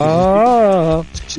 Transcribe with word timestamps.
Ah, 0.00 0.57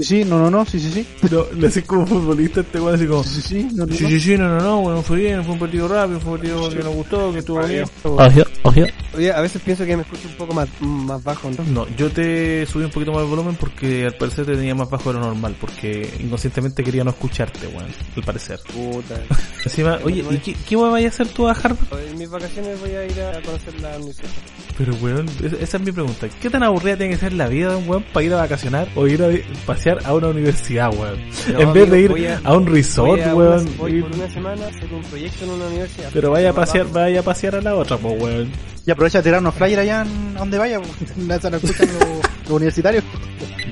sí, 0.03 0.23
sí, 0.23 0.25
no, 0.25 0.39
no, 0.39 0.49
no, 0.49 0.65
sí, 0.65 0.79
sí, 0.79 0.91
sí. 0.91 1.07
Pero 1.21 1.49
le 1.57 1.67
haces 1.67 1.83
como 1.85 2.05
futbolista 2.05 2.61
este 2.61 2.79
weón 2.79 2.95
así 2.95 3.05
como. 3.07 3.23
Sí, 3.23 3.41
sí, 3.41 3.41
sí, 3.41 3.67
no, 3.73 3.85
no, 3.85 3.93
Sí, 3.93 4.03
no. 4.03 4.09
sí, 4.09 4.19
sí, 4.19 4.37
no, 4.37 4.47
no, 4.49 4.61
no, 4.61 4.81
bueno, 4.81 5.01
fue 5.03 5.17
bien, 5.17 5.43
fue 5.43 5.53
un 5.53 5.59
partido 5.59 5.87
rápido, 5.87 6.19
fue 6.19 6.31
un 6.33 6.37
partido 6.39 6.69
que 6.69 6.83
nos 6.83 6.93
gustó, 6.95 7.31
que 7.33 7.39
estuvo 7.39 7.63
bien. 7.65 7.83
Ojo, 8.03 8.17
ojo. 8.63 8.81
Oye, 9.17 9.31
a 9.33 9.41
veces 9.41 9.61
pienso 9.63 9.85
que 9.85 9.95
me 9.97 10.03
escucho 10.03 10.27
un 10.27 10.35
poco 10.35 10.53
más, 10.53 10.67
más 10.79 11.23
bajo, 11.23 11.49
¿no? 11.51 11.63
No, 11.63 11.87
yo 11.97 12.09
te 12.11 12.65
subí 12.67 12.83
un 12.83 12.91
poquito 12.91 13.11
más 13.11 13.23
el 13.23 13.27
volumen 13.29 13.55
porque 13.59 14.05
al 14.05 14.13
parecer 14.15 14.45
te 14.45 14.55
tenía 14.55 14.75
más 14.75 14.89
bajo 14.89 15.11
de 15.11 15.19
lo 15.19 15.25
normal, 15.25 15.55
porque 15.59 16.09
inconscientemente 16.19 16.83
quería 16.83 17.03
no 17.03 17.09
escucharte, 17.09 17.67
weón, 17.67 17.87
al 18.15 18.23
parecer. 18.23 18.59
Puta. 18.71 19.15
Encima, 19.65 19.99
oye, 20.03 20.23
¿y 20.29 20.37
qué, 20.37 20.55
qué 20.67 20.75
weón 20.75 20.91
vaya 20.91 21.07
a 21.07 21.09
hacer 21.09 21.27
tú 21.29 21.47
a 21.47 21.51
Harvard? 21.51 21.77
En 22.07 22.17
mis 22.17 22.29
vacaciones 22.29 22.79
voy 22.79 22.91
a 22.91 23.05
ir 23.05 23.19
a 23.21 23.41
conocer 23.41 23.79
la 23.81 23.97
universidad. 23.97 24.29
Pero 24.77 24.93
weón, 25.01 25.25
es- 25.43 25.53
esa 25.53 25.77
es 25.77 25.83
mi 25.83 25.91
pregunta. 25.91 26.27
¿Qué 26.41 26.49
tan 26.49 26.63
aburrida 26.63 26.95
tiene 26.95 27.13
que 27.13 27.19
ser 27.19 27.33
la 27.33 27.47
vida 27.47 27.71
de 27.71 27.75
un 27.77 27.89
weón 27.89 28.03
para 28.13 28.25
ir 28.25 28.33
a 28.33 28.37
vacacionar 28.37 28.87
o 28.95 29.07
ir 29.07 29.21
a 29.23 29.29
pasear 29.65 29.88
a 30.05 30.13
una 30.13 30.27
universidad, 30.27 30.93
weón? 30.93 31.17
No, 31.53 31.59
en 31.59 31.73
vez 31.73 31.89
de 31.91 32.01
ir 32.01 32.27
a- 32.29 32.41
a, 32.43 32.57
un 32.57 32.65
resort, 32.67 33.09
Voy, 33.09 33.21
a 33.21 33.35
weón. 33.35 33.61
una- 33.67 33.77
voy 33.77 33.91
ir- 33.93 34.01
por 34.03 34.15
una 34.15 34.29
semana 34.29 34.67
hacer 34.67 34.93
un 34.93 35.01
proyecto 35.03 35.43
en 35.45 35.49
una 35.51 35.65
universidad. 35.65 36.09
pero 36.13 36.31
vaya 36.31 36.49
a 36.51 36.53
pasear, 36.53 36.85
vaya 36.91 37.19
a 37.19 37.23
pasear 37.23 37.55
a 37.55 37.61
la 37.61 37.75
otra, 37.75 37.97
pues 37.97 38.21
weón. 38.21 38.51
Y 38.85 38.91
aprovecha 38.91 39.19
a 39.19 39.21
tirar 39.23 39.39
unos 39.41 39.53
flyers 39.55 39.81
allá 39.81 40.01
en, 40.03 40.35
a 40.37 40.39
donde 40.39 40.57
vaya, 40.57 40.79
pues. 40.79 41.11
Eso 41.39 41.49
no 41.49 41.57
escuchan 41.57 41.87
los, 41.99 42.09
los 42.43 42.49
universitarios. 42.51 43.03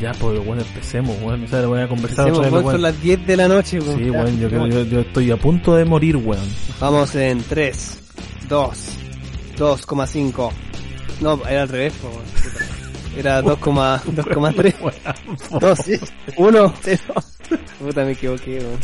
Ya, 0.02 0.12
pues 0.12 0.40
weón, 0.46 0.60
empecemos, 0.60 1.16
weón. 1.24 1.44
O 1.44 1.48
sea, 1.48 1.66
voy 1.66 1.82
a 1.82 1.88
conversar 1.88 2.20
Hacemos, 2.26 2.38
otra 2.40 2.50
vez, 2.50 2.54
weón, 2.54 2.66
weón. 2.66 2.76
son 2.76 2.82
las 2.84 3.02
10 3.02 3.26
de 3.28 3.38
la 3.38 3.48
noche, 3.48 3.80
weón. 3.80 3.98
Sí, 3.98 4.10
weón, 4.10 4.40
yo, 4.40 4.48
creo- 4.50 4.68
yo, 4.68 4.84
yo 4.84 5.00
estoy 5.02 5.32
a 5.32 5.38
punto 5.38 5.76
de 5.76 5.86
morir, 5.86 6.18
weón. 6.18 6.44
Vamos 6.80 7.16
en 7.16 7.42
3, 7.44 8.00
2, 8.50 8.90
2,5. 9.58 10.52
No, 11.22 11.42
era 11.50 11.64
al 11.64 11.70
revés, 11.70 11.94
weón. 12.04 12.67
Era 13.18 13.42
2,3. 13.42 14.76
2, 15.60 15.80
1, 16.38 16.74
0. 16.84 17.02
Puta, 17.80 18.06
me 18.06 18.12
equivoqué, 18.12 18.60
weón. 18.60 18.80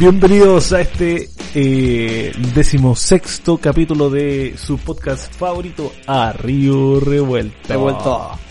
Bienvenidos 0.00 0.72
a 0.72 0.80
este 0.80 1.30
eh, 1.54 2.32
decimosexto 2.52 3.58
capítulo 3.58 4.10
de 4.10 4.56
su 4.58 4.76
podcast 4.78 5.32
favorito, 5.32 5.92
A 6.08 6.32
Río 6.32 6.98
Revuelto. 6.98 7.56
Revuelto. 7.68 8.45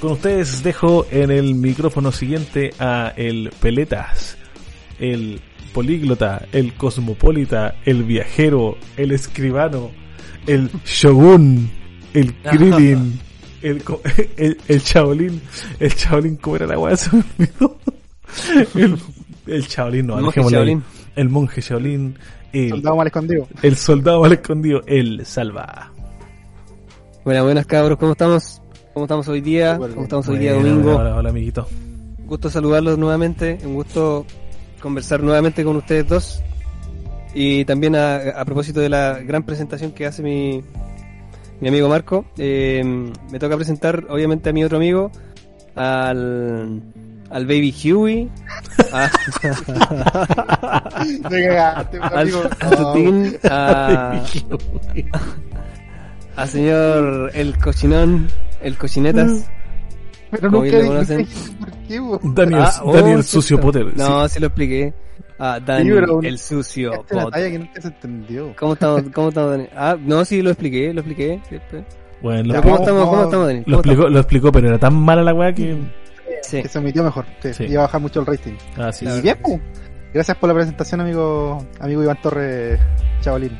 Con 0.00 0.12
ustedes 0.12 0.62
dejo 0.62 1.06
en 1.10 1.30
el 1.30 1.54
micrófono 1.54 2.10
siguiente 2.10 2.72
a 2.78 3.12
el 3.16 3.52
Peletas, 3.60 4.38
el 4.98 5.42
políglota, 5.74 6.46
el 6.52 6.72
cosmopolita, 6.72 7.76
el 7.84 8.04
viajero, 8.04 8.78
el 8.96 9.12
escribano, 9.12 9.90
el 10.46 10.70
shogun, 10.86 11.70
el 12.14 12.34
Krillin, 12.42 13.20
el, 13.60 13.82
el, 14.38 14.58
el 14.68 14.82
chaolín, 14.82 15.42
el 15.78 15.94
chaolín, 15.94 16.36
¿cómo 16.36 16.56
era 16.56 16.66
la 16.66 16.78
weá? 16.78 16.96
El, 18.76 18.96
el 19.48 19.66
chaolín, 19.66 20.06
no, 20.06 20.16
El 20.16 20.22
monje. 20.22 20.40
Shaolin. 20.40 20.84
El 21.16 21.28
monje 21.28 21.60
Shaolin, 21.60 22.16
el, 22.52 22.70
Soldado 22.70 22.96
mal 22.96 23.06
escondido. 23.08 23.48
el 23.60 23.76
soldado 23.76 24.20
mal 24.20 24.32
escondido, 24.32 24.82
el 24.86 25.26
salva. 25.26 25.90
Buenas, 27.24 27.42
buenas 27.42 27.66
cabros, 27.66 27.98
¿cómo 27.98 28.12
estamos? 28.12 28.62
¿Cómo 29.00 29.06
estamos 29.06 29.28
hoy 29.28 29.40
día? 29.40 29.78
¿Cómo 29.78 30.02
estamos 30.02 30.28
hoy 30.28 30.36
día 30.36 30.52
domingo? 30.52 30.96
Hola, 30.96 31.16
hola, 31.16 31.30
amiguito. 31.30 31.66
Un 32.18 32.26
gusto 32.26 32.50
saludarlos 32.50 32.98
nuevamente, 32.98 33.58
un 33.64 33.72
gusto 33.72 34.26
conversar 34.78 35.22
nuevamente 35.22 35.64
con 35.64 35.76
ustedes 35.76 36.06
dos. 36.06 36.42
Y 37.32 37.64
también 37.64 37.96
a, 37.96 38.16
a 38.16 38.44
propósito 38.44 38.78
de 38.80 38.90
la 38.90 39.18
gran 39.20 39.44
presentación 39.44 39.92
que 39.92 40.04
hace 40.04 40.22
mi, 40.22 40.62
mi 41.62 41.68
amigo 41.68 41.88
Marco, 41.88 42.26
eh, 42.36 42.84
me 42.84 43.38
toca 43.38 43.56
presentar 43.56 44.04
obviamente 44.10 44.50
a 44.50 44.52
mi 44.52 44.64
otro 44.64 44.76
amigo, 44.76 45.10
al, 45.76 46.82
al 47.30 47.46
Baby 47.46 47.74
Huey, 47.82 48.28
a, 48.92 49.10
al, 52.02 52.20
amigo. 52.20 52.42
al 52.60 52.76
Tutín, 52.76 53.38
a, 53.44 54.22
a 56.36 56.46
señor 56.46 57.30
el 57.34 57.58
cochinón, 57.58 58.28
el 58.62 58.76
cochinetas. 58.76 59.50
Pero 60.30 60.50
como 60.50 60.64
nunca 60.64 60.78
lo 60.78 60.86
conocen. 60.86 61.26
por 61.58 61.70
qué. 61.88 62.00
Daniel, 62.34 62.62
Ah, 62.64 62.80
oh, 62.84 62.94
Daniel 62.94 63.24
Sucio 63.24 63.56
sí. 63.56 63.62
Potter. 63.62 63.96
No, 63.96 64.28
sí 64.28 64.38
lo 64.40 64.46
expliqué. 64.46 64.94
Ah, 65.38 65.58
Daniel, 65.64 65.86
Sí, 65.96 66.00
pero- 66.06 66.22
el 66.22 66.38
sucio. 66.38 66.92
Esta 66.92 67.04
es 67.08 67.16
la 67.16 67.22
Potter. 67.24 67.40
talla 67.40 67.52
que 67.52 67.58
nunca 67.58 67.80
se 67.80 67.88
entendió. 67.88 68.54
¿Cómo 68.58 68.72
estamos, 68.74 69.02
cómo 69.12 69.28
estamos, 69.30 69.50
Daniel? 69.52 69.70
Ah, 69.74 69.96
no, 69.98 70.24
sí, 70.24 70.42
lo 70.42 70.50
expliqué, 70.50 70.92
lo 70.92 71.00
expliqué. 71.00 71.40
Bueno, 72.22 72.42
lo, 72.42 72.48
Pero 72.50 72.62
¿cómo 72.62 72.74
estamos, 72.76 73.08
cómo 73.08 73.22
estamos, 73.24 73.46
Daniel? 73.46 73.64
lo 73.66 73.76
¿Cómo 73.78 73.90
explicó, 73.92 74.08
lo 74.10 74.18
explicó, 74.20 74.52
pero 74.52 74.68
era 74.68 74.78
tan 74.78 74.94
mala 74.94 75.22
la 75.22 75.34
weá 75.34 75.52
que. 75.52 75.70
estamos? 75.70 75.90
Sí. 76.42 76.62
Que 76.62 76.68
se 76.68 76.78
omitió 76.78 77.02
mejor. 77.02 77.24
Que 77.42 77.52
Sí. 77.54 77.64
iba 77.64 77.82
a 77.82 77.86
bajar 77.86 78.00
mucho 78.00 78.20
el 78.20 78.26
rating. 78.26 78.52
Ah, 78.76 78.92
sí. 78.92 79.06
Y 79.06 79.20
bien. 79.22 79.36
Gracias 80.12 80.36
por 80.38 80.48
la 80.48 80.54
presentación, 80.54 81.00
amigo 81.00 81.64
amigo 81.78 82.02
Iván 82.02 82.20
Torres 82.20 82.80
Chavalín. 83.20 83.56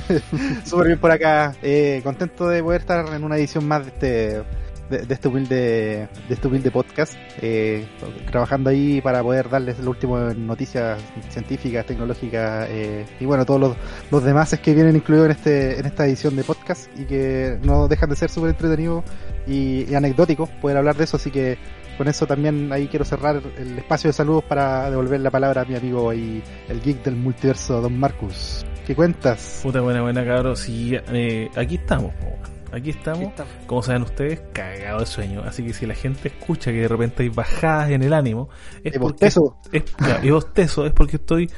Súper 0.64 0.88
bien 0.88 0.98
por 0.98 1.10
acá. 1.10 1.54
Eh, 1.62 2.02
contento 2.04 2.46
de 2.48 2.62
poder 2.62 2.82
estar 2.82 3.14
en 3.14 3.24
una 3.24 3.38
edición 3.38 3.66
más 3.66 3.86
de 3.86 3.88
este 3.88 4.42
de, 4.90 5.14
este 5.14 5.28
humilde 5.28 6.08
de 6.28 6.34
este 6.34 6.46
humilde 6.46 6.70
podcast. 6.70 7.14
Eh, 7.40 7.86
trabajando 8.30 8.68
ahí 8.68 9.00
para 9.00 9.22
poder 9.22 9.48
darles 9.48 9.78
las 9.78 9.86
últimas 9.86 10.36
noticias 10.36 11.00
científicas, 11.30 11.86
tecnológicas 11.86 12.68
eh, 12.70 13.06
y 13.18 13.24
bueno, 13.24 13.46
todos 13.46 13.60
los, 13.60 13.76
los 14.10 14.22
demás 14.22 14.58
que 14.62 14.74
vienen 14.74 14.94
incluidos 14.94 15.26
en 15.26 15.32
este 15.32 15.80
en 15.80 15.86
esta 15.86 16.06
edición 16.06 16.36
de 16.36 16.44
podcast 16.44 16.90
y 16.98 17.06
que 17.06 17.58
no 17.62 17.88
dejan 17.88 18.10
de 18.10 18.16
ser 18.16 18.28
súper 18.28 18.50
entretenidos 18.50 19.04
y, 19.48 19.90
y 19.90 19.94
anecdóticos 19.94 20.48
poder 20.60 20.76
hablar 20.76 20.96
de 20.96 21.04
eso. 21.04 21.16
Así 21.16 21.30
que 21.30 21.58
con 21.96 22.06
eso 22.06 22.26
también 22.26 22.72
ahí 22.72 22.86
quiero 22.86 23.04
cerrar 23.04 23.42
el 23.58 23.78
espacio 23.78 24.08
de 24.08 24.12
saludos 24.12 24.44
para 24.44 24.88
devolver 24.90 25.20
la 25.20 25.30
palabra 25.30 25.62
a 25.62 25.64
mi 25.64 25.74
amigo 25.74 26.12
y 26.14 26.42
el 26.68 26.80
geek 26.80 27.02
del 27.02 27.16
multiverso, 27.16 27.80
Don 27.80 27.98
Marcus. 27.98 28.64
¿Qué 28.86 28.94
cuentas? 28.94 29.60
Puta 29.62 29.80
buena, 29.80 30.02
buena, 30.02 30.24
cabros. 30.24 30.60
Sí, 30.60 30.92
eh, 31.12 31.48
aquí 31.56 31.74
estamos, 31.76 32.14
po, 32.14 32.26
weón. 32.26 32.58
Aquí 32.68 32.76
Aquí 32.76 32.90
estamos. 32.90 33.22
estamos. 33.28 33.52
Como 33.66 33.82
saben 33.82 34.02
ustedes, 34.02 34.40
cagado 34.52 35.00
de 35.00 35.06
sueño. 35.06 35.42
Así 35.42 35.64
que 35.64 35.72
si 35.72 35.86
la 35.86 35.94
gente 35.94 36.28
escucha 36.28 36.70
que 36.70 36.82
de 36.82 36.88
repente 36.88 37.22
hay 37.22 37.30
bajadas 37.30 37.90
en 37.90 38.02
el 38.02 38.12
ánimo, 38.12 38.50
es 38.84 38.94
Eh, 38.94 38.98
porque. 39.00 39.24
bostezo. 39.30 39.56
Es, 39.72 39.84
ya, 40.06 40.20
y 40.22 40.30
bostezo 40.30 40.84
es 40.86 40.92
porque 40.92 41.16
estoy 41.16 41.50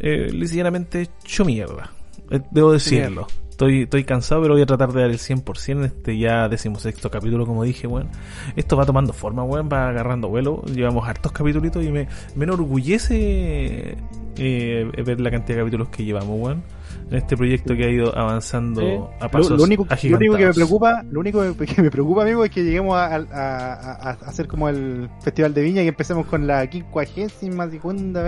eh, 0.00 0.30
ligeramente 0.32 1.02
hecho 1.02 1.44
mierda. 1.44 1.92
Eh, 2.30 2.40
Debo 2.50 2.72
decirlo. 2.72 3.26
Estoy, 3.56 3.84
estoy 3.84 4.04
cansado, 4.04 4.42
pero 4.42 4.52
voy 4.52 4.62
a 4.62 4.66
tratar 4.66 4.92
de 4.92 5.00
dar 5.00 5.10
el 5.10 5.16
100% 5.16 5.70
en 5.70 5.84
este 5.84 6.18
ya 6.18 6.46
decimosexto 6.46 7.10
capítulo, 7.10 7.46
como 7.46 7.64
dije, 7.64 7.86
weón. 7.86 8.10
Esto 8.54 8.76
va 8.76 8.84
tomando 8.84 9.14
forma, 9.14 9.44
weón, 9.44 9.70
va 9.72 9.88
agarrando 9.88 10.28
vuelo. 10.28 10.62
Llevamos 10.66 11.08
hartos 11.08 11.32
capítulos 11.32 11.82
y 11.82 11.90
me, 11.90 12.06
me 12.34 12.44
enorgullece 12.44 13.96
eh, 14.36 15.02
ver 15.02 15.20
la 15.20 15.30
cantidad 15.30 15.56
de 15.56 15.62
capítulos 15.62 15.88
que 15.88 16.04
llevamos, 16.04 16.38
weón. 16.38 16.64
En 17.08 17.18
este 17.18 17.36
proyecto 17.36 17.76
que 17.76 17.84
ha 17.84 17.88
ido 17.88 18.18
avanzando 18.18 18.80
Sí. 18.80 18.98
a 19.20 19.28
pasos 19.28 19.56
lo 19.56 19.62
único, 19.62 19.86
lo 19.86 20.16
único 20.16 20.36
que 20.36 20.46
me 20.46 20.52
preocupa, 20.52 21.02
lo 21.08 21.20
único 21.20 21.40
que 21.76 21.80
me 21.82 21.88
preocupa, 21.90 22.22
amigo, 22.22 22.44
es 22.44 22.50
que 22.50 22.64
lleguemos 22.64 22.96
a, 22.96 23.14
a- 23.14 23.18
a- 23.30 24.10
a 24.10 24.10
hacer 24.26 24.48
como 24.48 24.68
el 24.68 25.08
Festival 25.22 25.54
de 25.54 25.62
Viña 25.62 25.82
y 25.82 25.88
empecemos 25.88 26.26
con 26.26 26.46
la 26.48 26.66
quincuagésima 26.68 27.70
segunda 27.70 28.24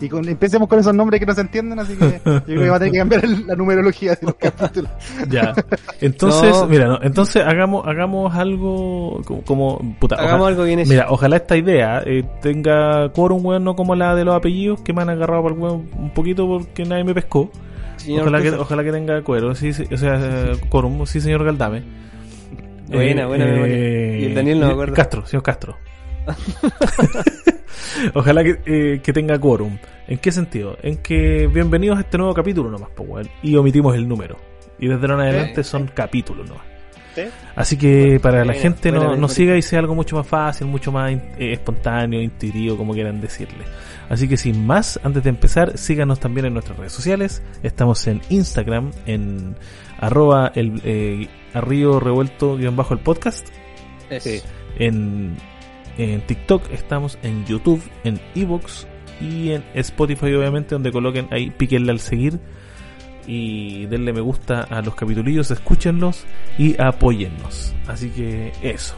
y 0.00 0.08
con, 0.08 0.26
empecemos 0.26 0.66
con 0.66 0.78
esos 0.78 0.94
nombres 0.94 1.20
que 1.20 1.26
no 1.26 1.34
se 1.34 1.42
entienden, 1.42 1.78
así 1.78 1.94
que 1.94 2.20
yo 2.24 2.42
creo 2.44 2.62
que 2.62 2.70
va 2.70 2.76
a 2.76 2.78
tener 2.78 2.92
que 2.92 2.98
cambiar 3.00 3.24
el- 3.26 3.46
la 3.46 3.54
numerología 3.54 4.12
de 4.14 4.18
los 4.22 4.34
capítulos. 4.36 4.90
Ya. 5.28 5.52
Entonces, 6.00 6.50
No. 6.56 6.66
mira, 6.66 6.86
no, 6.86 6.98
entonces 7.02 7.42
hagamos 7.44 7.86
hagamos 7.86 8.34
algo 8.34 9.20
como, 9.26 9.42
como- 9.44 9.96
puta, 10.00 10.14
Hagamos 10.16 10.34
ojalá- 10.40 10.48
algo 10.48 10.64
bien 10.64 10.78
hecho. 10.78 10.88
Mira, 10.90 11.06
ojalá 11.10 11.36
esta 11.36 11.56
idea 11.56 12.02
eh, 12.06 12.24
tenga 12.40 13.10
quórum, 13.12 13.44
weón, 13.44 13.64
no 13.64 13.76
como 13.76 13.94
la 13.94 14.14
de 14.14 14.24
los 14.24 14.34
apellidos 14.34 14.80
que 14.80 14.92
me 14.92 15.02
han 15.02 15.10
agarrado 15.10 15.42
para 15.42 15.54
el 15.54 15.60
weón 15.60 15.88
un 15.98 16.10
poquito 16.14 16.46
porque 16.46 16.84
nadie 16.84 17.04
me 17.04 17.12
pescó. 17.14 17.50
Señor 18.06 18.22
Ojalá 18.22 18.40
que, 18.40 18.50
ojalá 18.50 18.84
que 18.84 18.92
tenga 18.92 19.20
cuero, 19.22 19.52
sí, 19.56 19.72
sí, 19.72 19.82
o 19.92 19.96
sea, 19.96 20.14
eh, 20.14 20.56
quórum, 20.68 21.04
sí, 21.06 21.20
señor 21.20 21.42
Galdame. 21.42 21.82
Buena, 22.86 23.26
buena 23.26 23.46
memoria. 23.46 24.18
Y 24.18 24.24
el 24.26 24.34
Daniel 24.36 24.60
no 24.60 24.66
me 24.68 24.72
acuerdo. 24.74 24.94
Castro, 24.94 25.26
señor 25.26 25.42
Castro. 25.42 25.76
Ojalá 28.14 28.44
que, 28.44 28.60
eh, 28.64 29.00
que 29.02 29.12
tenga 29.12 29.36
quórum. 29.40 29.76
¿En 30.06 30.18
qué 30.18 30.30
sentido? 30.30 30.78
En 30.82 30.98
que 30.98 31.48
bienvenidos 31.48 31.98
a 31.98 32.02
este 32.02 32.16
nuevo 32.16 32.32
capítulo 32.32 32.70
nomás, 32.70 32.90
pues. 32.94 33.28
Y 33.42 33.56
omitimos 33.56 33.96
el 33.96 34.06
número. 34.06 34.36
Y 34.78 34.86
desde 34.86 35.00
ahora 35.00 35.14
en 35.14 35.20
adelante 35.22 35.64
son 35.64 35.88
capítulos 35.88 36.48
nomás. 36.48 36.64
¿Sí? 37.12 37.22
Así 37.56 37.76
que 37.76 38.20
para 38.22 38.44
la 38.44 38.52
gente 38.52 38.92
no, 38.92 39.16
no 39.16 39.26
siga 39.26 39.56
y 39.56 39.62
sea 39.62 39.80
algo 39.80 39.96
mucho 39.96 40.14
más 40.14 40.28
fácil, 40.28 40.68
mucho 40.68 40.92
más 40.92 41.10
eh, 41.10 41.54
espontáneo, 41.54 42.22
intuitivo, 42.22 42.76
como 42.76 42.92
quieran 42.92 43.20
decirle. 43.20 43.64
Así 44.08 44.28
que 44.28 44.36
sin 44.36 44.66
más, 44.66 45.00
antes 45.02 45.24
de 45.24 45.30
empezar, 45.30 45.76
síganos 45.78 46.20
también 46.20 46.46
en 46.46 46.54
nuestras 46.54 46.78
redes 46.78 46.92
sociales. 46.92 47.42
Estamos 47.62 48.06
en 48.06 48.20
Instagram, 48.28 48.92
en 49.06 49.56
arroba 49.98 50.52
el 50.54 50.80
eh, 50.84 51.28
arrío 51.54 51.98
revuelto 51.98 52.56
guion 52.56 52.76
bajo 52.76 52.94
el 52.94 53.00
podcast, 53.00 53.48
Eso. 54.10 54.46
en 54.78 55.36
en 55.98 56.20
TikTok, 56.20 56.70
estamos 56.72 57.18
en 57.22 57.46
YouTube, 57.46 57.82
en 58.04 58.20
Evox 58.34 58.86
y 59.20 59.52
en 59.52 59.64
Spotify, 59.74 60.34
obviamente, 60.34 60.74
donde 60.74 60.92
coloquen 60.92 61.28
ahí, 61.30 61.50
píquenle 61.50 61.92
al 61.92 62.00
seguir 62.00 62.38
y 63.26 63.86
denle 63.86 64.12
me 64.12 64.20
gusta 64.20 64.62
a 64.62 64.82
los 64.82 64.94
capitulillos, 64.94 65.50
escúchenlos 65.50 66.24
y 66.58 66.80
apóyennos. 66.80 67.74
Así 67.86 68.10
que 68.10 68.52
eso. 68.62 68.94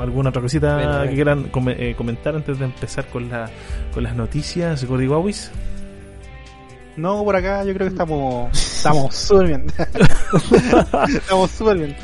¿Alguna 0.00 0.30
otra 0.30 0.40
cosita 0.40 0.74
Bueno, 0.76 1.02
que 1.02 1.14
quieran 1.14 1.50
eh, 1.76 1.94
comentar 1.94 2.34
antes 2.34 2.58
de 2.58 2.64
empezar 2.64 3.06
con, 3.06 3.28
la, 3.28 3.50
con 3.92 4.02
las 4.02 4.16
noticias 4.16 4.80
de 4.80 4.86
Código 4.86 5.24
No, 6.96 7.22
por 7.22 7.36
acá 7.36 7.64
yo 7.64 7.74
creo 7.74 7.86
que 7.86 7.92
estamos 7.92 8.50
estamos 8.56 9.14
súper 9.14 9.46
bien. 9.46 9.66
estamos 11.14 11.50
súper 11.50 11.76
bien. 11.76 11.96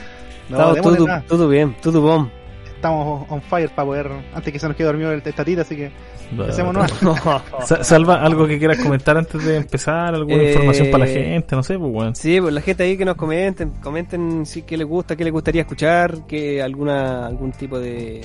No, 0.50 0.74
Estamos 0.74 0.96
todo, 0.96 1.22
todo 1.26 1.48
bien, 1.48 1.74
todo 1.80 2.00
bom. 2.02 2.30
Estamos 2.76 3.26
on 3.30 3.42
fire 3.42 3.70
para 3.70 3.86
poder, 3.86 4.10
antes 4.34 4.52
que 4.52 4.58
se 4.58 4.68
nos 4.68 4.76
quede 4.76 4.86
dormido 4.86 5.10
el 5.12 5.22
testatita, 5.22 5.62
así 5.62 5.74
que 5.76 5.90
empecemos. 6.30 6.76
Sa- 7.64 7.82
Salva, 7.82 8.22
algo 8.22 8.46
que 8.46 8.58
quieras 8.58 8.78
comentar 8.78 9.16
antes 9.16 9.44
de 9.44 9.56
empezar, 9.56 10.14
alguna 10.14 10.36
Eh, 10.42 10.52
información 10.52 10.90
para 10.90 11.06
la 11.06 11.10
gente, 11.10 11.56
no 11.56 11.62
sé, 11.62 11.78
pues 11.78 11.90
bueno. 11.90 12.14
Sí, 12.14 12.40
pues 12.40 12.52
la 12.52 12.60
gente 12.60 12.82
ahí 12.84 12.96
que 12.98 13.04
nos 13.06 13.16
comenten, 13.16 13.70
comenten 13.82 14.44
si 14.46 14.62
qué 14.62 14.76
les 14.76 14.86
gusta, 14.86 15.16
qué 15.16 15.24
les 15.24 15.32
gustaría 15.32 15.62
escuchar, 15.62 16.26
que 16.26 16.62
alguna 16.62 17.26
algún 17.26 17.52
tipo 17.52 17.78
de, 17.80 18.20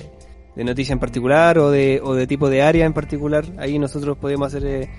de 0.55 0.63
noticia 0.65 0.93
en 0.93 0.99
particular 0.99 1.57
o 1.57 1.71
de, 1.71 2.01
o 2.03 2.13
de 2.13 2.27
tipo 2.27 2.49
de 2.49 2.61
área 2.61 2.85
en 2.85 2.93
particular. 2.93 3.45
Ahí 3.57 3.79
nosotros 3.79 4.17
podemos 4.17 4.47
hacer 4.53 4.65
eh, 4.65 4.89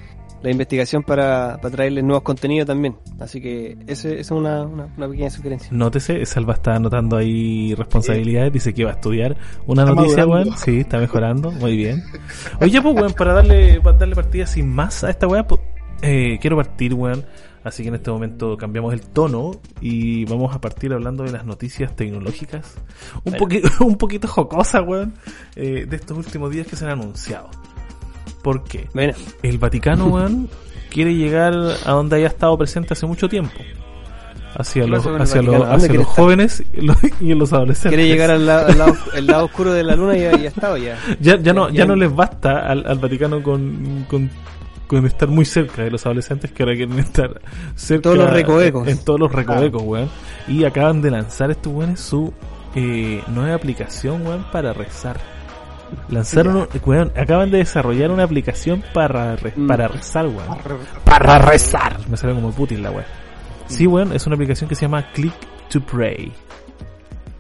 la 0.43 0.51
investigación 0.51 1.03
para, 1.03 1.59
para 1.63 1.71
traerles 1.75 2.03
nuevos 2.05 2.23
contenidos 2.23 2.67
también. 2.67 2.97
Así 3.21 3.41
que 3.41 3.77
ese- 3.87 4.15
esa 4.15 4.21
es 4.21 4.31
una, 4.33 4.63
una, 4.63 4.89
una 4.97 5.09
pequeña 5.09 5.31
sugerencia. 5.31 5.69
Nótese, 5.73 6.25
Salva 6.27 6.55
está 6.55 6.75
anotando 6.75 7.17
ahí 7.17 7.75
responsabilidades, 7.75 8.53
dice 8.53 8.75
que 8.75 8.85
va 8.85 8.91
a 8.91 8.95
estudiar 8.95 9.37
una 9.67 9.83
Está 9.83 9.95
noticia, 9.95 10.27
weón. 10.27 10.57
Sí, 10.59 10.81
está 10.81 10.99
mejorando, 10.99 11.51
muy 11.53 11.77
bien. 11.77 12.03
Oye, 12.61 12.83
pues, 12.83 12.95
weón, 12.95 13.13
para 13.13 13.35
darle, 13.35 13.81
para 13.81 13.97
darle 13.99 14.15
partida 14.17 14.47
sin 14.47 14.69
más 14.69 15.05
a 15.05 15.11
esta 15.11 15.27
weá, 15.29 15.47
pues, 15.47 15.61
eh, 16.03 16.39
quiero 16.41 16.57
partir, 16.57 16.95
weón. 16.95 17.25
Así 17.65 17.85
que 17.85 17.91
en 17.91 17.95
este 17.95 18.11
momento 18.11 18.57
cambiamos 18.57 18.93
el 18.93 19.03
tono 19.03 19.53
y 19.81 20.25
vamos 20.25 20.53
a 20.53 20.61
partir 20.61 20.93
hablando 20.93 21.23
de 21.23 21.31
las 21.31 21.45
noticias 21.47 21.95
tecnológicas. 21.95 22.75
Un, 23.25 23.35
Bueno. 23.35 23.39
poqui- 23.47 23.81
un 23.87 23.97
poquito 23.97 24.27
jocosa, 24.27 24.83
weón, 24.83 25.15
eh, 25.55 25.87
de 25.89 25.95
estos 25.97 26.19
últimos 26.19 26.51
días 26.51 26.67
que 26.67 26.75
se 26.75 26.85
han 26.87 26.91
anunciado. 26.91 27.49
¿Por 28.43 28.65
qué? 28.65 28.89
Bueno, 28.95 29.15
El 29.43 29.59
Vaticano, 29.59 30.07
weón, 30.07 30.49
quiere 30.91 31.15
llegar 31.15 31.55
a 31.87 31.93
donde 31.93 32.17
haya 32.17 32.27
estado 32.29 32.57
presente 32.59 32.93
hace 32.95 33.07
mucho 33.07 33.29
tiempo. 33.29 33.59
Hacia 34.55 34.85
¿Qué 34.85 34.91
los, 34.91 35.07
hacia 35.07 35.41
los, 35.41 36.07
jóvenes 36.07 36.63
y 36.75 36.83
los, 36.83 36.97
y 37.21 37.33
los 37.35 37.53
adolescentes. 37.55 37.89
quiere 37.97 38.07
llegar 38.07 38.31
al, 38.33 38.45
la- 38.45 38.67
al 38.67 38.77
lado, 38.77 38.95
el 39.15 39.27
lado 39.27 39.45
oscuro 39.47 39.73
de 39.73 39.83
la 39.83 39.97
luna 39.97 40.15
y 40.15 40.21
ya, 40.21 40.37
ya 40.37 40.49
estado 40.49 40.77
ya. 40.79 40.99
Ya, 41.21 41.37
ya, 41.39 41.55
no, 41.55 41.71
ya- 41.71 41.77
ya 41.77 41.85
no 41.87 41.97
les 41.97 42.15
basta 42.15 42.59
al, 42.69 42.85
al 42.87 42.99
Vaticano 42.99 43.43
con, 43.43 44.05
con, 44.11 44.29
con 44.87 45.07
estar 45.07 45.27
muy 45.29 45.47
cerca 45.47 45.83
de 45.85 45.91
los 45.91 46.05
adolescentes 46.05 46.53
que 46.53 46.63
ahora 46.65 46.75
quieren 46.77 46.99
estar 46.99 47.41
cerca 47.77 48.03
Todos 48.03 48.19
los 48.19 48.31
recovecos. 48.31 48.89
En, 48.89 48.99
todos 49.03 49.21
los 49.21 49.33
recovecos, 49.33 49.83
weón. 49.83 50.11
Y 50.47 50.65
acaban 50.65 51.01
de 51.01 51.11
lanzar 51.13 51.51
estos 51.51 51.73
weones 51.73 52.01
su 52.01 52.31
eh, 52.75 53.23
nueva 53.29 53.55
aplicación, 53.55 54.27
weón, 54.27 54.45
para 54.53 54.75
rezar. 54.75 55.19
Lanzaron, 56.09 56.69
weón, 56.85 57.13
acaban 57.17 57.51
de 57.51 57.59
desarrollar 57.59 58.11
una 58.11 58.25
aplicación 58.25 58.83
para, 58.93 59.37
re- 59.37 59.53
Mm. 59.57 59.67
para 59.67 59.89
rezar, 59.89 60.27
weón. 60.27 60.59
para 61.05 61.39
rezar. 61.39 61.99
Me 62.09 62.17
sale 62.17 62.35
como 62.35 62.51
Putin 62.53 62.83
la 62.83 62.91
web. 62.91 63.05
Sí, 63.67 63.87
weón, 63.87 64.13
es 64.13 64.27
una 64.27 64.35
aplicación 64.35 64.69
que 64.69 64.75
se 64.75 64.83
llama 64.83 65.11
Click 65.13 65.33
to 65.71 65.81
Pray. 65.81 66.33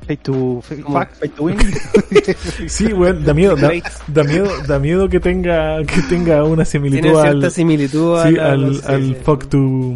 Pay 0.07 0.17
to, 0.17 0.61
fuck, 0.63 1.09
pay 1.21 1.29
to 1.29 1.45
win. 1.45 1.57
Sí, 2.67 2.93
weón, 2.93 3.25
da 3.25 3.33
miedo, 3.35 3.55
da, 3.57 3.71
da 4.09 4.25
miedo, 4.25 4.49
da 4.67 4.79
miedo 4.81 5.09
que 5.09 5.21
tenga, 5.21 5.79
que 5.85 6.03
tenga 6.09 6.43
una 6.45 6.65
similitud 6.65 7.03
Tiene 7.03 7.19
al, 7.19 7.25
cierta 7.31 7.51
similitud 7.51 8.21
sí, 8.23 8.37
al, 8.39 8.75
sí, 8.75 8.83
al 8.89 9.03
sí. 9.05 9.17
fuck 9.23 9.47
to, 9.49 9.95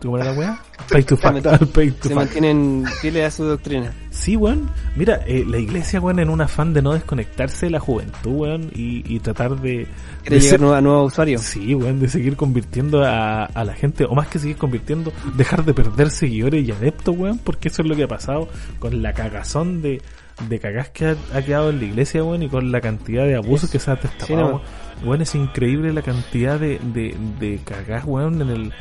¿cómo 0.00 0.16
era 0.18 0.32
la 0.32 0.38
weá? 0.38 0.62
Pay 0.90 1.02
to 1.04 1.16
pay 1.16 1.90
to 1.90 2.08
Se 2.08 2.14
mantienen 2.14 2.84
fieles 3.00 3.24
a 3.24 3.30
su 3.30 3.44
doctrina. 3.44 3.92
Sí, 4.10 4.36
weón. 4.36 4.70
Mira, 4.94 5.20
eh, 5.26 5.44
la 5.46 5.58
iglesia, 5.58 6.00
weón, 6.00 6.18
en 6.20 6.30
un 6.30 6.40
afán 6.40 6.72
de 6.72 6.80
no 6.82 6.92
desconectarse 6.94 7.66
de 7.66 7.70
la 7.70 7.80
juventud, 7.80 8.30
weón, 8.32 8.70
y, 8.74 9.02
y 9.14 9.18
tratar 9.20 9.56
de... 9.60 9.86
Quiere 10.22 10.36
de 10.36 10.40
llegar 10.42 10.60
ser- 10.60 10.74
a 10.74 10.80
nuevos 10.80 11.12
usuarios. 11.12 11.42
Sí, 11.42 11.74
weón, 11.74 11.98
de 12.00 12.08
seguir 12.08 12.36
convirtiendo 12.36 13.04
a, 13.04 13.44
a 13.44 13.64
la 13.64 13.74
gente, 13.74 14.04
o 14.04 14.14
más 14.14 14.28
que 14.28 14.38
seguir 14.38 14.56
convirtiendo, 14.56 15.12
dejar 15.36 15.64
de 15.64 15.74
perder 15.74 16.10
seguidores 16.10 16.66
y 16.66 16.70
adeptos, 16.72 17.16
weón, 17.16 17.38
porque 17.38 17.68
eso 17.68 17.82
es 17.82 17.88
lo 17.88 17.96
que 17.96 18.04
ha 18.04 18.08
pasado 18.08 18.48
con 18.78 19.02
la 19.02 19.12
cagazón 19.12 19.82
de, 19.82 20.00
de 20.48 20.58
cagás 20.60 20.90
que 20.90 21.06
ha, 21.06 21.16
ha 21.34 21.42
quedado 21.42 21.70
en 21.70 21.78
la 21.78 21.84
iglesia, 21.84 22.22
weón, 22.22 22.42
y 22.42 22.48
con 22.48 22.70
la 22.72 22.80
cantidad 22.80 23.24
de 23.24 23.36
abusos 23.36 23.70
que 23.70 23.78
se 23.78 23.90
ha 23.90 23.96
Sí, 23.96 24.02
destapado, 24.04 24.40
no. 24.40 24.46
weón. 24.56 24.62
Weón, 25.04 25.20
es 25.20 25.34
increíble 25.34 25.92
la 25.92 26.00
cantidad 26.00 26.58
de, 26.58 26.78
de, 26.94 27.14
de 27.38 27.60
cagás, 27.64 28.04
weón, 28.06 28.40
en 28.40 28.48
el... 28.48 28.72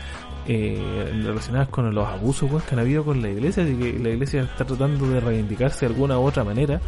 Eh, 0.48 1.12
relacionadas 1.24 1.70
con 1.70 1.92
los 1.94 2.08
abusos 2.08 2.52
weón, 2.52 2.62
que 2.62 2.76
han 2.76 2.80
habido 2.80 3.04
con 3.04 3.20
la 3.20 3.30
iglesia, 3.30 3.64
así 3.64 3.76
que 3.76 3.98
la 3.98 4.10
iglesia 4.10 4.44
está 4.44 4.64
tratando 4.64 5.10
de 5.10 5.20
reivindicarse 5.20 5.88
de 5.88 5.94
alguna 5.94 6.20
u 6.20 6.24
otra 6.24 6.44
manera 6.44 6.80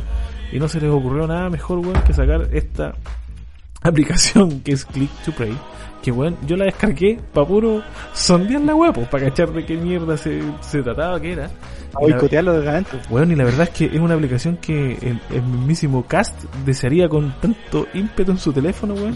y 0.52 0.60
no 0.60 0.68
se 0.68 0.80
les 0.80 0.92
ocurrió 0.92 1.26
nada 1.26 1.50
mejor 1.50 1.80
weón, 1.80 2.00
que 2.04 2.14
sacar 2.14 2.50
esta 2.54 2.94
aplicación 3.82 4.62
que 4.62 4.74
es 4.74 4.86
Click 4.86 5.10
to 5.26 5.32
Pray. 5.32 5.58
Que 6.02 6.12
weón, 6.12 6.38
yo 6.46 6.56
la 6.56 6.66
descargué 6.66 7.20
para 7.34 7.48
puro 7.48 7.82
sondear 8.14 8.62
la 8.62 8.76
web, 8.76 9.08
para 9.10 9.26
cachar 9.26 9.52
de 9.52 9.66
qué 9.66 9.76
mierda 9.76 10.16
se, 10.18 10.42
se 10.62 10.82
trataba, 10.82 11.20
que 11.20 11.34
era. 11.34 11.50
A 11.94 12.00
boicotearlo 12.00 12.54
desde 12.54 12.70
adentro. 12.70 13.00
Weón, 13.10 13.32
y 13.32 13.36
la 13.36 13.46
verdad 13.46 13.64
es 13.64 13.70
que 13.70 13.86
es 13.86 14.00
una 14.00 14.14
aplicación 14.14 14.58
que 14.58 14.94
el, 15.02 15.20
el 15.34 15.42
mismísimo 15.42 16.06
Cast 16.06 16.44
desearía 16.66 17.08
con 17.08 17.34
tanto 17.40 17.88
ímpetu 17.94 18.32
en 18.32 18.38
su 18.38 18.54
teléfono, 18.54 18.94
weón, 18.94 19.16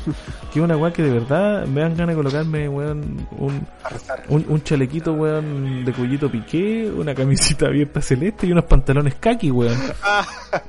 que 0.52 0.60
es 0.60 0.64
una 0.64 0.78
weá 0.78 0.92
que 0.92 1.04
de 1.04 1.12
verdad 1.12 1.66
me 1.68 1.82
dan 1.82 1.96
ganas 1.96 2.16
de 2.16 2.16
colocarme, 2.16 2.70
weón, 2.70 3.28
un, 3.38 3.68
un, 4.30 4.46
un 4.48 4.64
chalequito, 4.64 5.14
weón, 5.14 5.86
de 5.86 5.94
cuellito 5.94 6.32
piqué, 6.32 6.92
una 6.96 7.14
camisita 7.14 7.68
abierta 7.68 8.02
celeste 8.02 8.48
y 8.48 8.52
unos 8.52 8.66
pantalones 8.66 9.16
kaki, 9.16 9.52
weón. 9.52 9.78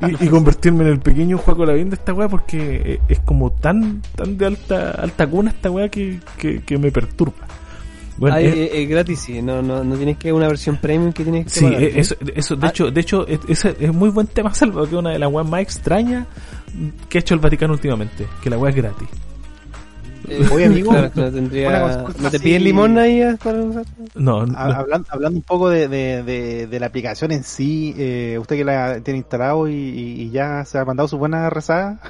Y, 0.00 0.26
y 0.26 0.29
convertirme 0.29 0.85
en 0.85 0.91
el 0.91 1.00
pequeño 1.00 1.38
Juaco 1.38 1.64
Lavín 1.64 1.88
de 1.88 1.97
esta 1.97 2.12
weá 2.12 2.29
porque 2.29 2.82
eh, 2.85 3.00
es 3.09 3.20
como 3.20 3.53
tan 3.53 4.03
tan 4.14 4.37
de 4.37 4.47
alta 4.47 4.91
alta 4.93 5.26
cuna 5.26 5.50
esta 5.50 5.70
weá 5.70 5.88
que, 5.88 6.01
que, 6.38 6.62
que 6.62 6.78
me 6.78 6.90
perturba. 6.90 7.34
Bueno, 8.19 8.37
Ah, 8.37 8.40
es- 8.40 8.54
es, 8.54 8.70
es 8.75 8.88
gratis, 8.88 9.19
sí. 9.20 9.40
No, 9.43 9.62
no, 9.62 9.82
no 9.82 9.96
tienes 9.96 10.19
que 10.19 10.32
una 10.32 10.46
versión 10.46 10.76
premium 10.76 11.12
que 11.12 11.22
tienes 11.25 11.44
que 11.44 11.50
sí, 11.50 11.64
pagar, 11.64 11.82
eh, 11.82 11.93
eso, 12.34 12.56
de 12.56 12.66
Ah. 12.66 12.70
hecho, 12.70 12.90
de 12.90 13.00
hecho, 13.00 13.26
es, 13.26 13.64
es- 13.64 13.93
muy 13.93 14.10
buen 14.10 14.26
tema, 14.26 14.52
Salvo, 14.54 14.87
que 14.87 14.96
una 14.96 15.10
de 15.10 15.19
las 15.19 15.32
weas 15.32 15.49
más 15.49 15.62
extrañas 15.62 16.26
que 17.08 17.19
ha 17.19 17.20
hecho 17.20 17.34
el 17.34 17.40
Vaticano 17.40 17.72
últimamente, 17.72 18.26
que 18.43 18.50
la 18.50 18.58
weá 18.58 18.70
es 18.70 18.76
gratis. 18.76 19.08
Eh, 20.28 20.47
Oye, 20.52 20.66
amigo, 20.66 20.90
claro, 20.90 21.11
no, 21.16 21.32
tendría- 21.32 21.68
una 21.68 21.80
consulta 21.82 22.23
¿no 22.23 22.30
te 22.30 22.38
piden 22.38 22.62
limón 22.62 22.97
ahí 22.97 23.21
eh, 23.21 23.37
para 23.42 23.61
usar? 23.61 23.85
No, 24.14 24.47
no. 24.47 24.56
Ha- 24.56 24.76
Hablando, 24.76 25.09
hablando 25.11 25.37
un 25.38 25.42
poco 25.42 25.68
de, 25.68 25.88
de, 25.88 26.23
de, 26.23 26.66
de 26.68 26.80
la 26.80 26.87
aplicación 26.87 27.32
en 27.32 27.42
sí, 27.42 27.92
eh, 27.99 28.38
usted 28.40 28.56
que 28.56 28.64
la 28.64 29.00
tiene 29.00 29.18
instalado 29.18 29.68
y, 29.68 30.30
ya 30.30 30.64
se 30.64 30.78
ha 30.78 30.85
mandado 30.85 31.09
su 31.09 31.18
buena 31.18 31.50
rezada, 31.50 32.00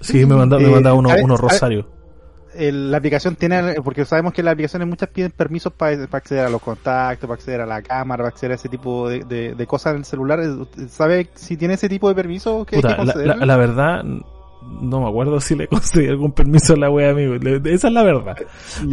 sí, 0.00 0.24
me 0.26 0.36
mandaba, 0.36 0.62
me 0.62 0.68
eh, 0.68 0.92
unos, 0.92 1.10
¿sabe- 1.12 1.24
unos 1.24 1.40
rosarios. 1.40 1.86
El- 2.58 2.90
la 2.90 2.98
aplicación 2.98 3.36
tiene, 3.36 3.74
porque 3.84 4.04
sabemos 4.04 4.32
que 4.32 4.42
las 4.42 4.52
aplicaciones 4.52 4.88
muchas 4.88 5.08
piden 5.10 5.30
permisos 5.32 5.72
para 5.72 5.96
acceder 6.12 6.44
a 6.46 6.50
los 6.50 6.60
contactos, 6.62 7.26
para 7.28 7.34
acceder 7.34 7.60
a 7.60 7.66
la 7.66 7.82
cámara, 7.82 8.22
para 8.24 8.28
acceder 8.28 8.52
a 8.52 8.54
ese 8.56 8.68
tipo 8.68 9.08
de, 9.08 9.24
de- 9.24 9.54
de 9.54 9.66
cosas 9.66 9.92
en 9.92 9.98
el 9.98 10.04
celular. 10.04 10.40
¿Usted 10.40 10.88
¿Sabe 10.88 11.28
si 11.34 11.56
tiene 11.56 11.74
ese 11.74 11.88
tipo 11.88 12.08
de 12.08 12.14
permisos 12.14 12.66
que 12.66 12.76
hay 12.76 12.82
que 12.82 12.88
la, 12.88 13.34
la- 13.36 13.46
la 13.46 13.56
verdad, 13.56 14.02
no 14.02 15.00
me 15.00 15.08
acuerdo 15.08 15.40
si 15.40 15.54
le 15.54 15.68
concedí 15.68 16.08
algún 16.08 16.32
permiso 16.32 16.72
a 16.74 16.76
la 16.76 16.90
wea, 16.90 17.10
amigo. 17.10 17.34
Esa 17.64 17.86
es 17.88 17.92
la 17.92 18.02
verdad. 18.02 18.36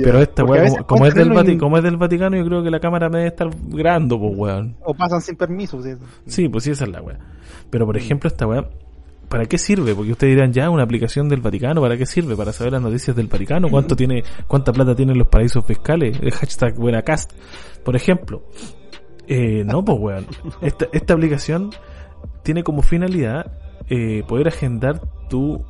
Pero 0.04 0.20
esta 0.22 0.44
Porque 0.46 0.60
a 0.60 0.62
weá, 0.62 0.62
veces 0.64 0.78
como, 0.84 0.88
como 0.88 1.06
es 1.08 1.16
del 1.16 1.32
Vati- 1.32 1.58
como 1.60 1.78
es 1.78 1.84
del 1.84 1.98
Vaticano, 1.98 2.38
yo 2.38 2.46
creo 2.46 2.64
que 2.64 2.70
la 2.70 2.80
cámara 2.80 3.10
me 3.10 3.18
debe 3.20 3.30
estar 3.30 3.50
grabando, 3.70 4.20
pues 4.20 4.34
weón. 4.36 4.76
O 4.84 4.94
pasan 4.94 5.22
sin 5.22 5.36
permiso. 5.36 5.82
sí. 5.82 5.94
Sí, 6.28 6.48
pues 6.50 6.64
sí, 6.66 6.72
esa 6.72 6.84
es 6.84 6.92
la 6.92 7.02
weá. 7.02 7.18
Pero 7.72 7.86
por 7.88 7.98
ejemplo, 7.98 8.28
esta 8.28 8.46
weá, 8.46 8.66
¿para 9.30 9.46
qué 9.46 9.58
sirve? 9.58 9.96
Porque 9.96 10.12
ustedes 10.12 10.36
dirán, 10.36 10.54
ya, 10.54 10.70
una 10.70 10.84
aplicación 10.84 11.30
del 11.30 11.42
Vaticano, 11.42 11.82
¿para 11.82 11.98
qué 11.98 12.06
sirve? 12.06 12.36
Para 12.36 12.54
saber 12.54 12.74
las 12.74 12.82
noticias 12.82 13.16
del 13.16 13.28
Vaticano, 13.28 13.70
cuánto 13.70 13.96
tiene, 13.96 14.24
cuánta 14.48 14.72
plata 14.72 14.96
tienen 14.96 15.18
los 15.18 15.28
paraísos 15.28 15.66
fiscales, 15.66 16.20
el 16.22 16.32
hashtag 16.32 16.76
buenacast. 16.76 17.34
Por 17.84 17.96
ejemplo, 17.96 18.44
eh, 19.28 19.64
no, 19.66 19.84
pues 19.84 19.98
weón. 20.00 20.26
Esta, 20.62 20.88
esta 20.92 21.14
aplicación 21.14 21.72
tiene 22.44 22.64
como 22.64 22.82
finalidad 22.82 23.52
eh, 23.90 24.24
poder 24.28 24.48
agendar 24.48 25.02
tu 25.30 25.64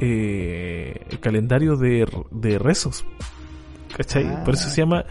eh, 0.00 1.00
calendario 1.20 1.76
de, 1.76 2.06
de 2.30 2.58
rezos. 2.58 3.04
¿Cachai? 3.96 4.26
Ah. 4.26 4.42
Por 4.44 4.54
eso 4.54 4.68
se 4.68 4.80
llama, 4.80 5.04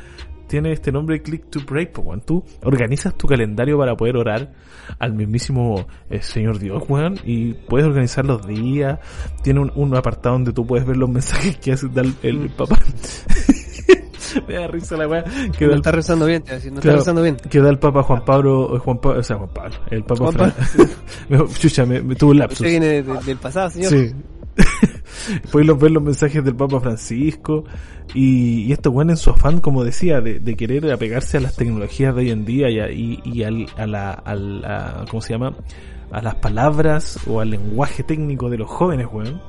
tiene 0.53 0.72
este 0.72 0.91
nombre 0.91 1.19
Click 1.24 1.50
to 1.50 1.62
Pray, 1.65 1.88
pues, 1.91 2.05
weón. 2.05 2.22
Tú 2.22 2.43
organizas 2.62 3.15
tu 3.17 3.25
calendario 3.27 3.75
para 3.75 3.95
poder 3.95 4.17
orar 4.17 4.53
al 5.00 5.13
mismísimo 5.13 5.88
eh, 6.12 6.22
Señor 6.22 6.60
Dios, 6.60 6.83
weón, 6.88 7.15
y 7.25 7.53
puedes 7.53 7.88
organizar 7.88 8.24
los 8.24 8.45
días. 8.45 9.00
Tiene 9.41 9.62
un, 9.62 9.72
un 9.74 9.95
apartado 9.95 10.36
donde 10.36 10.53
tú 10.53 10.63
puedes 10.67 10.86
ver 10.86 10.98
los 10.98 11.10
mensajes 11.10 11.57
que 11.57 11.72
hace 11.72 11.88
el, 11.95 12.13
el 12.22 12.50
papá. 12.51 12.77
Me 14.48 14.53
da 14.55 14.67
risa 14.67 14.95
la 14.95 15.07
weá. 15.07 15.24
Que 15.57 15.65
No 15.65 15.72
el 15.72 15.77
está 15.77 15.91
rezando 15.91 16.25
bien, 16.27 16.43
te 16.43 16.53
no 16.53 16.60
Claro. 16.60 16.77
está 16.79 16.91
rezando 16.93 17.22
bien. 17.24 17.38
que 17.38 17.60
da 17.60 17.69
el 17.72 17.79
Papa 17.79 18.03
Juan 18.03 18.24
Pablo, 18.24 18.75
eh, 18.75 18.79
Juan 18.79 19.00
Pablo, 19.00 19.19
o 19.19 19.24
sea, 19.24 19.38
Juan 19.38 19.50
Pablo, 19.55 19.75
el 19.89 20.03
Papa 20.03 20.25
Juan 20.31 20.33
Fran- 20.53 20.89
me, 21.29 21.48
chucha, 21.48 21.86
me, 21.88 22.00
me 22.03 22.13
tuvo 22.15 22.29
un 22.31 22.38
lapsus. 22.38 22.60
Usted 22.60 22.69
viene 22.69 22.86
de- 22.88 23.01
de- 23.03 23.24
del 23.24 23.38
pasado, 23.38 23.72
señor. 23.72 23.89
Sí, 23.91 24.12
Puedes 25.51 25.77
ver 25.80 25.92
los 25.92 26.03
mensajes 26.03 26.44
del 26.44 26.56
Papa 26.56 26.80
Francisco 26.80 27.63
y, 28.13 28.62
y 28.63 28.72
esto 28.72 28.92
bueno 28.92 29.12
en 29.12 29.18
su 29.18 29.30
afán, 29.30 29.60
como 29.62 29.84
decía, 29.84 30.22
de, 30.22 30.56
querer 30.56 30.92
apegarse 30.92 31.38
a 31.38 31.42
las 31.42 31.56
tecnologías 31.56 32.13
de 32.15 32.22
hoy 32.22 32.30
en 32.32 32.46
día 32.46 32.70
y, 32.70 32.80
a, 32.80 32.92
y, 32.92 33.44
al, 33.44 33.65
a 33.77 33.88
la, 33.88 35.06
¿cómo 35.10 35.22
se 35.22 35.34
llama? 35.34 35.56
A 36.12 36.22
las 36.22 36.36
palabras 36.36 37.20
o 37.27 37.39
al 37.39 37.50
lenguaje 37.50 38.03
técnico 38.03 38.50
de 38.50 38.58
los 38.58 38.70
jóvenes, 38.70 39.08
weón. 39.12 39.42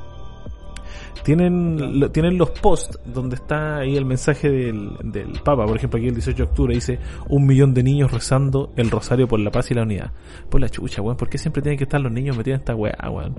Tienen, 1.22 2.00
lo- 2.00 2.10
tienen 2.10 2.36
los 2.36 2.50
posts 2.50 2.98
donde 3.06 3.36
está 3.36 3.78
ahí 3.78 3.96
el 3.96 4.04
mensaje 4.04 4.50
del, 4.50 4.90
del 5.04 5.32
Papa. 5.42 5.64
Por 5.64 5.76
ejemplo, 5.76 5.98
aquí 5.98 6.08
el 6.08 6.14
18 6.14 6.36
de 6.36 6.42
octubre 6.50 6.74
dice 6.74 6.98
un 7.28 7.46
millón 7.46 7.72
de 7.72 7.82
niños 7.82 8.12
rezando 8.12 8.72
el 8.76 8.90
rosario 8.90 9.26
por 9.26 9.40
la 9.40 9.50
paz 9.50 9.70
y 9.70 9.74
la 9.74 9.82
unidad. 9.84 10.10
Por 10.50 10.60
la 10.60 10.68
chucha, 10.68 11.00
weón. 11.00 11.16
¿Por 11.16 11.28
qué 11.30 11.38
siempre 11.38 11.62
tienen 11.62 11.78
que 11.78 11.84
estar 11.84 12.00
los 12.00 12.12
niños 12.12 12.36
metidos 12.36 12.56
en 12.56 12.60
esta 12.60 12.74
weá, 12.74 13.10
weón? 13.10 13.36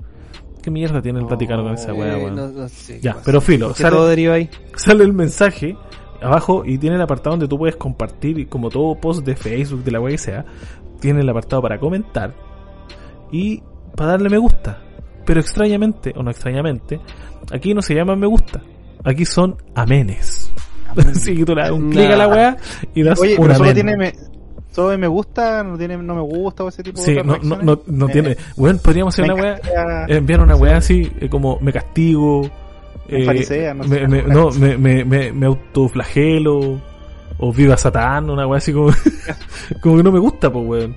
¿Qué 0.66 0.70
mierda 0.72 1.00
tiene 1.00 1.20
el 1.20 1.26
Vaticano 1.26 1.62
con 1.62 1.74
esa 1.74 1.94
weá, 1.94 2.18
Eh, 2.18 2.24
weón? 2.24 2.34
no, 2.34 2.48
no 2.48 2.68
sé 2.68 2.94
qué 2.94 3.00
Ya, 3.00 3.16
pero 3.24 3.40
filo, 3.40 3.68
¿Por 3.68 3.76
qué 3.76 3.82
sale- 3.84 3.94
todo 3.96 4.08
deriva 4.08 4.34
ahí? 4.34 4.50
sale 4.74 5.04
el 5.04 5.12
mensaje 5.12 5.76
abajo 6.20 6.64
y 6.66 6.76
tiene 6.76 6.96
el 6.96 7.02
apartado 7.02 7.34
donde 7.36 7.46
tú 7.46 7.56
puedes 7.56 7.76
compartir, 7.76 8.36
y 8.40 8.46
como 8.46 8.68
todo 8.68 8.96
post 9.00 9.24
de 9.24 9.36
Facebook, 9.36 9.84
de 9.84 9.92
la 9.92 10.00
web 10.00 10.10
que 10.10 10.18
sea, 10.18 10.44
tiene 10.98 11.20
el 11.20 11.28
apartado 11.28 11.62
para 11.62 11.78
comentar 11.78 12.34
y 13.30 13.62
para 13.94 14.10
darle 14.10 14.28
me 14.28 14.38
gusta. 14.38 14.82
Pero 15.24 15.38
extrañamente, 15.38 16.12
o 16.16 16.22
no 16.24 16.32
extrañamente, 16.32 16.98
aquí 17.52 17.72
no 17.72 17.80
se 17.80 17.94
llama 17.94 18.16
me 18.16 18.26
gusta, 18.26 18.60
aquí 19.04 19.24
son 19.24 19.54
amenes. 19.76 20.52
Así 20.96 21.32
que 21.36 21.44
tú 21.44 21.54
le 21.54 21.62
das 21.62 21.70
un 21.70 21.90
clic 21.90 22.10
a 22.10 22.16
la 22.16 22.26
weá 22.26 22.56
y 22.92 23.04
das 23.04 23.20
Oye, 23.20 23.36
un 23.38 23.42
pero 23.42 23.54
solo 23.54 23.70
amén. 23.70 23.74
tiene 23.84 23.96
me, 23.96 24.12
solo 24.76 24.98
me 24.98 25.06
gusta, 25.08 25.62
no 25.64 25.76
tiene 25.78 25.96
no 25.96 26.14
me 26.14 26.20
gusta 26.20 26.62
o 26.64 26.68
ese 26.68 26.82
tipo 26.82 27.00
Sí, 27.00 27.14
de 27.14 27.24
no, 27.24 27.38
no, 27.42 27.56
no, 27.62 27.80
no 27.86 28.08
tiene. 28.08 28.36
Bueno, 28.56 28.78
podríamos 28.82 29.14
hacer 29.14 29.26
me 29.26 29.32
una 29.34 29.42
weá, 29.42 29.56
encantaría- 29.56 30.16
enviar 30.16 30.40
una 30.42 30.54
weá 30.56 30.76
así, 30.76 31.10
eh, 31.20 31.28
como 31.28 31.58
me 31.60 31.72
castigo, 31.72 32.48
Me 33.08 33.24
farisea, 33.24 33.72
no 33.74 33.84
me, 33.84 34.22
no, 34.22 34.50
me, 34.50 34.76
me, 34.76 35.04
me, 35.04 35.32
me 35.32 35.46
autoflagelo, 35.46 36.80
o 37.38 37.52
viva 37.52 37.76
Satán, 37.76 38.28
una 38.30 38.46
weá 38.46 38.58
así 38.58 38.72
como, 38.72 38.90
como 39.80 39.96
que 39.96 40.02
no 40.02 40.12
me 40.12 40.18
gusta, 40.20 40.52
pues 40.52 40.66
weón. 40.66 40.96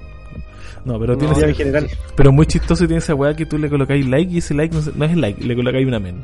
No, 0.85 0.97
pero 0.99 1.17
tiene 1.17 1.33
ese- 1.33 1.49
en 1.49 1.55
general. 1.55 1.87
pero 2.15 2.31
muy 2.31 2.45
chistoso 2.45 2.83
y 2.83 2.87
tiene 2.87 2.99
esa 2.99 3.13
weá 3.15 3.33
que 3.33 3.45
tú 3.45 3.57
le 3.57 3.69
colocáis 3.69 4.05
like 4.07 4.31
y 4.33 4.37
ese 4.37 4.53
like 4.53 4.73
no, 4.95 5.05
es 5.05 5.17
like, 5.17 5.43
le 5.43 5.55
colocáis 5.55 5.85
un 5.87 5.93
amén. 5.93 6.15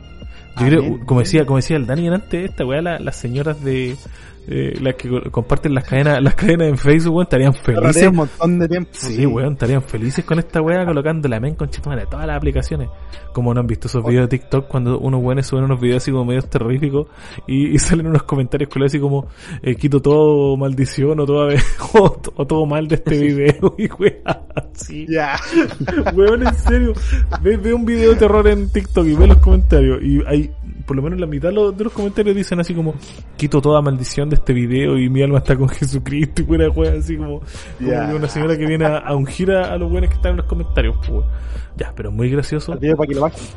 Yo 0.57 0.65
Amén. 0.65 0.69
creo, 0.79 1.05
como 1.05 1.19
decía, 1.19 1.45
como 1.45 1.57
decía 1.57 1.75
el 1.75 1.85
Dani 1.85 2.07
antes, 2.07 2.49
esta 2.49 2.65
weá, 2.65 2.81
la- 2.81 2.99
las 2.99 3.15
señoras 3.17 3.61
de, 3.63 3.95
eh, 4.47 4.77
las 4.81 4.95
que 4.95 5.09
co- 5.09 5.31
comparten 5.31 5.73
las 5.73 5.83
cadenas, 5.83 6.21
las 6.21 6.35
cadenas 6.35 6.67
en 6.69 6.77
Facebook, 6.77 7.15
weón, 7.15 7.23
estarían 7.23 7.53
felices. 7.53 8.07
un 8.07 8.15
montón 8.15 8.59
de 8.59 8.67
tiempo. 8.67 8.89
Sí, 8.93 9.25
weón, 9.25 9.53
estarían 9.53 9.81
felices 9.81 10.23
con 10.25 10.39
esta 10.39 10.61
weá 10.61 10.85
colocando 10.85 11.27
la 11.27 11.39
men 11.39 11.55
con 11.55 11.69
de 11.69 12.05
todas 12.09 12.25
las 12.25 12.37
aplicaciones. 12.37 12.89
Como 13.33 13.53
no 13.53 13.59
han 13.59 13.67
visto 13.67 13.87
esos 13.87 14.03
videos 14.05 14.29
de 14.29 14.37
TikTok 14.37 14.67
cuando 14.67 14.97
unos 14.99 15.21
weones 15.21 15.45
suben 15.45 15.65
unos 15.65 15.79
videos 15.79 16.03
así 16.03 16.11
como 16.11 16.25
medios 16.25 16.49
terroríficos 16.49 17.07
y, 17.47 17.75
y 17.75 17.79
salen 17.79 18.07
unos 18.07 18.23
comentarios 18.23 18.69
con 18.69 18.83
así 18.83 18.99
como 18.99 19.27
eh, 19.61 19.75
quito 19.75 20.01
todo 20.01 20.55
maldición 20.57 21.19
o, 21.19 21.25
toda, 21.25 21.53
o, 21.93 22.17
o 22.35 22.47
todo 22.47 22.65
mal 22.65 22.87
de 22.87 22.95
este 22.95 23.17
video 23.17 23.75
y 23.77 23.91
weá, 23.91 24.41
así. 24.55 25.05
Ya. 25.09 25.35
Weón, 26.13 26.47
en 26.47 26.55
serio, 26.55 26.93
ve, 27.41 27.57
ve 27.57 27.73
un 27.73 27.85
video 27.85 28.11
de 28.11 28.15
terror 28.17 28.47
en 28.47 28.69
TikTok 28.69 29.05
y 29.05 29.15
ve 29.15 29.27
los 29.27 29.37
comentarios 29.37 30.01
y 30.03 30.21
hay, 30.25 30.51
por 30.85 30.95
lo 30.95 31.01
menos 31.01 31.19
la 31.19 31.27
mitad 31.27 31.49
de 31.49 31.55
los, 31.55 31.77
de 31.77 31.83
los 31.83 31.93
comentarios 31.93 32.35
dicen 32.35 32.59
así 32.59 32.73
como 32.73 32.93
quito 33.37 33.61
toda 33.61 33.81
maldición 33.81 34.29
de 34.29 34.34
este 34.35 34.53
video 34.53 34.97
y 34.97 35.09
mi 35.09 35.21
alma 35.21 35.39
está 35.39 35.55
con 35.55 35.67
Jesucristo 35.69 36.41
y 36.41 36.45
fuera 36.45 36.69
weá 36.69 36.93
así 36.93 37.17
como, 37.17 37.41
como 37.79 38.15
una 38.15 38.27
señora 38.27 38.57
que 38.57 38.65
viene 38.65 38.85
a, 38.85 38.97
a 38.99 39.15
ungir 39.15 39.51
a, 39.51 39.73
a 39.73 39.77
los 39.77 39.89
buenos 39.89 40.09
que 40.09 40.15
están 40.15 40.31
en 40.31 40.37
los 40.37 40.45
comentarios. 40.45 40.95
pues. 41.07 41.25
Ya, 41.77 41.91
pero 41.93 42.09
muy 42.11 42.29
gracioso. 42.29 42.73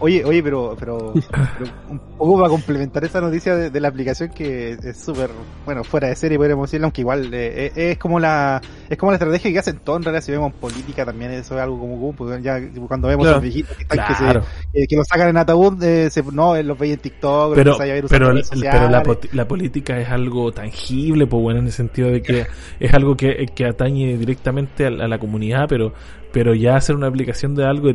Oye, 0.01 0.25
oye, 0.25 0.43
pero, 0.43 0.75
pero, 0.79 1.13
pero 1.59 1.71
un 1.89 1.99
poco 2.19 2.37
para 2.39 2.49
complementar 2.49 3.05
esa 3.05 3.21
noticia 3.21 3.55
de, 3.55 3.71
de 3.71 3.81
la 3.81 3.89
aplicación 3.89 4.31
que 4.31 4.73
es 4.73 4.97
súper, 5.01 5.31
bueno, 5.65 5.85
fuera 5.85 6.09
de 6.09 6.17
serie 6.17 6.37
podríamos 6.37 6.69
decirlo, 6.69 6.87
aunque 6.87 7.03
igual 7.03 7.33
eh, 7.33 7.67
es, 7.67 7.77
es 7.77 7.99
como 7.99 8.19
la 8.19 8.61
es 8.89 8.99
como 8.99 9.13
la 9.13 9.17
estrategia 9.19 9.53
que 9.53 9.59
hacen 9.61 9.79
todos 9.85 9.99
en 9.99 10.03
realidad 10.05 10.23
si 10.25 10.33
vemos 10.33 10.53
política 10.55 11.05
también 11.05 11.31
eso 11.31 11.55
es 11.55 11.61
algo 11.61 11.79
como 11.79 12.13
porque 12.13 12.43
ya 12.43 12.59
cuando 12.89 13.07
vemos 13.07 13.25
Claro. 13.25 13.39
a 13.39 13.41
los 13.41 13.43
viejitos 13.45 13.77
que, 13.77 13.83
están, 13.85 13.99
Claro. 13.99 14.41
que, 14.41 14.47
se, 14.47 14.81
que, 14.81 14.87
que 14.89 14.97
lo 14.97 15.05
sacan 15.05 15.29
en 15.29 15.37
ataúd, 15.37 15.83
eh, 15.85 16.11
se, 16.11 16.23
no, 16.33 16.57
eh, 16.57 16.65
los 16.65 16.77
veis 16.79 16.95
en 16.95 17.01
TikTok, 17.01 17.55
pero, 17.55 17.71
los 17.71 17.79
usando 17.79 18.09
pero, 18.09 18.33
redes 18.33 18.51
pero 18.51 18.89
la, 18.89 19.05
sociales. 19.05 19.35
la 19.35 19.47
política 19.49 20.01
es 20.01 20.09
algo 20.09 20.51
tangible, 20.51 21.27
pues 21.29 21.41
bueno, 21.43 21.61
en 21.61 21.67
el 21.67 21.73
sentido 21.73 22.09
de 22.11 22.21
que 22.23 22.47
es 22.81 22.95
algo 22.95 23.17
que, 23.17 23.47
que 23.55 23.65
atañe 23.67 24.17
directamente 24.17 24.87
a, 24.87 24.91
la- 24.91 25.05
a 25.05 25.09
la 25.09 25.19
comunidad, 25.19 25.67
pero, 25.69 25.93
pero 26.33 26.55
ya 26.55 26.77
hacer 26.77 26.95
una 26.97 27.07
aplicación 27.09 27.55
de 27.55 27.65
algo 27.65 27.89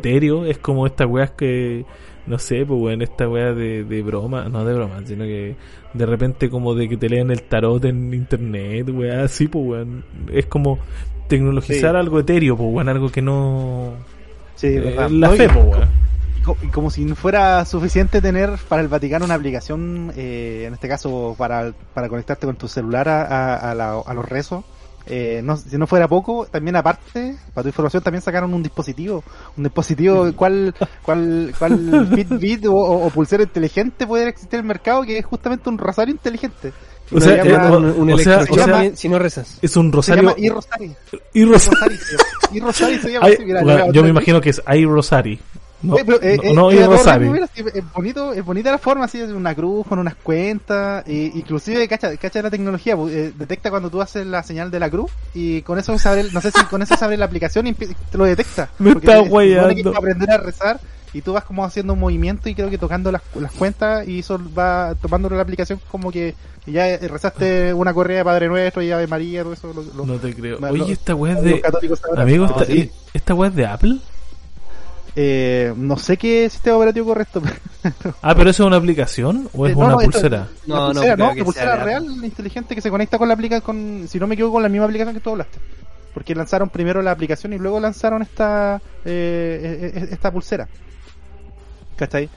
es 0.46 0.58
como 0.60 0.86
estas 0.86 1.08
weas 1.08 1.32
que, 1.32 1.86
no 2.27 2.38
sé, 2.39 2.65
pues 2.65 2.79
bueno, 2.79 3.03
esta 3.03 3.27
wea 3.27 3.53
de, 3.53 3.84
de 3.84 4.01
broma, 4.03 4.46
no 4.50 4.63
de 4.65 4.74
broma, 4.74 5.01
sino 5.05 5.24
que 5.24 5.55
de 5.93 6.05
repente 6.05 6.50
como 6.50 6.75
de 6.75 6.88
que 6.89 6.98
te 6.98 7.10
leen 7.10 7.32
el 7.32 7.41
tarot 7.43 7.84
en 7.86 8.13
internet, 8.13 8.89
wea, 8.89 9.24
así, 9.24 9.48
pues 9.48 9.65
weón, 9.65 10.03
es 10.32 10.46
como 10.46 10.79
tecnologizar 11.27 11.91
Sí. 11.91 11.98
algo 11.98 12.20
etéreo, 12.20 12.55
pues 12.58 12.72
bueno, 12.72 12.91
algo 12.91 13.10
que 13.10 13.22
no... 13.22 13.93
Sí, 14.55 14.67
eh, 14.67 15.08
la 15.10 15.29
fe, 15.32 15.50
pues 15.50 15.65
co- 16.43 16.58
y 16.62 16.67
como 16.67 16.89
si 16.91 17.05
no 17.05 17.15
fuera 17.15 17.63
suficiente 17.65 18.22
tener 18.22 18.51
para 18.70 18.82
el 18.82 18.88
Vaticano 18.88 19.25
una 19.25 19.34
aplicación, 19.36 20.12
eh, 20.15 20.65
en 20.67 20.74
este 20.74 20.88
caso 20.88 21.36
para, 21.38 21.72
para 21.93 22.10
conectarte 22.10 22.46
con 22.46 22.55
tu 22.55 22.67
celular 22.67 23.08
a, 23.10 23.24
a, 23.25 23.72
a 23.72 23.75
la- 23.75 24.00
a 24.05 24.13
los 24.13 24.25
rezos, 24.27 24.63
eh, 25.05 25.41
no, 25.43 25.57
si 25.57 25.77
no 25.77 25.86
fuera 25.88 26.07
poco, 26.07 26.48
también 26.50 26.75
aparte, 26.75 27.36
para 27.53 27.63
tu 27.63 27.69
información, 27.69 28.01
también 28.03 28.22
sacaron 28.22 28.53
un 28.53 28.63
dispositivo, 28.63 29.24
un 29.57 29.63
dispositivo, 29.63 30.31
¿cuál, 30.36 30.74
cuál, 31.01 31.53
cuál 31.60 32.07
Fitbit 32.15 32.65
o, 32.67 32.74
o- 32.74 33.05
o 33.07 33.10
pulsera 33.10 33.43
inteligente 33.43 34.07
puede 34.07 34.29
existir 34.29 34.55
en 34.60 34.62
el 34.62 34.67
mercado? 34.67 35.03
Que 35.03 35.17
es 35.17 35.25
justamente 35.25 35.69
un 35.69 35.77
rosario 35.77 36.13
inteligente. 36.13 36.72
O 37.12 37.19
sea, 37.19 37.43
Se 37.43 37.50
llama- 37.50 37.67
eh, 37.67 37.77
un, 37.77 37.86
un 37.86 38.13
o 38.13 38.17
sea, 38.17 38.36
electrochoque 38.36 38.62
o 38.62 38.65
sea, 38.65 38.89
si- 38.91 38.95
si 38.95 39.10
no 39.10 39.19
rezas. 39.19 39.60
es 39.62 39.75
un 39.75 39.89
se 39.91 39.95
rosario... 39.95 40.24
llama 40.24 40.36
iRosari. 40.38 40.86
y 41.33 41.43
se 41.43 41.45
llama. 41.45 41.88
iRosari 42.53 42.98
se 42.98 43.12
llama 43.12 43.25
Ay, 43.27 43.33
así, 43.33 43.45
mira, 43.45 43.62
bueno, 43.62 43.79
mira, 43.81 43.93
yo 43.93 44.03
me 44.03 44.10
imagino 44.10 44.39
que 44.41 44.50
es 44.51 44.62
Ay 44.65 44.86
Rosari. 44.86 45.39
No, 45.84 45.96
pero, 45.96 46.22
eh, 46.22 46.38
no, 46.38 46.50
eh, 46.50 46.54
no 46.54 46.72
sí, 47.54 47.63
es 47.74 47.94
bonito, 47.94 48.34
es 48.34 48.44
bonita 48.46 48.72
la 48.72 48.78
forma, 48.78 49.06
así, 49.06 49.20
es 49.20 49.30
una 49.32 49.54
cruz 49.54 49.86
con 49.86 50.00
unas 50.00 50.16
cuentas, 50.16 51.04
e 51.08 51.32
inclusive, 51.36 51.88
cacha, 51.88 52.16
cacha 52.18 52.42
la 52.42 52.50
tecnología, 52.50 52.96
pu- 52.96 53.10
eh, 53.12 53.34
detecta 53.38 53.70
cuando 53.70 53.90
tú 53.90 54.02
haces 54.02 54.25
la 54.25 54.44
señal 54.44 54.72
de 54.72 54.80
la 54.80 54.90
cruz, 54.90 55.12
y 55.34 55.62
con 55.62 55.78
eso 55.78 55.98
se 56.00 56.08
abre, 56.10 56.25
no 56.32 56.40
sé 56.42 56.52
si 56.52 56.63
con 56.66 56.82
eso 56.82 56.96
se 56.96 57.04
abre 57.04 57.18
la 57.18 57.25
aplicación 57.25 57.68
y 57.68 57.74
te 57.74 58.18
lo 58.18 58.24
detecta. 58.25 58.70
Me 58.80 58.92
está 58.92 59.20
guayando. 59.20 59.90
aprender 59.96 60.32
a 60.32 60.38
rezar, 60.38 60.80
y 61.13 61.22
tú 61.22 61.34
vas 61.34 61.44
como 61.44 61.63
haciendo 61.63 61.94
un 61.94 62.00
movimiento 62.00 62.50
y 62.50 62.56
creo 62.56 62.70
que 62.72 62.78
tocando 62.80 63.12
las, 63.12 63.22
las 63.36 63.52
cuentas, 63.52 64.08
y 64.08 64.20
eso 64.20 64.40
va 64.58 64.96
tomándolo 65.02 65.36
la 65.36 65.44
aplicación 65.44 65.80
como 65.92 66.12
que 66.12 66.34
ya 66.66 66.98
rezaste 66.98 67.74
una 67.74 67.94
correa 67.94 68.20
de 68.20 68.24
Padre 68.24 68.48
Nuestro 68.48 68.82
y 68.82 68.90
Ave 68.92 69.06
María, 69.08 69.44
todo 69.44 69.54
eso. 69.54 69.74
Lo, 69.74 69.84
lo- 69.84 70.06
No 70.06 70.16
te 70.16 70.34
creo. 70.34 70.60
lo- 70.60 70.70
Oye, 70.70 70.94
esta 70.94 71.13
weá 71.13 71.34
es 71.34 71.42
de. 71.44 71.60
católicos 71.62 72.00
sabrán. 72.00 72.22
Amigo, 72.24 72.46
No, 72.48 72.52
esta, 72.62 72.66
sí. 72.66 72.90
¿esta 73.13 73.34
weá 73.36 73.50
es 73.50 73.56
de 73.56 73.66
Apple? 73.66 73.98
Eh, 75.15 75.74
no 75.77 75.96
sé 75.98 76.17
qué 76.17 76.50
sistema 76.50 76.77
operativo 76.77 77.05
correcto, 77.08 77.39
Ah, 78.24 78.34
pero 78.36 78.50
eso 78.50 78.63
es 78.63 78.67
una 78.67 78.77
aplicación 78.77 79.48
o 79.53 79.67
es 79.67 79.74
no, 79.75 79.82
una 79.86 79.89
no, 79.91 79.98
pulsera? 80.00 80.48
No, 80.65 80.75
la 80.75 80.82
no 80.82 80.93
pulsera, 80.93 81.15
no, 81.17 81.34
que 81.34 81.39
la 81.39 81.46
pulsera 81.46 81.75
sea 81.75 81.84
real, 81.84 82.05
inteligente 82.24 82.74
que 82.75 82.82
se 82.82 82.89
conecta 82.89 83.17
con 83.20 83.27
la 83.27 83.36
aplicación, 83.36 83.62
con, 83.62 84.08
si 84.08 84.20
no 84.20 84.25
me 84.25 84.34
equivoco, 84.34 84.53
con 84.53 84.63
la 84.63 84.70
misma 84.70 84.86
aplicación 84.86 85.13
que 85.13 85.22
tú 85.22 85.29
hablaste. 85.32 85.60
Porque 86.15 86.34
lanzaron 86.36 86.70
primero 86.70 87.01
la 87.03 87.12
aplicación 87.12 87.53
y 87.53 87.60
luego 87.60 87.79
lanzaron 87.79 88.22
esta 88.24 88.82
eh, 89.05 89.91
eh, 89.93 90.00
eh, 90.00 90.08
esta 90.12 90.32
pulsera. 90.32 90.67
¿Cachai? 91.96 92.29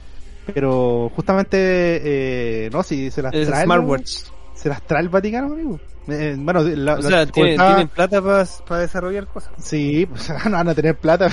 Pero 0.53 1.11
justamente, 1.15 1.57
eh, 1.59 2.69
no, 2.71 2.83
si 2.83 3.09
se 3.11 3.21
las 3.21 3.33
Es 3.33 3.47
trae. 3.47 3.61
el- 3.61 3.65
Smartwatch. 3.65 4.11
Se 4.55 4.69
las 4.69 4.81
trae 4.83 5.01
el 5.01 5.09
Vaticano, 5.09 5.53
amigo. 5.53 5.79
Eh, 6.07 6.35
bueno, 6.37 6.61
la, 6.63 6.93
O 6.95 6.97
la- 6.97 7.01
sea, 7.01 7.25
tienen, 7.25 7.87
plata 7.89 8.21
para 8.21 8.81
desarrollar 8.81 9.27
cosas. 9.27 9.51
Sí, 9.61 10.05
pues 10.05 10.29
no 10.45 10.51
van 10.51 10.69
a 10.69 10.75
tener 10.75 10.95
plata. 10.95 11.29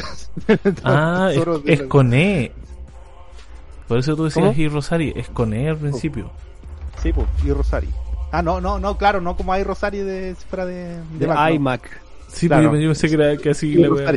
Ah, 0.84 1.30
es, 1.32 1.38
es 1.66 1.80
la- 1.80 1.88
con 1.88 2.12
E. 2.12 2.52
Por 3.88 3.98
eso 3.98 4.16
tú 4.16 4.24
decías 4.24 4.46
¿Cómo? 4.46 4.58
y 4.60 4.68
Rosari, 4.68 5.12
es 5.14 5.28
con 5.28 5.52
E 5.54 5.68
al 5.68 5.76
principio. 5.76 6.30
Sí, 7.02 7.12
pues, 7.12 7.26
y 7.44 7.50
Rosari. 7.52 7.88
Ah, 8.32 8.42
no, 8.42 8.60
no, 8.60 8.78
no, 8.80 8.96
claro, 8.96 9.20
no 9.20 9.36
como 9.36 9.52
hay 9.52 9.62
Rosari 9.62 9.98
de, 9.98 10.34
fuera 10.48 10.64
de, 10.66 10.98
De 11.18 11.26
Mac, 11.26 11.38
no. 11.38 11.50
iMac. 11.54 12.00
Sí, 12.28 12.48
Claro. 12.48 12.70
pero 12.70 12.82
yo 12.82 12.88
pensé 12.88 13.08
que 13.08 13.14
era 13.14 13.36
que 13.36 13.50
así 13.50 13.68
Y 13.68 13.74
la. 13.76 13.88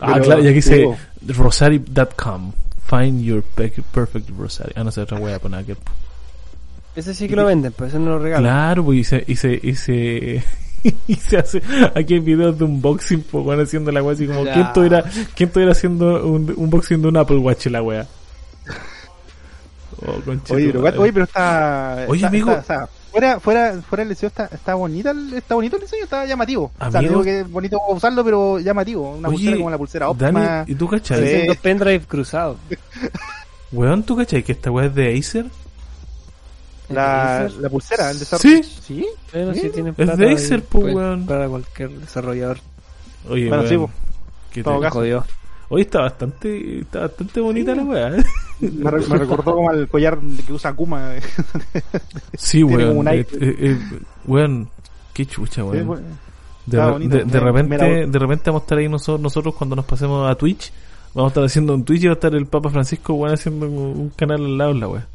Ah, 0.00 0.12
Pero, 0.14 0.24
claro, 0.24 0.42
y 0.42 0.46
aquí 0.46 0.54
dice 0.54 0.86
rosari.com. 1.26 2.52
Find 2.88 3.22
your 3.22 3.42
pe- 3.42 3.72
perfect 3.92 4.30
rosari. 4.30 4.72
Ah, 4.76 4.84
no 4.84 4.90
sé, 4.92 5.00
otra 5.00 5.18
weá, 5.18 5.38
pues 5.38 5.50
nada 5.50 5.64
que. 5.64 5.76
Ese 6.96 7.14
sí 7.14 7.28
que 7.28 7.36
lo 7.36 7.44
venden, 7.46 7.72
pues 7.72 7.90
eso 7.90 7.98
no 7.98 8.10
lo 8.10 8.18
regalan. 8.18 8.44
Claro, 8.44 8.84
pues 8.84 8.98
y 8.98 9.04
se, 9.04 9.24
y 9.26 9.36
se, 9.36 9.60
y 9.62 9.74
se, 9.74 10.44
y 11.08 11.14
se 11.16 11.38
hace, 11.38 11.62
aquí 11.94 12.14
hay 12.14 12.20
videos 12.20 12.58
de 12.58 12.64
unboxing, 12.64 13.22
pues 13.22 13.44
van 13.44 13.60
haciendo 13.60 13.90
la 13.90 14.02
weá 14.02 14.14
así 14.14 14.26
como. 14.26 14.42
¿quién 14.44 14.60
estuviera, 14.60 15.02
quién 15.34 15.48
estuviera 15.48 15.72
haciendo 15.72 16.26
un 16.26 16.50
un 16.50 16.54
unboxing 16.56 17.02
de 17.02 17.08
un 17.08 17.16
Apple 17.16 17.38
Watch 17.38 17.66
la 17.66 17.82
weá? 17.82 18.06
Oh, 20.06 20.16
Oye, 20.54 20.72
pero, 20.72 20.82
oye, 21.00 21.12
pero 21.12 21.24
está. 21.24 22.04
Oye, 22.08 22.18
está- 22.18 22.28
amigo. 22.28 22.50
está- 22.50 22.60
está- 22.84 22.88
fuera, 23.10 23.40
fuera, 23.40 23.80
fuera 23.82 24.02
del 24.02 24.08
liceo 24.10 24.26
está, 24.26 24.46
está 24.52 24.74
bonita, 24.74 25.12
el- 25.12 25.32
está 25.34 25.54
bonito 25.54 25.76
el 25.76 25.82
diseño, 25.82 26.02
está 26.04 26.26
llamativo. 26.26 26.72
O 26.78 26.90
sea, 26.90 27.00
digo 27.00 27.22
que 27.22 27.40
es 27.40 27.50
bonito 27.50 27.78
usarlo, 27.88 28.24
pero 28.24 28.58
llamativo. 28.58 29.12
Una 29.16 29.28
Oye, 29.28 29.36
pulsera 29.38 29.56
como 29.56 29.70
la 29.70 29.78
pulsera 29.78 30.08
óptima. 30.10 30.40
Dani, 30.40 30.72
¿y 30.72 30.74
tú 30.74 30.88
cachai? 30.88 31.40
Sí. 31.42 31.46
Dos 31.46 31.56
pendrive 31.58 32.00
cruzados. 32.06 32.58
Weón, 33.72 34.02
¿tú 34.02 34.16
cachai 34.16 34.42
que 34.42 34.52
esta 34.52 34.70
weá 34.70 34.86
es 34.86 34.94
de 34.94 35.16
Acer? 35.18 35.46
La, 36.94 37.68
pulsera, 37.70 38.10
el 38.10 38.18
desarrollo. 38.18 38.62
Sí. 38.62 38.80
¿Sí? 38.82 39.06
Bueno, 39.32 39.54
Sí. 39.54 39.60
sí 39.60 39.70
tienen 39.70 39.94
Es 39.96 40.16
de 40.16 40.32
Acer, 40.32 40.62
po, 40.64 40.80
pues, 40.80 40.94
weón. 40.94 41.26
Para 41.26 41.48
cualquier 41.48 41.90
desarrollador. 41.90 42.58
Oye, 43.28 43.48
Bueno, 43.48 43.62
weón, 43.64 43.68
sí, 43.68 43.76
po. 43.78 43.90
¿qué 44.52 44.62
todo 44.62 44.76
te- 44.76 44.82
caso. 44.82 44.94
Jodió. 44.98 45.24
Hoy 45.70 45.80
está 45.80 46.00
bastante, 46.02 46.80
está 46.80 47.00
bastante 47.00 47.40
bonita 47.40 47.74
la 47.74 47.82
weá. 47.84 48.16
¿eh? 48.18 48.24
Me, 48.60 48.90
re- 48.90 49.06
me 49.08 49.16
recordó 49.18 49.54
como 49.54 49.68
al 49.70 49.88
collar 49.88 50.18
que 50.46 50.52
usa 50.52 50.70
Akuma. 50.70 51.14
Sí, 52.36 52.64
Tiene 52.64 52.90
weón. 52.90 53.08
eh, 53.08 53.20
eh, 53.20 53.26
eh, 53.40 53.78
weón, 54.26 54.68
qué 55.12 55.26
chucha, 55.26 55.64
weón. 55.64 55.86
bueno. 55.86 56.02
De, 56.66 56.76
Está 56.78 56.86
re- 56.86 56.92
bonito, 56.92 57.16
de, 57.16 57.40
repente, 57.40 58.06
de 58.06 58.18
repente 58.18 58.50
vamos 58.50 58.62
a 58.62 58.64
estar 58.64 58.78
ahí 58.78 58.88
nosotros, 58.88 59.20
nosotros 59.20 59.54
cuando 59.54 59.76
nos 59.76 59.84
pasemos 59.84 60.30
a 60.30 60.34
Twitch. 60.34 60.72
Vamos 61.14 61.30
a 61.30 61.32
estar 61.32 61.44
haciendo 61.44 61.74
un 61.74 61.84
Twitch 61.84 62.04
y 62.04 62.06
va 62.06 62.12
a 62.12 62.14
estar 62.14 62.34
el 62.34 62.46
Papa 62.46 62.70
Francisco, 62.70 63.14
weón, 63.14 63.34
haciendo 63.34 63.66
un, 63.66 63.72
un 63.76 64.08
canal 64.10 64.44
al 64.44 64.58
lado 64.58 64.72
la 64.74 64.88
weá. 64.88 65.06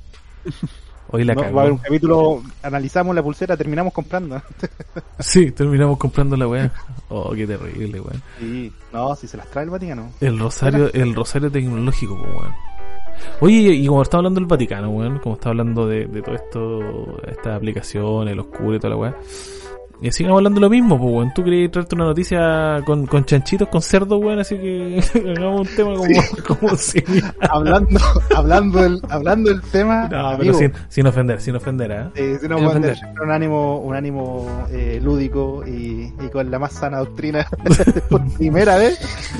Hoy 1.12 1.24
la 1.24 1.34
No, 1.34 1.42
cagó. 1.42 1.56
va 1.56 1.62
a 1.62 1.64
haber 1.64 1.74
un 1.74 1.80
capítulo, 1.80 2.44
analizamos 2.62 3.16
la 3.16 3.24
pulsera, 3.24 3.58
terminamos 3.58 3.94
comprando. 3.94 4.42
Sí, 5.20 5.52
terminamos 5.52 5.98
comprando 5.98 6.38
la 6.38 6.48
weá. 6.48 6.72
Oh, 7.10 7.32
qué 7.34 7.46
terrible, 7.46 8.00
weón. 8.00 8.22
Sí, 8.40 8.72
no, 8.94 9.16
si 9.16 9.28
se 9.28 9.36
las 9.38 9.48
trae 9.48 9.66
el 9.66 9.70
Vaticano. 9.70 10.12
El 10.22 10.40
rosario, 10.40 10.92
el 10.94 11.14
rosario 11.14 11.52
tecnológico, 11.52 12.18
pues, 12.18 12.30
weón. 12.36 12.54
Oye, 13.42 13.74
y 13.74 13.86
como 13.88 14.02
está 14.02 14.18
hablando 14.18 14.40
del 14.40 14.48
Vaticano, 14.48 14.90
weón, 14.92 15.20
como 15.20 15.36
está 15.36 15.50
hablando 15.50 15.86
de, 15.88 16.06
de 16.06 16.22
todo 16.22 16.36
esto, 16.36 17.22
estas 17.28 17.58
aplicaciones, 17.58 18.36
los 18.36 18.46
cubres 18.48 18.78
y 18.78 18.80
toda 18.80 18.90
la 18.92 18.96
weá. 18.98 19.16
Y 20.02 20.12
sigamos 20.12 20.38
hablando 20.38 20.60
de 20.60 20.62
lo 20.62 20.70
mismo, 20.70 20.98
pues, 20.98 21.12
weón. 21.14 21.34
Tú 21.34 21.44
querías 21.44 21.72
traerte 21.72 21.96
una 21.96 22.06
noticia 22.06 22.82
con, 22.86 23.06
con 23.06 23.26
chanchitos, 23.26 23.68
con 23.68 23.82
cerdo, 23.82 24.18
weón, 24.18 24.40
así 24.40 24.56
que 24.58 25.02
hagamos 25.38 25.62
un 25.70 25.76
tema 25.76 25.94
como, 25.96 26.58
como 26.60 26.76
si... 26.78 27.04
hablando, 27.50 28.00
hablando 28.36 28.82
del, 28.82 29.02
hablando 29.10 29.50
del 29.50 29.62
tema, 29.62 30.08
No, 30.08 30.36
pero 30.38 30.54
sin, 30.54 30.72
sin 30.88 31.08
ofender, 31.08 31.42
sin 31.42 31.56
ofender, 31.56 32.12
eh, 32.16 32.40
no 32.48 32.58
Sin 32.58 32.66
ofender. 32.68 32.98
un 33.22 33.32
ánimo, 33.32 33.80
un 33.80 33.96
ánimo 33.96 34.66
eh, 34.72 35.00
lúdico 35.04 35.64
y, 35.68 36.14
y 36.20 36.30
con 36.32 36.50
la 36.50 36.60
más 36.60 36.74
sana 36.74 37.00
doctrina 37.00 37.46
por 38.10 38.26
primera 38.34 38.78
vez, 38.78 39.00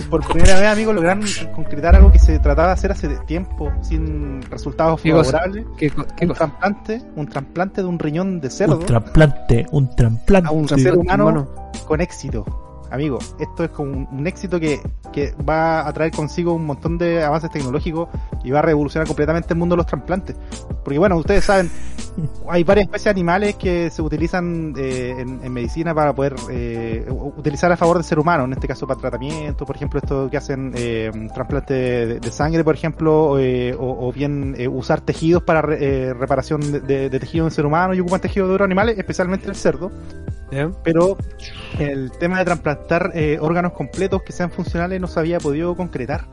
por 0.10 0.28
primera 0.28 0.60
vez, 0.60 0.68
amigo, 0.70 0.92
lograron 0.94 1.24
concretar 1.56 1.96
algo 1.96 2.12
que 2.12 2.20
se 2.20 2.38
trataba 2.40 2.68
de 2.70 2.74
hacer 2.74 2.92
hace 2.92 3.08
tiempo 3.28 3.72
sin 3.82 4.42
resultados 4.44 5.00
¿Qué 5.02 5.12
cosa? 5.12 5.32
favorables. 5.40 5.66
¿Qué, 5.78 5.90
qué 6.18 6.26
Un 6.26 6.28
cosa? 6.30 6.46
trasplante, 6.48 7.02
un 7.16 7.28
trasplante 7.28 7.82
de 7.82 7.88
un 7.88 7.98
riñón 8.00 8.42
de 8.42 8.50
cerdo 8.50 8.78
Un 8.80 8.86
trasplante, 8.86 9.66
un 9.72 9.96
trasplante. 9.96 10.49
A 10.50 10.52
un 10.52 10.68
Sí, 10.68 10.82
ser 10.82 10.98
humano 10.98 11.48
con 11.88 12.02
éxito. 12.02 12.44
Amigo, 12.92 13.20
esto 13.40 13.64
es 13.64 13.70
como 13.70 13.92
un, 13.92 14.08
un 14.12 14.26
éxito 14.28 14.60
que, 14.60 14.80
que 15.14 15.34
va 15.48 15.88
a 15.88 15.94
traer 15.94 16.12
consigo 16.12 16.54
un 16.54 16.66
montón 16.66 16.98
de 16.98 17.24
avances 17.24 17.52
tecnológicos 17.52 18.10
y 18.44 18.50
va 18.52 18.60
a 18.60 18.62
revolucionar 18.64 19.08
completamente 19.08 19.54
el 19.54 19.60
mundo 19.60 19.74
de 19.74 19.78
los 19.78 19.86
trasplantes. 19.86 20.36
Porque 20.84 20.98
bueno, 20.98 21.16
ustedes 21.18 21.46
saben, 21.46 21.70
hay 22.50 22.64
varias 22.64 22.86
especies 22.86 23.06
de 23.06 23.10
animales 23.12 23.56
que 23.56 23.90
se 23.92 24.02
utilizan 24.02 24.74
eh, 24.78 25.16
en, 25.20 25.40
en 25.44 25.54
medicina 25.54 25.94
para 25.94 26.14
poder 26.14 26.36
eh, 26.50 27.06
utilizar 27.38 27.72
a 27.72 27.78
favor 27.78 27.98
del 27.98 28.06
ser 28.06 28.18
humano, 28.18 28.46
en 28.46 28.54
este 28.54 28.68
caso 28.68 28.88
para 28.88 29.00
tratamiento, 29.00 29.66
por 29.66 29.76
ejemplo, 29.76 30.00
esto 30.00 30.28
que 30.30 30.38
hacen 30.38 30.72
eh, 30.76 31.12
trasplante 31.34 31.74
de, 31.74 32.20
de 32.20 32.32
sangre, 32.32 32.64
por 32.64 32.74
ejemplo, 32.76 33.38
eh, 33.40 33.76
o, 33.78 34.08
o 34.08 34.12
bien 34.12 34.56
eh, 34.58 34.68
usar 34.68 35.02
tejidos 35.02 35.44
para 35.44 35.62
re- 35.62 35.78
eh, 36.10 36.14
reparación 36.14 36.72
de, 36.72 36.80
de, 36.80 37.10
de 37.10 37.20
tejido 37.20 37.46
en 37.46 37.52
ser 37.52 37.66
humano 37.66 37.94
y 37.94 38.00
ocupan 38.00 38.22
tejido 38.22 38.48
de 38.48 38.54
otros 38.54 38.66
animales, 38.66 38.98
especialmente 38.98 39.48
el 39.48 39.56
cerdo 39.56 39.92
pero 40.84 41.16
el 41.78 42.12
tema 42.20 42.40
de 42.40 42.46
trasplantar 42.88 43.12
eh, 43.16 43.38
órganos 43.40 43.74
completos 43.74 44.24
que 44.24 44.32
sean 44.32 44.52
funcionales 44.52 45.00
no 45.00 45.08
se 45.08 45.20
había 45.20 45.40
podido 45.40 45.76
concretar. 45.76 46.28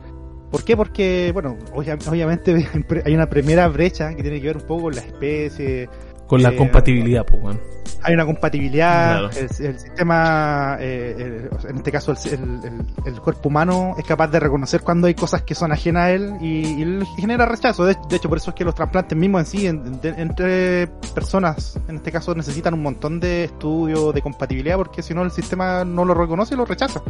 ¿Por 0.51 0.63
qué? 0.63 0.77
Porque, 0.77 1.31
bueno, 1.33 1.57
obvia- 1.73 1.97
obviamente 2.09 2.67
hay 3.05 3.13
una 3.13 3.29
primera 3.29 3.67
brecha 3.67 4.13
que 4.15 4.21
tiene 4.21 4.39
que 4.39 4.47
ver 4.47 4.57
un 4.57 4.63
poco 4.63 4.83
con 4.83 4.95
la 4.95 5.01
especie, 5.01 5.89
Con 6.27 6.43
la 6.43 6.49
eh, 6.49 6.55
compatibilidad, 6.55 7.25
pues, 7.25 7.57
hay 8.03 8.13
una 8.13 8.25
compatibilidad, 8.25 9.29
Claro. 9.29 9.29
el, 9.59 9.65
el 9.65 9.79
sistema, 9.79 10.77
eh, 10.79 11.15
el- 11.17 11.69
en 11.69 11.77
este 11.77 11.91
caso 11.91 12.11
el, 12.11 12.17
el- 12.33 12.59
el- 12.65 12.85
el 13.13 13.21
cuerpo 13.21 13.49
humano 13.49 13.95
es 13.97 14.05
capaz 14.05 14.27
de 14.27 14.39
reconocer 14.39 14.81
cuando 14.81 15.07
hay 15.07 15.13
cosas 15.15 15.41
que 15.43 15.55
son 15.55 15.71
ajenas 15.71 16.03
a 16.03 16.11
él 16.11 16.33
y, 16.39 16.65
y 16.79 16.81
él 16.83 17.03
genera 17.17 17.45
rechazo. 17.45 17.85
De, 17.85 17.97
de 18.09 18.15
hecho, 18.15 18.29
por 18.29 18.37
eso 18.37 18.51
es 18.51 18.55
que 18.55 18.63
los 18.65 18.75
trasplantes 18.75 19.17
mismos 19.17 19.41
en 19.41 19.45
sí, 19.47 19.67
en- 19.67 19.99
de- 20.01 20.09
entre 20.17 20.87
personas, 21.15 21.79
en 21.87 21.95
este 21.97 22.11
caso, 22.11 22.35
necesitan 22.35 22.73
un 22.73 22.83
montón 22.83 23.19
de 23.19 23.45
estudios 23.45 24.13
de 24.13 24.21
compatibilidad 24.21 24.75
porque 24.77 25.01
si 25.01 25.13
no 25.13 25.23
el 25.23 25.31
sistema 25.31 25.83
no 25.83 26.05
lo 26.05 26.13
reconoce 26.13 26.53
y 26.53 26.57
lo 26.57 26.65
rechaza. 26.65 27.01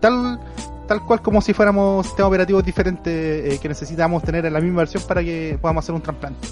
Tal, 0.00 0.38
tal 0.86 1.04
cual 1.06 1.22
como 1.22 1.40
si 1.40 1.52
fuéramos 1.54 2.06
sistemas 2.06 2.28
operativos 2.28 2.64
diferentes 2.64 3.54
eh, 3.54 3.58
que 3.60 3.68
necesitamos 3.68 4.22
tener 4.22 4.44
en 4.46 4.52
la 4.52 4.60
misma 4.60 4.78
versión 4.78 5.02
para 5.08 5.22
que 5.22 5.58
podamos 5.60 5.84
hacer 5.84 5.94
un 5.94 6.02
trasplante 6.02 6.46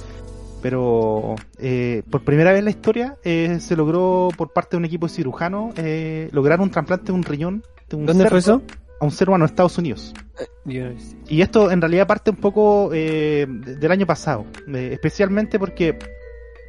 pero 0.69 1.35
eh, 1.59 2.03
por 2.11 2.23
primera 2.25 2.51
vez 2.51 2.59
en 2.59 2.67
la 2.67 2.71
historia 2.71 3.17
eh, 3.25 3.57
se 3.59 3.75
logró 3.75 4.29
por 4.37 4.53
parte 4.53 4.73
de 4.73 4.77
un 4.77 4.85
equipo 4.85 5.09
cirujano 5.09 5.71
eh, 5.77 6.29
lograr 6.33 6.61
un 6.61 6.71
trasplante 6.71 7.07
de 7.07 7.13
un 7.13 7.23
riñón 7.23 7.63
de 7.89 7.97
un 7.97 8.05
¿Dónde 8.05 8.29
fue 8.29 8.43
cerdo 8.43 8.57
eso? 8.67 8.77
a 9.01 9.05
un 9.07 9.11
ser 9.11 9.29
humano 9.31 9.45
en 9.47 9.51
Estados 9.51 9.79
Unidos. 9.79 10.13
Yo- 10.67 10.89
Y 11.27 11.41
esto 11.41 11.71
en 11.71 11.81
realidad 11.81 12.07
parte 12.07 12.31
un 12.31 12.37
poco 12.37 12.91
eh, 12.93 13.47
de- 13.49 13.77
del 13.77 13.91
año 13.93 14.05
pasado, 14.07 14.45
eh, 14.75 14.91
especialmente 14.93 15.59
porque 15.59 15.97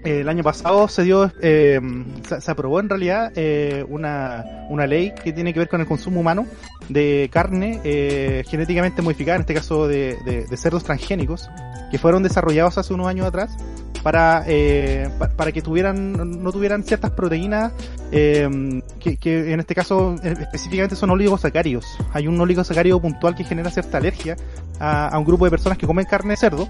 eh, 0.05 0.21
el 0.21 0.29
año 0.29 0.43
pasado 0.43 0.87
se 0.87 1.03
dio, 1.03 1.29
eh, 1.41 1.81
se, 2.25 2.39
se 2.39 2.51
aprobó 2.51 2.79
en 2.79 2.87
realidad 2.87 3.33
eh, 3.35 3.83
una, 3.89 4.45
una 4.69 4.87
ley 4.87 5.13
que 5.21 5.33
tiene 5.33 5.51
que 5.53 5.59
ver 5.59 5.67
con 5.67 5.81
el 5.81 5.87
consumo 5.87 6.21
humano 6.21 6.45
de 6.87 7.29
carne 7.33 7.81
eh, 7.83 8.43
genéticamente 8.47 9.01
modificada, 9.01 9.35
en 9.35 9.41
este 9.41 9.53
caso 9.55 9.87
de, 9.89 10.15
de- 10.23 10.45
de 10.45 10.57
cerdos 10.57 10.85
transgénicos, 10.85 11.49
que 11.91 11.97
fueron 11.97 12.23
desarrollados 12.23 12.77
hace 12.77 12.93
unos 12.93 13.07
años 13.07 13.25
atrás 13.27 13.57
para, 14.03 14.43
eh, 14.47 15.09
pa- 15.19 15.29
para 15.29 15.51
que 15.51 15.61
tuvieran, 15.61 16.41
no 16.43 16.51
tuvieran 16.51 16.83
ciertas 16.83 17.11
proteínas 17.11 17.71
eh, 18.11 18.81
que, 18.99 19.17
que 19.17 19.53
en 19.53 19.59
este 19.59 19.75
caso 19.75 20.15
eh, 20.23 20.35
específicamente 20.39 20.95
son 20.95 21.09
oligosacáridos. 21.09 21.85
Hay 22.13 22.27
un 22.27 22.39
oligosacárido 22.39 22.99
puntual 23.01 23.35
que 23.35 23.43
genera 23.43 23.69
cierta 23.71 23.97
alergia 23.97 24.35
a, 24.79 25.07
a 25.09 25.19
un 25.19 25.25
grupo 25.25 25.45
de 25.45 25.51
personas 25.51 25.77
que 25.77 25.85
comen 25.87 26.05
carne 26.05 26.31
de 26.31 26.37
cerdo 26.37 26.67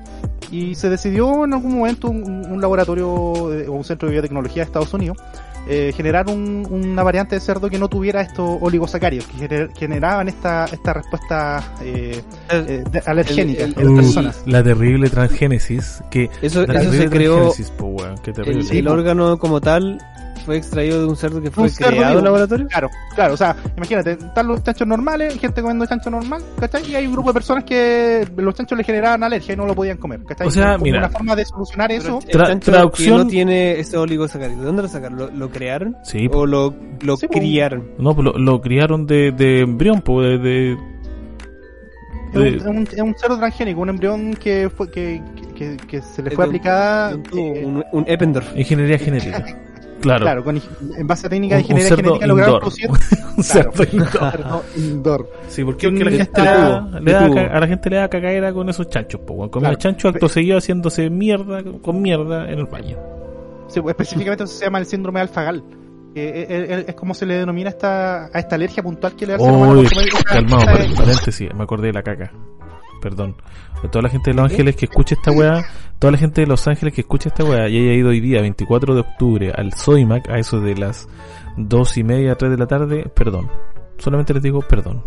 y 0.51 0.75
se 0.75 0.89
decidió 0.89 1.45
en 1.45 1.53
algún 1.53 1.77
momento 1.77 2.09
un, 2.09 2.45
un 2.49 2.59
laboratorio 2.61 3.09
o 3.11 3.71
un 3.71 3.83
centro 3.83 4.07
de 4.07 4.13
biotecnología 4.13 4.63
de 4.63 4.67
Estados 4.67 4.93
Unidos 4.93 5.17
eh, 5.67 5.91
generar 5.95 6.27
un- 6.27 6.67
una 6.69 7.03
variante 7.03 7.35
de 7.35 7.41
cerdo 7.41 7.69
que 7.69 7.77
no 7.77 7.87
tuviera 7.89 8.21
estos 8.21 8.57
oligosacáridos 8.61 9.25
que 9.27 9.47
gener- 9.47 9.69
generaban 9.77 10.27
esta, 10.27 10.65
esta 10.65 10.93
respuesta 10.93 11.73
eh, 11.83 12.21
eh, 12.51 12.83
de- 12.89 13.01
alergénica 13.05 13.65
el- 13.65 13.75
en 13.77 13.85
las 13.95 14.03
personas. 14.05 14.43
la 14.45 14.63
terrible 14.63 15.09
transgénesis. 15.09 16.01
Que, 16.09 16.29
Eso, 16.41 16.65
la 16.65 16.73
eso 16.79 16.91
terrible 16.91 16.97
se 16.97 17.09
creó, 17.09 17.53
po, 17.77 17.85
weón, 17.87 18.15
qué 18.19 18.31
el 18.79 18.87
órgano 18.87 19.37
como 19.37 19.61
tal 19.61 19.99
fue 20.49 20.57
extraído 20.57 20.99
de 21.01 21.05
un 21.05 21.15
cerdo 21.15 21.39
que 21.39 21.51
fue 21.51 21.65
Un 21.65 21.69
cerdo 21.69 21.91
creado 21.91 22.07
vivo. 22.09 22.19
en 22.19 22.25
laboratorio. 22.25 22.67
Claro, 22.69 22.89
claro, 23.13 23.33
o 23.35 23.37
sea, 23.37 23.55
imagínate, 23.77 24.13
están 24.13 24.47
los 24.47 24.63
chanchos 24.63 24.87
normales, 24.87 25.37
gente 25.39 25.61
comiendo 25.61 25.85
chancho 25.85 26.09
normal, 26.09 26.41
¿cachai? 26.59 26.89
Y 26.89 26.95
hay 26.95 27.05
un 27.05 27.13
grupo 27.13 27.29
de 27.29 27.33
personas 27.35 27.63
que 27.65 28.27
los 28.35 28.55
chanchos 28.55 28.75
les 28.75 28.87
generaban 28.87 29.21
alergia 29.23 29.53
y 29.53 29.57
no 29.57 29.67
lo 29.67 29.75
podían 29.75 29.97
comer, 29.97 30.21
¿cachai? 30.23 30.47
O 30.47 30.49
sea, 30.51 30.71
Como 30.73 30.85
mira. 30.85 30.97
una 30.99 31.09
forma 31.09 31.35
de 31.35 31.45
solucionar 31.45 31.91
eso. 31.91 32.17
El 32.27 32.35
Tra- 32.39 32.47
chancho 32.47 32.71
traducción- 32.71 33.17
que 33.19 33.23
no 33.25 33.29
tiene 33.29 33.79
ese 33.79 33.95
oligosacárido. 33.97 34.59
¿De 34.61 34.65
dónde 34.65 34.81
lo 34.81 34.87
sacaron? 34.87 35.17
¿Lo, 35.19 35.29
lo 35.29 35.49
crearon? 35.51 35.95
Sí, 36.03 36.27
¿O 36.33 36.47
lo, 36.47 36.73
lo 37.01 37.15
Sí, 37.15 37.27
criaron? 37.27 37.91
No, 37.99 38.15
pues 38.15 38.25
lo, 38.25 38.33
lo 38.39 38.59
criaron 38.59 39.05
de, 39.05 39.31
de 39.31 39.59
embrión, 39.59 40.01
pues, 40.01 40.41
de, 40.41 40.75
de- 40.77 40.77
Es 42.31 42.35
un, 42.35 42.41
de- 42.43 42.57
es 42.57 42.65
un- 42.65 42.87
es 42.91 43.01
un 43.01 43.15
cerdo 43.17 43.37
transgénico, 43.37 43.81
un 43.81 43.89
embrión 43.89 44.33
que 44.33 44.69
fue 44.69 44.89
que, 44.89 45.21
que, 45.55 45.77
que 45.77 46.01
se 46.01 46.21
le 46.23 46.31
fue 46.31 46.45
aplicada 46.45 47.15
un 47.15 47.39
eh, 47.39 47.63
un, 47.65 47.83
un 47.91 48.03
Eppendorf. 48.07 48.55
ingeniería 48.55 48.97
genética. 48.97 49.43
Claro. 50.01 50.21
claro, 50.25 50.43
con, 50.43 50.61
en 50.97 51.07
base 51.07 51.27
a 51.27 51.29
técnicas 51.29 51.57
de 51.57 51.61
ingeniería 51.61 51.89
cerdo 51.89 52.03
genética 52.03 52.27
lograron 52.27 52.55
indoor. 52.55 52.61
producir 52.61 52.89
Un 53.37 53.43
cerdo 53.43 53.83
indoor. 53.91 54.63
indoor. 54.77 55.29
Sí, 55.47 55.63
porque 55.63 55.87
Un- 55.87 55.93
porque 55.95 56.05
la 56.05 56.11
de 56.11 56.17
gente 56.17 56.41
le 56.41 56.47
da, 56.47 56.79
tubo, 56.79 56.99
le 56.99 57.05
de 57.05 57.11
da 57.13 57.25
tubo. 57.25 57.35
ca- 57.35 57.41
a 57.47 57.59
la 57.59 57.67
gente 57.67 57.89
le 57.89 57.95
da 57.97 58.07
cacaera 58.09 58.53
con 58.53 58.69
esos 58.69 58.89
chanchos, 58.89 59.21
pues, 59.25 59.37
weón. 59.37 59.49
Comía 59.49 59.69
Claro. 59.69 59.79
chancho 59.79 60.07
acto 60.09 60.27
seguido 60.29 60.57
haciéndose 60.57 61.09
mierda 61.09 61.61
con 61.81 62.01
mierda 62.01 62.49
en 62.51 62.59
el 62.59 62.65
baño. 62.65 62.97
Sí, 63.67 63.81
pues, 63.81 63.93
específicamente 63.93 64.43
eso 64.45 64.53
se 64.53 64.65
llama 64.65 64.79
el 64.79 64.85
síndrome 64.85 65.19
de 65.19 65.23
alfagal. 65.23 65.63
que 66.13 66.41
es, 66.41 66.49
es- 66.79 66.87
es 66.89 66.95
como 66.95 67.13
se 67.13 67.25
le 67.27 67.35
denomina 67.35 67.69
esta, 67.69 68.25
a 68.25 68.39
esta 68.39 68.55
alergia 68.55 68.81
puntual 68.81 69.15
que 69.15 69.27
le 69.27 69.33
da 69.33 69.37
al 69.37 69.45
ser 69.45 69.53
humano 69.53 69.83
calmado, 70.25 70.65
paréntesis, 70.97 71.49
me 71.53 71.63
acordé 71.63 71.87
de 71.87 71.93
la 71.93 72.01
caca. 72.01 72.31
Perdón. 73.01 73.35
A 73.83 73.89
toda 73.89 74.03
la 74.03 74.09
gente 74.09 74.31
de 74.31 74.35
Los 74.35 74.51
Ángeles 74.51 74.75
que 74.75 74.85
escuche 74.85 75.15
esta 75.15 75.31
weá, 75.31 75.63
toda 75.99 76.11
la 76.11 76.17
gente 76.17 76.41
de 76.41 76.47
Los 76.47 76.67
Ángeles 76.67 76.93
que 76.93 77.01
escuche 77.01 77.29
esta 77.29 77.43
weá 77.43 77.67
y 77.69 77.77
haya 77.77 77.93
ido 77.93 78.09
hoy 78.09 78.19
día, 78.19 78.41
24 78.41 78.93
de 78.93 79.01
octubre, 79.01 79.53
al 79.55 79.73
Soimac, 79.73 80.29
a 80.29 80.37
eso 80.37 80.59
de 80.59 80.75
las 80.75 81.07
dos 81.55 81.97
y 81.97 82.03
media, 82.03 82.35
tres 82.35 82.51
de 82.51 82.57
la 82.57 82.67
tarde, 82.67 83.09
perdón. 83.15 83.49
Solamente 83.97 84.33
les 84.33 84.43
digo 84.43 84.61
perdón. 84.61 85.03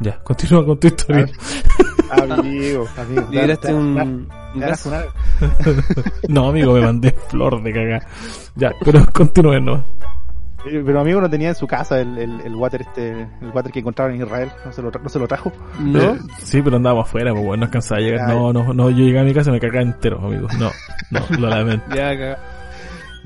Ya, 0.00 0.18
continúa 0.24 0.64
con 0.64 0.78
tu 0.78 0.86
historia. 0.86 1.26
Amigo, 2.10 2.86
amigo. 2.96 3.26
Un, 3.70 4.28
no, 6.28 6.48
amigo, 6.48 6.72
me 6.74 6.80
mandé 6.80 7.10
flor 7.28 7.62
de 7.62 7.72
cagar. 7.72 8.06
Ya, 8.54 8.72
pero 8.84 9.04
continúen, 9.12 9.64
¿no? 9.64 9.84
Eh, 10.66 10.82
Pero 10.84 11.00
amigo 11.00 11.20
no 11.20 11.30
tenía 11.30 11.48
en 11.50 11.54
su 11.54 11.66
casa 11.66 12.00
el, 12.00 12.18
el, 12.18 12.40
el 12.40 12.54
water 12.56 12.82
este, 12.82 13.10
el 13.12 13.50
water 13.54 13.70
que 13.72 13.78
encontraron 13.80 14.14
en 14.16 14.22
Israel, 14.22 14.50
no 14.64 14.72
se 14.72 14.82
lo, 14.82 14.90
tra- 14.90 15.00
no 15.02 15.08
se 15.08 15.18
lo 15.18 15.28
trajo. 15.28 15.52
¿No? 15.80 16.00
Eh, 16.14 16.18
sí, 16.42 16.60
pero 16.62 16.76
andábamos 16.76 17.06
afuera, 17.08 17.32
pues 17.32 17.44
bueno, 17.44 17.60
no 17.60 17.66
alcanzaba 17.66 18.00
a 18.00 18.02
llegar. 18.02 18.28
No, 18.28 18.52
no, 18.52 18.72
no, 18.74 18.90
yo 18.90 19.04
llegué 19.04 19.18
a 19.20 19.24
mi 19.24 19.32
casa 19.32 19.50
y 19.50 19.52
me 19.54 19.60
cagaba 19.60 19.82
entero, 19.82 20.18
amigo. 20.18 20.48
No, 20.58 20.70
no, 21.10 21.20
lo 21.38 21.48
lamento. 21.48 21.86
Ya, 21.94 22.10
cagá. 22.16 22.38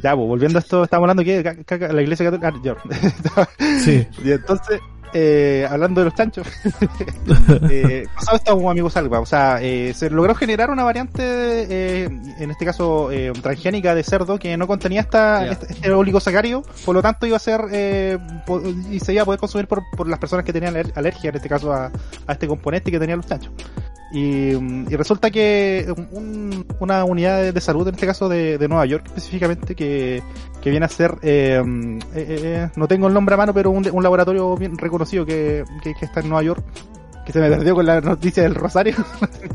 Ya, 0.02 0.14
pues 0.16 0.28
volviendo 0.28 0.58
a 0.58 0.60
esto, 0.60 0.84
estamos 0.84 1.02
hablando 1.10 1.22
que 1.24 1.42
la 1.92 2.02
iglesia 2.02 2.30
católica, 2.30 2.52
ah, 2.54 2.60
yo. 2.62 2.76
Sí, 3.80 4.06
y 4.24 4.32
entonces, 4.32 4.80
eh, 5.12 5.66
hablando 5.68 6.00
de 6.00 6.04
los 6.06 6.14
chanchos, 6.14 6.46
eh, 7.70 8.06
pasado 8.14 8.36
esto, 8.36 8.70
amigo 8.70 8.90
Salva, 8.90 9.20
o 9.20 9.26
sea, 9.26 9.58
eh, 9.60 9.92
se 9.94 10.10
logró 10.10 10.34
generar 10.34 10.70
una 10.70 10.84
variante, 10.84 11.22
eh, 11.22 12.04
en 12.38 12.50
este 12.50 12.64
caso, 12.64 13.10
eh, 13.10 13.32
transgénica 13.42 13.94
de 13.94 14.02
cerdo 14.02 14.38
que 14.38 14.56
no 14.56 14.66
contenía 14.66 15.00
esta, 15.00 15.46
este, 15.46 15.72
este 15.72 15.90
oligosacario, 15.90 16.62
por 16.84 16.94
lo 16.94 17.02
tanto 17.02 17.26
iba 17.26 17.36
a 17.36 17.40
ser, 17.40 17.60
eh, 17.72 18.18
y 18.90 19.00
se 19.00 19.12
iba 19.12 19.22
a 19.22 19.24
poder 19.24 19.40
consumir 19.40 19.66
por, 19.66 19.82
por 19.96 20.08
las 20.08 20.18
personas 20.18 20.44
que 20.44 20.52
tenían 20.52 20.74
aler- 20.74 20.92
alergia, 20.94 21.30
en 21.30 21.36
este 21.36 21.48
caso, 21.48 21.72
a, 21.72 21.90
a 22.26 22.32
este 22.32 22.46
componente 22.46 22.90
que 22.90 22.98
tenían 22.98 23.18
los 23.18 23.26
chanchos. 23.26 23.52
Y, 24.12 24.50
y 24.52 24.96
resulta 24.96 25.30
que 25.30 25.86
un- 26.12 26.66
una 26.80 27.04
unidad 27.04 27.52
de, 27.52 27.60
salud, 27.60 27.86
en 27.86 27.94
este 27.94 28.06
caso 28.06 28.28
de, 28.28 28.58
de 28.58 28.68
Nueva 28.68 28.84
York 28.86 29.04
específicamente, 29.06 29.74
que, 29.76 30.20
que 30.60 30.70
viene 30.70 30.86
a 30.86 30.88
ser, 30.88 31.14
eh, 31.22 31.62
eh, 31.62 31.98
eh, 32.14 32.40
eh, 32.42 32.68
no 32.76 32.88
tengo 32.88 33.06
el 33.06 33.14
nombre 33.14 33.34
a 33.34 33.38
mano, 33.38 33.54
pero 33.54 33.70
un, 33.70 33.88
un 33.90 34.02
laboratorio 34.02 34.56
bien 34.56 34.76
reconocido 34.76 35.24
que, 35.24 35.62
que, 35.82 35.94
que 35.94 36.04
está 36.06 36.20
en 36.20 36.28
Nueva 36.28 36.42
York, 36.42 36.62
que 37.24 37.32
se 37.32 37.38
me 37.40 37.50
perdió 37.50 37.74
con 37.76 37.86
la 37.86 38.00
noticia 38.00 38.42
del 38.42 38.54
Rosario. 38.56 38.96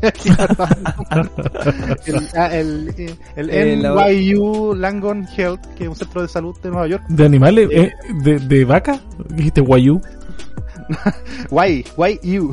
el, 2.06 2.28
ah, 2.36 2.54
el, 2.56 2.94
el 3.36 3.80
NYU 3.82 4.74
Langone 4.74 5.26
Health, 5.36 5.60
que 5.76 5.84
es 5.84 5.88
un 5.90 5.96
centro 5.96 6.22
de 6.22 6.28
salud 6.28 6.56
de 6.62 6.70
Nueva 6.70 6.86
York. 6.88 7.04
¿De 7.08 7.24
animales? 7.24 7.68
eh, 7.72 7.92
¿De, 8.22 8.38
de 8.38 8.64
vaca? 8.64 9.00
¿Dijiste 9.28 9.60
guayú? 9.60 10.00
Y, 11.50 11.84
YU. 12.22 12.52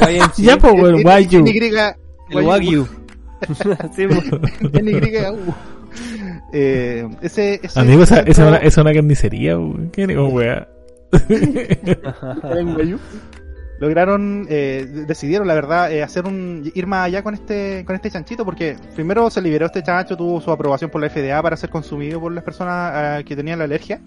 YMCA. 0.00 0.32
Ya, 0.36 0.56
pues, 0.56 0.72
weón, 0.74 1.02
guayú. 1.02 1.42
NY, 1.42 1.60
El 2.30 2.44
Wagyu. 2.44 2.86
Sí, 3.96 4.06
pues. 4.06 4.24
NYU. 4.82 5.54
Eh, 6.52 7.08
ese, 7.22 7.60
ese 7.62 7.80
Amigo, 7.80 8.02
esa, 8.02 8.20
esa, 8.20 8.48
una, 8.48 8.56
esa 8.58 8.66
es 8.66 8.76
una 8.78 8.92
carnicería, 8.92 9.58
weón. 9.58 9.90
¿Qué 9.90 10.06
como 10.06 10.28
weá? 10.28 10.68
lograron 13.80 14.46
eh, 14.50 14.86
de- 14.88 15.06
decidieron 15.06 15.48
la 15.48 15.54
verdad 15.54 15.90
eh, 15.90 16.02
hacer 16.02 16.26
un 16.26 16.70
ir 16.74 16.86
más 16.86 17.06
allá 17.06 17.22
con 17.22 17.34
este 17.34 17.82
con 17.86 17.96
este 17.96 18.10
chanchito 18.10 18.44
porque 18.44 18.76
primero 18.94 19.30
se 19.30 19.40
liberó 19.40 19.66
este 19.66 19.82
chancho 19.82 20.16
tuvo 20.16 20.40
su 20.40 20.52
aprobación 20.52 20.90
por 20.90 21.00
la 21.00 21.08
FDA 21.08 21.42
para 21.42 21.56
ser 21.56 21.70
consumido 21.70 22.20
por 22.20 22.30
las 22.30 22.44
personas 22.44 23.20
eh, 23.20 23.24
que 23.24 23.34
tenían 23.34 23.58
la 23.58 23.64
alergia 23.64 24.00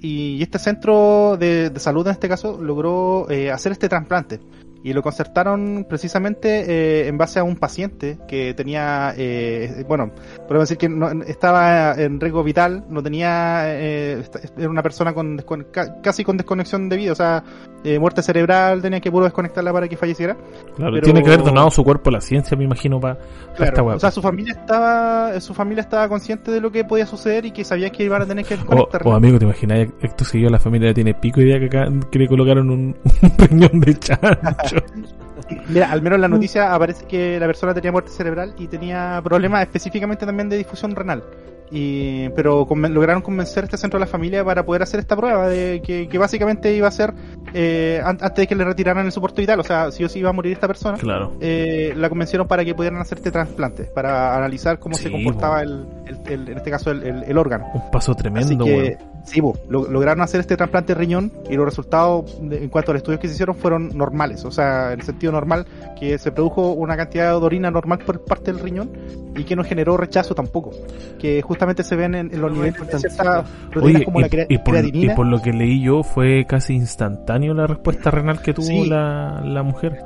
y 0.00 0.42
este 0.42 0.58
centro 0.58 1.36
de, 1.38 1.72
salud 1.76 2.06
en 2.06 2.12
este 2.12 2.28
caso 2.28 2.58
logró 2.60 3.28
eh, 3.30 3.50
hacer 3.50 3.72
este 3.72 3.88
trasplante. 3.88 4.40
Y 4.84 4.92
lo 4.92 5.02
concertaron 5.02 5.86
precisamente 5.88 6.60
eh, 7.02 7.08
en 7.08 7.18
base 7.18 7.40
a 7.40 7.42
un 7.42 7.56
paciente 7.56 8.16
que 8.28 8.54
tenía, 8.54 9.12
eh, 9.16 9.84
bueno, 9.88 10.12
podemos 10.46 10.68
decir 10.68 10.78
que 10.78 10.88
no- 10.88 11.10
estaba 11.24 11.94
en 11.94 12.20
riesgo 12.20 12.44
vital, 12.44 12.84
no 12.88 13.02
tenía, 13.02 13.62
eh, 13.66 14.22
era 14.56 14.68
una 14.70 14.82
persona 14.84 15.12
con 15.14 15.36
ca- 15.72 16.00
casi 16.00 16.22
con 16.22 16.36
desconexión 16.36 16.88
de 16.88 16.96
vida, 16.96 17.10
o 17.12 17.16
sea, 17.16 17.42
eh, 17.84 17.98
muerte 17.98 18.22
cerebral, 18.22 18.82
tenía 18.82 19.00
que 19.00 19.10
puro 19.10 19.24
desconectarla 19.24 19.72
para 19.72 19.88
que 19.88 19.96
falleciera. 19.96 20.36
Claro, 20.76 20.92
Pero- 20.94 21.04
tiene 21.04 21.22
que 21.22 21.28
haber 21.32 21.44
donado 21.44 21.70
su 21.70 21.84
cuerpo 21.84 22.10
a 22.10 22.14
la 22.14 22.20
ciencia, 22.20 22.56
me 22.56 22.64
imagino, 22.64 23.00
para 23.00 23.14
esta 23.52 23.54
Claro, 23.66 23.84
weá. 23.84 23.96
o 23.96 24.00
sea, 24.00 24.10
su 24.10 24.20
familia 24.20 24.52
estaba, 24.52 25.40
su 25.40 25.54
familia 25.54 25.82
estaba 25.82 26.08
consciente 26.08 26.50
de 26.50 26.60
lo 26.60 26.70
que 26.72 26.84
podía 26.84 27.06
suceder 27.06 27.44
y 27.46 27.50
que 27.52 27.64
sabía 27.64 27.90
que 27.90 28.04
iban 28.04 28.22
a 28.22 28.26
tener 28.26 28.44
que 28.44 28.54
O, 28.54 28.56
desconectarla. 28.56 29.10
o, 29.10 29.14
amigo, 29.14 29.38
¿te 29.38 29.44
imaginas? 29.44 29.88
Esto 30.02 30.24
siguió 30.24 30.50
la 30.50 30.58
familia 30.58 30.92
tiene 30.92 31.14
pico 31.14 31.40
idea 31.40 31.58
que, 31.58 31.66
acá, 31.66 31.86
que 32.10 32.18
le 32.18 32.26
colocaron 32.28 32.68
un, 32.70 32.96
un 33.50 33.80
de 33.80 33.94
chancho. 33.98 34.76
Mira, 35.68 35.90
al 35.90 36.02
menos 36.02 36.16
en 36.16 36.20
la 36.22 36.28
noticia 36.28 36.74
aparece 36.74 37.06
que 37.06 37.38
la 37.40 37.46
persona 37.46 37.72
tenía 37.72 37.90
muerte 37.92 38.10
cerebral 38.10 38.54
y 38.58 38.66
tenía 38.66 39.20
problemas 39.24 39.62
específicamente 39.62 40.26
también 40.26 40.48
de 40.48 40.58
difusión 40.58 40.94
renal. 40.94 41.22
Y, 41.70 42.30
pero 42.30 42.66
conven- 42.66 42.92
lograron 42.92 43.20
convencer 43.22 43.64
a 43.64 43.66
este 43.66 43.76
centro 43.76 43.98
de 43.98 44.06
la 44.06 44.10
familia 44.10 44.44
para 44.44 44.64
poder 44.64 44.82
hacer 44.82 45.00
esta 45.00 45.16
prueba 45.16 45.48
de 45.48 45.82
que, 45.84 46.08
que 46.08 46.18
básicamente 46.18 46.74
iba 46.74 46.88
a 46.88 46.90
ser 46.90 47.12
eh, 47.52 48.00
an- 48.02 48.18
antes 48.20 48.36
de 48.36 48.46
que 48.46 48.54
le 48.54 48.64
retiraran 48.64 49.04
el 49.06 49.12
soporte 49.12 49.42
vital, 49.42 49.60
o 49.60 49.64
sea, 49.64 49.90
sí 49.90 50.02
o 50.04 50.08
sí 50.08 50.20
iba 50.20 50.30
a 50.30 50.32
morir 50.32 50.52
esta 50.52 50.66
persona. 50.66 50.96
Claro. 50.98 51.34
eh, 51.40 51.92
la 51.96 52.08
convencieron 52.08 52.46
para 52.48 52.64
que 52.64 52.74
pudieran 52.74 53.00
hacer 53.00 53.18
este 53.18 53.30
trasplante, 53.30 53.84
para 53.84 54.36
analizar 54.36 54.78
cómo 54.78 54.94
Sí, 54.96 55.04
se 55.04 55.10
comportaba 55.10 55.62
el, 55.62 55.86
el- 56.06 56.32
el- 56.32 56.48
en 56.48 56.56
este 56.58 56.70
caso 56.70 56.90
el, 56.90 57.02
el- 57.02 57.38
órgano. 57.38 57.66
Un 57.74 57.90
paso 57.90 58.12
Así 58.12 58.22
tremendo, 58.22 58.64
que, 58.64 58.72
weón. 58.74 59.22
sí, 59.24 59.40
bo, 59.40 59.54
lo- 59.68 59.88
lograron 59.88 60.22
hacer 60.22 60.40
este 60.40 60.56
trasplante 60.56 60.94
de 60.94 61.00
riñón 61.00 61.32
y 61.50 61.54
los 61.56 61.64
resultados 61.66 62.36
de- 62.42 62.62
en 62.64 62.68
cuanto 62.70 62.90
a 62.90 62.94
los 62.94 63.00
estudios 63.00 63.20
que 63.20 63.28
se 63.28 63.34
hicieron 63.34 63.54
fueron 63.54 63.96
normales, 63.96 64.44
o 64.44 64.50
sea, 64.50 64.92
en 64.92 65.00
el 65.00 65.06
sentido 65.06 65.32
normal, 65.32 65.66
que 65.98 66.16
se 66.18 66.32
produjo 66.32 66.72
una 66.72 66.96
cantidad 66.96 67.30
de 67.30 67.36
orina 67.44 67.70
normal 67.70 67.98
por 68.04 68.24
parte 68.24 68.52
del 68.52 68.60
riñón 68.62 68.90
y 69.36 69.44
que 69.44 69.54
no 69.54 69.62
generó 69.64 69.96
rechazo 69.96 70.34
tampoco, 70.34 70.70
que 71.18 71.42
justamente 71.58 71.82
se 71.82 71.96
ven 71.96 72.14
en, 72.14 72.32
en 72.32 72.40
los 72.40 72.52
niveles 72.52 72.74
de 72.86 72.98
ciertas 72.98 73.44
proteínas 73.70 74.02
como 74.04 74.20
y, 74.20 74.22
la 74.22 74.28
y 74.48 74.58
por, 74.58 74.74
y 74.76 74.78
creatinina. 74.80 75.14
por 75.16 75.26
lo 75.26 75.42
que 75.42 75.52
leí 75.52 75.82
yo, 75.82 76.02
fue 76.04 76.44
casi 76.46 76.74
instantáneo 76.74 77.52
la 77.52 77.66
respuesta 77.66 78.10
renal 78.12 78.40
que 78.40 78.54
tuvo 78.54 78.64
Sí. 78.66 78.86
la, 78.88 79.40
la 79.44 79.62
mujer. 79.64 79.98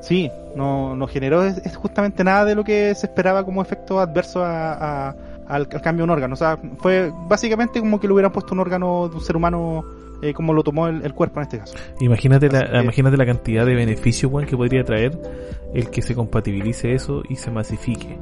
Sí, 0.00 0.30
no, 0.54 0.94
no 0.94 1.06
generó 1.08 1.42
es, 1.42 1.58
es 1.58 1.76
justamente 1.76 2.22
nada 2.22 2.44
de 2.44 2.54
lo 2.54 2.62
que 2.62 2.94
se 2.94 3.06
esperaba 3.06 3.44
como 3.44 3.60
efecto 3.60 3.98
adverso 3.98 4.44
a- 4.44 5.08
a- 5.08 5.16
al, 5.48 5.68
al 5.72 5.80
cambio 5.82 6.02
de 6.02 6.04
un 6.04 6.10
órgano. 6.10 6.34
O 6.34 6.36
sea, 6.36 6.58
fue 6.78 7.10
básicamente 7.28 7.80
como 7.80 7.98
que 7.98 8.06
le 8.06 8.12
hubieran 8.12 8.30
puesto 8.32 8.54
un 8.54 8.60
órgano 8.60 9.08
de 9.08 9.16
un 9.16 9.20
ser 9.20 9.36
humano 9.36 9.84
eh, 10.22 10.32
como 10.32 10.52
lo 10.54 10.62
tomó 10.62 10.86
el, 10.88 11.04
el 11.04 11.12
cuerpo 11.12 11.40
en 11.40 11.42
este 11.44 11.58
caso. 11.58 11.76
Imagínate 12.00 12.48
la, 12.48 12.70
que- 12.70 12.78
imagínate 12.82 13.16
la 13.16 13.26
cantidad 13.26 13.66
de 13.66 13.74
beneficios 13.74 14.30
weón, 14.32 14.46
que 14.46 14.56
podría 14.56 14.84
traer 14.84 15.18
el 15.74 15.90
que 15.90 16.02
se 16.02 16.14
compatibilice 16.14 16.92
eso 16.94 17.22
y 17.28 17.36
se 17.36 17.50
masifique. 17.50 18.18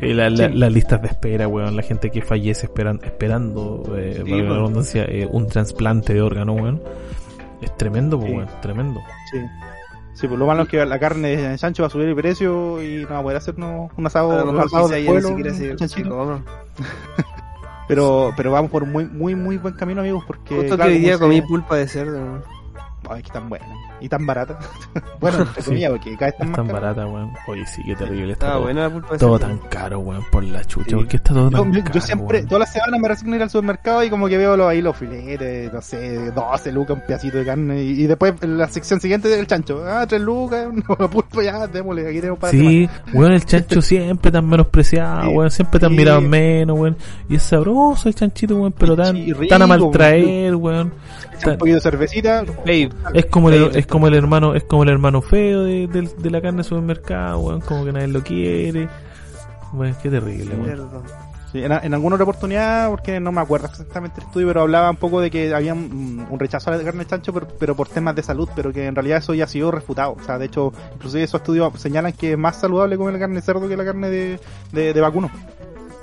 Eh, 0.00 0.14
la- 0.14 0.30
la- 0.30 0.48
Sí. 0.48 0.54
Las 0.54 0.72
listas 0.72 1.02
de 1.02 1.08
espera, 1.08 1.46
weón, 1.48 1.76
la 1.76 1.82
gente 1.82 2.10
que 2.10 2.22
fallece 2.22 2.66
esperan, 2.66 3.00
esperando, 3.02 3.82
eh, 3.96 4.18
valga 4.18 4.36
la 4.36 4.42
bueno. 4.42 4.54
redundancia, 4.54 5.04
eh, 5.04 5.28
un 5.30 5.46
trasplante 5.48 6.14
de 6.14 6.22
órgano, 6.22 6.52
weón. 6.54 6.82
Es 7.60 7.76
tremendo, 7.76 8.18
pues, 8.18 8.30
Sí. 8.30 8.36
weón, 8.38 8.48
tremendo. 8.62 9.00
Sí. 9.30 9.38
Sí, 10.14 10.26
pues 10.28 10.38
lo 10.38 10.46
malo 10.46 10.64
es 10.64 10.68
que 10.68 10.84
la 10.84 10.98
carne 10.98 11.34
de 11.36 11.56
chancho 11.58 11.82
va 11.82 11.86
a 11.86 11.90
subir 11.90 12.08
el 12.08 12.14
precio 12.14 12.82
y 12.82 13.02
no 13.04 13.10
va 13.10 13.18
a 13.18 13.22
poder 13.22 13.36
hacernos 13.38 13.90
un 13.96 14.06
asado, 14.06 14.32
A 14.32 14.44
lo 14.44 14.50
un 14.50 14.60
asado 14.60 14.88
de 14.88 15.02
pueblo. 15.04 15.28
Pero, 17.88 18.32
pero 18.36 18.52
vamos 18.52 18.70
por 18.70 18.84
un 18.84 18.92
muy, 18.92 19.04
muy, 19.04 19.34
muy 19.34 19.56
buen 19.58 19.74
camino, 19.74 20.00
amigos, 20.00 20.22
porque... 20.24 20.54
Justo 20.54 20.76
claro, 20.76 20.90
que 20.90 20.96
hoy 20.96 21.02
día 21.02 21.18
comí 21.18 21.42
pulpa 21.42 21.74
de 21.76 21.88
cerdo. 21.88 22.40
Ay, 23.08 23.20
que 23.22 23.30
tan 23.30 23.48
buena. 23.48 23.66
Y 24.00 24.08
tan 24.08 24.24
barata. 24.26 24.58
bueno, 25.20 25.38
entre 25.42 25.62
Sí. 25.62 25.68
comillas, 25.70 25.90
porque 25.92 26.14
cada 26.16 26.26
vez 26.26 26.34
Es 26.34 26.38
tan 26.38 26.52
tan 26.52 26.66
más 26.66 26.74
cara. 26.74 26.80
barata, 26.94 27.06
weón. 27.06 27.32
Oye, 27.48 27.66
sí, 27.66 27.82
qué 27.84 27.94
terrible. 27.96 28.32
Está 28.32 28.46
Estaba 28.46 28.52
todo, 28.54 28.62
buena 28.64 28.80
la 28.82 28.90
pulpa 28.90 29.12
de 29.12 29.18
todo 29.18 29.38
tan 29.38 29.58
caro, 29.68 29.98
weón, 30.00 30.24
por 30.30 30.44
la 30.44 30.64
chucha. 30.64 30.86
Sí. 30.90 30.94
¿Por 30.96 31.08
qué 31.08 31.16
está 31.16 31.34
todo 31.34 31.50
Yo, 31.50 31.58
tan 31.62 31.72
yo 31.72 31.84
caro, 31.84 32.00
siempre, 32.00 32.38
weón? 32.38 32.48
todas 32.48 32.60
las 32.60 32.72
semanas 32.72 33.00
me 33.00 33.08
resigno 33.08 33.32
a 33.32 33.36
ir 33.36 33.42
al 33.42 33.50
supermercado 33.50 34.04
y 34.04 34.10
como 34.10 34.28
que 34.28 34.38
veo 34.38 34.56
los, 34.56 34.66
ahí 34.68 34.80
los 34.82 34.96
filetes, 34.96 35.72
no 35.72 35.80
sé, 35.82 36.30
12 36.32 36.72
lucas, 36.72 36.96
un 36.96 37.02
pedacito 37.06 37.38
de 37.38 37.44
carne. 37.44 37.82
Y, 37.82 38.02
y 38.02 38.06
después 38.06 38.34
en 38.40 38.56
la 38.58 38.68
sección 38.68 39.00
siguiente 39.00 39.28
del 39.28 39.46
chancho, 39.46 39.82
ah, 39.86 40.06
3 40.06 40.20
lucas, 40.20 40.68
no, 40.88 41.10
pulpo 41.10 41.42
ya, 41.42 41.66
démosle, 41.66 42.08
aquí 42.08 42.20
tenemos 42.20 42.38
para 42.38 42.50
Sí, 42.52 42.88
weón, 43.12 43.32
el 43.32 43.44
chancho 43.44 43.82
siempre 43.82 44.30
tan 44.32 44.46
menospreciado, 44.48 45.22
Sí, 45.22 45.36
weón, 45.36 45.50
siempre 45.50 45.78
tan 45.80 45.90
sí. 45.90 45.96
mirado 45.96 46.18
en 46.20 46.30
menos, 46.30 46.78
weón. 46.78 46.96
Y 47.28 47.36
es 47.36 47.42
sabroso 47.42 48.08
el 48.08 48.14
chanchito, 48.14 48.56
weón, 48.56 48.72
pero 48.72 48.96
tan, 48.96 49.14
Sí, 49.16 49.32
rico, 49.32 49.50
tan 49.50 49.62
a 49.62 49.66
maltraer, 49.66 50.54
weón. 50.56 50.92
un 51.34 51.40
Tan- 51.40 51.58
poquito 51.58 51.76
de 51.76 51.80
cervecita. 51.80 52.44
Ey, 52.66 52.88
es 53.14 53.26
como 53.26 53.48
el, 53.50 53.74
es 53.76 53.86
como 53.90 54.06
el 54.06 54.14
hermano, 54.14 54.54
es 54.54 54.64
como 54.64 54.84
el 54.84 54.88
hermano 54.88 55.20
feo 55.20 55.64
de, 55.64 55.86
de 55.86 56.30
la 56.30 56.40
carne 56.40 56.58
de 56.58 56.64
supermercado, 56.64 57.40
weón, 57.40 57.60
como 57.60 57.84
que 57.84 57.92
nadie 57.92 58.06
lo 58.08 58.22
quiere. 58.22 58.88
Weón, 59.74 59.94
qué 60.02 60.08
terrible, 60.08 60.54
weón. 60.54 61.02
Sí, 61.52 61.64
en, 61.64 61.72
en 61.72 61.94
alguna 61.94 62.14
otra 62.14 62.22
oportunidad, 62.22 62.88
porque 62.90 63.18
no 63.18 63.32
me 63.32 63.40
acuerdo 63.40 63.66
exactamente 63.66 64.20
el 64.20 64.26
estudio, 64.28 64.46
pero 64.46 64.60
hablaba 64.60 64.88
un 64.88 64.96
poco 64.96 65.20
de 65.20 65.32
que 65.32 65.52
había 65.52 65.74
un, 65.74 66.24
un 66.30 66.38
rechazo 66.38 66.70
a 66.70 66.76
la 66.76 66.84
carne 66.84 67.00
de 67.00 67.10
chancho, 67.10 67.32
pero, 67.32 67.48
pero 67.58 67.74
por 67.74 67.88
temas 67.88 68.14
de 68.14 68.22
salud, 68.22 68.48
pero 68.54 68.72
que 68.72 68.86
en 68.86 68.94
realidad 68.94 69.18
eso 69.18 69.34
ya 69.34 69.44
ha 69.44 69.48
sido 69.48 69.72
refutado. 69.72 70.12
O 70.12 70.22
sea, 70.22 70.38
de 70.38 70.46
hecho, 70.46 70.72
inclusive 70.94 71.24
esos 71.24 71.40
estudios 71.40 71.72
señalan 71.80 72.12
que 72.12 72.32
es 72.32 72.38
más 72.38 72.60
saludable 72.60 72.96
comer 72.96 73.14
la 73.14 73.18
carne 73.18 73.34
de 73.34 73.42
cerdo 73.42 73.68
que 73.68 73.76
la 73.76 73.84
carne 73.84 74.10
de, 74.10 74.40
de, 74.70 74.94
de 74.94 75.00
vacuno. 75.00 75.28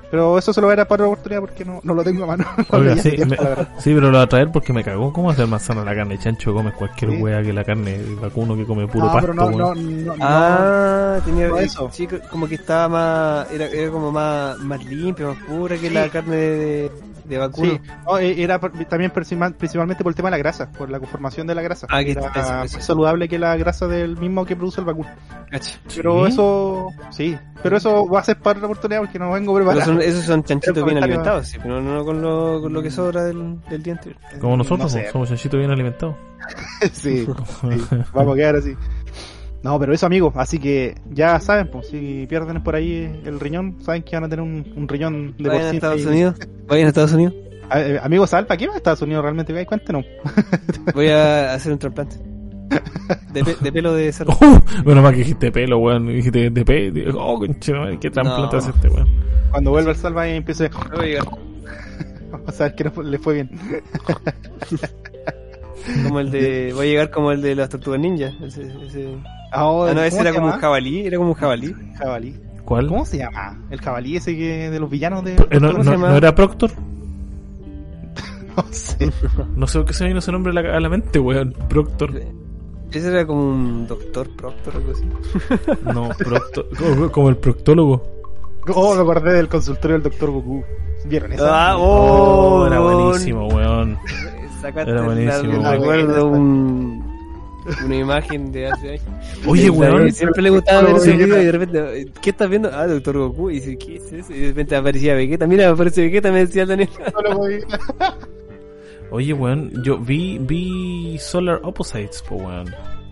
Pero 0.09 0.37
eso 0.37 0.53
se 0.53 0.61
lo 0.61 0.67
voy 0.67 0.73
a 0.73 0.77
dar 0.77 0.87
para 0.87 1.03
otra 1.03 1.07
oportunidad 1.09 1.41
porque 1.41 1.65
no, 1.65 1.79
no 1.83 1.93
lo 1.93 2.03
tengo 2.03 2.23
a 2.23 2.27
mano. 2.27 2.45
Oiga, 2.71 2.95
sí, 2.97 3.11
me- 3.27 3.37
pero 3.83 4.09
lo 4.11 4.17
va 4.17 4.23
a 4.23 4.27
traer 4.27 4.51
porque 4.51 4.71
me 4.71 4.83
cagó. 4.83 5.11
¿Cómo 5.11 5.29
hacer 5.31 5.47
más 5.47 5.63
sana 5.63 5.83
la 5.83 5.93
carne 5.95 6.15
de 6.17 6.23
chancho? 6.23 6.53
Comes 6.53 6.73
cualquier 6.73 7.11
Sí. 7.11 7.17
wea 7.21 7.41
que 7.43 7.51
la 7.53 7.63
carne 7.63 7.97
de 7.97 8.15
vacuno 8.15 8.55
que 8.55 8.65
come 8.65 8.87
puro 8.87 9.05
No, 9.07 9.11
pasto, 9.11 9.27
pero 9.27 9.33
no, 9.33 9.45
weón. 9.47 10.05
no, 10.05 10.13
no, 10.13 10.15
no. 10.15 10.25
Ah, 10.25 11.19
tenía 11.25 11.47
no 11.49 11.57
eso. 11.57 11.89
Sí, 11.91 12.07
como 12.29 12.47
que 12.47 12.55
estaba 12.55 12.87
más. 12.87 13.51
Era, 13.51 13.65
era 13.67 13.91
como 13.91 14.11
más, 14.11 14.57
más 14.59 14.83
limpia, 14.85 15.27
más 15.27 15.37
pura 15.43 15.75
que 15.77 15.87
Sí. 15.89 15.93
la 15.93 16.09
carne 16.09 16.35
de, 16.35 16.91
de 17.27 17.37
vacuno. 17.37 17.71
Sí, 17.73 17.81
no, 18.05 18.17
eh, 18.19 18.41
era 18.41 18.59
también 18.59 19.11
principal- 19.11 19.53
principalmente 19.55 20.03
por 20.03 20.11
el 20.11 20.15
tema 20.15 20.27
de 20.27 20.31
la 20.31 20.37
grasa, 20.37 20.71
por 20.71 20.89
la 20.89 20.99
conformación 20.99 21.45
de 21.47 21.55
la 21.55 21.61
grasa. 21.61 21.87
Ah, 21.89 22.03
que 22.03 22.11
era 22.11 22.21
eso, 22.21 22.29
eso. 22.39 22.77
más 22.77 22.85
saludable 22.85 23.27
que 23.27 23.37
la 23.39 23.55
grasa 23.57 23.87
del 23.87 24.17
mismo 24.17 24.45
que 24.45 24.55
produce 24.55 24.81
el 24.81 24.85
vacuno. 24.85 25.09
Pero 25.95 26.27
eso, 26.27 26.87
sí, 27.09 27.37
pero 27.63 27.77
eso 27.77 28.07
va 28.07 28.19
a 28.19 28.23
ser 28.23 28.37
para 28.39 28.57
otra 28.59 28.67
oportunidad 28.67 28.99
porque 29.01 29.19
no 29.19 29.31
vengo 29.31 29.53
Pero 29.53 29.65
preparado. 29.67 29.93
son- 29.93 30.01
esos 30.01 30.23
son 30.25 30.43
chanchitos 30.43 30.83
bien 30.83 30.97
alimentados, 30.97 31.47
sí, 31.47 31.57
pero 31.61 31.81
no 31.81 32.03
con 32.03 32.21
lo, 32.21 32.61
con 32.61 32.73
lo 32.73 32.81
que 32.81 32.91
sobra 32.91 33.23
del, 33.23 33.61
del 33.69 33.83
día 33.83 33.93
anterior. 33.93 34.19
Como 34.39 34.57
nosotros, 34.57 34.79
No 34.93 34.99
sé. 35.01 35.11
somos 35.11 35.29
chanchitos 35.29 35.57
bien 35.57 35.71
alimentados. 35.71 36.15
sí, 36.93 37.25
sí, 37.25 37.27
vamos 38.13 38.33
a 38.33 38.35
quedar 38.35 38.55
así. 38.57 38.75
No, 39.63 39.79
pero 39.79 39.93
eso, 39.93 40.05
amigos, 40.05 40.33
así 40.37 40.59
que 40.59 40.95
ya 41.11 41.39
saben, 41.39 41.69
pues 41.71 41.87
si 41.87 42.25
pierden 42.29 42.63
por 42.63 42.75
ahí 42.75 43.21
el 43.25 43.39
riñón, 43.39 43.77
saben 43.81 44.03
que 44.03 44.15
van 44.15 44.23
a 44.25 44.29
tener 44.29 44.43
un, 44.43 44.65
un 44.75 44.87
riñón 44.87 45.35
de 45.37 45.49
Vayan 45.49 45.65
a 45.65 45.71
Estados 45.71 46.01
ahí. 46.01 46.07
Unidos. 46.07 46.35
Vayan 46.67 46.85
a 46.85 46.89
Estados 46.89 47.13
Unidos. 47.13 47.33
Ah, 47.69 47.81
eh, 47.81 47.99
Amigos, 48.01 48.33
Alpa, 48.33 48.55
¿qué 48.55 48.67
va 48.67 48.75
a 48.75 48.77
Estados 48.77 49.01
Unidos 49.01 49.23
realmente? 49.23 49.65
Cuéntenos. 49.65 50.05
Voy 50.93 51.09
a 51.09 51.53
hacer 51.53 51.73
un 51.73 51.79
trasplante. 51.79 52.15
De, 53.33 53.43
pe- 53.43 53.55
de 53.61 53.71
pelo 53.71 53.93
de 53.93 54.11
cerdo. 54.13 54.33
Uh, 54.41 54.83
bueno, 54.83 55.01
más 55.01 55.11
que 55.13 55.19
dijiste 55.19 55.51
pelo, 55.51 55.79
weón. 55.79 56.07
Dijiste 56.07 56.49
de 56.49 56.63
pelo. 56.65 57.19
Oh, 57.19 57.39
conchetumare, 57.39 57.97
qué 57.99 58.09
trasplante 58.11 58.55
No. 58.55 58.59
hace 58.61 58.69
este, 58.71 58.87
weón. 58.89 59.09
Cuando 59.51 59.71
vuelva 59.71 59.91
el 59.91 59.97
salva 59.97 60.27
y 60.29 60.35
empiece 60.35 60.69
No 60.69 60.79
voy 60.97 61.15
a 61.15 61.21
a 62.45 62.51
saber 62.51 62.75
que 62.75 62.83
no 62.85 63.01
le 63.03 63.17
fue 63.17 63.33
bien. 63.35 63.49
Como 66.03 66.19
el 66.19 66.31
de. 66.31 66.71
Voy 66.75 66.87
a 66.87 66.89
llegar 66.89 67.11
como 67.11 67.31
el 67.31 67.41
de 67.41 67.55
las 67.55 67.69
tortugas 67.69 67.99
ninja. 67.99 68.31
Ese, 68.43 68.63
ese- 68.85 69.17
Ah, 69.51 69.65
oh, 69.67 69.85
Ah, 69.85 69.93
no, 69.93 70.01
ese 70.03 70.17
¿cómo 70.17 70.27
era 70.29 70.33
como 70.39 70.53
un 70.53 70.59
jabalí. 70.59 71.07
Era 71.07 71.17
como 71.17 71.29
un 71.29 71.35
jabalí. 71.35 71.75
jabalí. 71.97 72.35
¿Cuál? 72.65 72.87
¿Cómo 72.87 73.05
se 73.05 73.17
llama? 73.19 73.57
El 73.69 73.79
jabalí 73.79 74.17
ese 74.17 74.35
que 74.35 74.69
de 74.69 74.77
los 74.79 74.89
villanos 74.89 75.23
de... 75.23 75.35
Eh, 75.35 75.59
no, 75.61 75.71
¿Cómo 75.71 75.83
se 75.83 75.89
no- 75.89 75.95
llama? 75.95 76.09
¿no 76.09 76.17
era 76.17 76.35
Proctor? 76.35 76.71
No 78.57 78.63
sé. 78.71 79.11
No 79.55 79.67
sé 79.67 79.77
por 79.79 79.87
qué 79.87 79.93
se 79.93 80.03
me 80.03 80.07
vino 80.09 80.19
ese 80.19 80.31
nombre 80.31 80.51
a 80.51 80.61
la, 80.61 80.75
a 80.77 80.79
la 80.79 80.89
mente, 80.89 81.19
weón. 81.19 81.53
Proctor. 81.69 82.11
Ese 82.91 83.07
era 83.09 83.25
como 83.27 83.43
un 83.49 83.85
doctor 83.87 84.29
proctor 84.35 84.75
o 84.75 84.77
algo 84.79 84.91
así. 84.91 85.03
No, 85.93 86.09
Proctor. 86.17 86.67
como, 86.77 87.11
como 87.11 87.29
el 87.29 87.37
proctólogo. 87.37 88.03
Oh, 88.73 88.95
me 88.95 89.01
acordé 89.01 89.33
del 89.33 89.47
consultorio 89.47 89.95
del 89.97 90.03
Doctor 90.03 90.31
Goku. 90.31 90.63
¿Vieron 91.05 91.31
eso? 91.33 91.45
Ah, 91.47 91.75
Oh, 91.77 92.61
oh, 92.63 92.67
era 92.67 92.79
buenísimo, 92.79 93.47
weón. 93.47 93.97
Sacaste 94.67 94.91
Era 94.91 95.01
buenísimo, 95.03 95.53
la- 95.53 95.69
weón. 95.71 95.79
recuerdo 95.79 96.27
un, 96.27 97.03
una 97.85 97.95
imagen 97.95 98.51
de 98.51 98.67
hace 98.67 98.89
años. 98.91 99.03
Oye, 99.45 99.69
weón. 99.69 100.11
Siempre 100.11 100.41
le 100.43 100.49
gustaba 100.49 100.81
ver 100.83 100.95
ese 100.97 101.11
video 101.13 101.41
y 101.41 101.45
de 101.45 101.51
repente, 101.51 102.11
¿qué 102.21 102.29
estás 102.31 102.49
viendo? 102.49 102.69
Ah, 102.73 102.85
Doctor 102.87 103.17
Goku. 103.17 103.49
Y 103.49 103.53
dice, 103.55 103.77
¿qué 103.77 103.95
es 103.97 104.11
eso? 104.11 104.33
Y 104.33 104.39
de 104.39 104.47
repente 104.47 104.75
aparecía 104.75 105.13
Vegeta. 105.15 105.47
Mira, 105.47 105.69
aparece 105.69 106.01
Vegeta, 106.03 106.31
me 106.31 106.39
decía 106.39 106.65
Daniel. 106.65 106.89
No 107.13 107.21
lo 107.21 107.37
podía. 107.37 107.59
Oye, 109.11 109.33
weón. 109.33 109.71
Yo 109.83 109.97
vi, 109.97 110.37
vi 110.39 111.17
Solar 111.19 111.61
Opposites, 111.63 112.21
po, 112.23 112.35
weón. 112.35 112.67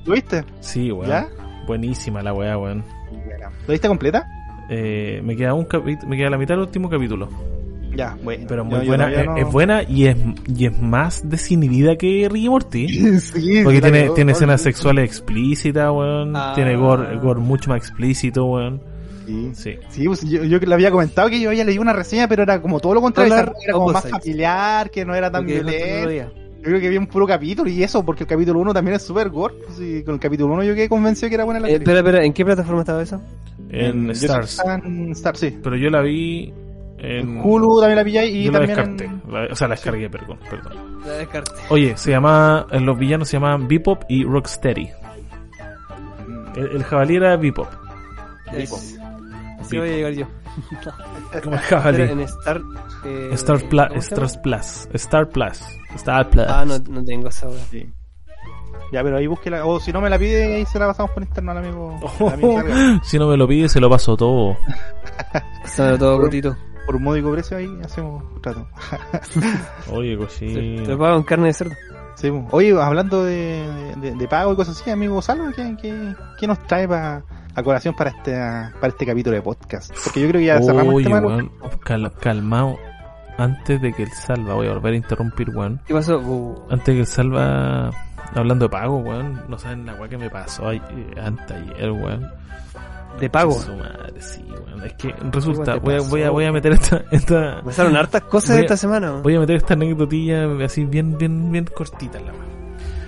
¿Lo 0.05 0.13
viste? 0.13 0.43
Sí, 0.59 0.91
weón. 0.91 1.07
¿Ya? 1.07 1.27
Buenísima 1.67 2.21
la 2.21 2.33
weá, 2.33 2.57
weón. 2.57 2.83
¿Lo 3.67 3.71
viste 3.71 3.87
completa? 3.87 4.27
Eh, 4.69 5.21
me 5.23 5.35
queda 5.35 5.53
un 5.53 5.65
capi- 5.67 6.03
me 6.05 6.17
queda 6.17 6.29
la 6.31 6.37
mitad 6.37 6.55
del 6.55 6.61
último 6.63 6.89
capítulo. 6.89 7.29
Ya, 7.95 8.17
bueno. 8.23 8.45
Pero 8.47 8.65
muy 8.65 8.79
yo 8.81 8.85
buena, 8.87 9.05
todavía 9.05 9.21
es, 9.21 9.25
no- 9.27 9.37
es 9.47 9.51
buena 9.53 9.83
y 9.83 10.07
es, 10.07 10.17
y 10.55 10.65
es 10.65 10.81
más 10.81 11.27
desinhibida 11.29 11.95
que 11.97 12.27
Ricky 12.29 12.49
Morty. 12.49 12.87
sí, 13.19 13.61
Porque 13.63 13.81
tiene, 13.81 14.09
tiene 14.09 14.31
escenas 14.33 14.61
sexuales 14.61 15.05
explícitas, 15.05 15.89
weón. 15.91 16.35
Ah. 16.35 16.51
Tiene 16.55 16.75
gore, 16.75 17.17
gore 17.17 17.39
mucho 17.39 17.69
más 17.69 17.77
explícito, 17.79 18.45
weón. 18.45 18.81
Sí. 19.25 19.51
Sí. 19.55 19.75
Sí, 19.89 20.05
pues 20.05 20.21
yo, 20.23 20.43
yo 20.43 20.59
le 20.59 20.73
había 20.73 20.91
comentado 20.91 21.29
que 21.29 21.39
yo 21.39 21.49
había 21.49 21.63
leído 21.65 21.81
una 21.81 21.93
reseña, 21.93 22.27
pero 22.27 22.43
era 22.43 22.61
como 22.61 22.79
todo 22.79 22.93
lo 22.93 23.01
contrario. 23.01 23.33
Era 23.33 23.73
como 23.73 23.91
más 23.91 24.07
familiar, 24.07 24.91
que 24.91 25.03
no 25.03 25.15
era 25.15 25.31
tan 25.31 25.41
Porque 25.45 25.63
violento. 25.63 26.31
Yo 26.57 26.71
creo 26.71 26.79
que 26.81 26.89
vi 26.89 26.97
un 26.97 27.05
puro 27.07 27.27
capítulo 27.27 27.69
y 27.69 27.83
eso, 27.83 28.03
porque 28.03 28.23
el 28.23 28.27
capítulo 28.27 28.59
1 28.59 28.73
también 28.73 28.95
es 28.95 29.03
super 29.03 29.29
gore. 29.29 29.53
Pues, 29.65 29.79
y 29.79 30.03
con 30.03 30.15
el 30.15 30.19
capítulo 30.19 30.53
1 30.55 30.63
yo 30.63 30.73
quedé 30.75 30.89
convencido 30.89 31.29
que 31.29 31.35
era 31.35 31.43
buena 31.43 31.59
la 31.59 31.67
Eh, 31.67 31.71
serie. 31.73 31.83
espera, 31.83 31.99
espera, 31.99 32.23
¿en 32.25 32.33
qué 32.33 32.43
plataforma 32.43 32.81
estaba 32.81 33.03
eso? 33.03 33.21
En 33.69 34.09
Stars. 34.11 34.61
En 34.83 35.11
Stars, 35.11 35.39
sí. 35.39 35.57
Pero 35.61 35.75
yo 35.75 35.89
la 35.91 36.01
vi 36.01 36.51
en. 36.97 37.41
Hulu 37.43 37.79
también 37.79 37.97
la 37.97 38.03
pillé 38.03 38.25
y 38.27 38.43
yo 38.45 38.51
la 38.51 38.59
también 38.59 38.77
descarté. 38.77 39.05
en... 39.05 39.21
La- 39.31 39.47
o 39.51 39.55
sea, 39.55 39.67
la 39.67 39.75
descargué, 39.75 40.09
perdón, 40.09 40.39
perdón. 40.49 41.01
La 41.05 41.11
descarté. 41.13 41.51
Oye, 41.69 41.97
se 41.97 42.11
llama. 42.11 42.65
en 42.71 42.85
Los 42.85 42.97
villanos 42.97 43.27
se 43.27 43.37
llaman 43.37 43.67
Bebop 43.67 44.03
y 44.09 44.23
Rocksteady. 44.23 44.89
El, 46.55 46.67
el 46.67 46.83
jabalí 46.83 47.15
era 47.17 47.35
Bebop. 47.37 47.67
Yes. 48.57 48.97
Así 49.59 49.77
voy 49.77 49.89
a 49.89 49.95
llegar 49.95 50.11
yo. 50.13 50.25
Como 51.43 51.55
el 51.55 51.61
jabalí. 51.61 52.01
en 52.03 52.19
Star... 52.21 52.61
eh, 53.03 53.29
Star, 53.33 53.57
¿cómo 53.57 53.69
Plus, 53.69 53.81
se 54.05 54.15
llama? 54.15 54.25
Star 54.27 54.41
Plus. 54.41 54.87
Star 54.93 55.29
Plus. 55.29 55.61
Star 55.95 56.29
Plus. 56.29 56.45
Ah, 56.47 56.63
no, 56.65 56.77
no 56.89 57.03
tengo 57.03 57.27
esa 57.29 57.47
hora. 57.49 57.59
Sí. 57.71 57.89
Ya, 58.93 59.03
pero 59.03 59.17
ahí 59.17 59.27
búsquela. 59.27 59.65
O 59.65 59.79
si 59.79 59.91
no 59.91 59.99
me 59.99 60.09
la 60.09 60.17
pide, 60.19 60.55
ahí 60.55 60.65
se 60.65 60.77
la 60.79 60.87
pasamos 60.87 61.11
por 61.11 61.23
interno 61.23 61.51
al 61.51 61.57
amigo. 61.57 61.99
Oh, 62.19 63.01
si 63.03 63.17
no 63.19 63.27
me 63.27 63.35
lo 63.35 63.47
pide, 63.47 63.67
se 63.67 63.79
lo 63.81 63.89
paso 63.89 64.15
todo. 64.15 64.55
Está 65.65 65.97
todo 65.97 66.19
cortito. 66.21 66.55
Por 66.85 66.95
un 66.97 67.03
módico 67.03 67.31
precio 67.31 67.57
ahí 67.57 67.79
hacemos 67.83 68.23
un 68.23 68.41
trato. 68.41 68.67
Oye, 69.91 70.17
Te 70.39 70.85
lo 70.87 70.97
pago 70.97 71.17
en 71.17 71.23
carne 71.23 71.47
de 71.47 71.53
cerdo. 71.53 71.73
Sí, 72.15 72.31
pues. 72.31 72.43
Oye, 72.51 72.79
hablando 72.79 73.23
de, 73.23 73.93
de, 73.97 74.15
de 74.15 74.27
pago 74.27 74.53
y 74.53 74.55
cosas 74.55 74.79
así, 74.79 74.89
amigo 74.89 75.21
Salva, 75.21 75.51
¿qué, 75.53 75.75
qué, 75.81 76.15
qué 76.39 76.47
nos 76.47 76.59
trae 76.65 76.87
pa- 76.87 77.23
a 77.53 77.63
colación 77.63 77.93
para 77.95 78.11
este, 78.11 78.31
para 78.79 78.87
este 78.87 79.05
capítulo 79.05 79.35
de 79.35 79.41
podcast? 79.41 79.93
Porque 80.03 80.21
yo 80.21 80.29
creo 80.29 80.39
que 80.39 80.45
ya 80.45 80.59
cerramos 80.61 80.87
el 80.87 80.95
Oye, 80.95 81.05
tema. 81.05 81.19
los- 81.21 81.31
weón. 81.33 81.51
cal- 81.83 82.13
calmao. 82.21 82.77
Antes 83.37 83.81
de 83.81 83.91
que 83.91 84.03
el 84.03 84.11
salva, 84.13 84.53
voy 84.53 84.67
a 84.67 84.73
volver 84.73 84.93
a 84.93 84.95
interrumpir, 84.95 85.49
weón. 85.49 85.81
¿Qué 85.85 85.93
pasó? 85.93 86.19
Uh, 86.19 86.67
Antes 86.69 86.85
de 86.85 86.93
que 86.93 86.99
el 87.01 87.07
salva. 87.07 87.91
Hablando 88.33 88.65
de 88.65 88.69
pago, 88.69 88.97
weón. 88.99 89.43
No 89.49 89.57
saben 89.57 89.85
la 89.85 89.93
weá 89.95 90.07
que 90.07 90.17
me 90.17 90.29
pasó 90.29 90.69
ay- 90.69 90.81
eh, 90.91 91.15
antes 91.21 91.51
ayer, 91.51 91.91
weón. 91.91 92.31
De 93.19 93.29
pago. 93.29 93.53
Su 93.53 93.73
madre, 93.75 94.21
sí, 94.21 94.43
weón. 94.49 94.83
Es 94.85 94.93
que 94.93 95.13
resulta, 95.31 95.75
voy 95.77 95.95
a, 95.95 96.01
voy 96.01 96.21
a, 96.23 96.29
voy 96.29 96.45
a 96.45 96.51
meter 96.51 96.73
esta, 96.73 97.03
esta, 97.11 97.61
Pasaron 97.63 97.95
hartas 97.95 98.21
cosas 98.23 98.57
a- 98.57 98.59
esta 98.61 98.77
semana. 98.77 99.11
voy 99.23 99.35
a 99.35 99.39
meter 99.39 99.55
esta 99.57 99.73
anécdotilla 99.73 100.47
así 100.63 100.85
bien, 100.85 101.17
bien, 101.17 101.51
bien 101.51 101.65
cortita 101.65 102.19
en 102.19 102.25
la. 102.27 102.33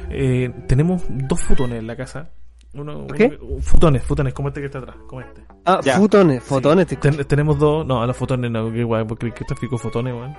Eh, 0.10 0.52
tenemos 0.67 1.04
dos 1.10 1.41
futones 1.41 1.80
en 1.80 1.88
la 1.88 1.96
casa. 1.96 2.30
Uno, 2.74 3.08
¿Qué? 3.08 3.38
uno- 3.41 3.62
futones, 3.62 4.04
futones, 4.04 4.34
como 4.34 4.48
este 4.50 4.60
que 4.62 4.67
está 4.67 4.80
atrás, 4.80 4.96
como 5.08 5.22
este. 5.22 5.43
Ah, 5.65 5.80
Ya. 5.84 5.98
fotones, 5.98 6.43
fotones. 6.43 6.88
te- 6.88 6.96
Ten- 6.98 7.26
tenemos 7.26 7.58
dos, 7.60 7.86
no, 7.86 8.02
a 8.02 8.08
los 8.08 8.15
fotones 8.15 8.50
no, 8.52 8.72
que 8.72 8.84
guay, 8.84 9.06
porque 9.06 9.32
que 9.32 9.46
tráfico 9.46 9.78
fotones, 9.78 10.13
weón. 10.13 10.36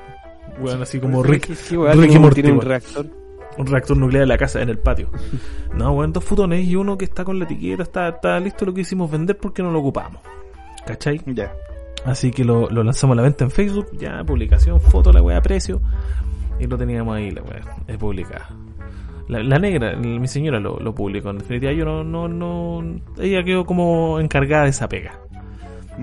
Weón, 0.61 0.83
así 0.83 0.99
como 0.99 1.23
Rick, 1.23 1.47
Sí, 1.47 1.55
sí, 1.55 1.77
weá, 1.77 1.93
Rick 1.93 2.05
y 2.05 2.09
tiene 2.09 2.17
un- 2.19 2.23
Morty, 2.23 2.43
Tiene 2.43 2.59
un 2.59 2.65
reactor. 2.65 3.07
Un 3.59 3.66
reactor 3.66 3.97
nuclear 3.97 4.23
en 4.23 4.29
la 4.29 4.38
casa, 4.38 4.62
en 4.62 4.68
el 4.68 4.79
patio. 4.79 5.11
No, 5.75 5.92
weón, 5.92 6.12
dos 6.12 6.25
futones 6.25 6.66
y 6.66 6.77
uno 6.77 6.97
que 6.97 7.05
está 7.05 7.25
con 7.25 7.38
la 7.38 7.44
etiqueta, 7.44 7.83
está, 7.83 8.09
está 8.09 8.40
listo 8.40 8.64
lo 8.64 8.73
que 8.73 8.83
hicimos 8.83 9.11
vender 9.11 9.37
porque 9.37 9.62
no 9.62 9.71
lo 9.71 9.81
ocupamos. 9.81 10.23
¿Cachai? 10.87 11.21
Ya. 11.27 11.53
Así 12.05 12.31
que 12.31 12.44
lo, 12.44 12.71
lo 12.71 12.83
lanzamos 12.83 13.14
a 13.14 13.16
la 13.16 13.23
venta 13.23 13.44
en 13.44 13.51
Facebook, 13.51 13.88
ya, 13.99 14.23
publicación, 14.25 14.81
foto, 14.81 15.12
la 15.12 15.21
weá, 15.21 15.42
precio. 15.42 15.81
Y 16.59 16.66
lo 16.66 16.79
teníamos 16.79 17.16
ahí, 17.16 17.31
la 17.31 17.42
weá, 17.42 17.61
es 17.87 17.97
publicada. 17.99 18.49
La, 19.29 19.42
la 19.42 19.59
negra, 19.59 19.94
mi 19.97 20.27
señora 20.27 20.59
lo, 20.59 20.79
lo 20.81 20.94
publicó. 20.94 21.31
En 21.31 21.38
definitiva, 21.38 21.73
yo 21.73 21.85
no, 21.85 22.03
no, 22.03 22.29
no. 22.29 23.01
Ella 23.18 23.44
quedó 23.44 23.66
como 23.66 24.21
encargada 24.21 24.64
de 24.64 24.71
esa 24.71 24.88
pega. 24.88 25.21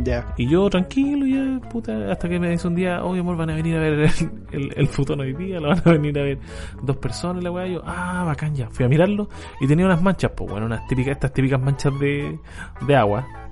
Ya. 0.03 0.34
Y 0.38 0.47
yo 0.47 0.69
tranquilo, 0.69 1.25
ya, 1.25 1.60
puta, 1.69 2.12
hasta 2.12 2.27
que 2.27 2.39
me 2.39 2.49
dice 2.49 2.67
un 2.67 2.75
día, 2.75 3.03
oye, 3.03 3.21
amor, 3.21 3.38
van 3.38 3.49
a 3.49 3.55
venir 3.55 3.77
a 3.77 3.79
ver 3.79 3.93
el, 3.93 4.10
el, 4.51 4.73
el 4.75 4.88
futón 4.88 5.21
hoy 5.21 5.34
día, 5.34 5.60
lo 5.60 5.69
van 5.69 5.81
a 5.86 5.91
venir 5.91 6.19
a 6.19 6.23
ver 6.23 6.39
dos 6.81 6.97
personas, 6.97 7.43
la 7.43 7.51
weá. 7.51 7.67
Yo, 7.67 7.81
ah, 7.86 8.23
bacán, 8.25 8.55
ya. 8.55 8.69
Fui 8.69 8.86
a 8.86 8.89
mirarlo 8.89 9.29
y 9.62 9.67
tenía 9.67 9.86
unas 9.86 10.01
manchas, 10.01 10.31
pues 10.36 10.49
bueno, 10.49 10.65
unas 10.65 10.86
típicas, 10.88 11.13
estas 11.13 11.34
típicas 11.34 11.62
manchas 11.62 11.97
de, 11.99 12.39
de 12.86 12.95
agua. 12.95 13.44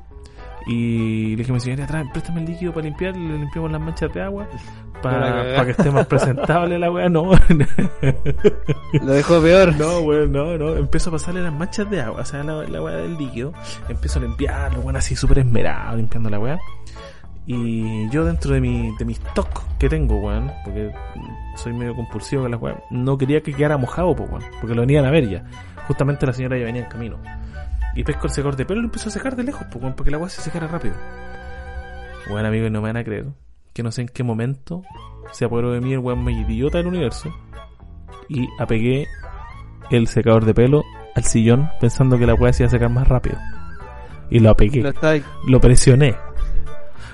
Y 0.66 1.32
le 1.32 1.36
dije 1.38 1.52
a 1.52 1.54
mi 1.54 1.60
señora, 1.60 1.86
trae, 1.86 2.06
préstame 2.12 2.42
el 2.42 2.48
líquido 2.48 2.72
para 2.74 2.86
limpiar, 2.86 3.16
le 3.18 3.38
limpiamos 3.38 3.72
las 3.72 3.82
manchas 3.82 4.14
de 4.14 4.22
agua 4.22 4.48
Para 5.02 5.66
que 5.66 5.72
esté 5.72 5.92
más 5.92 6.08
presentable 6.08 6.80
la 6.80 6.90
weá. 6.90 7.10
No, 7.10 7.32
Lo 9.02 9.14
dejó 9.14 9.42
peor. 9.42 9.76
no, 9.76 10.00
weón, 10.00 10.32
no, 10.32 10.58
no. 10.58 10.76
Empiezo 10.76 11.10
a 11.10 11.14
pasarle 11.14 11.42
las 11.42 11.54
manchas 11.54 11.90
de 11.90 12.02
agua, 12.02 12.22
o 12.22 12.26
sea, 12.26 12.44
la, 12.44 12.64
la 12.64 12.82
weá 12.82 12.96
del 12.96 13.18
líquido. 13.18 13.54
Empiezo 13.90 14.20
a 14.20 14.22
limpiarlo, 14.22 14.80
weón, 14.80 14.96
así 14.96 15.16
súper 15.16 15.40
esmerado, 15.40 15.98
limpiando 15.98 16.30
la 16.30 16.40
weá. 16.40 16.60
Y 17.46 18.10
yo 18.10 18.24
dentro 18.24 18.54
de 18.54 18.62
mi, 18.62 18.96
de 18.98 19.04
mi 19.04 19.14
stock 19.14 19.64
que 19.78 19.90
tengo, 19.90 20.16
weón, 20.18 20.50
porque 20.64 20.92
soy 21.58 21.74
medio 21.74 21.94
compulsivo 21.94 22.44
con 22.44 22.52
las 22.52 22.62
weas, 22.62 22.78
no 22.90 23.18
quería 23.18 23.42
que 23.42 23.54
quedara 23.54 23.76
mojado, 23.78 24.16
pues, 24.16 24.30
weón, 24.30 24.44
porque 24.62 24.76
lo 24.76 24.82
venían 24.82 25.04
a 25.06 25.12
ver 25.12 25.28
ya. 25.30 25.44
Justamente 25.88 26.26
la 26.26 26.32
señora 26.32 26.58
ya 26.58 26.64
venía 26.64 26.84
en 26.84 26.90
camino. 26.90 27.18
Y 27.96 28.04
pesco 28.04 28.28
el 28.28 28.34
secador 28.34 28.56
de 28.56 28.66
pelo 28.66 28.80
y 28.80 28.84
lo 28.84 28.88
empezó 28.88 29.10
a 29.10 29.12
secar 29.12 29.36
de 29.36 29.44
lejos, 29.44 29.68
pues, 29.72 29.94
porque 29.96 30.12
la 30.12 30.18
weá 30.18 30.30
se 30.30 30.42
secara 30.42 30.68
rápido. 30.68 30.96
Bueno, 32.30 32.48
amigos, 32.48 32.72
no 32.72 32.82
me 32.82 32.90
van 32.90 32.98
a 32.98 33.04
creer 33.04 33.26
que 33.74 33.84
no 33.84 33.92
sé 33.92 34.02
en 34.02 34.08
qué 34.08 34.24
momento 34.24 34.84
se 35.32 35.46
apoderó 35.46 35.72
de 35.72 35.82
mí 35.82 35.94
el 35.94 36.00
weón 36.00 36.24
más 36.24 36.34
idiota 36.34 36.78
del 36.78 36.88
universo 36.88 37.34
y 38.30 38.48
apegué 38.60 39.08
el 39.90 40.08
secador 40.08 40.46
de 40.46 40.54
pelo 40.54 40.84
al 41.16 41.24
sillón 41.24 41.70
pensando 41.80 42.18
que 42.18 42.26
la 42.26 42.36
weá 42.36 42.54
se 42.54 42.64
iba 42.64 42.68
a 42.68 42.72
secar 42.72 42.90
más 42.90 43.08
rápido. 43.08 43.38
Y 44.30 44.40
lo 44.40 44.52
apegué, 44.52 44.84
lo 45.48 45.60
presioné. 45.60 46.16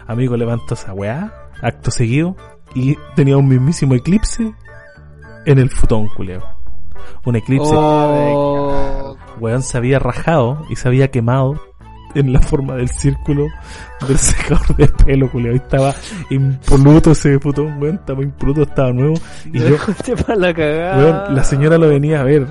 Amigo, 0.07 0.37
levanto 0.37 0.73
esa 0.73 0.93
weá, 0.93 1.49
acto 1.61 1.91
seguido, 1.91 2.35
y 2.73 2.95
tenía 3.15 3.37
un 3.37 3.47
mismísimo 3.47 3.95
eclipse 3.95 4.53
en 5.45 5.59
el 5.59 5.69
futón, 5.69 6.07
culeo. 6.15 6.43
Un 7.25 7.35
eclipse, 7.35 7.73
Oh, 7.73 8.98
weón, 9.39 9.61
se 9.63 9.77
había 9.77 9.99
rajado 9.99 10.65
y 10.69 10.75
se 10.75 10.87
había 10.87 11.09
quemado 11.11 11.59
en 12.15 12.33
la 12.33 12.41
forma 12.41 12.75
del 12.75 12.89
círculo 12.89 13.45
del 14.07 14.17
secador 14.19 14.75
de 14.75 14.87
pelo, 14.87 15.29
culiao. 15.31 15.53
Y 15.53 15.57
estaba 15.57 15.93
impoluto 16.29 17.11
ese 17.11 17.37
puto 17.39 17.63
weón, 17.63 17.95
estaba 17.95 18.23
impoluto, 18.23 18.63
estaba 18.63 18.91
nuevo. 18.91 19.13
Y 19.45 19.59
yo, 19.59 19.75
la 20.35 20.53
cagada. 20.53 20.97
weón, 20.97 21.35
la 21.35 21.43
señora 21.43 21.77
lo 21.77 21.87
venía 21.89 22.21
a 22.21 22.23
ver. 22.23 22.47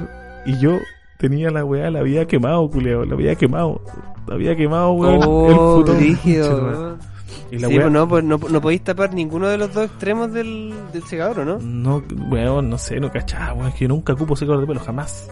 Y 0.46 0.58
yo 0.58 0.78
tenía 1.18 1.50
la 1.50 1.64
weá, 1.64 1.90
la 1.90 2.00
había 2.00 2.26
quemado, 2.26 2.68
culiao, 2.70 3.04
la 3.04 3.14
había 3.14 3.34
quemado. 3.34 3.80
La 4.26 4.34
había 4.34 4.54
quemado, 4.56 4.92
weón, 4.92 5.20
Oh, 5.26 5.48
el 5.50 5.56
puto. 5.84 5.94
brígido, 5.96 6.48
conchetumare. 6.48 6.78
weón. 6.78 6.98
Y 7.50 7.58
la 7.58 7.68
Sí, 7.68 7.74
weá- 7.74 7.80
pues 7.82 7.92
no, 7.92 8.08
pues 8.08 8.24
no, 8.24 8.38
no 8.50 8.60
podéis 8.60 8.84
tapar 8.84 9.14
ninguno 9.14 9.48
de 9.48 9.56
los 9.58 9.72
dos 9.72 9.86
extremos 9.86 10.32
del, 10.32 10.72
del 10.92 11.02
secador, 11.04 11.40
¿o 11.40 11.44
¿no? 11.44 11.58
No, 11.60 12.02
weón, 12.30 12.68
no 12.70 12.76
sé, 12.78 13.00
no 13.00 13.10
cachaba, 13.10 13.54
weón, 13.54 13.68
es 13.68 13.74
que 13.74 13.80
yo 13.84 13.88
nunca 13.88 14.12
ocupo 14.12 14.36
secador 14.36 14.60
de 14.60 14.66
pelo, 14.66 14.80
jamás. 14.80 15.28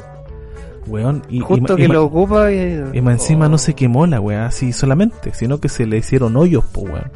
Weón, 0.87 1.23
y, 1.29 1.41
Justo 1.41 1.75
que 1.77 1.85
y 1.85 1.89
ma- 1.89 1.95
lo 1.95 2.05
ocupa 2.05 2.53
y... 2.53 2.85
y 2.93 3.01
más 3.01 3.15
encima 3.15 3.47
Oh. 3.47 3.49
no 3.49 3.59
se 3.59 3.75
quemó 3.75 4.07
la 4.07 4.21
weá 4.21 4.47
así 4.47 4.73
solamente, 4.73 5.33
sino 5.35 5.59
que 5.59 5.69
se 5.69 5.85
le 5.87 5.97
hicieron 5.99 6.37
hoyos, 6.37 6.65
po 6.67 6.83
weón. 6.83 7.11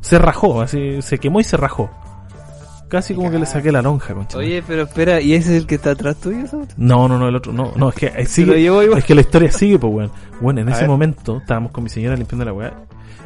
Se 0.00 0.18
rajó, 0.18 0.60
así, 0.60 1.00
se 1.00 1.18
quemó 1.18 1.40
y 1.40 1.44
se 1.44 1.56
rajó. 1.56 1.90
Casi 2.88 3.14
como 3.14 3.30
que 3.30 3.38
le 3.38 3.46
saqué 3.46 3.72
la 3.72 3.80
lonja, 3.80 4.12
concha. 4.12 4.36
Oye, 4.36 4.62
pero 4.66 4.82
espera, 4.82 5.20
¿y 5.22 5.32
ese 5.32 5.56
es 5.56 5.62
el 5.62 5.66
que 5.66 5.76
está 5.76 5.92
atrás 5.92 6.16
tuyo, 6.16 6.46
Saúl? 6.46 6.66
No, 6.76 7.08
no, 7.08 7.18
no, 7.18 7.28
el 7.28 7.36
otro, 7.36 7.50
no, 7.50 7.72
no, 7.74 7.88
es 7.88 7.94
que 7.94 8.06
eh, 8.14 8.26
sigue, 8.26 8.60
llevo 8.60 8.82
es 8.82 9.04
que 9.04 9.14
la 9.14 9.22
historia 9.22 9.50
sigue, 9.50 9.78
pues 9.78 9.90
weón. 9.94 10.10
Bueno, 10.42 10.60
en 10.60 10.68
A 10.68 10.72
ese 10.72 10.82
ver. 10.82 10.90
momento 10.90 11.38
estábamos 11.38 11.72
con 11.72 11.84
mi 11.84 11.88
señora 11.88 12.16
limpiando 12.16 12.44
la 12.44 12.52
weá. 12.52 12.74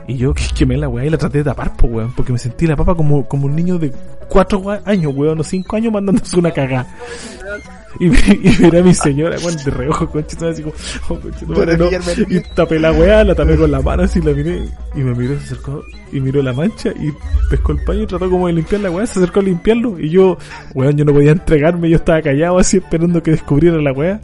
Y 0.07 0.16
yo 0.18 0.33
que 0.35 0.44
quemé 0.57 0.76
la 0.76 0.88
weá 0.88 1.05
y 1.07 1.11
la 1.11 1.18
traté 1.18 1.38
de 1.38 1.44
tapar, 1.44 1.72
pues 1.76 1.92
weón. 1.92 2.12
Porque 2.14 2.33
me 2.33 2.38
sentí 2.38 2.68
la 2.68 2.76
papa 2.76 2.94
como, 2.94 3.26
como 3.26 3.46
un 3.46 3.57
niño 3.57 3.76
de 3.79 3.92
cuatro 4.29 4.62
años, 4.85 5.12
weón, 5.16 5.40
o 5.40 5.42
cinco 5.42 5.74
años 5.74 5.92
mandándose 5.92 6.38
una 6.38 6.52
cagada. 6.52 6.87
Y, 8.01 8.07
y 8.07 8.57
miré 8.61 8.81
a 8.81 8.83
mi 8.83 8.95
señora, 8.95 9.37
weón, 9.39 9.57
de 9.57 9.71
reojo, 9.71 10.09
conchito, 10.09 10.49
así 10.49 10.63
como, 10.63 10.75
oh, 11.09 11.21
conchito, 11.21 11.53
madre, 11.53 11.79
no. 11.79 11.89
Y 12.29 12.41
tapé 12.55 12.79
la 12.79 12.93
weá, 12.93 13.25
la 13.25 13.35
tapé 13.35 13.57
con 13.57 13.71
la 13.71 13.81
mano, 13.81 14.03
así 14.03 14.21
la 14.21 14.33
miré. 14.33 14.69
Y 14.95 15.01
me 15.01 15.15
miró, 15.15 15.39
se 15.39 15.45
acercó, 15.47 15.83
y 16.13 16.21
miró 16.21 16.43
la 16.43 16.53
mancha, 16.53 16.91
y 16.91 17.13
pescó 17.49 17.73
el 17.73 17.83
paño 17.85 18.03
y 18.03 18.07
trató 18.07 18.29
como 18.31 18.47
de 18.49 18.55
limpiar 18.55 18.83
la 18.83 18.91
weá, 18.91 19.07
se 19.07 19.19
acercó 19.19 19.41
a 19.41 19.45
limpiarlo. 19.45 19.99
Y 19.99 20.11
yo, 20.11 20.37
weón, 20.75 20.97
yo 20.97 21.05
no 21.05 21.13
podía 21.13 21.33
entregarme, 21.33 21.89
yo 21.89 21.97
estaba 21.97 22.21
callado 22.21 22.59
así 22.59 22.79
esperando 22.79 23.23
que 23.23 23.31
descubriera 23.31 23.81
la 23.81 23.93
weá. 23.93 24.21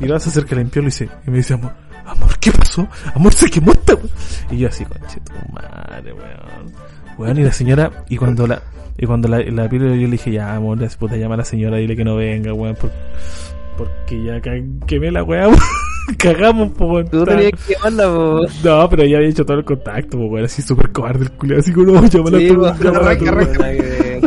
Y 0.00 0.04
luego 0.04 0.20
se 0.20 0.28
acerca 0.28 0.54
a 0.54 0.58
limpiarlo 0.58 0.88
y, 0.88 0.92
dice, 0.92 1.08
y 1.26 1.30
me 1.30 1.38
dice, 1.38 1.54
amor, 1.54 1.72
amor, 2.04 2.38
¿qué 2.38 2.52
pasó? 2.52 2.86
Amor, 3.14 3.32
se 3.32 3.48
quemó 3.50 3.72
esta 3.72 3.94
weá. 3.94 4.06
Y 4.50 4.58
yo 4.58 4.68
así, 4.68 4.84
conchito, 4.84 5.32
madre, 5.52 6.12
weón. 6.12 6.72
Weón, 7.16 7.38
y 7.38 7.42
la 7.42 7.52
señora, 7.52 8.04
y 8.08 8.16
cuando 8.16 8.46
la, 8.46 8.62
y 8.98 9.06
cuando 9.06 9.28
la, 9.28 9.38
la 9.40 9.68
pila 9.68 9.86
yo 9.86 9.94
le 9.94 10.08
dije, 10.08 10.32
ya, 10.32 10.54
amor, 10.56 10.78
ya, 10.78 10.88
puta, 10.98 11.16
llama 11.16 11.34
a 11.34 11.38
la 11.38 11.44
señora, 11.44 11.76
dile 11.78 11.96
que 11.96 12.04
no 12.04 12.16
venga, 12.16 12.52
weón, 12.52 12.74
por- 12.74 12.90
porque 13.76 14.22
ya 14.24 14.40
quemé 14.86 15.10
la 15.12 15.22
weá, 15.22 15.46
weón. 15.48 15.58
Cagamos, 16.18 16.72
po, 16.72 16.86
weón. 16.86 17.06
Tú 17.08 17.24
tenías 17.24 17.52
que 17.52 17.74
llamarla, 17.74 18.04
po. 18.14 18.40
No, 18.64 18.88
pero 18.90 19.04
ya 19.04 19.18
había 19.18 19.28
hecho 19.28 19.44
todo 19.44 19.58
el 19.58 19.64
contacto, 19.64 20.18
po, 20.18 20.24
weón, 20.26 20.46
así 20.46 20.62
súper 20.62 20.90
cobarde 20.90 21.24
el 21.26 21.30
culiao, 21.32 21.60
así 21.60 21.72
como, 21.72 21.92
no, 21.92 22.06
llámala 22.06 22.38
Sí, 22.38 22.48
tú, 22.48 22.54
po, 22.56 22.74
llámala 22.82 23.10
arranca, 23.10 23.24
tú, 23.24 23.28
arranca. 23.28 23.58
nada 23.58 23.72
que 23.72 23.82
ver, 23.82 24.20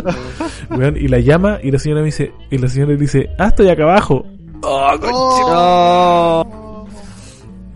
po. 0.68 0.74
weón. 0.76 0.96
Y 0.96 1.08
la 1.08 1.18
llama, 1.18 1.58
y 1.62 1.70
la 1.70 1.78
señora 1.78 2.00
me 2.00 2.06
dice, 2.06 2.32
y 2.50 2.58
la 2.58 2.68
señora 2.68 2.92
le 2.92 2.96
dice, 2.98 3.28
ah, 3.38 3.48
estoy 3.48 3.68
acá 3.68 3.82
abajo. 3.82 4.24
No. 4.62 6.61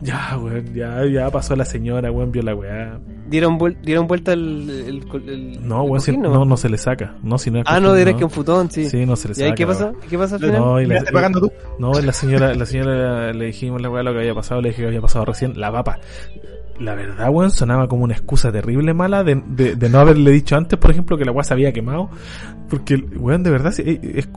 Ya, 0.02 0.36
weón, 0.38 0.74
ya, 0.74 1.04
ya 1.06 1.30
pasó 1.30 1.56
la 1.56 1.64
señora, 1.64 2.10
weón, 2.12 2.30
vio 2.30 2.42
la 2.42 2.54
weá. 2.54 2.98
Dieron, 3.28 3.58
vuel- 3.58 3.78
dieron 3.82 4.06
vuelta 4.06 4.34
el... 4.34 4.68
el, 4.68 5.28
el- 5.28 5.66
No, 5.66 5.84
el 5.84 5.90
weón, 5.90 6.00
si- 6.02 6.12
cojín, 6.12 6.22
no, 6.22 6.44
no 6.44 6.56
se 6.58 6.68
le 6.68 6.76
saca. 6.76 7.14
No, 7.22 7.38
si 7.38 7.50
no 7.50 7.60
es 7.60 7.64
Ah, 7.66 7.80
no, 7.80 7.88
cojín, 7.88 8.04
dirás 8.04 8.18
que 8.18 8.24
un 8.24 8.30
futón, 8.30 8.70
sí. 8.70 8.88
Sí, 8.90 9.06
no 9.06 9.16
se 9.16 9.28
le 9.28 9.32
¿Y 9.32 9.34
saca. 9.36 9.46
ahí 9.48 9.54
qué 9.54 9.66
pasó? 9.66 9.84
weón. 9.86 9.96
¿Qué 10.08 10.18
pasó 10.18 10.34
al 10.34 10.40
final? 10.42 10.60
No, 10.60 10.80
y 10.80 10.86
la, 10.86 11.02
pagando 11.12 11.40
tú. 11.40 11.52
no, 11.78 11.92
la 12.00 12.12
señora, 12.12 12.54
la 12.54 12.66
señora 12.66 13.32
le 13.32 13.46
dijimos 13.46 13.80
la 13.80 13.88
weá 13.88 14.02
lo 14.02 14.12
que 14.12 14.18
había 14.20 14.34
pasado, 14.34 14.60
le 14.60 14.68
dije 14.68 14.82
que 14.82 14.88
había 14.88 15.00
pasado 15.00 15.24
recién, 15.24 15.58
la 15.58 15.72
papa. 15.72 15.98
La 16.78 16.94
verdad, 16.94 17.30
weón, 17.30 17.50
sonaba 17.50 17.88
como 17.88 18.04
una 18.04 18.12
excusa 18.12 18.52
terrible 18.52 18.92
mala 18.92 19.24
de, 19.24 19.42
de, 19.46 19.76
de 19.76 19.88
no 19.88 19.98
haberle 19.98 20.30
dicho 20.30 20.56
antes, 20.56 20.78
por 20.78 20.90
ejemplo, 20.90 21.16
que 21.16 21.24
la 21.24 21.32
weá 21.32 21.42
se 21.42 21.54
había 21.54 21.72
quemado. 21.72 22.10
Porque, 22.68 22.96
weón, 22.96 23.42
de 23.42 23.50
verdad, 23.50 23.70
si- 23.72 23.80
eh, 23.82 23.98
es- 24.16 24.28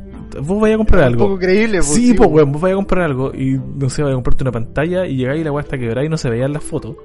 vos 0.41 0.61
vais 0.61 0.73
a 0.73 0.77
comprar 0.77 1.01
Un 1.01 1.07
algo. 1.07 1.25
poco 1.27 1.39
creíble, 1.39 1.77
pues, 1.79 1.87
Sí, 1.93 2.13
pues 2.13 2.29
weón, 2.29 2.51
vos 2.51 2.61
vais 2.61 2.73
a 2.73 2.75
comprar 2.75 3.05
algo 3.05 3.31
y 3.33 3.59
no 3.75 3.89
sé, 3.89 4.03
vais 4.03 4.13
a 4.13 4.15
comprarte 4.15 4.43
una 4.43 4.51
pantalla 4.51 5.05
y 5.05 5.15
llegáis 5.17 5.41
y 5.41 5.43
la 5.43 5.51
weá 5.51 5.63
está 5.63 5.77
quebrada 5.77 6.05
y 6.05 6.09
no 6.09 6.17
se 6.17 6.29
veía 6.29 6.45
en 6.45 6.53
las 6.53 6.63
fotos. 6.63 6.95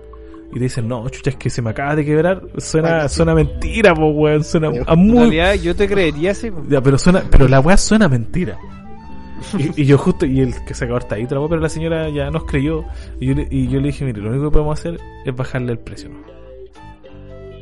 Y 0.50 0.54
te 0.58 0.60
dicen, 0.64 0.86
no, 0.86 1.08
chucha, 1.08 1.30
es 1.30 1.36
que 1.36 1.50
se 1.50 1.62
me 1.62 1.70
acaba 1.70 1.96
de 1.96 2.04
quebrar. 2.04 2.42
Suena, 2.58 3.02
Ay, 3.02 3.08
suena 3.08 3.34
mentira, 3.34 3.92
pues 3.94 4.08
weón, 4.14 4.44
suena 4.44 4.68
a 4.86 4.92
En 4.92 4.98
muy 5.00 5.18
realidad, 5.30 5.54
yo 5.54 5.74
te 5.74 5.88
creería, 5.88 6.32
sí. 6.34 6.50
po. 6.50 6.62
ya, 6.68 6.80
pero 6.80 6.96
suena, 6.98 7.22
pero 7.30 7.48
la 7.48 7.58
weá 7.60 7.76
suena 7.76 8.08
mentira. 8.08 8.56
Y, 9.58 9.82
y 9.82 9.84
yo 9.84 9.98
justo, 9.98 10.24
y 10.26 10.40
el 10.40 10.54
que 10.64 10.72
se 10.74 10.84
acabó 10.84 10.98
está 11.00 11.16
ahí, 11.16 11.24
otra 11.24 11.40
weá, 11.40 11.48
pero 11.48 11.60
la 11.60 11.68
señora 11.68 12.08
ya 12.08 12.30
nos 12.30 12.44
creyó. 12.44 12.84
Y 13.20 13.26
yo, 13.26 13.34
le, 13.34 13.48
y 13.50 13.66
yo 13.68 13.80
le 13.80 13.86
dije, 13.88 14.04
mire, 14.04 14.20
lo 14.20 14.30
único 14.30 14.44
que 14.44 14.50
podemos 14.52 14.78
hacer 14.78 14.98
es 15.24 15.34
bajarle 15.34 15.72
el 15.72 15.78
precio. 15.80 16.08
¿no? 16.10 16.18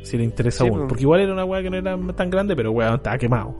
Si 0.03 0.17
le 0.19 0.25
interesa 0.25 0.65
Sí, 0.65 0.69
aún. 0.69 0.79
pues. 0.81 0.89
Porque 0.89 1.03
igual 1.03 1.21
era 1.21 1.33
una 1.33 1.45
weá 1.45 1.63
que 1.63 1.71
no 1.71 1.77
era 1.79 1.97
tan 2.15 2.29
grande, 2.31 2.55
pero 2.57 2.73
weá, 2.73 2.95
estaba 2.95 3.17
quemado. 3.19 3.55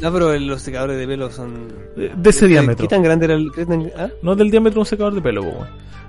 No, 0.00 0.12
pero 0.12 0.38
los 0.38 0.62
secadores 0.62 0.98
de 0.98 1.06
pelo 1.06 1.30
son... 1.30 1.68
De, 1.96 2.08
de 2.16 2.30
ese 2.30 2.40
¿Qué- 2.46 2.48
diámetro. 2.52 2.82
¿Qué 2.88 2.88
tan 2.94 3.02
grande 3.02 3.26
era 3.26 3.34
el...? 3.34 3.50
tan- 3.52 3.90
¿Ah? 3.96 4.08
No 4.22 4.34
del 4.34 4.50
diámetro 4.50 4.76
de 4.76 4.80
un 4.80 4.86
secador 4.86 5.14
de 5.14 5.20
pelo, 5.20 5.42
weón. 5.42 5.66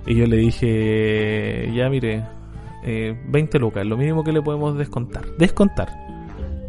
Y 0.08 0.15
yo 0.15 0.25
le 0.25 0.38
dije, 0.38 1.71
ya 1.75 1.89
mire, 1.89 2.23
eh, 2.84 3.15
20 3.30 3.60
lucas, 3.60 3.86
lo 3.86 3.97
mínimo 3.97 4.23
que 4.23 4.32
le 4.32 4.41
podemos 4.41 4.77
descontar. 4.77 5.25
Descontar. 5.38 5.89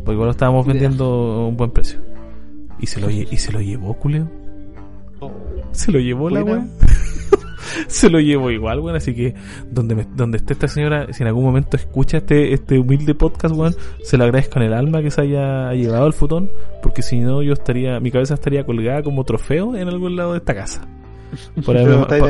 Porque 0.04 0.12
igual 0.12 0.26
lo 0.26 0.30
estábamos 0.32 0.66
vendiendo 0.66 1.04
a 1.04 1.46
un 1.48 1.56
buen 1.56 1.70
precio. 1.70 2.00
Y 2.80 2.86
se 2.86 3.00
lo, 3.00 3.08
y 3.08 3.24
se 3.36 3.52
lo 3.52 3.60
llevó, 3.60 3.94
culeo. 3.94 4.28
Se 5.70 5.92
lo 5.92 6.00
llevó 6.00 6.28
la 6.28 6.42
weá. 6.42 6.66
se 7.86 8.10
lo 8.10 8.20
llevó 8.20 8.50
igual, 8.50 8.80
weón. 8.80 8.96
Así 8.96 9.14
que 9.14 9.34
donde, 9.70 9.94
me- 9.94 10.06
donde 10.14 10.38
esté 10.38 10.52
esta 10.54 10.68
señora, 10.68 11.06
si 11.12 11.22
en 11.22 11.28
algún 11.28 11.44
momento 11.44 11.76
escucha 11.76 12.18
este, 12.18 12.52
este 12.52 12.78
humilde 12.78 13.14
podcast, 13.14 13.54
weón, 13.54 13.74
se 14.02 14.16
lo 14.16 14.24
agradezco 14.24 14.58
en 14.58 14.66
el 14.66 14.72
alma 14.74 15.02
que 15.02 15.10
se 15.10 15.20
haya 15.22 15.72
llevado 15.72 16.06
el 16.06 16.12
futón. 16.12 16.50
Porque 16.82 17.02
si 17.02 17.20
no, 17.20 17.42
yo 17.42 17.52
estaría, 17.52 18.00
mi 18.00 18.10
cabeza 18.10 18.34
estaría 18.34 18.64
colgada 18.64 19.02
como 19.02 19.24
trofeo 19.24 19.76
en 19.76 19.88
algún 19.88 20.16
lado 20.16 20.32
de 20.32 20.38
esta 20.38 20.54
casa. 20.54 20.86
Por 21.64 21.76
haberme- 21.76 22.02
estáis 22.02 22.22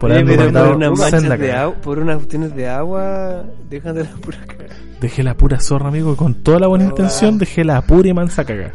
por- 0.00 0.10
mandado 0.44 0.76
unas 0.76 0.90
manchas 0.98 1.22
de 1.38 1.52
agua, 1.52 1.76
por 1.82 1.98
unas 2.00 2.16
cuestiones 2.16 2.56
de 2.56 2.68
agua, 2.68 3.44
dejan 3.68 3.94
de 3.94 4.04
la 4.04 4.10
pura 4.10 4.38
cagada. 4.46 4.74
Dejé 5.00 5.22
la 5.22 5.36
pura 5.36 5.60
zorra, 5.60 5.88
amigo, 5.88 6.16
con 6.16 6.34
toda 6.42 6.58
la 6.58 6.66
buena 6.66 6.84
intención 6.86 7.38
dejé 7.38 7.64
la 7.64 7.80
pura 7.82 8.08
y 8.08 8.12
mansa 8.12 8.44
caga. 8.44 8.72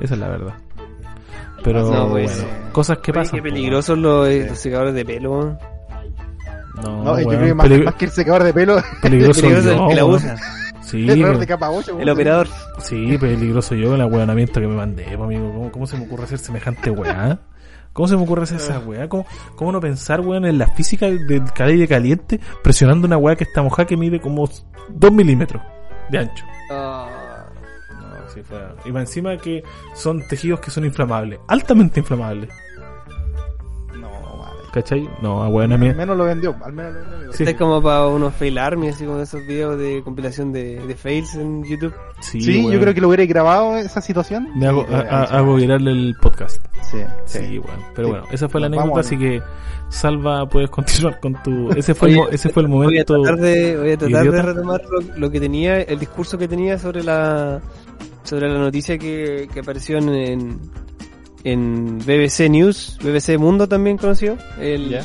Esa 0.00 0.14
es 0.14 0.20
la 0.20 0.28
verdad. 0.28 0.54
Pero 1.62 1.80
No, 1.82 2.08
bueno, 2.08 2.10
pues, 2.28 2.46
cosas 2.72 2.98
que 2.98 3.12
pasan. 3.12 3.36
Qué 3.36 3.42
peligrosos 3.42 3.98
los, 3.98 4.28
eh, 4.28 4.46
los 4.48 4.58
secadores 4.58 4.94
de 4.94 5.04
pelo. 5.04 5.58
No, 6.82 7.04
No, 7.04 7.20
yo 7.20 7.28
creo 7.28 7.40
que 7.40 7.54
más, 7.54 7.68
más 7.84 7.94
que 7.96 8.04
el 8.06 8.10
secador 8.10 8.42
de 8.44 8.52
pelo, 8.54 8.76
peligroso, 9.02 9.40
Peligroso 9.42 9.70
el 9.84 9.88
que 9.88 9.94
la 9.94 10.04
usa. 10.04 10.36
Sí, 10.82 11.02
el 11.08 11.10
error 11.20 11.26
pero- 11.32 11.38
de 11.40 11.46
capa 11.46 11.70
8. 11.70 11.98
El 12.00 12.08
operador. 12.08 12.48
sí, 12.78 13.16
peligroso 13.18 13.74
yo 13.74 13.94
el 13.94 14.00
ahueonamiento 14.00 14.60
que 14.60 14.66
me 14.66 14.74
mandé, 14.76 15.04
amigo. 15.14 15.52
¿Cómo, 15.52 15.70
¿Cómo 15.72 15.86
se 15.86 15.96
me 15.98 16.04
ocurre 16.06 16.24
hacer 16.24 16.38
semejante 16.38 16.90
weá? 16.90 17.38
¿Cómo 17.92 18.08
se 18.08 18.16
me 18.16 18.22
ocurre 18.22 18.44
hacer 18.44 18.56
esa 18.58 18.78
weá? 18.78 19.08
¿Cómo, 19.08 19.26
¿Cómo 19.56 19.72
no 19.72 19.80
pensar, 19.80 20.20
weón, 20.20 20.46
en 20.46 20.58
la 20.58 20.68
física 20.68 21.06
del 21.06 21.44
calle 21.52 21.86
caliente 21.86 22.40
presionando 22.62 23.06
una 23.06 23.18
weá 23.18 23.36
que 23.36 23.44
está 23.44 23.62
mojada 23.62 23.86
que 23.86 23.96
mide 23.96 24.20
como 24.20 24.48
2 24.88 25.12
milímetros 25.12 25.62
de 26.08 26.18
ancho? 26.18 26.44
Ah, 26.70 27.08
sí 28.42 28.46
fue. 28.48 28.58
Y 28.84 28.92
más 28.92 29.02
encima 29.02 29.36
que 29.36 29.62
son 29.94 30.26
tejidos 30.28 30.60
que 30.60 30.70
son 30.70 30.84
inflamables, 30.84 31.38
altamente 31.48 32.00
inflamables. 32.00 32.48
No, 34.00 34.08
madre. 34.36 34.58
¿Cachai? 34.72 35.08
No, 35.20 35.46
weón, 35.48 35.72
a 35.72 35.74
Al 35.74 35.80
mí. 35.80 35.92
menos 35.92 36.16
lo 36.16 36.24
vendió. 36.24 36.54
Al 36.64 36.72
menos 36.72 36.94
lo 36.94 37.00
vendió. 37.10 37.32
Sí. 37.32 37.42
Este 37.42 37.50
es 37.52 37.56
como 37.56 37.82
para 37.82 38.06
unos 38.06 38.34
fail 38.34 38.56
army, 38.58 38.88
así 38.88 39.04
como 39.04 39.18
esos 39.20 39.40
videos 39.46 39.78
de 39.78 40.00
compilación 40.04 40.52
de, 40.52 40.80
de 40.86 40.94
fails 40.94 41.34
en 41.34 41.64
YouTube. 41.64 41.92
Sí, 42.20 42.70
yo 42.70 42.80
creo 42.80 42.94
que 42.94 43.00
lo 43.00 43.08
hubiera 43.08 43.24
grabado 43.26 43.76
esa 43.76 44.00
situación. 44.00 44.48
Me 44.56 44.66
hago, 44.66 44.86
Sí, 44.88 44.94
a- 44.94 45.24
hago 45.24 45.56
virarle 45.56 45.90
el 45.90 46.14
podcast. 46.20 46.64
Sí, 46.82 46.98
Sí, 47.24 47.38
sí. 47.38 47.58
weón. 47.58 47.80
Pero 47.94 48.08
Sí. 48.08 48.12
bueno, 48.12 48.26
esa 48.30 48.48
fue 48.48 48.60
la 48.60 48.68
Nos 48.68 48.78
anécdota, 48.78 48.94
vamos, 49.00 49.06
así 49.06 49.18
que 49.18 49.42
Salva, 49.88 50.48
puedes 50.48 50.70
continuar 50.70 51.18
con 51.18 51.32
tu. 51.42 51.70
Ese 51.72 51.96
fue, 51.96 52.10
el, 52.10 52.14
Oye, 52.18 52.24
mo- 52.24 52.28
ese 52.30 52.48
fue 52.50 52.62
el 52.62 52.68
Voy 52.68 52.76
a 52.76 52.90
momento. 52.90 53.22
tratar 53.22 53.40
de, 53.40 53.76
voy 53.76 53.90
a 53.90 53.98
tratar 53.98 54.30
de 54.30 54.42
retomar 54.42 54.80
lo, 54.88 55.16
lo 55.18 55.30
que 55.32 55.40
tenía, 55.40 55.80
el 55.82 55.98
discurso 55.98 56.38
que 56.38 56.46
tenía 56.46 56.78
sobre 56.78 57.02
la 57.02 57.60
sobre 58.22 58.48
la 58.48 58.58
noticia 58.58 58.98
que, 58.98 59.48
que 59.52 59.60
apareció 59.60 59.98
en, 59.98 60.60
en, 61.44 61.98
BBC 61.98 62.48
News, 62.50 62.98
BBC 63.02 63.38
Mundo 63.38 63.68
también 63.68 63.96
conocido, 63.96 64.36
el, 64.58 65.00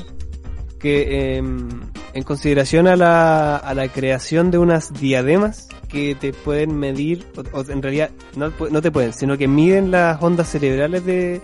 que 0.79 1.37
em, 1.37 1.69
en 2.13 2.23
consideración 2.23 2.87
a 2.87 2.95
la, 2.95 3.57
a 3.57 3.73
la 3.73 3.87
creación 3.87 4.51
de 4.51 4.57
unas 4.57 4.93
diademas 4.93 5.67
que 5.89 6.15
te 6.15 6.33
pueden 6.33 6.77
medir, 6.77 7.25
o, 7.35 7.57
o 7.57 7.65
en 7.69 7.81
realidad 7.81 8.11
no, 8.35 8.51
no 8.69 8.81
te 8.81 8.91
pueden, 8.91 9.13
sino 9.13 9.37
que 9.37 9.47
miden 9.47 9.91
las 9.91 10.21
ondas 10.21 10.49
cerebrales 10.49 11.05
de, 11.05 11.41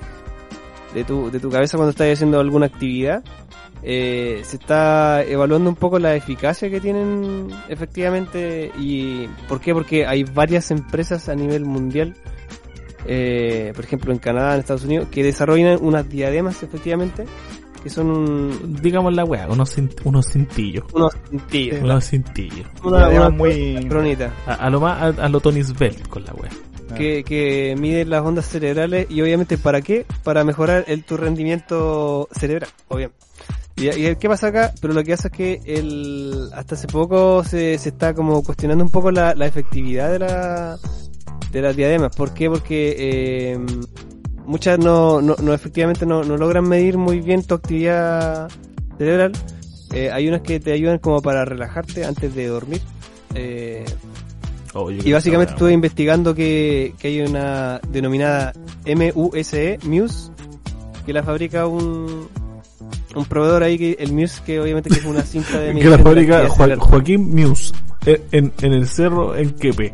de, 0.93 1.03
tu, 1.03 1.31
de 1.31 1.39
tu 1.39 1.49
cabeza 1.49 1.77
cuando 1.77 1.91
estás 1.91 2.11
haciendo 2.11 2.39
alguna 2.39 2.67
actividad. 2.67 3.23
Eh, 3.83 4.41
se 4.43 4.57
está 4.57 5.23
evaluando 5.23 5.69
un 5.69 5.75
poco 5.75 5.97
la 5.97 6.15
eficacia 6.15 6.69
que 6.69 6.79
tienen 6.79 7.47
efectivamente 7.67 8.71
y 8.77 9.27
¿por 9.47 9.59
qué? 9.59 9.73
Porque 9.73 10.05
hay 10.05 10.23
varias 10.23 10.69
empresas 10.69 11.29
a 11.29 11.35
nivel 11.35 11.65
mundial 11.65 12.13
eh, 13.07 13.71
por 13.75 13.83
ejemplo 13.83 14.11
en 14.13 14.19
Canadá, 14.19 14.53
en 14.53 14.59
Estados 14.59 14.83
Unidos, 14.85 15.07
que 15.09 15.23
desarrollan 15.23 15.79
unas 15.81 16.07
diademas 16.07 16.61
efectivamente 16.61 17.25
que 17.81 17.89
son 17.89 18.11
un- 18.11 18.75
Digamos 18.79 19.15
la 19.15 19.25
weá, 19.25 19.47
unos, 19.49 19.75
cint- 19.75 19.99
unos 20.03 20.27
cintillos. 20.27 20.83
unos 20.93 21.13
cintillos. 21.31 21.81
Unos 21.81 22.05
cintillos. 22.07 22.67
Una, 22.83 23.09
una 23.09 23.29
muy- 23.31 23.83
cronita 23.89 24.31
A, 24.45 24.53
a 24.53 24.69
lo 24.69 24.79
más, 24.79 25.17
a, 25.17 25.23
a 25.25 25.29
lo 25.29 25.39
Tony 25.39 25.63
Svelte 25.63 26.03
con 26.07 26.23
la 26.23 26.33
weá. 26.33 26.51
que, 26.95 27.23
que 27.23 27.75
mide 27.79 28.05
las 28.05 28.21
ondas 28.21 28.45
cerebrales 28.47 29.07
y 29.09 29.19
obviamente 29.23 29.57
para 29.57 29.81
qué? 29.81 30.05
Para 30.23 30.43
mejorar 30.43 30.85
el, 30.87 31.03
tu 31.03 31.17
rendimiento 31.17 32.27
cerebral, 32.31 32.69
obviamente. 32.89 33.25
Y, 33.81 34.07
y 34.07 34.15
qué 34.15 34.29
pasa 34.29 34.47
acá? 34.47 34.73
Pero 34.79 34.93
lo 34.93 35.03
que 35.03 35.13
hace 35.13 35.27
es 35.27 35.33
que 35.33 35.61
el, 35.65 36.49
hasta 36.53 36.75
hace 36.75 36.87
poco 36.87 37.43
se, 37.43 37.77
se 37.77 37.89
está 37.89 38.13
como 38.13 38.43
cuestionando 38.43 38.83
un 38.83 38.89
poco 38.89 39.11
la, 39.11 39.33
la 39.35 39.47
efectividad 39.47 40.11
de 40.11 40.19
la 40.19 40.77
de 41.51 41.61
las 41.61 41.75
diademas. 41.75 42.15
¿Por 42.15 42.33
qué? 42.33 42.49
Porque 42.49 42.95
eh, 42.97 43.59
muchas 44.45 44.79
no, 44.79 45.21
no, 45.21 45.35
no 45.41 45.53
efectivamente 45.53 46.05
no, 46.05 46.23
no 46.23 46.37
logran 46.37 46.67
medir 46.67 46.97
muy 46.97 47.19
bien 47.19 47.43
tu 47.43 47.55
actividad 47.55 48.49
cerebral. 48.97 49.33
Eh, 49.93 50.09
hay 50.11 50.27
unas 50.27 50.41
que 50.41 50.59
te 50.59 50.71
ayudan 50.71 50.99
como 50.99 51.21
para 51.21 51.43
relajarte 51.43 52.05
antes 52.05 52.33
de 52.33 52.47
dormir. 52.47 52.81
Eh, 53.35 53.83
Oh, 54.73 54.89
y 54.89 55.11
básicamente 55.11 55.51
estuve 55.53 55.73
investigando 55.73 56.33
que, 56.33 56.93
que 56.97 57.09
hay 57.09 57.21
una 57.21 57.81
denominada 57.89 58.53
MUSE, 58.85 59.79
Muse, 59.83 60.31
que 61.05 61.11
la 61.11 61.23
fabrica 61.23 61.67
un, 61.67 62.29
un 63.15 63.25
proveedor 63.25 63.63
ahí, 63.63 63.77
que 63.77 63.97
el 63.99 64.13
Muse, 64.13 64.41
que 64.45 64.59
obviamente 64.59 64.89
que 64.89 64.99
es 64.99 65.05
una 65.05 65.21
cinta 65.23 65.59
de 65.59 65.73
Que 65.79 65.89
la 65.89 65.97
de 65.97 66.03
cerebral. 66.49 66.79
Joaquín 66.79 67.29
Muse 67.35 67.73
en, 68.05 68.21
en, 68.31 68.53
en 68.61 68.73
el 68.73 68.87
cerro 68.87 69.35
en 69.35 69.51
Quepe. 69.51 69.93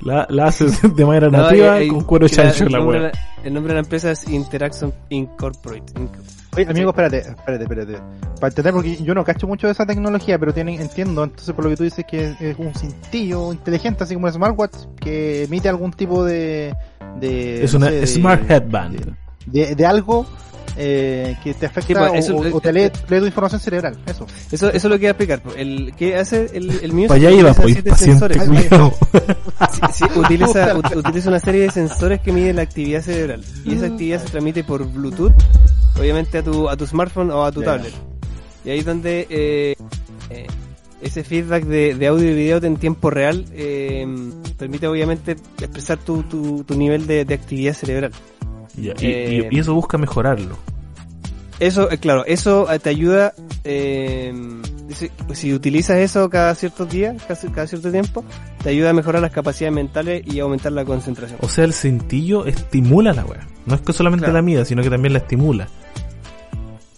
La, 0.00 0.26
la 0.30 0.46
hace 0.46 0.66
de 0.94 1.04
manera 1.04 1.28
No, 1.30 1.38
nativa 1.38 1.74
hay- 1.74 1.84
hay- 1.84 1.88
con 1.88 2.02
cuero 2.04 2.26
la- 2.26 2.30
chancho 2.30 2.68
la 2.68 2.78
de 2.84 3.00
la- 3.00 3.12
El 3.44 3.54
nombre 3.54 3.72
de 3.72 3.80
la 3.80 3.80
empresa 3.84 4.10
es 4.10 4.28
Interaction 4.28 4.92
Incorporate. 5.10 5.92
Inc- 5.94 6.10
Oye, 6.56 6.66
amigo, 6.70 6.88
espérate, 6.90 7.18
espérate, 7.18 7.64
espérate. 7.64 7.92
Para 8.40 8.48
entender, 8.48 8.72
porque 8.72 8.96
yo 9.02 9.14
no 9.14 9.22
cacho 9.24 9.46
mucho 9.46 9.66
de 9.66 9.74
esa 9.74 9.84
tecnología, 9.84 10.38
pero 10.38 10.54
tienen, 10.54 10.80
entiendo, 10.80 11.22
entonces 11.24 11.54
por 11.54 11.64
lo 11.64 11.70
que 11.70 11.76
tú 11.76 11.84
dices 11.84 12.04
que 12.08 12.34
es, 12.40 12.58
un 12.58 12.72
cintillo 12.74 13.52
inteligente, 13.52 14.04
así 14.04 14.14
como 14.14 14.26
el 14.28 14.32
smartwatch, 14.32 14.74
que 14.98 15.44
emite 15.44 15.68
algún 15.68 15.92
tipo 15.92 16.24
de... 16.24 16.74
de 17.20 17.62
Es 17.64 17.72
no 17.74 17.78
una 17.80 17.90
de- 17.90 18.06
Smart 18.06 18.50
Headband. 18.50 19.14
De, 19.44 19.74
de 19.74 19.86
algo 19.86 20.24
eh, 20.76 21.36
que 21.42 21.54
te 21.54 21.66
afecta 21.66 21.86
Sí, 21.86 21.94
pues, 21.94 22.10
o- 22.10 22.14
eso- 22.14 22.36
o, 22.54 22.56
o 22.56 22.60
te 22.60 22.72
lee, 22.72 22.90
lee 23.08 23.18
tu 23.20 23.26
información 23.26 23.60
cerebral, 23.60 23.96
eso. 24.06 24.26
Eso, 24.50 24.68
eso 24.68 24.76
es 24.76 24.84
lo 24.84 24.90
que 24.90 24.98
voy 24.98 25.06
a 25.06 25.10
explicar. 25.10 25.42
po. 25.42 25.52
El, 25.56 25.94
¿Qué 25.96 26.16
hace 26.16 26.50
el, 26.54 26.70
el? 26.82 27.06
Para 27.08 27.14
allá 27.20 27.30
iba, 27.30 27.50
Utiliza 27.52 27.82
pues, 27.82 27.98
sensores. 27.98 28.38
Sí, 29.72 29.80
sí, 29.92 30.04
utiliza, 30.18 30.74
ut- 30.76 30.96
utiliza 30.96 31.28
una 31.28 31.40
serie 31.40 31.62
de 31.62 31.70
sensores 31.70 32.20
que 32.20 32.32
miden 32.32 32.56
la 32.56 32.62
actividad 32.62 33.02
cerebral. 33.02 33.44
Y 33.64 33.74
esa 33.74 33.86
actividad 33.86 34.22
se 34.22 34.30
transmite 34.30 34.64
por 34.64 34.86
Bluetooth, 34.86 35.32
obviamente 35.98 36.38
a 36.38 36.42
tu, 36.42 36.68
a 36.68 36.76
tu 36.76 36.86
smartphone 36.86 37.30
o 37.30 37.44
a 37.44 37.52
tu 37.52 37.62
tablet. 37.62 37.92
Y 38.64 38.70
ahí 38.70 38.78
es 38.80 38.84
donde 38.84 39.26
eh, 39.30 39.74
eh, 40.30 40.46
ese 41.02 41.24
feedback 41.24 41.64
de, 41.64 41.94
de 41.94 42.06
audio 42.06 42.30
y 42.30 42.34
video 42.34 42.58
en 42.62 42.76
tiempo 42.76 43.10
real 43.10 43.44
eh, 43.52 44.06
permite 44.58 44.86
obviamente 44.88 45.36
expresar 45.60 45.98
tu, 45.98 46.22
tu, 46.24 46.64
tu 46.64 46.74
nivel 46.74 47.06
de, 47.06 47.24
de 47.24 47.34
actividad 47.34 47.74
cerebral. 47.74 48.12
Y- 48.76 48.88
Eh, 49.00 49.48
y- 49.50 49.56
y 49.56 49.60
eso 49.60 49.74
busca 49.74 49.98
mejorarlo. 49.98 50.56
Eso, 51.58 51.90
eh, 51.90 51.96
claro, 51.98 52.24
eso 52.26 52.70
eh, 52.70 52.78
te 52.78 52.90
ayuda, 52.90 53.32
eh, 53.64 54.34
si 55.32 55.54
utilizas 55.54 55.96
eso 55.98 56.28
cada 56.28 56.54
ciertos 56.54 56.90
días, 56.90 57.16
cada, 57.26 57.40
cada 57.52 57.66
cierto 57.66 57.90
tiempo, 57.90 58.22
te 58.62 58.68
ayuda 58.68 58.90
a 58.90 58.92
mejorar 58.92 59.22
las 59.22 59.32
capacidades 59.32 59.74
mentales 59.74 60.22
y 60.26 60.38
aumentar 60.40 60.72
la 60.72 60.84
concentración. 60.84 61.38
O 61.42 61.48
sea, 61.48 61.64
el 61.64 61.72
cintillo 61.72 62.44
estimula 62.44 63.14
la 63.14 63.24
weá. 63.24 63.40
No 63.64 63.74
es 63.76 63.80
que 63.80 63.94
solamente 63.94 64.24
Claro. 64.24 64.34
la 64.34 64.42
mida, 64.42 64.64
sino 64.66 64.82
que 64.82 64.90
también 64.90 65.14
la 65.14 65.20
estimula. 65.20 65.66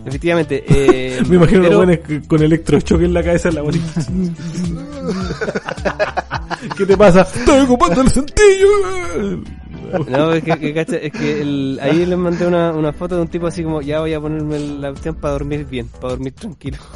Efectivamente. 0.05 0.64
Eh, 0.68 1.22
Me 1.29 1.37
imagino 1.37 1.62
pero- 1.62 1.87
que- 2.03 2.22
con 2.22 2.43
electrochoque 2.43 3.05
en 3.05 3.14
la 3.14 3.22
cabeza 3.22 3.51
en 3.51 3.55
la 3.55 3.62
weá. 3.62 3.72
¿Qué 6.76 6.87
te 6.87 6.97
pasa? 6.97 7.22
Estoy 7.22 7.61
ocupando 7.61 8.01
el 8.03 8.11
cintillo. 8.11 9.43
No, 10.09 10.32
es 10.32 10.43
que, 10.45 10.59
que 10.59 10.74
cacha, 10.74 10.97
es 10.97 11.12
que 11.12 11.41
el- 11.43 11.78
ahí 11.82 12.05
les 12.07 12.18
mandé 12.18 12.47
una, 12.47 12.72
una 12.72 12.93
foto 12.93 13.16
de 13.16 13.22
un 13.22 13.28
tipo 13.28 13.47
así 13.47 13.62
como, 13.62 13.80
ya 13.82 14.01
voy 14.01 14.12
a 14.14 14.20
ponerme 14.20 14.59
la 14.59 14.91
opción 14.91 15.14
para 15.14 15.32
dormir 15.32 15.66
bien, 15.68 15.89
para 15.89 16.11
dormir 16.14 16.32
tranquilo. 16.34 16.78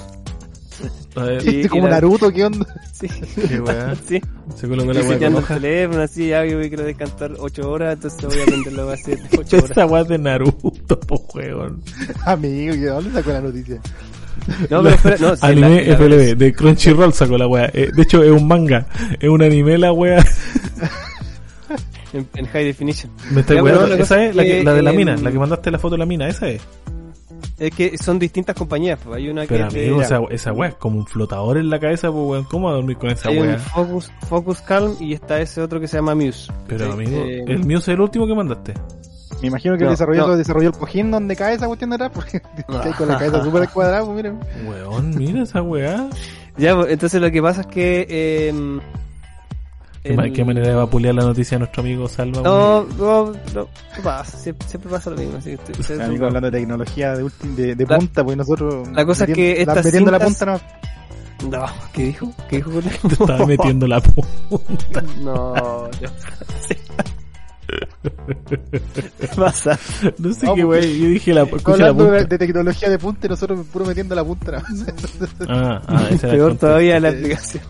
A 1.14 1.24
ver, 1.24 1.42
Sí. 1.42 1.48
Este 1.56 1.68
como 1.68 1.84
la- 1.88 1.90
Naruto, 1.96 2.30
¿qué 2.32 2.44
onda? 2.46 2.66
Sí, 2.92 3.08
qué 3.48 3.60
weá. 3.60 3.94
sí. 4.08 4.20
Se 4.56 4.66
colocó 4.68 4.92
la 4.92 5.00
weá 5.00 5.08
Diseñando 5.10 5.38
el 5.40 5.44
teléfono, 5.46 6.00
así, 6.02 6.28
ya 6.28 6.44
yo 6.44 6.58
quiero 6.60 6.84
descansar 6.84 7.32
8 7.38 7.70
horas, 7.70 7.94
entonces 7.94 8.24
voy 8.24 8.38
a 8.38 8.42
aprenderlo 8.42 8.90
a 8.90 8.94
hacer 8.94 9.18
8 9.38 9.56
horas. 9.58 9.70
Esa 9.70 9.86
weá 9.86 10.04
de 10.04 10.18
Naruto, 10.18 10.98
po 11.00 11.24
weón. 11.34 11.82
Amigo, 12.24 12.74
¿de 12.74 12.86
dónde 12.86 13.10
sacó 13.12 13.30
la 13.32 13.40
noticia? 13.42 13.80
No, 14.70 14.82
pero 14.82 14.88
espera, 14.94 15.16
no, 15.20 15.36
sí, 15.36 15.40
anime 15.46 15.84
la- 15.84 15.88
la- 15.90 15.96
FLB, 15.98 16.36
de 16.36 16.52
Crunchyroll 16.54 17.12
sacó 17.12 17.36
la 17.38 17.46
weá. 17.46 17.66
Eh, 17.74 17.90
de 17.94 18.02
hecho, 18.02 18.22
es 18.22 18.30
un 18.30 18.48
manga. 18.48 18.86
Es 19.20 19.28
un 19.28 19.42
anime 19.42 19.76
la 19.78 19.92
weá. 19.92 20.24
En, 22.12 22.28
en 22.34 22.46
high 22.46 22.64
definition. 22.64 23.10
Me 23.30 23.40
está 23.40 23.54
Ya, 23.54 23.60
bueno, 23.62 23.84
Esa 23.86 24.24
es 24.24 24.34
la, 24.36 24.42
que, 24.44 24.58
que, 24.58 24.64
la 24.64 24.74
de 24.74 24.82
la 24.82 24.90
em, 24.90 24.96
mina, 24.96 25.16
la 25.16 25.30
que 25.32 25.38
mandaste 25.38 25.70
la 25.70 25.78
foto 25.78 25.94
de 25.94 25.98
la 25.98 26.06
mina, 26.06 26.28
esa 26.28 26.48
es. 26.48 26.60
Es 27.58 27.70
que 27.74 27.96
son 27.98 28.18
distintas 28.18 28.56
compañías, 28.56 28.98
pues. 29.04 29.16
hay 29.18 29.28
una 29.28 29.44
Pero 29.46 29.68
que 29.68 29.78
de- 29.78 29.84
amigo, 29.86 30.02
esa, 30.02 30.20
esa 30.30 30.52
weá 30.52 30.70
es 30.70 30.74
como 30.76 30.98
un 30.98 31.06
flotador 31.06 31.58
en 31.58 31.70
la 31.70 31.78
cabeza, 31.78 32.10
pues 32.10 32.24
weón. 32.24 32.44
¿Cómo 32.44 32.66
va 32.66 32.72
a 32.72 32.76
dormir 32.76 32.96
con 32.96 33.10
esa 33.10 33.28
hay 33.28 33.38
un 33.38 33.48
weá? 33.48 33.58
Focus, 33.58 34.10
Focus 34.28 34.60
Calm 34.62 34.96
y 35.00 35.12
está 35.12 35.40
ese 35.40 35.60
otro 35.62 35.78
que 35.80 35.86
se 35.86 35.96
llama 35.96 36.14
Muse. 36.14 36.50
Pero 36.66 36.86
Sí, 36.86 36.92
amigo, 36.92 37.22
eh, 37.24 37.44
el 37.46 37.64
mío 37.64 37.78
es 37.78 37.88
el 37.88 38.00
último 38.00 38.26
que 38.26 38.34
mandaste. 38.34 38.74
Me 39.40 39.48
imagino 39.48 39.74
que 39.76 39.80
No, 39.84 39.90
el 39.90 39.92
desarrollo 39.94 40.26
no. 40.28 40.36
desarrolló 40.36 40.68
el 40.68 40.74
cojín 40.74 41.10
donde 41.10 41.34
cae 41.36 41.54
esa 41.54 41.66
cuestión 41.66 41.90
de 41.90 41.96
atrás, 41.96 42.10
porque 42.14 42.40
cae 42.68 42.92
con 42.94 43.08
la 43.08 43.18
cabeza 43.18 43.42
súper 43.44 43.68
cuadrada, 43.68 44.04
pues 44.04 44.16
miren. 44.16 44.38
Weón, 44.66 45.16
mira 45.16 45.42
esa 45.42 45.62
weá. 45.62 46.08
Ya, 46.56 46.74
pues, 46.76 46.90
entonces 46.92 47.20
lo 47.20 47.30
que 47.30 47.42
pasa 47.42 47.62
es 47.62 47.66
que... 47.68 48.06
eh, 48.08 48.52
¿Qué, 48.52 48.52
ma- 48.52 48.82
el- 50.04 50.32
qué 50.32 50.44
manera 50.44 50.68
de 50.68 50.74
vapulear 50.74 51.14
la 51.14 51.22
noticia 51.22 51.56
a 51.56 51.58
nuestro 51.60 51.82
amigo 51.82 52.08
Salva? 52.08 52.40
No, 52.42 52.84
no, 52.98 53.32
no, 53.32 53.34
no 53.54 53.68
pasa, 54.02 54.36
siempre, 54.38 54.66
siempre 54.68 54.90
pasa 54.90 55.10
lo 55.10 55.16
mismo. 55.16 55.36
así 55.38 55.50
que 55.50 55.54
estoy- 55.56 55.74
estoy- 55.80 56.00
Amigo, 56.00 56.26
hablando 56.26 56.50
de 56.50 56.58
tecnología 56.58 57.14
de, 57.16 57.30
de, 57.56 57.74
de 57.76 57.86
La- 57.86 57.98
punta, 57.98 58.24
pues 58.24 58.36
nosotros. 58.36 58.88
la 58.92 59.04
cosa 59.06 59.24
es 59.24 59.34
que 59.34 59.42
metiendo- 59.42 59.56
la- 59.66 59.72
estas 59.72 59.84
metiendo 59.84 60.10
la 60.10 60.18
cintas- 60.18 60.38
punta 60.38 60.46
no. 60.46 60.82
No, 61.50 61.66
¿qué 61.92 62.02
dijo? 62.04 62.32
¿Qué 62.48 62.56
dijo? 62.58 62.70
Te 62.80 63.14
estaba 63.14 63.46
metiendo 63.46 63.86
la 63.88 64.00
punta. 64.00 65.02
No, 65.22 65.90
ya. 66.00 66.08
¿Qué 69.20 69.28
pasa? 69.36 69.78
No 70.18 70.32
sé 70.32 70.46
No, 70.46 70.54
qué 70.54 70.62
porque- 70.62 70.64
wey. 70.64 71.00
Yo 71.00 71.08
dije 71.08 71.34
la, 71.34 71.40
la 71.44 71.46
punta. 71.94 72.24
de 72.24 72.38
tecnología 72.38 72.90
de 72.90 72.98
punta 72.98 73.26
y 73.26 73.30
nosotros 73.30 73.66
puro 73.72 73.84
metiendo 73.86 74.14
la 74.14 74.24
punta. 74.24 74.62
Ah, 75.48 75.82
ah, 75.86 76.06
esa 76.10 76.28
Peor 76.28 76.56
todavía 76.56 77.00
la 77.00 77.08
explicación. 77.10 77.64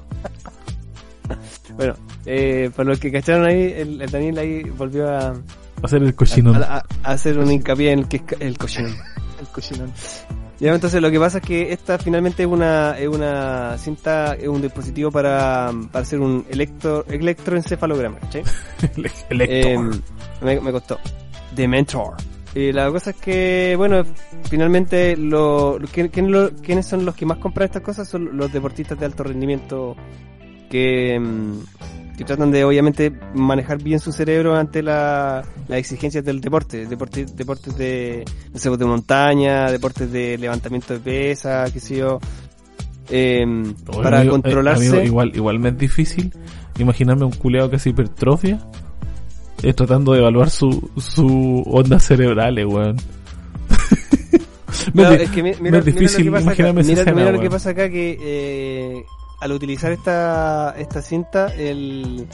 Bueno, 1.85 1.95
eh, 2.27 2.71
para 2.75 2.89
los 2.91 2.99
que 3.01 3.11
cacharon 3.13 3.45
ahí, 3.47 3.73
el, 3.77 4.01
el 4.03 4.11
Daniel 4.11 4.39
ahí 4.39 4.63
volvió 4.65 5.09
a, 5.09 5.35
Hacer 5.83 6.03
el 6.03 6.11
a, 6.11 6.13
cochino. 6.13 6.55
a- 6.55 6.85
a 7.03 7.11
hacer 7.13 7.39
un 7.39 7.51
hincapié 7.51 7.93
en 7.93 8.01
el 8.01 8.09
que 8.09 8.19
es 8.19 8.23
ca- 8.23 8.37
el 8.41 8.57
cochinón. 8.59 8.95
El 9.41 9.49
cochinón. 9.49 9.93
Ya, 10.61 10.73
entonces 10.73 11.03
lo 11.03 11.11
que 11.11 11.19
pasa 11.19 11.39
es 11.39 11.45
que 11.45 11.73
esta 11.73 11.99
finalmente 11.99 12.45
es 12.45 12.49
una, 12.49 12.97
es 12.97 13.09
una 13.09 13.77
cinta, 13.77 14.35
es 14.35 14.47
un 14.47 14.63
dispositivo 14.63 15.11
para, 15.11 15.73
para 15.91 16.03
hacer 16.05 16.21
un 16.21 16.47
electro, 16.49 17.05
electroencefalograma, 17.09 18.21
¿cachai? 18.21 18.45
Eh, 19.31 19.77
me, 20.41 20.61
me 20.61 20.71
costó. 20.73 20.99
Dementor. 21.57 22.15
Y 22.55 22.71
la 22.71 22.89
cosa 22.93 23.11
es 23.11 23.17
que, 23.17 23.75
bueno, 23.77 24.05
finalmente, 24.49 25.17
lo, 25.17 25.79
lo- 25.81 25.89
¿quién- 25.89 26.09
quién 26.09 26.31
lo- 26.31 26.53
¿quiénes 26.57 26.87
son 26.87 27.05
los 27.05 27.17
que 27.17 27.27
más 27.27 27.39
compran 27.39 27.65
estas 27.67 27.83
cosas? 27.83 28.07
Son 28.09 28.37
los 28.37 28.53
deportistas 28.53 28.97
de 29.01 29.07
alto 29.07 29.25
rendimiento 29.25 29.97
que, 30.73 31.21
mm, 31.21 32.17
que 32.17 32.25
tratan 32.25 32.51
de, 32.51 32.65
obviamente, 32.65 33.13
manejar 33.35 33.83
bien 33.83 34.01
su 34.01 34.11
cerebro 34.11 34.57
ante 34.57 34.83
la, 34.83 35.45
las 35.69 35.79
exigencias 35.79 36.25
del 36.25 36.41
deporte. 36.41 36.87
Deportes, 36.87 37.37
deportes 37.37 37.77
de, 37.77 38.25
sé, 38.55 38.71
de 38.71 38.85
montaña, 38.87 39.71
deportes 39.71 40.11
de 40.11 40.39
levantamiento 40.39 40.95
de 40.95 41.01
pesa, 41.01 41.67
qué 41.71 41.79
sé 41.79 41.99
yo. 41.99 42.19
Em, 43.11 43.75
Oye, 43.89 44.03
para 44.03 44.21
amigo, 44.21 44.37
eh, 44.37 44.41
controlarse. 44.41 44.89
amigo, 44.89 45.03
igual, 45.05 45.33
igual 45.35 45.59
me 45.59 45.69
es 45.69 45.79
difícil 45.79 46.33
imaginarme 46.79 47.27
un 47.27 47.33
culeado 47.33 47.69
que 47.69 47.77
hace 47.77 47.91
hipertrofia 47.91 48.59
eh, 49.63 49.75
tratando 49.75 50.13
de 50.15 50.21
evaluar 50.21 50.49
su, 50.49 50.91
su 50.97 51.63
ondas 51.67 52.03
cerebrales, 52.05 52.65
weón. 52.65 52.97
Me 54.95 55.03
Claro, 55.03 55.15
es 55.23 55.31
que 55.31 55.43
mira, 55.43 55.55
es 55.57 55.61
mira 55.61 55.81
difícil 55.83 56.27
lo 56.27 56.33
que 56.33 56.39
pasa 56.39 56.51
acá. 56.53 56.73
Mira, 56.73 57.05
mira 57.13 57.27
lo 57.27 57.31
weón. 57.33 57.41
que 57.43 57.51
pasa 57.51 57.71
acá 57.71 57.91
que 57.91 58.19
eh, 58.21 59.05
al 59.43 59.53
utilizar 59.53 59.93
esta 59.93 60.75
esta 60.79 61.03
cinta 61.03 61.53
el 61.55 62.29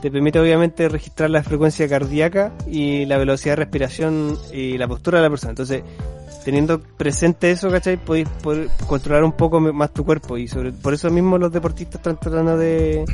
te 0.00 0.10
permite 0.10 0.38
obviamente 0.38 0.88
registrar 0.88 1.30
la 1.30 1.42
frecuencia 1.42 1.88
cardíaca 1.88 2.52
y 2.66 3.04
la 3.06 3.18
velocidad 3.18 3.52
de 3.52 3.56
respiración 3.56 4.38
y 4.52 4.78
la 4.78 4.86
postura 4.86 5.18
de 5.18 5.24
la 5.24 5.30
persona. 5.30 5.50
Entonces, 5.50 5.82
teniendo 6.44 6.80
presente 6.80 7.50
eso, 7.50 7.70
¿cachai? 7.70 7.96
Podéis 7.96 8.28
poder 8.42 8.68
controlar 8.86 9.24
un 9.24 9.32
poco 9.32 9.60
más 9.60 9.92
tu 9.92 10.04
cuerpo 10.04 10.38
y 10.38 10.48
sobre 10.48 10.72
por 10.72 10.94
eso 10.94 11.10
mismo 11.10 11.36
los 11.38 11.52
deportistas 11.52 11.96
están 11.96 12.18
tratando 12.18 12.56
de, 12.56 13.04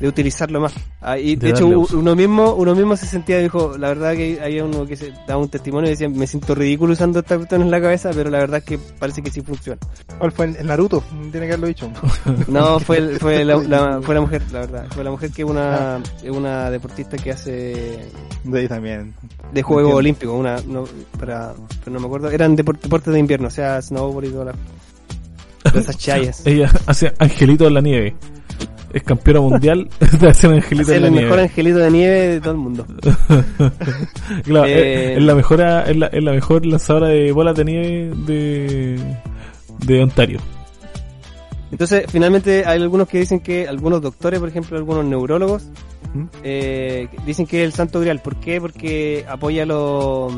de 0.00 0.08
utilizarlo 0.08 0.60
más. 0.60 0.74
Ah, 1.00 1.18
y 1.18 1.36
de, 1.36 1.46
De 1.48 1.50
hecho 1.52 1.66
uso. 1.68 1.98
uno 1.98 2.14
mismo 2.16 2.54
uno 2.54 2.74
mismo 2.74 2.96
se 2.96 3.06
sentía, 3.06 3.38
dijo, 3.38 3.76
la 3.78 3.88
verdad 3.88 4.14
que 4.14 4.40
había 4.42 4.64
uno 4.64 4.84
que 4.86 4.96
se 4.96 5.12
daba 5.26 5.38
un 5.40 5.48
testimonio 5.48 5.88
y 5.88 5.92
decía, 5.92 6.08
me 6.08 6.26
siento 6.26 6.54
ridículo 6.54 6.92
usando 6.92 7.20
esta 7.20 7.36
cuestión 7.36 7.62
en 7.62 7.70
la 7.70 7.80
cabeza, 7.80 8.10
pero 8.14 8.28
la 8.30 8.38
verdad 8.38 8.58
es 8.58 8.64
que 8.64 8.78
parece 8.98 9.22
que 9.22 9.30
sí 9.30 9.40
funciona. 9.40 9.78
¿Cuál 10.18 10.32
fue 10.32 10.46
el, 10.58 10.66
Naruto? 10.66 11.02
Tiene 11.30 11.46
que 11.46 11.52
haberlo 11.52 11.66
dicho. 11.68 11.90
No, 12.48 12.80
fue, 12.80 12.98
el- 12.98 13.18
fue, 13.20 13.44
la, 13.44 13.56
la- 13.56 14.00
fue 14.02 14.14
la 14.14 14.20
mujer, 14.20 14.42
la 14.52 14.60
verdad. 14.60 14.86
Fue 14.90 15.04
la 15.04 15.10
mujer 15.10 15.30
que 15.30 15.42
es 15.42 15.48
una, 15.48 16.00
es 16.22 16.30
una 16.30 16.70
deportista 16.70 17.16
que 17.16 17.30
hace 17.30 18.08
De 18.44 18.58
ahí 18.60 18.68
también. 18.68 19.14
de 19.52 19.62
juego 19.62 19.80
Entiendo. 19.80 19.98
olímpico, 19.98 20.32
una, 20.32 20.56
no, 20.66 20.84
para, 21.18 21.52
pero 21.84 21.92
no 21.94 22.00
me 22.00 22.06
acuerdo, 22.06 22.30
eran 22.30 22.55
depor- 22.56 22.78
deportes 22.80 23.12
de 23.12 23.18
invierno, 23.20 23.48
o 23.48 23.50
sea, 23.50 23.80
snowboard 23.82 24.24
y 24.26 24.30
todas 24.30 24.56
esas 25.74 25.98
chayas. 25.98 26.46
Ella 26.46 26.70
hace 26.86 27.12
Angelito 27.18 27.66
en 27.66 27.74
la 27.74 27.80
nieve. 27.80 28.14
Es 28.92 29.02
campeona 29.02 29.40
mundial 29.40 29.88
de 30.20 30.28
hacer 30.28 30.50
Angelito 30.52 30.90
Es 30.90 30.96
en 30.96 31.02
la 31.02 31.08
el 31.08 31.14
mejor 31.14 31.38
angelito 31.40 31.78
de 31.78 31.90
nieve 31.90 32.28
de 32.28 32.40
todo 32.40 32.52
el 32.52 32.58
mundo. 32.58 32.86
Claro, 34.44 34.66
Eh, 34.66 35.12
es, 35.12 35.18
es 35.18 35.24
la 35.24 35.34
mejor, 35.34 35.60
es 35.60 35.96
la, 35.96 36.06
es 36.06 36.22
la 36.24 36.32
mejor 36.32 36.64
lanzadora 36.66 37.08
de 37.08 37.32
bolas 37.32 37.56
de 37.56 37.64
nieve 37.64 38.12
de, 38.26 39.00
de 39.84 40.02
Ontario. 40.02 40.38
Entonces, 41.72 42.04
finalmente 42.08 42.64
hay 42.64 42.80
algunos 42.80 43.08
que 43.08 43.18
dicen 43.18 43.40
que, 43.40 43.66
algunos 43.68 44.00
doctores, 44.00 44.38
por 44.40 44.48
ejemplo, 44.48 44.78
algunos 44.78 45.04
neurólogos, 45.04 45.64
¿Mm? 46.14 46.24
eh, 46.44 47.08
dicen 47.26 47.46
que 47.46 47.60
es 47.62 47.66
el 47.66 47.72
santo 47.72 48.00
grial. 48.00 48.20
¿Por 48.22 48.36
qué? 48.36 48.60
Porque 48.60 49.24
apoya 49.28 49.66
los 49.66 50.32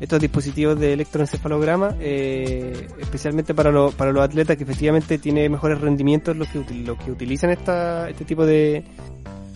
estos 0.00 0.18
dispositivos 0.20 0.78
de 0.80 0.92
electroencefalograma, 0.94 1.94
eh, 2.00 2.88
especialmente 3.00 3.54
para, 3.54 3.70
los 3.70 3.94
para 3.94 4.12
los 4.12 4.22
atletas 4.22 4.56
que 4.56 4.64
efectivamente 4.64 5.18
tienen 5.18 5.52
mejores 5.52 5.80
rendimientos 5.80 6.36
los 6.36 6.48
que, 6.48 6.64
los 6.84 6.98
que 6.98 7.10
utilizan 7.12 7.50
esta, 7.50 8.08
este 8.10 8.24
tipo 8.24 8.44
de, 8.44 8.84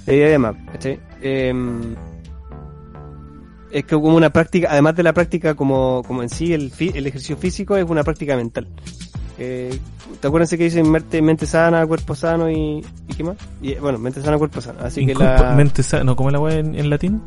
de 0.06 0.12
diadema. 0.14 0.54
Em, 1.20 1.96
es 3.70 3.84
que 3.84 3.94
como 3.96 4.14
una 4.16 4.30
práctica, 4.30 4.68
además 4.70 4.94
de 4.94 5.02
la 5.02 5.12
práctica 5.12 5.54
como, 5.54 6.02
como 6.06 6.22
en 6.22 6.28
sí, 6.28 6.52
el, 6.52 6.70
fi- 6.70 6.92
el 6.94 7.06
ejercicio 7.06 7.36
físico 7.36 7.76
es 7.76 7.84
una 7.88 8.04
práctica 8.04 8.36
mental. 8.36 8.68
Eh, 9.38 9.78
¿Te 10.20 10.28
acuerdas 10.28 10.48
que 10.50 10.56
dicen 10.56 10.90
mente, 10.90 11.20
mente 11.20 11.44
sana, 11.44 11.84
cuerpo 11.86 12.14
sano 12.14 12.48
y, 12.50 12.78
y 13.08 13.14
qué 13.14 13.24
más? 13.24 13.36
Y, 13.60 13.74
bueno, 13.74 13.98
mente 13.98 14.22
sana, 14.22 14.38
cuerpo 14.38 14.60
sano. 14.62 14.78
Así 14.82 15.04
que 15.04 15.14
la... 15.14 15.52
mente 15.54 15.82
sa- 15.82 16.04
no, 16.04 16.16
¿cómo 16.16 16.30
es 16.30 16.32
la 16.34 16.40
weá 16.40 16.54
en, 16.58 16.74
en 16.74 16.88
latín? 16.88 17.20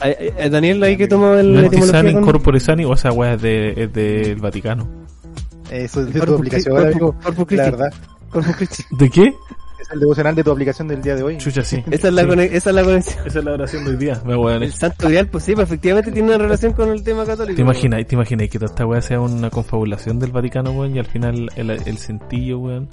Ay, 0.00 0.14
ay, 0.38 0.50
Daniel 0.50 0.82
ahí 0.82 0.96
que 0.96 1.06
tomó 1.08 1.34
el 1.34 1.64
etimología 1.64 2.02
con- 2.02 2.22
incorpore 2.22 2.58
sani, 2.60 2.84
o 2.84 2.94
esa 2.94 3.12
weá 3.12 3.34
es, 3.34 3.42
de, 3.42 3.74
es 3.84 3.92
del 3.92 4.36
Vaticano. 4.40 4.88
Eso 5.70 6.00
es 6.02 6.12
de 6.12 6.20
tu 6.20 6.34
aplicación, 6.34 6.76
amigo. 6.86 7.14
Corpus 7.22 7.52
La 7.52 7.64
verdad. 7.64 7.92
Corpus 8.30 8.56
Christi. 8.56 8.84
¿De 8.90 9.10
qué? 9.10 9.34
Es 9.80 9.90
el 9.92 10.00
devocional 10.00 10.34
de 10.34 10.44
tu 10.44 10.50
aplicación 10.50 10.88
del 10.88 11.00
día 11.02 11.14
de 11.16 11.22
hoy. 11.22 11.38
Chucha, 11.38 11.62
sí. 11.62 11.82
Esa 11.90 12.08
es 12.08 12.14
la, 12.14 12.22
Sí. 12.22 12.28
cone- 12.28 12.44
esa 12.52 12.70
es 12.70 12.76
la 12.76 12.84
conexión. 12.84 13.26
Esa 13.26 13.38
es 13.38 13.44
la 13.44 13.52
oración 13.52 13.84
de 13.84 13.90
hoy 13.90 13.96
día. 13.96 14.22
Me 14.26 14.36
weón. 14.36 14.62
El 14.62 14.72
santo 14.72 15.08
grial, 15.08 15.26
pues 15.28 15.44
sí, 15.44 15.54
pues 15.54 15.66
efectivamente 15.68 16.12
tiene 16.12 16.28
una 16.28 16.38
relación 16.38 16.72
con 16.74 16.90
el 16.90 17.02
tema 17.02 17.24
católico. 17.24 17.56
¿Te 17.56 17.62
imaginas, 17.62 18.06
te 18.06 18.14
imaginas 18.14 18.48
que 18.50 18.58
toda 18.58 18.70
esta 18.70 18.86
weá 18.86 19.00
sea 19.00 19.20
una 19.20 19.48
confabulación 19.50 20.18
del 20.18 20.32
Vaticano, 20.32 20.72
weón, 20.72 20.94
y 20.94 20.98
al 20.98 21.06
final 21.06 21.48
el, 21.56 21.70
el 21.70 21.98
centillo, 21.98 22.58
weón, 22.58 22.88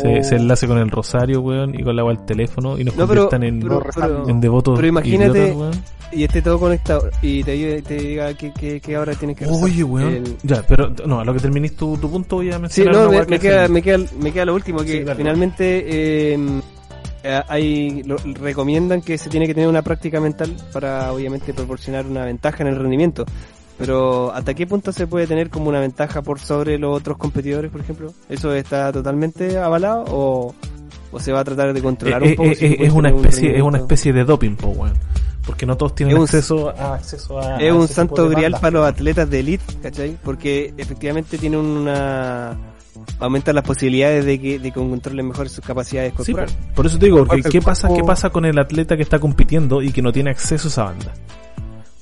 se, 0.00 0.18
Oh. 0.20 0.22
se 0.22 0.36
enlace 0.36 0.66
con 0.68 0.78
el 0.78 0.90
rosario, 0.90 1.40
weón, 1.40 1.74
y 1.78 1.82
con 1.82 1.96
la 1.96 2.04
weá 2.04 2.16
al 2.16 2.24
teléfono, 2.24 2.78
y 2.78 2.84
nos 2.84 2.94
No, 2.96 3.06
pero, 3.08 3.28
conviertan 3.28 3.42
en, 3.42 3.60
pero, 3.60 3.82
pero- 3.94 4.28
en 4.28 4.40
devotos 4.40 4.76
pero 4.76 4.88
imagínate- 4.88 5.38
idiotas, 5.38 5.56
weón. 5.56 5.72
y 6.12 6.24
esté 6.24 6.40
todo 6.40 6.58
conectado 6.58 7.10
y 7.20 7.42
te, 7.42 7.82
te 7.82 7.94
diga 7.96 8.32
que, 8.34 8.50
que, 8.52 8.80
que 8.80 8.96
ahora 8.96 9.12
tienes 9.14 9.36
que 9.36 9.44
rezar. 9.44 9.62
Oye, 9.62 9.82
weón. 9.84 10.12
El- 10.14 10.36
Ya, 10.42 10.62
pero 10.66 10.90
no, 11.06 11.20
a 11.20 11.24
lo 11.24 11.34
que 11.34 11.40
termines 11.40 11.74
tu, 11.76 11.96
tu 11.98 12.10
punto 12.10 12.36
voy 12.36 12.48
a 12.50 12.54
Sí, 12.54 12.60
mencionar 12.60 12.94
no, 12.94 13.00
una 13.02 13.10
me, 13.10 13.18
me 13.18 13.26
que 13.26 13.38
queda, 13.40 13.68
me, 13.68 13.82
queda, 13.82 13.98
me 14.20 14.32
queda 14.32 14.44
lo 14.46 14.54
último, 14.54 14.78
que 14.84 15.04
Sí, 15.04 15.12
finalmente 15.16 15.84
eh, 15.86 16.27
eh, 16.34 17.42
hay, 17.48 18.02
lo- 18.04 18.16
recomiendan 18.34 19.00
que 19.02 19.16
se 19.18 19.28
tiene 19.30 19.46
que 19.46 19.54
tener 19.54 19.68
una 19.68 19.82
práctica 19.82 20.20
mental 20.20 20.54
para 20.72 21.12
obviamente 21.12 21.54
proporcionar 21.54 22.06
una 22.06 22.24
ventaja 22.24 22.62
en 22.62 22.68
el 22.68 22.76
rendimiento. 22.76 23.24
Pero 23.78 24.32
¿hasta 24.32 24.54
qué 24.54 24.66
punto 24.66 24.92
se 24.92 25.06
puede 25.06 25.28
tener 25.28 25.50
como 25.50 25.68
una 25.68 25.78
ventaja 25.78 26.20
por 26.22 26.40
sobre 26.40 26.78
los 26.78 26.96
otros 26.96 27.16
competidores, 27.16 27.70
por 27.70 27.80
ejemplo? 27.80 28.12
¿Eso 28.28 28.52
está 28.52 28.90
totalmente 28.92 29.56
avalado 29.56 30.04
o, 30.08 30.54
o 31.12 31.20
se 31.20 31.30
va 31.32 31.40
a 31.40 31.44
tratar 31.44 31.72
de 31.72 31.80
controlar 31.80 32.22
Eh, 32.24 32.30
un 32.30 32.34
poco? 32.36 32.48
eh, 32.50 32.54
si 32.56 32.66
eh, 32.66 32.76
es 32.80 32.92
una 32.92 33.10
un 33.12 33.16
especie, 33.24 33.56
es 33.56 33.62
una 33.62 33.78
especie 33.78 34.12
de 34.12 34.24
doping, 34.24 34.56
po, 34.56 34.68
weón. 34.70 34.94
Porque 35.46 35.64
no 35.64 35.76
todos 35.76 35.94
tienen 35.94 36.14
Es 36.16 36.18
un- 36.18 36.24
acceso 36.24 36.68
a 36.70 36.94
acceso 36.94 37.38
a 37.40 37.56
es 37.62 37.70
a 37.70 37.74
un 37.74 37.86
santo 37.88 38.28
grial 38.28 38.52
para 38.60 38.70
los 38.72 38.86
atletas 38.86 39.30
de 39.30 39.38
elite, 39.40 39.64
¿cachai? 39.80 40.16
Porque 40.24 40.74
efectivamente 40.76 41.38
tiene 41.38 41.56
una... 41.56 42.58
aumenta 43.18 43.52
las 43.52 43.64
posibilidades 43.64 44.24
de 44.24 44.40
que, 44.40 44.58
de 44.58 44.70
que 44.70 44.78
controlen 44.78 45.28
mejor 45.28 45.48
sus 45.48 45.64
capacidades 45.64 46.12
Sí, 46.12 46.16
corporales. 46.32 46.52
po. 46.54 46.74
por 46.74 46.86
eso 46.86 46.98
te 46.98 47.06
digo, 47.06 47.24
porque 47.26 47.42
¿qué 47.42 47.60
pasa, 47.62 47.88
¿qué 47.94 48.02
pasa 48.02 48.30
con 48.30 48.44
el 48.44 48.58
atleta 48.58 48.96
que 48.96 49.02
está 49.02 49.18
compitiendo 49.18 49.82
y 49.82 49.92
que 49.92 50.02
no 50.02 50.12
tiene 50.12 50.30
acceso 50.30 50.68
a 50.68 50.70
esa 50.70 50.84
banda? 50.84 51.12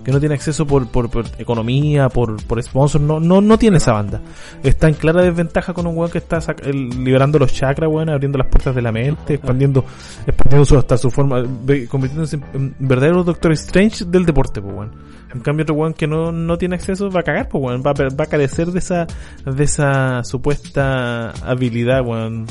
Que 0.07 0.13
no 0.13 0.21
tiene 0.21 0.37
acceso 0.37 0.65
por, 0.65 0.87
por, 0.87 1.11
por 1.11 1.25
economía, 1.37 2.09
por, 2.09 2.41
por 2.47 2.63
sponsor, 2.63 3.01
no, 3.01 3.19
no, 3.19 3.41
no 3.41 3.59
tiene 3.59 3.79
esa 3.79 3.93
banda. 3.93 4.21
Está 4.63 4.87
en 4.87 4.95
clara 4.95 5.21
desventaja 5.21 5.75
con 5.75 5.85
un 5.89 5.99
weón 5.99 6.13
que 6.13 6.19
está 6.19 6.39
sac- 6.39 6.63
liberando 6.65 7.41
los 7.41 7.53
chakras, 7.53 7.91
weón, 7.91 8.09
abriendo 8.11 8.39
las 8.39 8.47
puertas 8.47 8.73
de 8.73 8.83
la 8.83 8.93
mente, 8.93 9.35
expandiendo, 9.35 9.85
expandiendo 10.25 10.65
su, 10.65 10.79
hasta 10.79 10.97
su 10.97 11.11
forma, 11.11 11.43
convirtiéndose 11.89 12.39
en, 12.55 12.77
verdadero 12.79 13.25
Doctor 13.25 13.51
Strange 13.51 14.05
del 14.05 14.25
deporte, 14.25 14.63
pues 14.63 14.77
weón. 14.77 14.93
En 15.35 15.41
cambio 15.41 15.65
otro 15.65 15.75
weón 15.75 15.93
que 15.93 16.07
no, 16.07 16.31
no 16.31 16.57
tiene 16.57 16.77
acceso 16.77 17.11
va 17.11 17.19
a 17.21 17.25
cagar, 17.25 17.49
pues 17.49 17.65
weón, 17.65 17.83
va 17.85 17.93
va 17.93 18.25
a 18.25 18.27
carecer 18.29 18.69
de 18.69 18.79
esa, 18.79 19.09
de 19.45 19.65
esa 19.65 20.23
supuesta 20.23 21.31
habilidad, 21.45 22.07
weón, 22.07 22.47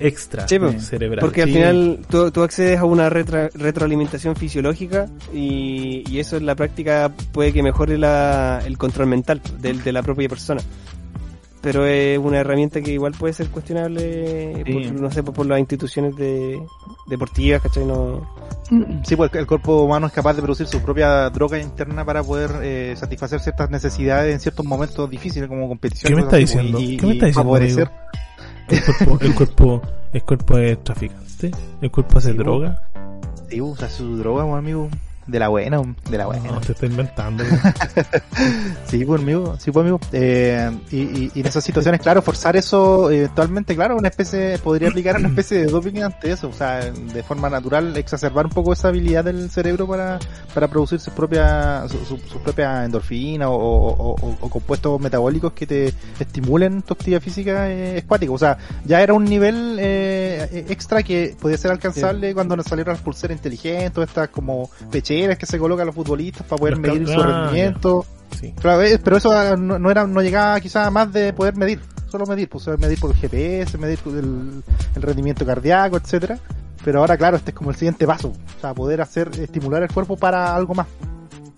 extra 0.00 0.46
Sí, 0.48 0.58
pues, 0.58 0.86
cerebral. 0.86 1.20
Porque 1.20 1.42
al 1.42 1.48
Sí. 1.48 1.54
final 1.54 1.98
tú, 2.08 2.30
tú 2.30 2.42
accedes 2.42 2.78
a 2.78 2.84
una 2.84 3.08
retra- 3.10 3.50
retroalimentación 3.54 4.36
fisiológica 4.36 5.06
y, 5.32 6.02
y 6.10 6.18
eso 6.18 6.36
en 6.36 6.46
la 6.46 6.54
práctica 6.54 7.10
puede 7.32 7.52
que 7.52 7.62
mejore 7.62 7.98
la, 7.98 8.62
el 8.66 8.78
control 8.78 9.06
mental 9.08 9.40
del- 9.60 9.82
de, 9.82 9.92
la 9.92 10.02
propia 10.02 10.28
persona. 10.28 10.60
Pero 11.60 11.86
es 11.86 12.18
una 12.18 12.40
herramienta 12.40 12.82
que 12.82 12.92
igual 12.92 13.12
puede 13.18 13.32
ser 13.32 13.48
cuestionable, 13.48 14.62
Sí. 14.66 14.72
por, 14.72 14.92
no 15.00 15.10
sé, 15.10 15.22
por, 15.22 15.32
por 15.34 15.46
las 15.46 15.58
instituciones 15.58 16.14
de, 16.14 16.60
deportivas, 17.06 17.62
¿cachai? 17.62 17.86
No, 17.86 18.20
Sí, 19.04 19.14
pues 19.16 19.30
el 19.34 19.46
cuerpo 19.46 19.82
humano 19.82 20.06
es 20.06 20.12
capaz 20.12 20.34
de 20.34 20.42
producir 20.42 20.66
su 20.66 20.80
propia 20.80 21.28
droga 21.30 21.58
interna 21.58 22.04
para 22.04 22.22
poder 22.22 22.50
eh, 22.62 22.94
satisfacer 22.96 23.40
ciertas 23.40 23.70
necesidades 23.70 24.32
en 24.34 24.40
ciertos 24.40 24.64
momentos 24.64 25.08
difíciles 25.08 25.48
como 25.48 25.68
competición. 25.68 26.08
¿Qué 26.10 26.16
me 26.16 26.22
está 26.22 26.36
así, 26.36 26.44
diciendo? 26.44 26.80
y- 26.80 26.96
¿Qué 26.96 27.06
me 27.06 27.12
está 27.14 27.26
diciendo, 27.26 27.42
favorecer. 27.50 27.90
El 28.68 28.82
cuerpo, 28.82 29.18
el 29.20 29.34
cuerpo, 29.34 29.82
el 30.12 30.22
cuerpo 30.22 30.58
es 30.58 30.82
traficante, 30.84 31.50
el 31.80 31.90
cuerpo 31.90 32.18
hace 32.18 32.32
Sí, 32.32 32.38
droga. 32.38 32.82
Sí, 33.48 33.60
usa 33.60 33.88
su 33.90 34.16
droga, 34.16 34.56
amigo. 34.56 34.88
De 35.26 35.38
la 35.38 35.48
buena, 35.48 35.80
de 36.10 36.18
la 36.18 36.26
buena. 36.26 36.50
No, 36.50 36.60
te 36.60 36.72
está 36.72 36.86
inventando. 36.86 37.44
Sí, 38.86 39.04
pues 39.04 39.20
amigo, 39.22 39.56
sí, 39.58 39.70
pues 39.70 39.82
amigo. 39.82 40.00
Eh, 40.12 40.70
y, 40.90 40.96
y, 40.98 41.32
y 41.34 41.40
en 41.40 41.46
esas 41.46 41.64
situaciones, 41.64 42.00
claro, 42.00 42.22
forzar 42.22 42.56
eso 42.56 43.10
eventualmente, 43.10 43.74
claro, 43.74 43.96
una 43.96 44.08
especie, 44.08 44.58
podría 44.58 44.88
aplicar 44.88 45.16
una 45.16 45.28
especie 45.28 45.58
de 45.58 45.66
doping 45.66 46.02
ante 46.02 46.30
eso, 46.30 46.48
o 46.48 46.52
sea, 46.52 46.80
de 46.90 47.22
forma 47.22 47.48
natural, 47.50 47.96
exacerbar 47.96 48.46
un 48.46 48.52
poco 48.52 48.72
esa 48.72 48.88
habilidad 48.88 49.24
del 49.24 49.50
cerebro 49.50 49.86
para, 49.86 50.18
para 50.52 50.68
producir 50.68 51.00
sus 51.00 51.12
propias, 51.14 51.90
su, 51.90 51.98
su, 52.04 52.18
sus 52.18 52.40
propias 52.42 52.84
endorfinas 52.84 53.48
o, 53.48 53.52
o, 53.54 54.14
o- 54.14 54.36
o 54.40 54.50
compuestos 54.50 55.00
metabólicos 55.00 55.52
que 55.52 55.66
te 55.66 55.94
estimulen 56.20 56.82
tu 56.82 56.94
actividad 56.94 57.20
física 57.20 57.70
eh, 57.70 57.98
escuática. 57.98 58.32
O 58.32 58.38
sea, 58.38 58.58
ya 58.84 59.00
era 59.02 59.14
un 59.14 59.24
nivel 59.24 59.76
eh, 59.80 60.66
extra 60.68 61.02
que 61.02 61.34
podía 61.40 61.56
ser 61.56 61.70
alcanzable 61.70 62.34
cuando 62.34 62.56
nos 62.56 62.66
salieron 62.66 62.94
las 62.94 63.02
pulseras 63.02 63.36
inteligentes, 63.36 64.04
estas 64.04 64.28
como 64.28 64.70
que 65.38 65.46
se 65.46 65.58
colocan 65.58 65.86
los 65.86 65.94
futbolistas 65.94 66.46
para 66.46 66.58
poder 66.58 66.78
Los 66.78 66.80
medir 66.80 67.08
su 67.08 67.22
rendimiento. 67.22 68.06
Sí. 68.40 68.52
Claro, 68.60 68.82
pero 69.02 69.16
eso 69.16 69.30
ah, 69.30 69.56
no, 69.56 69.78
no 69.78 69.90
era, 69.90 70.06
no 70.06 70.20
llegaba 70.20 70.60
quizás 70.60 70.90
más 70.90 71.12
de 71.12 71.32
poder 71.32 71.56
medir, 71.56 71.80
solo 72.08 72.26
medir, 72.26 72.48
pues 72.48 72.66
medir 72.78 72.98
por 72.98 73.10
el 73.10 73.16
GPS, 73.16 73.78
medir 73.78 73.98
por 73.98 74.14
el, 74.16 74.62
el 74.96 75.02
rendimiento 75.02 75.46
cardíaco, 75.46 75.96
etcétera. 75.96 76.38
Pero 76.84 77.00
ahora, 77.00 77.16
claro, 77.16 77.36
este 77.36 77.50
es 77.50 77.56
como 77.56 77.70
el 77.70 77.76
siguiente 77.76 78.06
paso, 78.06 78.28
o 78.28 78.60
sea, 78.60 78.74
poder 78.74 79.00
hacer, 79.00 79.30
estimular 79.40 79.82
el 79.82 79.90
cuerpo 79.90 80.16
para 80.16 80.54
algo 80.54 80.74
más. 80.74 80.86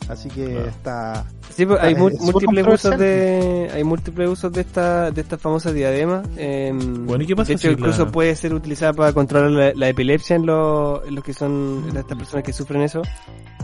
Así 0.09 0.29
que 0.29 0.45
Claro. 0.47 0.67
está, 0.69 1.25
Sí, 1.51 1.67
pues, 1.67 1.81
hay 1.81 1.95
Eh, 1.95 1.97
mu- 1.97 2.11
múltiples 2.21 2.67
usos 2.67 2.97
de 2.99 3.69
hay 3.73 3.83
múltiples 3.83 4.29
usos 4.29 4.53
de 4.53 4.61
esta 4.61 5.11
de 5.11 5.21
estas 5.21 5.41
famosas 5.41 5.75
diademas. 5.75 6.27
em, 6.37 7.07
Bueno, 7.07 7.25
¿y 7.25 7.27
qué 7.27 7.35
pasa 7.35 7.49
de 7.49 7.55
hecho, 7.55 7.69
si 7.69 7.73
incluso 7.75 8.05
la- 8.05 8.13
puede 8.13 8.37
ser 8.37 8.55
utilizada 8.55 8.93
para 8.93 9.13
controlar 9.13 9.51
la, 9.51 9.73
la 9.75 9.89
epilepsia 9.89 10.37
en, 10.37 10.47
los 10.47 11.07
en 11.09 11.15
los 11.15 11.25
que 11.25 11.33
son 11.33 11.87
en 11.91 11.97
estas 11.97 12.17
personas 12.19 12.45
que 12.45 12.53
sufren 12.53 12.83
eso, 12.83 13.03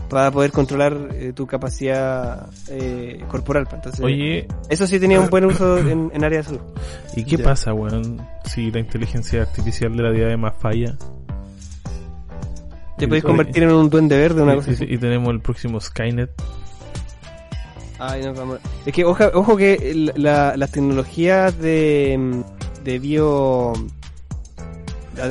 para 0.09 0.31
poder 0.31 0.51
controlar 0.51 1.09
eh, 1.13 1.31
tu 1.33 1.47
capacidad 1.47 2.49
eh, 2.69 3.23
corporal. 3.29 3.63
pues, 3.65 3.75
Entonces, 3.75 4.01
Oye, 4.03 4.47
eso 4.69 4.85
sí 4.85 4.99
tenía 4.99 5.21
un 5.21 5.29
buen 5.29 5.45
uso 5.45 5.77
en, 5.87 6.11
en 6.13 6.23
área 6.25 6.39
de 6.39 6.43
salud. 6.43 6.61
¿y 7.15 7.23
qué 7.23 7.37
Ya. 7.37 7.43
pasa, 7.45 7.73
weón, 7.73 8.19
si 8.45 8.69
la 8.71 8.79
inteligencia 8.79 9.43
artificial 9.43 9.95
de 9.95 10.03
la 10.03 10.11
diadema 10.11 10.51
falla? 10.51 10.97
Te 12.97 13.07
podéis 13.07 13.23
convertir 13.23 13.63
en 13.63 13.71
un 13.71 13.89
duende 13.89 14.17
verde, 14.17 14.41
una 14.43 14.53
y, 14.53 14.55
cosa 14.57 14.71
así. 14.71 14.85
y 14.87 14.97
tenemos 14.97 15.33
el 15.33 15.39
próximo 15.41 15.79
Skynet. 15.79 16.29
Ay, 17.99 18.23
no, 18.23 18.33
vamos. 18.33 18.59
Es 18.85 18.93
que 18.93 19.05
ojo, 19.05 19.23
ojo 19.33 19.55
que 19.57 20.11
la- 20.15 20.57
las 20.57 20.71
tecnologías 20.71 21.57
de, 21.57 22.17
mm, 22.19 22.83
de 22.83 22.99
bio 22.99 23.73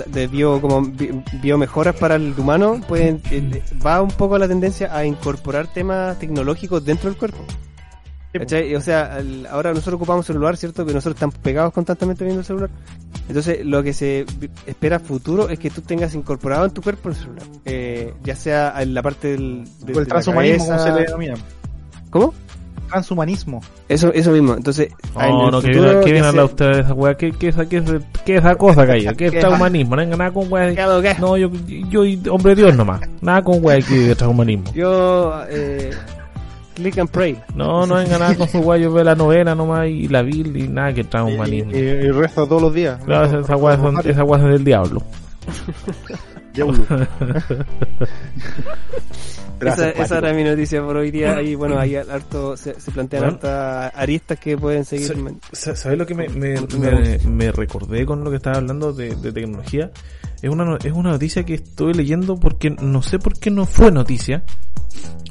de 0.07 0.29
bio 0.29 0.61
como 0.61 0.81
bi- 0.83 1.11
biomejoras 1.43 1.97
para 1.97 2.15
el 2.15 2.35
humano 2.39 2.81
pueden 2.87 3.21
eh, 3.33 3.61
va 3.85 4.01
un 4.01 4.13
poco 4.13 4.39
la 4.39 4.47
tendencia 4.47 4.97
a 4.97 5.05
incorporar 5.05 5.67
temas 5.67 6.19
tecnológicos 6.21 6.85
dentro 6.85 7.11
del 7.11 7.19
cuerpo. 7.19 7.39
¿Cachai? 8.33 8.75
O 8.75 8.81
sea, 8.81 9.17
al- 9.17 9.47
ahora 9.47 9.71
nosotros 9.71 9.97
ocupamos 9.97 10.25
celular, 10.25 10.57
¿cierto? 10.57 10.87
Que 10.87 10.93
nosotros 10.95 11.17
estamos 11.17 11.37
pegados 11.39 11.73
constantemente 11.73 12.25
viendo 12.25 12.41
el 12.41 12.47
celular. 12.47 12.71
Entonces, 13.29 13.65
lo 13.65 13.83
que 13.83 13.93
se 13.93 14.25
espera 14.67 14.99
futuro 14.99 15.49
es 15.51 15.59
que 15.59 15.69
tú 15.71 15.83
tengas 15.83 16.15
incorporado 16.15 16.65
en 16.65 16.71
tu 16.71 16.81
cuerpo 16.83 17.11
el 17.11 17.15
celular. 17.15 17.43
Eh, 17.67 18.15
ya 18.25 18.35
sea 18.35 18.75
en 18.83 18.95
la 18.95 19.03
parte 19.03 19.29
del... 19.33 19.65
de- 19.81 19.93
el 19.93 20.07
transhumanismo, 20.07 20.65
como 20.67 20.79
se 20.79 20.93
le 20.93 21.01
denomina. 21.03 21.35
¿Cómo? 22.11 22.33
Transhumanismo. 22.89 23.61
Eso, 23.89 24.13
eso 24.13 24.33
mismo. 24.33 24.55
Entonces, 24.55 24.89
en 24.89 25.29
No, 25.31 25.47
el 25.47 25.51
no, 25.53 25.61
que 25.63 25.69
futuro, 25.69 25.89
viene, 25.91 26.05
que 26.05 26.13
viene 26.13 26.27
a 26.27 26.29
hablar 26.31 26.47
sea- 26.47 26.53
usted 26.55 26.73
de 26.73 26.81
esa 26.81 26.95
weá. 26.95 27.15
¿Qué, 27.17 27.33
qué, 27.33 27.49
esa- 27.49 27.67
qué, 27.67 27.77
esa- 27.79 27.99
qué 28.25 28.37
esa 28.37 28.55
cosa, 28.57 28.87
calla? 28.87 29.15
¿Qué 29.15 29.27
es 29.27 29.33
transhumanismo? 29.41 29.97
No 29.97 30.05
nada 30.07 30.31
con 30.31 30.51
weá. 30.53 30.73
No, 31.19 31.37
yo, 31.37 31.51
yo, 31.67 32.03
hombre 32.33 32.55
Dios 32.55 32.75
nomás. 32.77 33.01
Nada 33.21 33.43
con 33.43 33.65
weá 33.65 33.77
aquí 33.79 33.95
de 33.97 34.15
transhumanismo. 34.17 34.73
Yo, 34.75 35.43
eh, 35.49 35.91
click 36.83 36.99
and 36.99 37.09
pray. 37.11 37.41
No, 37.55 37.87
no 37.87 37.95
venga 37.95 38.19
nada 38.19 38.35
con 38.37 38.49
su 38.49 38.59
weá. 38.59 38.79
Yo 38.79 38.93
veo 38.93 39.05
la 39.05 39.15
novela 39.15 39.55
nomás 39.55 39.89
y 39.89 40.09
la 40.09 40.23
Bill 40.23 40.57
y 40.57 40.69
nada 40.69 40.93
que 40.93 41.05
transhumanismo. 41.05 41.73
Y, 41.73 41.77
y, 41.77 41.79
y 41.81 42.11
rezo 42.11 42.47
todos 42.47 42.61
los 42.63 42.75
días. 42.75 43.03
Claro, 43.05 43.41
esa 43.41 43.57
weá 43.57 43.77
son, 43.77 43.99
esa 44.05 44.23
es 44.23 44.43
del 44.45 44.65
diablo. 44.65 45.03
Diablo. 46.55 46.85
Esa, 49.61 49.77
Gracias, 49.77 49.95
esa 50.07 50.19
era 50.19 50.33
mi 50.35 50.43
noticia 50.43 50.83
por 50.83 50.97
hoy 50.97 51.13
día. 51.13 51.41
Y 51.41 51.55
bueno, 51.55 51.79
hay 51.79 51.95
harto, 51.95 52.57
se, 52.57 52.81
se 52.81 52.91
plantean 52.91 53.23
Bueno. 53.23 53.37
hartas 53.37 53.93
aristas 53.95 54.39
que 54.41 54.59
pueden 54.59 54.85
seguir. 54.85 55.15
Sa- 55.53 55.77
¿Sabes 55.77 55.97
lo 55.99 56.05
que 56.05 56.17
me, 56.17 56.29
me, 56.29 56.57
me, 56.81 57.19
me 57.25 57.53
recordé 57.53 58.05
con 58.05 58.25
lo 58.25 58.31
que 58.31 58.37
estaba 58.39 58.57
hablando 58.59 58.93
de, 58.93 59.15
de 59.15 59.31
tecnología? 59.33 59.93
Es 60.43 60.51
una, 60.51 60.65
no- 60.65 60.79
es 60.79 60.93
una 60.93 61.11
noticia 61.13 61.45
que 61.45 61.55
estuve 61.55 61.95
leyendo 61.95 62.35
porque 62.41 62.71
no 62.71 63.03
sé 63.03 63.21
por 63.21 63.39
qué 63.39 63.51
no 63.53 63.65
fue 63.65 63.93
noticia. 63.93 64.43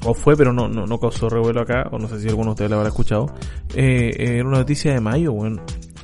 O 0.04 0.14
fue, 0.14 0.36
pero 0.36 0.52
no, 0.52 0.68
no, 0.68 0.86
no 0.88 1.00
causó 1.00 1.30
revuelo 1.30 1.62
acá, 1.62 1.88
o 1.92 2.00
no 2.00 2.08
sé 2.08 2.20
si 2.20 2.28
alguno 2.28 2.48
de 2.48 2.52
ustedes 2.52 2.72
la 2.72 2.78
habrá 2.78 2.90
escuchado. 2.90 3.28
Eh, 3.76 4.10
eh, 4.18 4.36
era 4.38 4.48
una 4.48 4.58
noticia 4.60 4.94
de 4.94 5.00
mayo, 5.00 5.32
weón. 5.34 5.62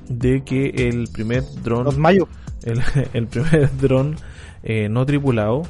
De 0.07 0.43
que 0.43 0.69
el 0.69 1.07
primer 1.11 1.43
dron, 1.63 1.83
Los 1.85 1.97
mayos. 1.97 2.27
el, 2.63 2.81
el 3.13 3.27
primer 3.27 3.69
dron 3.77 4.15
eh, 4.63 4.87
no 4.89 5.05
tripulado 5.05 5.63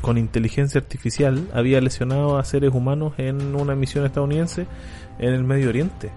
con 0.00 0.18
inteligencia 0.18 0.80
artificial 0.80 1.48
había 1.54 1.80
lesionado 1.80 2.36
a 2.38 2.44
seres 2.44 2.72
humanos 2.74 3.14
en 3.18 3.54
una 3.54 3.74
misión 3.74 4.04
estadounidense 4.04 4.66
en 5.18 5.32
el 5.34 5.44
Medio 5.44 5.68
Oriente. 5.70 6.10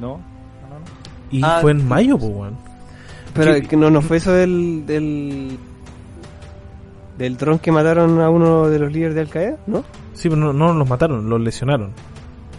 No, 0.00 0.18
no, 0.18 0.18
no. 0.18 0.84
Y 1.30 1.40
Ah, 1.44 1.58
fue 1.60 1.72
en 1.72 1.86
mayo, 1.86 2.18
pues, 2.18 2.30
weón. 2.32 2.56
Pero 3.34 3.68
que 3.68 3.76
no, 3.76 3.90
no 3.90 4.00
fue 4.02 4.16
eso 4.16 4.32
del, 4.32 4.84
del, 4.86 5.58
del 7.18 7.36
dron 7.36 7.58
que 7.58 7.72
mataron 7.72 8.20
a 8.20 8.28
uno 8.30 8.68
de 8.68 8.78
los 8.78 8.92
líderes 8.92 9.14
de 9.14 9.20
Al 9.22 9.28
Qaeda, 9.28 9.56
¿no? 9.66 9.84
Sí, 10.14 10.28
pero 10.28 10.36
no, 10.40 10.52
no 10.52 10.72
los 10.74 10.88
mataron, 10.88 11.28
los 11.28 11.40
lesionaron. 11.40 11.90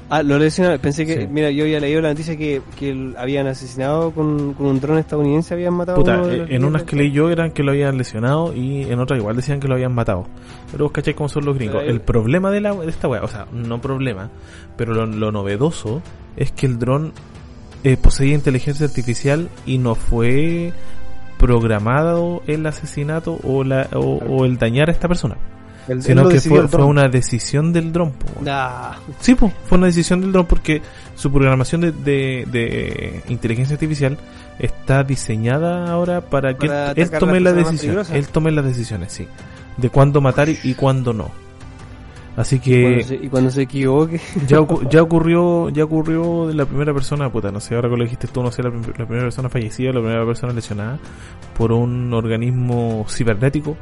Ah, 0.09 0.23
lo 0.23 0.39
lesionaron. 0.39 0.79
Pensé 0.79 1.05
que, 1.05 1.21
Sí. 1.21 1.27
mira, 1.29 1.51
yo 1.51 1.65
había 1.65 1.81
leído 1.81 1.99
la 2.01 2.09
noticia 2.09 2.37
que, 2.37 2.61
que 2.79 3.13
habían 3.17 3.45
asesinado 3.47 4.11
con, 4.11 4.53
con 4.53 4.67
un 4.67 4.79
dron 4.79 4.97
estadounidense, 4.99 5.53
habían 5.53 5.73
matado 5.73 5.97
Puta, 5.97 6.15
a 6.15 6.17
uno 6.19 6.27
de 6.27 6.35
eh, 6.35 6.37
los 6.39 6.49
en 6.51 6.63
unas 6.65 6.83
que 6.83 6.95
leí 6.95 7.11
yo 7.11 7.29
eran 7.29 7.51
que 7.51 7.61
lo 7.61 7.71
habían 7.71 7.97
lesionado 7.97 8.53
y 8.55 8.83
en 8.83 8.99
otras 8.99 9.19
igual 9.19 9.35
decían 9.35 9.59
que 9.59 9.67
lo 9.67 9.73
habían 9.73 9.93
matado. 9.93 10.25
Pero 10.71 10.85
vos 10.85 10.93
cachai 10.93 11.13
cómo 11.13 11.27
son 11.27 11.43
los 11.45 11.55
gringos. 11.57 11.81
Ahí- 11.83 11.89
El 11.89 11.99
problema 11.99 12.51
de, 12.51 12.61
la, 12.61 12.73
de 12.73 12.89
esta 12.89 13.09
weá, 13.09 13.21
o 13.21 13.27
sea, 13.27 13.47
no 13.51 13.81
problema, 13.81 14.29
pero 14.77 14.93
lo, 14.93 15.05
lo 15.05 15.31
novedoso 15.33 16.01
es 16.37 16.53
que 16.53 16.67
el 16.67 16.79
dron 16.79 17.11
eh, 17.83 17.97
poseía 17.97 18.33
inteligencia 18.33 18.85
artificial 18.85 19.49
y 19.65 19.77
no 19.77 19.93
fue 19.95 20.71
programado 21.37 22.41
el 22.47 22.65
asesinato 22.65 23.39
o, 23.43 23.63
la, 23.63 23.87
o, 23.93 23.99
o 24.17 24.45
el 24.45 24.57
dañar 24.57 24.89
a 24.89 24.91
esta 24.91 25.07
persona, 25.07 25.35
El- 25.87 26.01
sino 26.01 26.27
que 26.29 26.39
fue, 26.41 26.67
fue 26.67 26.83
una 26.83 27.07
decisión 27.07 27.71
del 27.73 27.91
dron. 27.93 28.11
po. 28.11 28.41
Nah. 28.43 28.93
Sí, 29.19 29.35
pues, 29.35 29.53
fue 29.65 29.77
una 29.77 29.87
decisión 29.87 30.21
del 30.21 30.31
dron 30.31 30.45
porque 30.45 30.81
su 31.15 31.31
programación 31.31 31.81
de, 31.81 31.91
de, 31.91 32.45
de 32.51 33.23
inteligencia 33.29 33.75
artificial 33.75 34.17
está 34.59 35.03
diseñada 35.03 35.89
ahora 35.91 36.21
para 36.21 36.57
que 36.57 36.67
él, 36.95 37.09
tome 37.11 37.39
decisiones. 37.39 37.81
peligrosas. 37.81 38.15
Él 38.15 38.27
tome 38.29 38.51
las 38.51 38.65
decisiones, 38.65 39.13
sí. 39.13 39.27
De 39.77 39.89
cuándo 39.89 40.21
matar 40.21 40.49
y, 40.49 40.57
y 40.63 40.73
cuándo 40.73 41.13
no. 41.13 41.29
Así 42.37 42.59
que 42.59 42.83
cuando 42.83 43.03
se- 43.03 43.15
y 43.15 43.27
cuando 43.29 43.49
se 43.49 43.61
equivoque. 43.63 44.21
ya, 44.47 44.59
ya 44.89 45.01
ocurrió 45.01 45.67
ya 45.69 45.83
ocurrió 45.83 46.47
de 46.47 46.53
la 46.53 46.65
primera 46.65 46.93
persona, 46.93 47.29
puta, 47.31 47.51
no 47.51 47.59
sé, 47.59 47.75
ahora 47.75 47.89
que 47.89 47.97
lo 47.97 48.03
dijiste 48.03 48.27
tú, 48.27 48.41
no 48.43 48.51
sé, 48.51 48.63
la, 48.63 48.69
la 48.69 48.79
primera 49.05 49.23
persona 49.23 49.49
fallecida, 49.49 49.91
la 49.91 49.99
primera 50.01 50.25
persona 50.25 50.53
lesionada 50.53 50.99
por 51.57 51.71
un 51.73 52.13
organismo 52.13 53.05
cibernético 53.09 53.75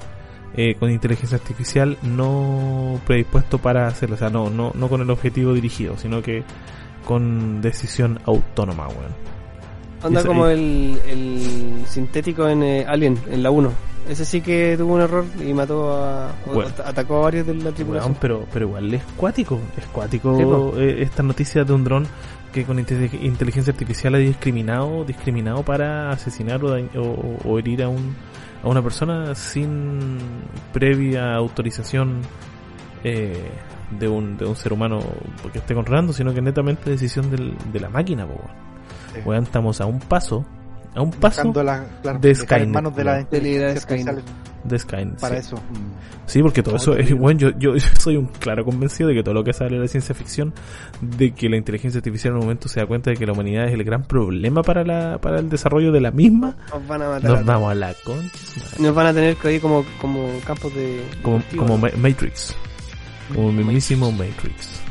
eh, 0.58 0.76
con 0.80 0.89
inteligencia 0.89 1.38
artificial 1.38 1.97
no 2.01 2.97
predispuesto 3.06 3.58
para 3.58 3.88
hacerlo, 3.88 4.16
o 4.16 4.18
sea, 4.18 4.30
no, 4.30 4.49
no, 4.49 4.72
no 4.74 4.88
con 4.88 5.01
el 5.01 5.10
objetivo 5.10 5.51
dirigido, 5.53 5.97
sino 5.97 6.22
que 6.22 6.43
con 7.06 7.62
decisión 7.62 8.20
autónoma, 8.26 8.88
weón. 8.88 9.14
Anda 10.01 10.20
Esa- 10.22 10.28
como 10.30 10.47
el, 10.47 10.97
el 11.08 11.84
sintético 11.88 12.47
en 12.47 12.64
eh, 12.64 12.86
Alien, 12.88 13.18
en 13.30 13.43
la 13.43 13.51
1. 13.51 13.70
Ese 14.10 14.24
sí 14.26 14.41
que 14.41 14.76
tuvo 14.78 14.93
un 14.95 15.01
error 15.01 15.26
y 15.43 15.53
mató 15.53 15.91
a. 15.93 16.32
Bueno. 16.45 16.70
atacó 16.86 17.18
a 17.18 17.22
varios 17.22 17.47
de 17.47 17.56
la 17.56 17.72
tripulación. 17.72 18.16
Pero, 18.22 18.45
pero 18.53 18.68
igual 18.68 18.93
es 18.93 19.03
cuático, 19.18 19.60
es 19.78 19.86
cuático 19.88 20.38
Sí, 20.38 20.43
po. 20.43 20.74
eh, 20.78 21.01
esta 21.01 21.24
noticia 21.24 21.64
de 21.64 21.74
un 21.74 21.84
dron 21.84 22.08
que 22.53 22.64
con 22.66 22.78
inte- 22.78 23.10
inteligencia 23.22 23.74
artificial 23.74 24.14
ha 24.16 24.18
discriminado, 24.20 25.03
discriminado 25.06 25.64
para 25.64 26.12
asesinar 26.12 26.64
o, 26.64 26.76
o, 26.76 27.38
o 27.45 27.60
herir 27.60 27.84
a 27.84 27.89
un 27.89 28.16
a 28.64 28.68
una 28.70 28.82
persona 28.82 29.34
sin 29.36 30.18
previa 30.72 31.36
autorización 31.36 32.22
eh, 33.03 33.49
de 33.99 34.08
un 34.08 34.38
de 34.38 34.45
un 34.45 34.56
ser 34.56 34.72
humano 34.74 34.99
que 35.51 35.60
esté 35.60 35.74
controlando, 35.74 36.14
sino 36.14 36.34
que 36.34 36.41
netamente 36.41 36.89
decisión 36.91 37.30
del, 37.32 37.56
de 37.74 37.80
la 37.80 37.89
máquina, 37.89 38.26
po. 38.28 38.39
Sí. 39.14 39.20
Weón, 39.26 39.43
estamos 39.43 39.82
a 39.82 39.86
un 39.86 39.99
paso, 39.99 40.45
a 40.96 41.02
un 41.02 41.12
paso 41.12 41.52
la- 41.64 41.86
claro, 42.02 42.20
de 42.20 42.34
Skynet, 42.34 42.70
manos 42.70 42.96
de 42.96 43.04
la 43.04 43.20
inteligencia 43.22 43.82
Skynet. 43.82 44.24
de 44.64 44.80
Skynet. 44.80 45.20
para 45.20 45.36
sí. 45.41 45.48
eso. 45.48 45.60
Sí, 46.26 46.41
porque 46.41 46.64
todo 46.64 46.78
eso 46.78 46.96
es, 46.98 47.14
bueno, 47.14 47.39
yo, 47.39 47.50
yo 47.60 47.74
soy 48.00 48.18
un 48.18 48.26
claro 48.28 48.66
convencido 48.66 49.10
de 49.10 49.16
que 49.16 49.22
todo 49.24 49.36
lo 49.36 49.43
que 49.43 49.54
sale 49.54 49.76
de 49.76 49.82
la 49.82 49.88
ciencia 49.88 50.16
ficción, 50.16 50.54
de 51.02 51.34
que 51.34 51.50
la 51.50 51.58
inteligencia 51.58 52.00
artificial 52.00 52.32
en 52.32 52.38
un 52.38 52.43
momento 52.46 52.68
se 52.68 52.80
da 52.80 52.88
cuenta 52.88 53.12
de 53.12 53.18
que 53.18 53.26
la 53.28 53.34
humanidad 53.34 53.68
es 53.68 53.74
el 53.74 53.84
gran 53.84 54.04
problema 54.04 54.64
para 54.64 54.84
la, 54.84 55.20
para 55.20 55.39
el 55.39 55.50
desarrollo 55.50 55.91
de 55.91 56.02
la 56.02 56.10
misma, 56.12 56.56
Nos 56.74 56.88
van 56.88 57.02
a 57.04 57.10
matar. 57.10 57.26
a 57.26 57.30
nos 57.30 57.34
todos. 57.34 57.46
vamos 57.46 57.72
a 57.72 57.76
la 57.76 57.93
con 58.04 58.32
Nos 58.80 58.96
van 58.96 59.08
a 59.08 59.14
tener 59.14 59.36
que 59.36 59.54
ir 59.54 59.62
como, 59.62 59.86
como 60.02 60.28
campos 60.48 60.74
de. 60.74 61.04
como, 61.22 61.43
como 61.58 61.78
Matrix, 61.78 62.56
como 63.36 63.50
el 63.50 63.56
mismísimo 63.58 64.12
Matrix. 64.12 64.82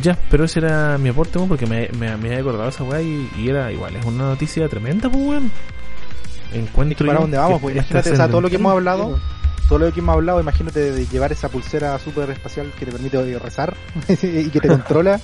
Ya, 0.00 0.16
pero 0.30 0.44
ese 0.44 0.60
era 0.60 0.96
mi 0.98 1.10
aporte, 1.10 1.36
weón, 1.38 1.48
porque 1.48 1.66
me, 1.66 1.88
me, 1.98 2.16
me 2.16 2.28
había 2.28 2.40
acordado 2.40 2.68
esa 2.70 2.82
weá 2.84 3.02
y, 3.02 3.28
y 3.38 3.48
era 3.48 3.70
igual, 3.70 3.94
es 3.96 4.04
una 4.06 4.24
noticia 4.24 4.66
tremenda, 4.68 5.10
pues 5.10 5.22
weón. 5.24 5.50
Encuentro 6.52 6.92
Es 6.92 6.98
que 6.98 7.04
para 7.06 7.20
dónde 7.20 7.36
vamos, 7.38 7.60
pues 7.60 7.72
es 7.76 7.82
imagínate, 7.82 8.10
o 8.12 8.16
sea, 8.16 8.28
todo 8.28 8.40
lo 8.40 8.48
que 8.50 8.56
hemos 8.56 8.72
hablado, 8.72 9.18
todo 9.68 9.78
lo 9.78 9.92
que 9.92 10.00
hemos 10.00 10.14
hablado, 10.14 10.40
imagínate 10.40 10.92
de 10.92 11.06
llevar 11.06 11.32
esa 11.32 11.48
pulsera 11.48 11.98
super 11.98 12.28
espacial 12.30 12.70
que 12.78 12.84
te 12.86 12.92
permite 12.92 13.38
rezar 13.38 13.74
y 14.22 14.48
que 14.50 14.60
te 14.60 14.68
controla, 14.68 15.18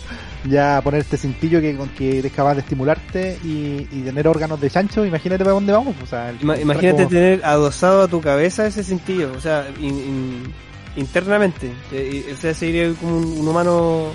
ya 0.44 0.80
poner 0.82 1.00
este 1.00 1.16
cintillo 1.18 1.60
que, 1.60 1.76
con 1.76 1.88
que 1.90 2.18
eres 2.18 2.32
capaz 2.32 2.54
de 2.54 2.60
estimularte 2.60 3.38
y, 3.44 3.86
y 3.92 4.02
tener 4.04 4.26
órganos 4.28 4.58
de 4.60 4.70
chancho, 4.70 5.04
imagínate 5.04 5.44
para 5.44 5.52
dónde 5.54 5.72
vamos, 5.72 5.94
o 6.02 6.06
sea, 6.06 6.30
el- 6.30 6.40
Ima- 6.40 6.54
el 6.56 6.62
imagínate 6.62 6.96
como- 7.04 7.08
tener 7.08 7.44
adosado 7.44 8.02
a 8.02 8.08
tu 8.08 8.20
cabeza 8.22 8.66
ese 8.66 8.82
cintillo, 8.84 9.32
o 9.36 9.40
sea, 9.40 9.66
in- 9.80 9.98
in- 9.98 10.52
internamente. 10.96 11.70
Eh, 11.92 12.32
o 12.36 12.40
sea, 12.40 12.54
sería 12.54 12.90
como 12.94 13.18
un, 13.18 13.24
un 13.38 13.48
humano. 13.48 14.06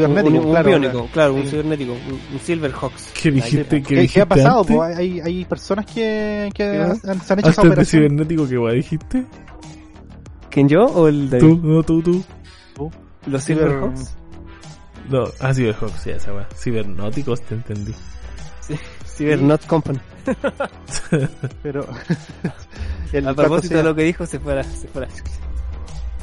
Cibernético, 0.00 0.38
un, 0.38 0.44
un 0.46 0.50
claro, 0.50 0.68
biónico, 0.68 1.08
claro, 1.12 1.34
un 1.34 1.42
Sí. 1.44 1.48
cibernético, 1.50 1.92
un, 1.92 2.20
un 2.34 2.40
Silverhawks. 2.40 3.12
¿Qué 3.22 3.30
dijiste? 3.30 3.64
¿Qué, 3.64 3.82
¿Qué 3.82 3.82
qué 3.82 4.00
dijiste 4.02 4.20
ha 4.22 4.26
pasado? 4.26 4.60
antes? 4.60 4.76
pues? 4.76 4.96
hay, 4.96 5.20
hay 5.20 5.44
personas 5.44 5.86
que, 5.86 6.50
que 6.54 6.64
han- 6.64 6.96
se 7.00 7.10
han 7.10 7.18
hecho 7.18 7.30
esa 7.30 7.36
Antes 7.40 7.56
de 7.56 7.68
operación. 7.68 7.84
cibernético, 8.02 8.48
¿qué 8.48 8.58
weá 8.58 8.72
dijiste? 8.74 9.24
¿Quién 10.50 10.68
yo 10.68 10.84
o 10.86 11.08
el 11.08 11.28
David? 11.30 11.44
Tú, 11.46 11.60
no, 11.62 11.82
tú, 11.82 12.02
tú. 12.02 12.24
¿Los 13.26 13.42
Silverhawks? 13.44 14.14
No, 15.10 15.24
ah, 15.40 15.52
Cyberhawks, 15.54 16.00
sí, 16.02 16.10
esa 16.10 16.32
weá. 16.32 16.48
Cibernóticos, 16.56 17.40
te 17.42 17.54
entendí. 17.54 17.92
Cybernot 19.16 19.66
Company. 19.66 19.98
Pero 21.62 21.86
el 23.12 23.28
A 23.28 23.34
propósito 23.34 23.76
de 23.76 23.82
lo 23.84 23.94
que 23.94 24.02
dijo, 24.02 24.26
se 24.26 24.38
fuera. 24.40 24.62
Se 24.64 24.88
fuera. 24.88 25.08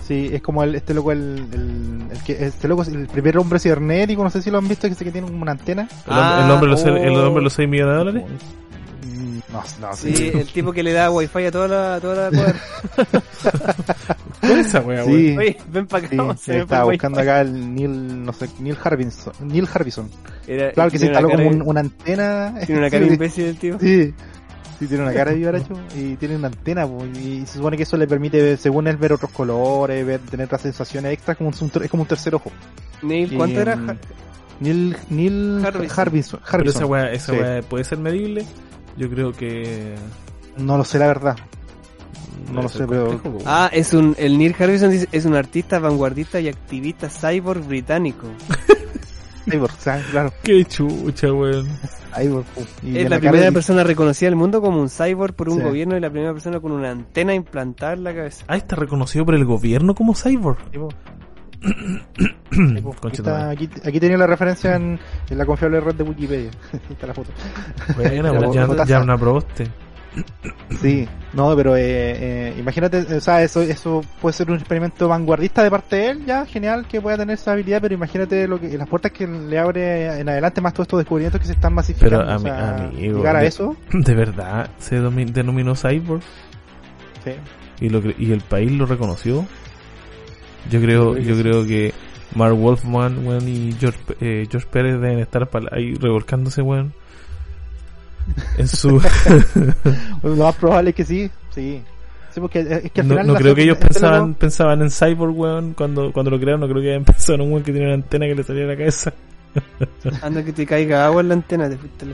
Sí, 0.08 0.30
es 0.34 0.42
como 0.42 0.64
el, 0.64 0.76
este 0.76 0.94
loco, 0.94 1.12
el, 1.14 1.46
el, 1.54 2.08
el 2.12 2.24
que, 2.24 2.46
este 2.46 2.68
loco 2.68 2.82
es 2.82 2.90
el 2.90 3.08
primer 3.08 3.38
hombre 3.38 3.58
cibernético, 3.60 4.24
no 4.24 4.30
sé 4.30 4.42
si 4.42 4.52
lo 4.52 4.58
han 4.58 4.68
visto, 4.68 4.88
que, 4.88 4.94
ese 4.94 5.06
que 5.06 5.12
tiene 5.12 5.28
como 5.28 5.42
una 5.42 5.54
antena. 5.54 5.88
El, 6.06 6.12
hombre- 6.14 6.44
el 6.46 6.52
hombre 6.52 6.68
de 6.68 6.72
los, 6.72 6.80
Ah, 6.82 6.84
seis- 6.84 7.04
el 7.06 7.14
oh. 7.16 7.28
hombre 7.28 7.40
de 7.40 7.44
los 7.44 7.54
6 7.54 7.70
millones 7.70 7.92
de 7.94 7.98
dólares. 7.98 8.24
Mm, 9.06 9.40
No, 9.54 9.64
no, 9.82 9.94
Sí, 9.96 10.16
sí. 10.16 10.32
el 10.34 10.48
tipo 10.48 10.74
que 10.74 10.84
le 10.84 10.92
da 10.94 11.10
wifi 11.12 11.46
a 11.46 11.52
toda 11.52 11.68
la, 11.68 12.00
toda 12.02 12.30
la 12.30 12.38
cuadra. 12.38 12.62
¿Cuál 14.42 14.60
es 14.60 14.68
esa 14.68 14.82
wea? 14.82 15.06
Sí. 15.06 15.38
Oye, 15.38 15.58
ven 15.72 15.88
para 15.88 16.06
acá, 16.08 16.36
Sí, 16.38 16.52
estaba 16.52 16.84
buscando 16.86 17.20
acá 17.22 17.42
el 17.42 17.74
Neil, 17.76 18.26
no 18.26 18.34
sé, 18.34 18.50
Neil 18.60 18.78
Harbison. 18.84 19.34
Neil 19.42 19.68
Harbison. 19.74 20.10
Era- 20.48 20.72
Claro 20.72 20.92
que 20.92 21.00
se 21.00 21.06
instaló 21.06 21.28
una 21.30 21.38
como 21.38 21.50
un- 21.50 21.62
una 21.62 21.80
antena. 21.80 22.54
Tiene 22.66 22.82
una 22.82 22.90
cara 22.90 23.06
Sí, 23.08 23.14
imbécil 23.14 23.46
el 23.46 23.58
tío. 23.58 23.80
Sí, 23.80 24.14
sí, 24.84 24.88
tiene 24.88 25.04
una 25.04 25.14
cara 25.14 25.32
de 25.32 25.38
vivaracho 25.38 25.74
y 25.96 26.16
tiene 26.16 26.36
una 26.36 26.48
antena, 26.48 26.88
po, 26.88 27.06
y 27.06 27.46
se 27.46 27.58
supone 27.58 27.78
que 27.78 27.84
eso 27.84 27.98
le 27.98 28.08
permite, 28.08 28.58
según 28.58 28.88
él, 28.88 28.98
ver 28.98 29.14
otros 29.14 29.32
colores, 29.32 30.06
ver, 30.06 30.20
tener 30.22 30.46
otras 30.46 30.62
sensaciones 30.62 31.14
extras, 31.14 31.38
como 31.38 31.50
un, 31.50 31.72
es 31.84 31.90
como 31.90 32.04
un 32.04 32.08
tercer 32.08 32.36
ojo. 32.36 32.52
Neil, 33.02 33.36
¿cuánto 33.36 33.60
Y, 33.60 33.62
era? 33.62 33.76
Neil, 34.60 34.96
Neil 35.10 35.62
Harbison. 35.66 36.00
Harbison. 36.00 36.40
Pero 36.40 36.56
Harbison. 36.58 36.82
esa 36.82 36.86
wea, 36.86 37.12
esa 37.12 37.34
Sí. 37.34 37.40
wea 37.40 37.62
puede 37.62 37.84
ser 37.84 37.98
medible. 37.98 38.46
Yo 38.98 39.10
creo 39.10 39.32
que. 39.32 39.96
No 40.58 40.78
lo 40.78 40.84
sé, 40.86 41.00
la 41.00 41.08
verdad. 41.08 41.36
No 42.52 42.62
lo 42.62 42.70
sé, 42.70 42.86
pero-. 42.88 43.20
Ah, 43.46 43.70
es 43.74 43.94
un, 43.94 44.16
el 44.18 44.38
Neil 44.38 44.56
Harbison 44.58 44.90
dice, 44.90 45.08
es 45.12 45.26
un 45.26 45.36
artista 45.36 45.80
vanguardista 45.80 46.40
y 46.40 46.48
activista 46.48 47.10
cyborg 47.10 47.62
británico. 47.66 48.28
Cyborg, 49.46 49.74
claro, 50.12 50.34
Qué 50.44 50.64
chucha, 50.66 51.32
weón. 51.34 51.68
Cyborg. 52.16 52.46
Y 52.82 52.98
es 52.98 53.10
la, 53.10 53.20
primera 53.20 53.46
de- 53.46 53.52
persona 53.52 53.84
reconocida 53.84 54.30
del 54.30 54.36
mundo 54.38 54.62
como 54.62 54.80
un 54.82 54.90
cyborg 54.90 55.34
por 55.36 55.50
un 55.50 55.58
Sí. 55.60 55.64
gobierno 55.64 55.98
y 55.98 56.00
la 56.00 56.10
primera 56.10 56.32
persona 56.34 56.60
con 56.60 56.72
una 56.72 56.92
antena 56.92 57.34
implantada 57.34 57.94
en 57.94 58.04
la 58.04 58.14
cabeza. 58.16 58.46
Ah, 58.48 58.56
está 58.58 58.76
reconocido 58.76 59.26
por 59.26 59.36
el 59.36 59.46
gobierno 59.46 59.96
como 59.96 60.14
cyborg. 60.16 60.58
aquí, 63.50 63.66
está- 63.74 63.92
tenía 63.92 64.18
la 64.18 64.28
referencia 64.28 64.76
en, 64.76 65.00
en 65.30 65.38
la 65.38 65.46
confiable 65.46 65.80
red 65.80 65.96
de 65.96 66.04
Wikipedia. 66.04 66.52
Ahí 66.74 66.80
está 66.92 67.08
la 67.08 67.14
foto. 67.14 67.32
Weón, 67.98 68.54
ya, 68.54 68.86
ya 68.86 69.02
una 69.02 69.18
probaste. 69.18 69.68
Sí, 70.82 71.08
no, 71.34 71.56
pero 71.56 71.76
eh, 71.76 71.82
eh, 72.52 72.56
imagínate, 72.60 73.00
o 73.16 73.20
sea, 73.22 73.42
eso, 73.42 73.62
eso 73.62 74.02
puede 74.22 74.34
ser 74.34 74.50
un 74.52 74.58
experimento 74.58 75.08
vanguardista 75.08 75.64
de 75.64 75.72
parte 75.72 75.96
de 75.96 76.10
él, 76.10 76.26
ya, 76.26 76.46
genial 76.46 76.86
que 76.88 77.02
pueda 77.02 77.18
tener 77.18 77.36
esa 77.36 77.54
habilidad, 77.54 77.82
pero 77.82 77.94
imagínate 77.96 78.48
lo 78.48 78.60
que, 78.60 78.78
las 78.78 78.88
puertas 78.88 79.12
que 79.12 79.26
le 79.26 79.58
abre 79.58 80.20
en 80.20 80.30
adelante 80.30 80.62
más 80.62 80.74
todos 80.74 80.86
estos 80.86 81.00
descubrimientos 81.00 81.40
que 81.42 81.48
se 81.48 81.54
están 81.54 81.74
masificando. 81.74 82.18
Pero, 82.20 82.30
o 82.30 82.36
ami- 82.36 82.42
sea, 82.44 82.78
amigo, 82.88 83.18
llegar 83.18 83.36
a 83.38 83.40
de- 83.42 83.48
eso, 83.48 83.76
¿De 83.94 84.14
verdad 84.14 84.70
se 84.78 85.00
denominó 85.00 85.76
cyborg? 85.76 86.22
sí. 87.24 87.32
¿Y, 87.82 87.90
lo, 87.90 88.02
¿Y 88.18 88.32
el 88.32 88.42
país 88.42 88.72
lo 88.72 88.86
reconoció? 88.86 89.46
Yo 90.72 90.80
creo, 90.80 91.18
yo 91.18 91.36
creo 91.38 91.66
que 91.66 91.94
Mark 92.36 92.56
Wolfman, 92.56 93.26
weón, 93.28 93.48
y 93.50 93.74
George, 93.74 94.00
eh, 94.22 94.48
George 94.50 94.68
Pérez 94.72 94.94
deben 95.02 95.20
estar 95.20 95.50
ahí 95.72 95.94
revolcándose, 95.96 96.62
weón. 96.62 96.94
En 98.58 98.68
su... 98.68 98.90
Lo 100.24 100.36
más 100.36 100.56
probable 100.56 100.92
es 100.92 100.96
que 100.96 101.06
sí, 101.06 101.30
sí. 101.54 101.82
Sí, 102.34 102.40
porque 102.40 102.62
es 102.62 102.92
que 102.92 103.02
al 103.02 103.08
no 103.08 103.14
final 103.14 103.28
no 103.28 103.34
la 103.34 103.40
creo 103.40 103.54
que 103.54 103.62
ellos 103.62 103.78
el 103.80 103.88
pensaban, 103.88 104.34
pensaban 104.34 104.82
en 104.82 104.90
Cyborg, 104.90 105.38
weón, 105.38 105.74
cuando, 105.76 106.12
cuando 106.12 106.32
lo 106.32 106.40
crearon. 106.40 106.62
No 106.62 106.68
creo 106.68 106.82
que 106.82 106.90
hayan 106.90 107.04
pensado 107.06 107.36
en 107.36 107.42
un 107.42 107.52
weón 107.52 107.64
que 107.64 107.72
tenía 107.72 107.88
una 107.90 107.96
antena 107.96 108.26
que 108.26 108.36
le 108.36 108.44
salía 108.44 108.64
de 108.64 108.68
la 108.70 108.78
cabeza. 108.78 109.14
Anda 110.24 110.44
que 110.44 110.52
te 110.52 110.66
caiga 110.66 111.06
agua 111.06 111.22
en 111.22 111.28
la 111.28 111.34
antena. 111.36 111.70
Te 111.70 111.78
fuiste 111.78 112.06
la- 112.08 112.14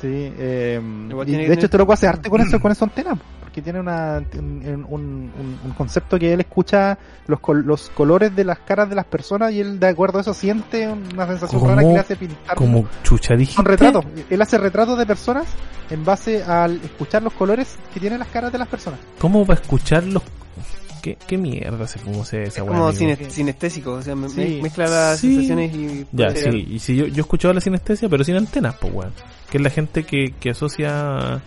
Sí, 0.00 0.08
eh, 0.36 0.80
y 0.82 1.24
tiene 1.24 1.38
de 1.38 1.44
hecho 1.44 1.46
tener- 1.46 1.64
esto 1.64 1.78
lo 1.78 1.86
puede 1.86 1.94
hacer 1.94 2.08
arte 2.10 2.28
con 2.28 2.40
eso, 2.40 2.60
con 2.60 2.72
esa 2.72 2.84
antena, 2.84 3.16
porque 3.52 3.60
tiene 3.60 3.80
una, 3.80 4.24
un, 4.38 4.86
un, 4.88 5.30
un- 5.38 5.58
un 5.62 5.70
concepto 5.76 6.18
que 6.18 6.32
él 6.32 6.40
escucha 6.40 6.96
los, 7.26 7.38
col- 7.38 7.66
los 7.66 7.90
colores 7.90 8.34
de 8.34 8.44
las 8.44 8.60
caras 8.60 8.88
de 8.88 8.94
las 8.94 9.04
personas 9.04 9.52
y 9.52 9.60
él 9.60 9.78
de 9.78 9.88
acuerdo 9.88 10.16
a 10.16 10.20
eso 10.22 10.32
siente 10.32 10.88
una 10.88 11.26
sensación 11.26 11.60
¿Cómo? 11.60 11.66
rara 11.74 11.82
que 11.82 11.92
le 11.92 11.98
hace 11.98 12.16
pintar 12.16 12.56
Como 12.56 12.88
chucha 13.02 13.34
dijiste. 13.36 13.60
un 13.60 13.66
retrato. 13.66 14.02
Él 14.30 14.40
hace 14.40 14.56
retratos 14.56 14.96
de 14.96 15.04
personas 15.04 15.44
en 15.90 16.02
base 16.02 16.42
al 16.42 16.76
escuchar 16.82 17.22
los 17.22 17.34
colores 17.34 17.76
que 17.92 18.00
tienen 18.00 18.20
las 18.20 18.28
caras 18.28 18.50
de 18.52 18.56
las 18.58 18.68
personas. 18.68 18.98
¿Cómo 19.18 19.44
va 19.44 19.52
a 19.52 19.58
escuchar 19.58 20.02
los... 20.04 20.22
¿Qué, 21.02 21.18
qué 21.26 21.36
mierda 21.36 21.86
se 21.86 21.98
fumó 21.98 22.22
esa 22.22 22.38
Es 22.38 22.56
weá, 22.56 22.64
como 22.64 22.90
sinestésico, 22.92 23.92
o 23.92 24.02
sea, 24.02 24.14
me- 24.16 24.30
Sí. 24.30 24.60
mezcla 24.62 24.86
las 24.86 25.18
Sí. 25.20 25.28
sensaciones 25.34 25.74
y... 25.74 26.06
Ya, 26.12 26.30
sí, 26.34 26.48
y 26.70 26.78
si 26.78 26.96
yo, 26.96 27.04
yo 27.06 27.16
he 27.16 27.20
escuchado 27.20 27.52
la 27.52 27.60
sinestesia, 27.60 28.08
pero 28.08 28.24
sin 28.24 28.36
antenas, 28.36 28.76
pues, 28.80 28.94
weón. 28.94 29.12
Que 29.50 29.58
es 29.58 29.62
la 29.62 29.68
gente 29.68 30.04
que, 30.04 30.32
que 30.40 30.50
asocia 30.52 31.42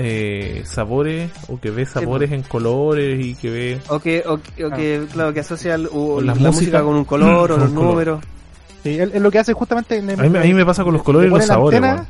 eh, 0.00 0.62
sabores 0.64 1.30
o 1.48 1.58
que 1.60 1.70
ve 1.70 1.84
sabores 1.86 2.30
en 2.32 2.42
colores 2.42 3.24
y 3.24 3.34
que 3.34 3.50
ve... 3.50 3.80
O 3.88 3.98
que, 4.00 4.22
o, 4.26 4.38
que- 4.40 4.64
o 4.64 4.70
que, 4.70 5.06
claro, 5.12 5.34
que 5.34 5.40
asocia 5.40 5.74
el- 5.74 5.88
o 5.92 6.20
la, 6.20 6.28
la 6.28 6.34
música, 6.34 6.50
música, 6.52 6.82
con 6.82 6.94
un 6.94 7.04
color 7.04 7.52
o 7.52 7.56
los 7.58 7.70
números. 7.72 8.24
Sí, 8.82 8.98
él, 8.98 9.10
él 9.14 9.22
lo 9.22 9.30
que 9.30 9.38
hace 9.40 9.52
justamente... 9.52 10.00
le- 10.00 10.12
A 10.14 10.16
mí, 10.16 10.28
me- 10.28 10.38
a 10.38 10.42
mí 10.42 10.54
me 10.54 10.64
pasa 10.64 10.84
con 10.84 10.92
los 10.94 11.02
colores 11.02 11.28
y 11.28 11.30
los 11.30 11.40
la 11.40 11.46
sabores, 11.46 11.82
antena, 11.82 12.06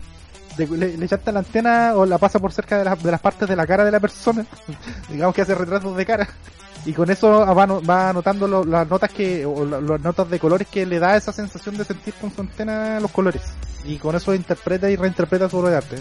le, 0.58 0.96
le, 0.96 1.08
chanta 1.08 1.32
la 1.32 1.38
antena 1.38 1.92
o 1.96 2.04
la 2.04 2.18
pasa 2.18 2.38
por 2.38 2.52
cerca 2.52 2.78
de, 2.78 2.84
las- 2.84 3.02
de 3.02 3.10
las 3.10 3.20
partes 3.20 3.48
de 3.48 3.56
la 3.56 3.66
cara 3.66 3.84
de 3.84 3.90
la 3.90 4.00
persona. 4.00 4.44
Digamos 5.08 5.34
que 5.34 5.42
hace 5.42 5.54
retratos 5.54 5.96
de 5.96 6.04
cara. 6.06 6.28
Y 6.86 6.92
con 6.92 7.10
eso 7.10 7.28
va, 7.30 7.66
va 7.66 8.10
anotando 8.10 8.46
lo- 8.46 8.64
las 8.64 8.88
notas 8.88 9.10
que, 9.10 9.44
o 9.46 9.64
la- 9.64 9.80
las 9.80 10.00
notas 10.00 10.28
de 10.30 10.38
colores 10.38 10.68
que 10.68 10.84
le 10.86 10.98
da 10.98 11.16
esa 11.16 11.32
sensación 11.32 11.76
de 11.76 11.84
sentir 11.84 12.14
con 12.20 12.32
su 12.34 12.40
antena 12.40 13.00
los 13.00 13.10
colores. 13.10 13.42
Y 13.84 13.96
con 13.96 14.14
eso 14.14 14.34
interpreta 14.34 14.90
y 14.90 14.96
reinterpreta 14.96 15.48
su 15.48 15.56
obra 15.58 15.70
de 15.70 15.76
arte. 15.78 15.96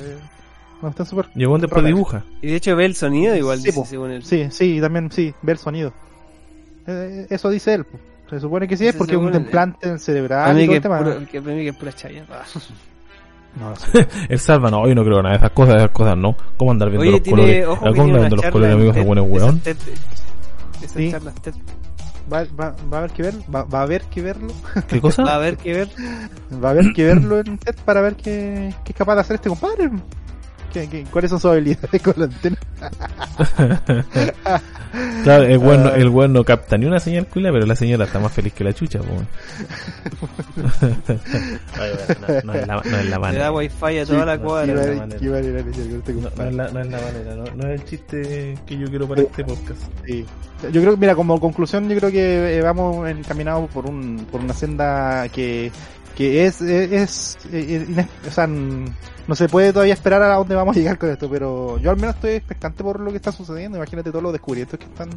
No, 0.82 0.89
está 0.89 1.05
súper. 1.05 1.25
Y 1.36 1.43
el 1.43 1.49
después 1.61 1.71
rara. 1.71 1.88
dibuja. 1.88 2.23
Y 2.41 2.47
de 2.47 2.55
hecho 2.55 2.75
ve 2.75 2.86
el 2.86 2.95
sonido 2.95 3.36
igual, 3.36 3.59
Sí, 3.59 3.65
dice, 3.67 3.86
según 3.86 4.11
él. 4.11 4.23
Sí, 4.23 4.47
sí, 4.51 4.78
y 4.78 4.82
también 4.82 5.11
sí, 5.11 5.34
ve 5.41 5.53
el 5.53 5.57
sonido. 5.57 5.91
Eh, 6.86 7.28
eso 7.30 7.49
dice 7.49 7.73
él. 7.73 7.86
po. 7.86 7.97
Se 8.30 8.39
supone 8.39 8.67
que 8.67 8.75
sí 8.78 8.86
es 8.86 8.93
porque 8.95 9.13
es 9.13 9.19
un 9.19 9.34
implante 9.34 9.89
A 9.89 9.97
cerebral 9.97 10.53
mí 10.55 10.63
y 10.63 10.65
todo 10.65 10.71
que, 10.71 10.75
el 10.78 10.82
tema. 10.84 10.97
puro- 10.99 11.25
que, 11.32 11.41
para 11.41 11.55
mí 11.55 11.63
que 11.63 11.69
es 11.69 11.75
pura 11.75 11.93
chaya. 11.93 12.25
Ah. 12.30 12.43
No. 13.59 13.73
El 14.30 14.38
salva, 14.39 14.69
no, 14.69 14.88
yo 14.88 14.93
no 14.93 15.03
creo 15.03 15.21
nada 15.23 15.32
de 15.32 15.38
esas 15.38 15.51
cosas, 15.51 15.75
esas 15.78 15.91
cosas 15.91 16.17
no. 16.17 16.36
¿Cómo 16.57 16.71
andar 16.71 16.89
viendo 16.89 17.01
Oye, 17.03 17.11
los 17.11 17.23
tiene, 17.23 17.41
colores? 17.41 17.65
ojo, 17.67 17.86
que 17.86 17.91
¿Cómo 17.91 17.93
tiene 17.93 18.01
andar 18.03 18.11
una 18.11 18.19
viendo 18.19 18.36
los 18.36 18.51
colores, 18.51 18.75
amigos, 18.75 18.95
de 18.95 19.01
esas 19.01 19.09
weón? 19.32 19.61
Sí. 20.88 21.11
charlas 21.11 21.36
TED. 21.41 21.53
Va, 22.32 22.43
va, 22.59 22.75
va 22.93 22.97
a 22.97 22.99
haber 22.99 23.11
que 23.11 23.21
ver, 23.23 23.34
va, 23.55 23.63
va 23.63 23.80
a 23.80 23.82
haber 23.84 24.01
que 24.03 24.21
verlo. 24.21 24.53
¿Qué 24.88 24.99
cosa? 25.01 25.23
Va 25.23 25.32
a 25.32 25.36
haber 25.38 25.57
que 25.57 25.73
ver. 25.73 25.89
Va 26.63 26.67
a 26.67 26.71
haber 26.71 26.93
que 26.93 27.05
verlo 27.05 27.39
en 27.39 27.57
TED 27.57 27.75
para 27.86 28.01
ver 28.01 28.15
qué, 28.15 28.73
qué 28.84 28.91
es 28.91 28.95
capaz 28.97 29.15
de 29.15 29.21
hacer 29.21 29.36
este 29.36 29.49
compadre. 29.49 29.89
¿Qué, 30.82 30.89
qué, 30.89 31.03
cuáles 31.11 31.30
son 31.32 31.39
sus 31.39 31.51
habilidades 31.51 32.01
con 32.03 32.13
la 32.17 32.25
antena? 32.25 32.57
Claro, 35.23 35.43
el 35.43 35.57
weón, 35.57 35.84
no, 35.84 35.89
Ay. 35.93 36.01
el 36.01 36.09
weón 36.09 36.34
no 36.34 36.43
capta 36.43 36.78
ni 36.78 36.86
una 36.86 36.99
señal 36.99 37.28
culia, 37.28 37.51
pero 37.51 37.65
la 37.67 37.75
señora 37.75 38.05
está 38.05 38.19
más 38.19 38.32
feliz 38.32 38.53
que 38.53 38.63
la 38.63 38.73
chucha, 38.73 38.99
no, 39.05 39.05
no 42.43 42.53
es 42.53 42.67
la, 42.67 42.75
no 42.75 42.82
es 42.82 42.86
la 42.86 43.03
Le 43.03 43.09
da 43.09 43.19
manera. 43.19 43.51
wifi 43.51 43.97
a 43.99 44.05
toda 44.05 44.25
la 44.25 44.38
cuadra. 44.39 44.73
manera- 44.73 44.95
manera. 44.95 45.19
manera 46.36 46.47
es 46.47 46.55
la, 46.55 46.69
no 46.71 46.80
es 46.80 46.88
la 46.89 47.01
manera, 47.01 47.36
no, 47.36 47.43
no 47.55 47.67
es 47.73 47.82
el 47.82 47.86
chiste 47.88 48.57
que 48.65 48.78
yo 48.78 48.88
quiero 48.88 49.07
para 49.07 49.21
este 49.21 49.43
podcast. 49.43 49.82
Sí. 50.05 50.25
Yo 50.71 50.82
creo 50.82 50.93
que, 50.93 50.97
mira, 50.99 51.15
como 51.15 51.39
conclusión, 51.39 51.88
yo 51.89 51.95
creo 51.97 52.11
que 52.11 52.57
eh, 52.57 52.61
vamos 52.61 53.07
encaminados 53.09 53.69
por 53.69 53.86
un 53.86 54.25
por 54.32 54.41
una 54.41 54.53
senda 54.53 55.28
que, 55.30 55.71
que 56.18 56.45
es, 56.47 56.61
es, 56.61 56.91
es, 56.91 57.38
ines- 57.53 58.07
o 58.28 58.32
sea, 58.32 58.47
no 58.47 59.36
se 59.36 59.47
puede 59.47 59.72
todavía 59.72 59.93
esperar 59.93 60.22
a 60.24 60.36
dónde 60.36 60.55
vamos 60.55 60.76
a 60.76 60.80
llegar 60.80 60.97
con 60.97 61.09
esto, 61.09 61.30
pero 61.30 61.78
yo 61.80 61.91
al 61.91 61.97
menos 61.97 62.15
estoy 62.15 62.32
expectante 62.32 62.82
por 62.84 62.99
lo 62.99 63.11
que 63.11 63.18
está 63.18 63.32
sucediendo. 63.32 63.78
Imagínate 63.78 64.09
todos 64.09 64.24
los 64.24 64.32
descubrimientos 64.32 64.80
que 64.80 64.86
están 64.86 65.09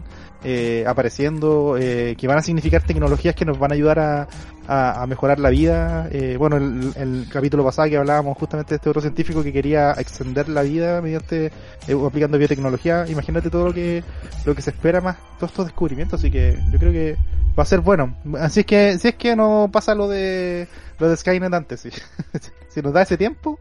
eh, 0.45 0.85
apareciendo, 0.87 1.77
eh, 1.79 2.17
que 2.19 2.27
van 2.27 2.39
a 2.39 2.43
significar 2.43 2.83
tecnologías 2.83 3.35
que 3.35 3.45
nos 3.45 3.59
van 3.59 3.71
a 3.71 3.75
ayudar 3.75 3.99
a, 4.01 4.29
a, 4.67 5.03
a 5.03 5.07
mejorar 5.07 5.39
la 5.39 5.49
vida. 5.49 6.09
Eh, 6.11 6.37
bueno, 6.37 6.57
el, 6.57 6.93
el 6.97 7.27
capítulo 7.33 7.65
pasado 7.65 7.89
que 7.89 7.97
hablábamos 7.97 8.37
justamente 8.37 8.71
de 8.71 8.77
este 8.77 8.91
otro 8.91 9.01
científico 9.01 9.43
que 9.43 9.53
quería 9.53 9.93
extender 9.93 10.49
la 10.49 10.63
vida 10.63 11.01
mediante 11.01 11.47
eh, 11.87 12.07
aplicando 12.07 12.37
biotecnología. 12.37 13.07
Imagínate 13.09 13.49
todo 13.49 13.69
lo 13.69 13.73
que 13.73 14.03
lo 14.45 14.55
que 14.55 14.63
se 14.63 14.71
espera 14.71 15.01
más 15.01 15.17
todos 15.39 15.53
estos 15.53 15.67
descubrimientos, 15.67 16.21
así 16.21 16.31
que 16.31 16.59
yo 16.71 16.79
creo 16.79 16.93
que 16.93 17.17
va 17.57 17.63
a 17.63 17.67
ser 17.67 17.81
bueno. 17.81 18.17
Así 18.39 18.61
es 18.61 18.67
que 18.67 18.99
si 18.99 19.09
es 19.09 19.15
que 19.15 19.37
no 19.37 19.71
pasa 19.73 19.95
lo 19.95 20.09
de 20.09 20.67
lo 21.01 21.09
de 21.09 21.17
Skynet 21.17 21.53
antes, 21.53 21.81
sí. 21.81 21.91
si 22.69 22.83
nos 22.83 22.93
da 22.93 23.03
ese 23.03 23.17
tiempo, 23.17 23.59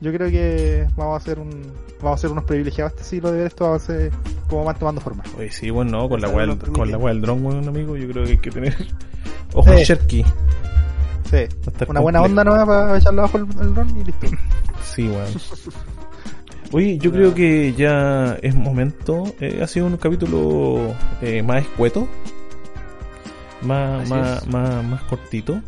yo 0.00 0.12
creo 0.12 0.28
que 0.30 0.86
vamos 0.96 1.22
a 1.22 1.24
ser 1.24 1.38
un 1.38 1.72
vamos 2.02 2.18
a 2.18 2.22
ser 2.22 2.30
unos 2.30 2.44
privilegiados 2.44 2.92
este 2.94 3.04
siglo 3.04 3.30
de 3.30 3.38
ver 3.38 3.46
estos 3.46 3.66
avances 3.68 4.12
como 4.48 4.64
van 4.64 4.76
tomando 4.78 5.00
forma. 5.00 5.22
Oye, 5.38 5.50
sí, 5.50 5.70
bueno, 5.70 5.92
no, 5.92 6.08
con 6.08 6.20
la 6.20 6.28
permite. 6.32 6.72
con 6.72 6.90
la 6.90 6.98
del 6.98 7.20
dron, 7.20 7.44
weón, 7.46 7.68
amigo, 7.68 7.96
yo 7.96 8.08
creo 8.10 8.24
que 8.24 8.32
hay 8.32 8.38
que 8.38 8.50
tener 8.50 8.76
ojos 9.54 9.76
Sí. 9.78 9.84
cherky. 9.84 10.24
Sí, 11.30 11.36
Va 11.66 11.86
a 11.86 11.90
una 11.90 12.00
buena 12.00 12.18
complejo. 12.18 12.24
onda 12.24 12.44
nomás 12.44 12.66
para 12.66 12.98
echarle 12.98 13.20
abajo 13.20 13.38
el, 13.38 13.46
el 13.60 13.74
dron 13.74 13.96
y 13.96 14.04
listo. 14.04 14.26
Sí, 14.84 15.08
weón. 15.08 15.28
Oye, 16.72 16.98
yo 16.98 17.12
creo 17.12 17.32
que 17.34 17.72
ya 17.74 18.36
es 18.42 18.54
momento. 18.54 19.24
eh, 19.40 19.60
ha 19.62 19.66
sido 19.66 19.86
un 19.86 19.96
capítulo 19.96 20.94
eh, 21.22 21.42
más 21.42 21.62
escueto. 21.62 22.08
Más, 23.62 24.08
más, 24.08 24.42
es. 24.42 24.48
más, 24.48 24.84
más 24.84 25.02
cortito. 25.04 25.60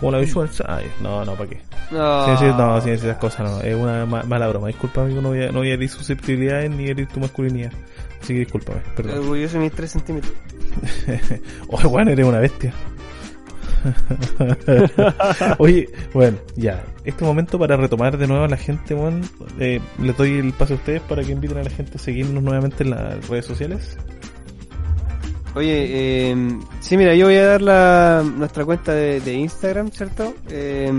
Como 0.00 0.12
la 0.12 0.18
visual. 0.18 0.48
Ay, 0.66 0.86
no, 1.02 1.24
no, 1.24 1.34
¿para 1.34 1.50
qué? 1.50 1.60
No. 1.90 2.38
Sí, 2.38 2.44
no, 2.46 2.80
sí, 2.80 2.90
esas 2.90 3.18
cosas 3.18 3.40
no. 3.50 3.60
Es 3.60 3.74
una 3.76 4.06
ma- 4.06 4.22
mala 4.22 4.48
broma. 4.48 4.68
Disculpa, 4.68 5.02
amigo, 5.02 5.20
no 5.20 5.28
voy 5.28 5.42
a, 5.44 5.52
no 5.52 5.58
voy 5.58 5.70
a 5.70 5.74
herir 5.74 5.88
susceptibilidades 5.88 6.70
ni 6.70 6.86
herir 6.88 7.06
tu 7.08 7.20
masculinidad. 7.20 7.72
Así 8.22 8.32
que 8.34 8.40
discúlpame, 8.40 8.80
perdón. 8.96 9.18
Orgulloso 9.18 9.54
de 9.58 9.60
mis 9.64 9.72
3 9.72 9.90
centímetros. 9.90 10.32
Oye, 11.68 11.86
weón, 11.86 12.08
eres 12.08 12.26
una 12.26 12.38
bestia. 12.38 12.72
Oye, 15.58 15.88
bueno, 16.12 16.38
ya. 16.56 16.84
Este 17.04 17.24
momento 17.24 17.58
para 17.58 17.76
retomar 17.76 18.16
de 18.18 18.26
nuevo 18.26 18.44
a 18.44 18.48
la 18.48 18.56
gente, 18.56 18.94
bueno, 18.94 19.20
eh, 19.58 19.80
les 19.98 20.16
doy 20.16 20.38
el 20.38 20.52
paso 20.52 20.74
a 20.74 20.76
ustedes 20.76 21.00
para 21.02 21.22
que 21.22 21.32
inviten 21.32 21.58
a 21.58 21.62
la 21.62 21.70
gente 21.70 21.92
a 21.96 21.98
seguirnos 21.98 22.42
nuevamente 22.42 22.84
en 22.84 22.90
las 22.90 23.26
redes 23.28 23.46
sociales. 23.46 23.96
Oye, 25.54 26.30
eh, 26.30 26.58
sí, 26.78 26.96
mira, 26.96 27.14
yo 27.14 27.26
voy 27.26 27.36
a 27.36 27.44
dar 27.46 27.62
la, 27.62 28.22
nuestra 28.24 28.64
cuenta 28.64 28.94
de, 28.94 29.20
de 29.20 29.34
Instagram, 29.34 29.90
¿cierto? 29.90 30.34
Eh, 30.48 30.92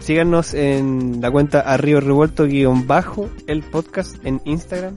síganos 0.00 0.54
en 0.54 1.20
la 1.20 1.30
cuenta 1.30 1.60
Arriba 1.60 2.00
Revuelto 2.00 2.44
guion 2.46 2.86
bajo, 2.86 3.30
el 3.46 3.62
podcast 3.62 4.16
en 4.24 4.40
Instagram. 4.44 4.96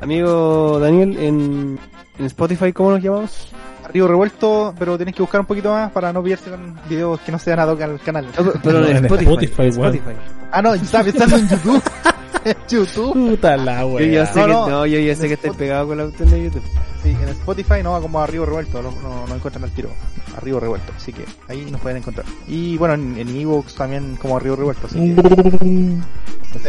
Amigo 0.00 0.78
Daniel, 0.78 1.16
en, 1.18 1.78
en 2.18 2.26
Spotify, 2.26 2.72
¿cómo 2.72 2.92
nos 2.92 3.02
llamamos? 3.02 3.48
Río 3.92 4.06
Revuelto, 4.08 4.74
pero 4.78 4.96
tienes 4.96 5.14
que 5.14 5.22
buscar 5.22 5.40
un 5.40 5.46
poquito 5.46 5.72
más 5.72 5.90
para 5.90 6.12
no 6.12 6.22
pillarse 6.22 6.50
con 6.50 6.78
videos 6.88 7.20
que 7.20 7.32
no 7.32 7.38
sean 7.38 7.58
ad 7.58 7.68
hoc 7.68 7.80
al 7.80 8.00
canal. 8.00 8.26
No, 8.38 8.52
pero 8.62 8.80
No, 8.80 8.86
en, 8.86 8.96
en 8.98 9.04
Spotify. 9.06 9.66
Spotify. 9.68 10.14
Ah, 10.52 10.62
no, 10.62 10.74
estaba 10.74 11.04
pensando 11.04 11.36
en 11.36 11.48
YouTube. 11.48 11.82
YouTube. 12.68 13.12
Puta 13.12 13.56
la 13.56 13.80
Yo 13.80 13.86
wea. 13.88 14.06
ya 14.08 14.26
sé 14.26 14.40
No, 14.40 14.46
que, 14.46 14.52
no, 14.52 14.68
no, 14.70 14.86
yo 14.86 14.98
ya 14.98 15.14
sé 15.16 15.28
que 15.28 15.34
estoy 15.34 15.50
Spotify. 15.50 15.58
pegado 15.58 15.86
con 15.88 15.98
la 15.98 16.04
opción 16.06 16.30
de 16.30 16.44
YouTube. 16.44 16.62
Sí, 17.02 17.10
en 17.10 17.28
Spotify 17.28 17.82
no, 17.82 18.00
como 18.00 18.20
a 18.20 18.26
Río 18.26 18.46
Revuelto, 18.46 18.82
no, 18.82 18.90
no, 19.02 19.26
no 19.26 19.34
encuentran 19.34 19.64
al 19.64 19.70
tiro. 19.70 19.90
A 20.36 20.40
Río 20.40 20.58
Revuelto, 20.58 20.92
así 20.96 21.12
que 21.12 21.24
ahí 21.48 21.66
nos 21.70 21.80
pueden 21.80 21.98
encontrar. 21.98 22.26
Y 22.48 22.76
bueno, 22.78 22.94
en, 22.94 23.28
ebooks 23.28 23.74
también 23.74 24.16
como 24.16 24.36
a 24.36 24.40
Río 24.40 24.56
Revuelto, 24.56 24.86
así 24.86 25.14
que. 25.14 25.98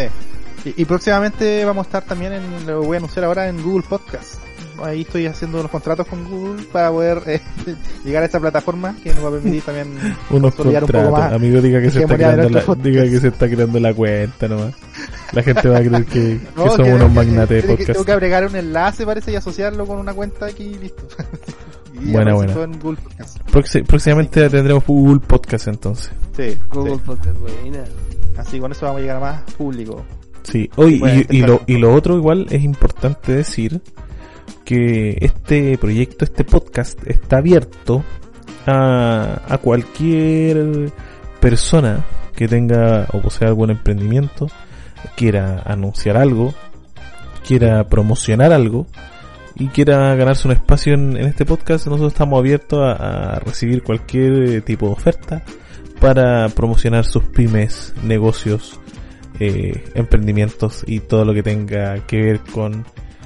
Y, 0.65 0.81
y 0.81 0.85
próximamente 0.85 1.63
vamos 1.63 1.85
a 1.85 1.87
estar 1.89 2.03
también 2.05 2.33
en, 2.33 2.65
lo 2.65 2.81
voy 2.81 2.95
a 2.95 2.97
anunciar 2.97 3.25
ahora 3.25 3.47
en 3.47 3.61
Google 3.61 3.85
Podcast. 3.87 4.39
Ahí 4.83 5.01
estoy 5.01 5.25
haciendo 5.27 5.59
unos 5.59 5.71
contratos 5.71 6.05
con 6.07 6.23
Google 6.29 6.63
para 6.71 6.91
poder 6.91 7.21
eh, 7.27 7.41
llegar 8.05 8.23
a 8.23 8.25
esta 8.25 8.39
plataforma 8.39 8.95
que 9.03 9.13
nos 9.13 9.23
va 9.23 9.29
a 9.29 9.31
permitir 9.31 9.61
también 9.63 9.87
Unos 10.29 10.53
consolidar 10.55 10.83
un 10.83 10.87
poco 10.89 11.03
contratos. 11.03 11.31
más 11.31 11.33
Amigo, 11.33 11.61
diga 11.61 11.81
que 11.81 11.91
se 11.91 12.01
está 12.01 12.15
creando 12.15 12.49
la, 12.49 12.75
diga 12.75 13.03
que 13.03 13.19
se 13.19 13.27
está 13.29 13.49
creando 13.49 13.79
la 13.79 13.93
cuenta 13.93 14.47
nomás. 14.47 14.73
La 15.31 15.43
gente 15.43 15.67
va 15.69 15.77
a 15.77 15.81
creer 15.81 16.05
que, 16.05 16.39
No, 16.55 16.63
que 16.63 16.69
somos 16.69 16.87
que- 16.87 16.93
unos 16.93 17.11
magnates 17.11 17.63
de 17.63 17.69
podcast. 17.69 17.91
Tengo 17.93 18.05
que 18.05 18.11
agregar 18.11 18.45
un 18.45 18.55
enlace, 18.55 19.05
parece, 19.05 19.31
y 19.31 19.35
asociarlo 19.35 19.85
con 19.85 19.99
una 19.99 20.13
cuenta 20.13 20.45
aquí 20.47 20.63
y 20.63 20.75
listo. 20.77 21.03
y 21.93 22.11
Buena, 22.11 22.33
buena. 22.33 22.53
todo 22.53 22.63
en 22.65 22.79
Google 22.79 22.97
Podcast. 23.01 23.37
Proxi- 23.51 23.85
próximamente 23.85 24.49
tendremos 24.49 24.83
Google 24.85 25.19
Podcast 25.25 25.67
entonces. 25.67 26.11
Sí, 26.35 26.57
Google 26.69 26.95
sí. 26.95 27.01
Podcast, 27.05 27.37
buena. 27.39 27.83
Así 28.37 28.59
con 28.59 28.71
eso 28.71 28.85
vamos 28.85 28.99
a 28.99 29.01
llegar 29.01 29.17
a 29.17 29.19
más 29.21 29.41
público. 29.53 30.05
Sí, 30.43 30.69
hoy 30.75 30.99
Bueno, 30.99 31.21
y, 31.29 31.37
y 31.37 31.41
lo, 31.41 31.61
y 31.65 31.77
lo 31.77 31.93
otro 31.93 32.17
igual 32.17 32.45
es 32.51 32.61
importante 32.63 33.31
decir 33.31 33.81
que 34.65 35.17
este 35.21 35.77
proyecto, 35.77 36.25
este 36.25 36.43
podcast 36.43 36.99
está 37.07 37.37
abierto 37.37 38.03
a, 38.65 39.57
cualquier 39.61 40.91
persona 41.39 42.03
que 42.35 42.47
tenga 42.47 43.07
o 43.13 43.21
posea 43.21 43.47
algún 43.47 43.69
emprendimiento, 43.69 44.47
quiera 45.15 45.61
anunciar 45.65 46.17
algo, 46.17 46.53
quiera 47.47 47.87
promocionar 47.87 48.51
algo 48.51 48.87
y 49.55 49.67
quiera 49.67 50.13
ganarse 50.15 50.47
un 50.47 50.53
espacio 50.53 50.95
en, 50.95 51.15
este 51.17 51.45
podcast, 51.45 51.85
nosotros 51.85 52.11
estamos 52.11 52.39
abiertos 52.39 52.79
a, 52.81 53.35
a 53.35 53.39
recibir 53.39 53.83
cualquier 53.83 54.61
tipo 54.63 54.87
de 54.87 54.93
oferta 54.93 55.43
para 55.99 56.49
promocionar 56.49 57.05
sus 57.05 57.23
pymes, 57.23 57.93
negocios, 58.03 58.79
eh, 59.39 59.83
emprendimientos 59.95 60.83
y 60.87 61.01
todo 61.01 61.25
lo 61.25 61.33
que 61.33 61.43
tenga 61.43 62.05
que 62.05 62.17
ver 62.17 62.39
con, 62.39 62.85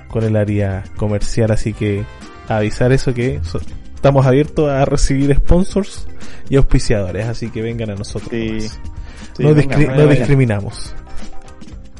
con 0.10 0.24
el 0.24 0.36
área 0.36 0.84
comercial. 0.98 1.52
Así 1.52 1.74
que 1.74 2.04
avisar 2.48 2.92
eso 2.92 3.14
que 3.14 3.40
so- 3.44 3.62
estamos 3.96 4.26
abiertos 4.26 4.70
a 4.70 4.84
recibir 4.86 5.34
sponsors 5.36 6.08
y 6.50 6.56
auspiciadores, 6.58 7.28
así 7.28 7.50
que 7.50 7.62
vengan 7.62 7.92
a 7.92 7.96
nosotros. 7.96 8.30
Sí. 8.32 8.60
Sí, 8.60 9.44
no 9.44 9.56
discri- 9.56 10.10
discriminamos. 10.10 10.94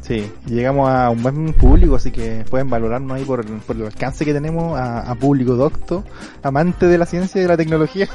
Sí, 0.02 0.28
llegamos 0.48 0.90
a 0.90 1.12
un 1.12 1.22
buen 1.22 1.54
público, 1.54 1.96
así 1.96 2.10
que 2.10 2.44
pueden 2.50 2.68
valorarnos 2.68 3.16
ahí 3.16 3.24
por, 3.26 3.46
por 3.46 3.76
el 3.76 3.86
alcance 3.86 4.26
que 4.26 4.34
tenemos 4.34 4.76
a, 4.76 5.02
a 5.02 5.14
público 5.14 5.54
docto, 5.56 6.04
amante 6.42 6.88
de 6.88 6.98
la 6.98 7.06
ciencia 7.06 7.38
y 7.38 7.44
de 7.44 7.48
la 7.48 7.56
tecnología. 7.58 8.10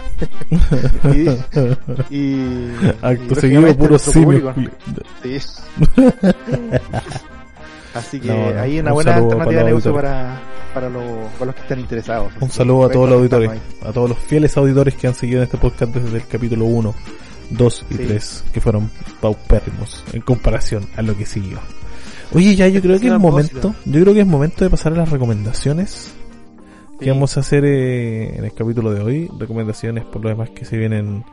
y, 2.10 2.16
y, 2.16 2.70
Acto 3.00 3.34
y 3.34 3.36
seguido, 3.36 3.76
puro. 3.76 3.96
Sí. 4.00 4.24
Así 7.94 8.20
que 8.20 8.28
No, 8.28 8.52
no, 8.52 8.60
ahí 8.60 8.80
una 8.80 8.90
un 8.90 8.94
buena 8.94 9.14
alternativa 9.16 9.60
de 9.60 9.64
negocio 9.66 9.94
para, 9.94 10.40
para, 10.74 10.88
los, 10.90 11.04
para 11.32 11.46
los 11.46 11.54
que 11.54 11.60
están 11.62 11.80
interesados. 11.80 12.32
Un 12.40 12.50
saludo 12.50 12.84
a 12.86 12.90
todos 12.90 13.08
los 13.08 13.18
auditores, 13.18 13.50
a 13.84 13.92
todos 13.92 14.08
los 14.10 14.18
fieles 14.18 14.56
auditores 14.56 14.94
que 14.94 15.06
han 15.06 15.14
seguido 15.14 15.38
en 15.38 15.44
este 15.44 15.58
podcast 15.58 15.94
desde 15.94 16.16
el 16.18 16.26
capítulo 16.26 16.64
1, 16.66 16.94
2 17.50 17.86
y 17.90 17.94
Sí. 17.94 18.04
3, 18.06 18.44
que 18.52 18.60
fueron 18.60 18.90
paupérrimos 19.20 20.02
en 20.12 20.20
comparación 20.22 20.86
a 20.96 21.02
lo 21.02 21.16
que 21.16 21.24
siguió. 21.26 21.58
Oye, 22.32 22.56
ya 22.56 22.66
yo 22.66 22.80
creo 22.82 22.98
que 22.98 23.06
es 23.06 23.18
momento, 23.18 23.74
yo 23.84 24.00
creo 24.00 24.12
que 24.14 24.20
es 24.20 24.26
momento 24.26 24.64
de 24.64 24.70
pasar 24.70 24.92
a 24.94 24.96
las 24.96 25.10
recomendaciones 25.10 26.12
que 26.98 27.04
Sí. 27.04 27.10
vamos 27.10 27.36
a 27.36 27.40
hacer 27.40 27.64
eh, 27.64 28.36
en 28.36 28.44
el 28.44 28.52
capítulo 28.54 28.92
de 28.92 29.00
hoy. 29.02 29.30
Recomendaciones 29.38 30.04
por 30.04 30.22
lo 30.22 30.30
demás 30.30 30.50
que 30.50 30.64
se 30.64 30.76
vienen 30.76 31.24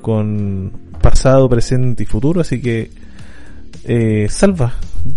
con 0.00 0.72
pasado, 1.02 1.48
presente 1.48 2.04
y 2.04 2.06
futuro. 2.06 2.40
Así 2.40 2.60
que, 2.60 2.90
eh, 3.88 4.26
Salva, 4.30 4.74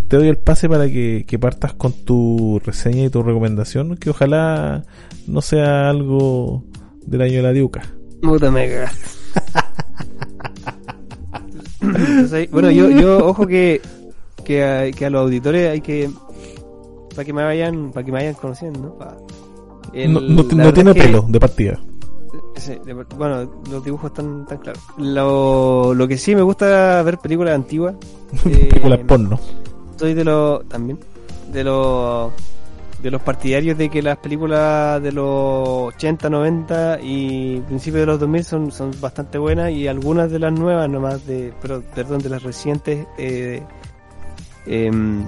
te 0.08 0.18
doy 0.18 0.28
el 0.30 0.38
pase 0.38 0.68
para 0.70 0.88
que, 0.88 1.26
que 1.28 1.38
partas 1.38 1.74
con 1.74 1.92
tu 1.94 2.60
reseña 2.66 3.04
y 3.06 3.10
tu 3.10 3.22
recomendación. 3.22 3.98
Que 3.98 4.10
ojalá 4.10 4.84
no 5.28 5.42
sea 5.42 5.90
algo 5.90 6.64
del 7.06 7.22
año 7.22 7.36
de 7.38 7.42
la 7.44 7.52
diuca. 7.52 7.82
Puta 8.22 8.50
me 8.52 8.68
bueno, 12.52 12.72
yo, 12.72 12.90
yo, 12.90 13.26
ojo 13.26 13.48
que, 13.48 13.82
que, 14.46 14.64
a, 14.64 14.92
que 14.92 15.06
a 15.06 15.10
los 15.10 15.22
auditores 15.22 15.70
hay 15.70 15.82
que, 15.82 16.10
para 17.16 17.26
que 17.26 17.34
me 17.34 17.44
vayan, 17.44 17.92
para 17.92 18.06
que 18.06 18.12
me 18.12 18.20
vayan 18.20 18.36
conociendo, 18.36 18.80
¿no? 18.80 18.98
El- 19.94 20.36
no 20.36 20.74
tiene 20.74 20.94
pelo 20.94 21.26
de 21.28 21.40
partida. 21.40 21.80
Sí, 22.62 22.78
de- 22.86 22.94
bueno, 22.94 23.50
los 23.72 23.84
dibujos 23.84 24.12
están 24.12 24.46
tan 24.46 24.60
claros. 24.60 24.84
Lo, 24.98 25.94
lo 25.96 26.08
que 26.08 26.16
sí 26.18 26.36
me 26.36 26.44
gusta 26.44 27.02
ver 27.02 27.18
películas 27.18 27.56
antiguas. 27.56 27.96
eh, 28.46 28.68
Películas 28.70 29.00
porno. 29.08 29.40
Soy 29.98 30.14
de 30.14 30.24
los 30.24 30.68
también 30.70 31.00
de 31.52 31.64
los 31.64 32.32
de 33.02 33.10
los 33.10 33.22
partidarios 33.24 33.80
de 33.80 33.90
que 33.90 34.04
las 34.04 34.18
películas 34.18 35.02
de 35.02 35.12
los 35.12 35.94
80, 35.96 36.30
90 36.30 37.00
y 37.02 37.60
principios 37.62 38.02
de 38.02 38.06
los 38.06 38.20
2000 38.20 38.44
son 38.44 38.72
son 38.72 38.92
bastante 39.02 39.40
buenas 39.40 39.72
y 39.72 39.88
algunas 39.88 40.30
de 40.30 40.38
las 40.38 40.54
nuevas 40.54 40.88
nomás 40.88 41.26
de 41.26 41.52
pero 41.64 41.82
perdón 41.96 42.20
de 42.22 42.30
las 42.30 42.44
recientes 42.44 43.08
eh, 43.18 43.64
em, 44.68 45.24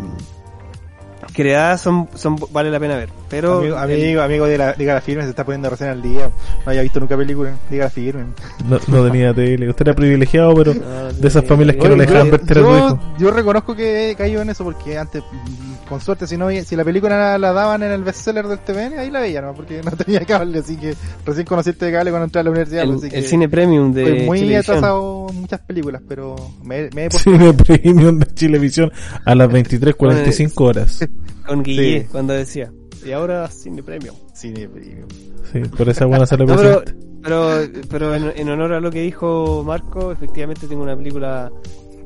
creadas 1.34 1.82
son 1.82 2.08
son 2.16 2.36
vale 2.52 2.70
la 2.72 2.80
pena 2.80 2.96
ver. 2.96 3.10
Pero 3.30 3.60
Amigo, 3.60 3.76
el- 3.78 3.84
amigo, 3.84 4.22
amigo 4.22 4.46
de 4.46 4.58
la, 4.58 4.74
diga 4.74 4.94
la 4.94 5.02
firme, 5.02 5.24
se 5.24 5.30
está 5.30 5.44
poniendo 5.44 5.70
recién 5.70 5.90
al 5.90 6.02
día. 6.02 6.30
No 6.66 6.72
haya 6.72 6.82
visto 6.84 7.00
nunca 7.00 7.18
película, 7.18 7.54
diga 7.70 7.86
la 7.86 7.90
firme. 7.90 8.26
No, 8.68 8.80
no 8.88 9.06
tenía 9.06 9.34
tele. 9.34 9.70
Usted 9.70 9.88
era 9.88 9.96
privilegiado, 9.96 10.54
pero 10.56 10.74
no, 10.74 11.12
de 11.14 11.28
esas 11.28 11.44
familias 11.46 11.78
que 11.78 11.90
no 11.90 11.96
le 11.96 12.06
dejaban 12.06 12.26
yo- 12.28 12.32
ver 12.32 12.42
tele 12.46 12.62
yo, 12.62 13.00
yo 13.20 13.32
reconozco 13.32 13.76
que 13.76 14.12
he 14.12 14.16
caído 14.16 14.42
en 14.42 14.50
eso 14.52 14.64
porque 14.64 14.98
antes, 14.98 15.24
mm, 15.24 15.88
con 15.90 16.00
suerte, 16.00 16.28
si 16.28 16.38
no 16.38 16.50
si 16.64 16.76
la 16.76 16.84
película 16.84 17.18
la, 17.18 17.38
la 17.38 17.52
daban 17.54 17.84
en 17.84 17.92
el 17.92 18.04
bestseller 18.04 18.48
del 18.48 18.60
TVN, 18.60 19.00
ahí 19.00 19.10
la 19.10 19.20
veía, 19.20 19.42
¿no? 19.42 19.54
Porque 19.54 19.82
no 19.84 19.92
tenía 19.98 20.22
cable, 20.26 20.60
así 20.60 20.78
que 20.78 20.94
recién 21.26 21.46
conocí 21.46 21.72
este 21.72 21.92
cable 21.92 22.12
cuando 22.12 22.26
entré 22.26 22.40
a 22.42 22.44
la 22.44 22.52
universidad. 22.52 22.84
el, 22.84 22.96
así 22.96 23.10
que 23.10 23.18
el 23.18 23.26
cine 23.26 23.50
premium 23.50 23.92
de 23.94 24.04
fue 24.04 24.14
muy 24.26 24.40
Chilevisión. 24.40 24.78
atrasado 24.78 25.28
muchas 25.34 25.60
películas, 25.62 26.02
pero 26.08 26.36
me, 26.64 26.90
me 26.96 27.06
he 27.06 27.10
puesto 27.10 27.32
Cine 27.32 27.54
Premium 27.54 28.20
de 28.20 28.26
Chilevisión 28.34 28.92
a 29.26 29.34
las 29.36 29.50
23.45 29.52 30.52
horas. 30.62 31.00
Con 31.46 31.64
Guille 31.64 32.02
Sí. 32.02 32.08
cuando 32.12 32.34
decía 32.34 32.72
y 33.06 33.12
ahora 33.12 33.48
cine 33.50 33.84
premium 33.84 34.16
cine 34.34 34.68
premium. 34.70 35.08
Sí, 35.52 35.60
por 35.76 35.90
esa 35.90 36.06
buena 36.06 36.26
sala 36.26 36.46
No, 36.46 36.56
pero, 36.56 36.84
pero, 37.22 37.58
pero 37.90 38.16
en, 38.16 38.32
en 38.36 38.50
honor 38.50 38.74
a 38.74 38.80
lo 38.80 38.90
que 38.92 39.02
dijo 39.02 39.64
Marco, 39.66 40.12
efectivamente 40.12 40.68
tengo 40.68 40.84
una 40.84 40.96
película 40.96 41.52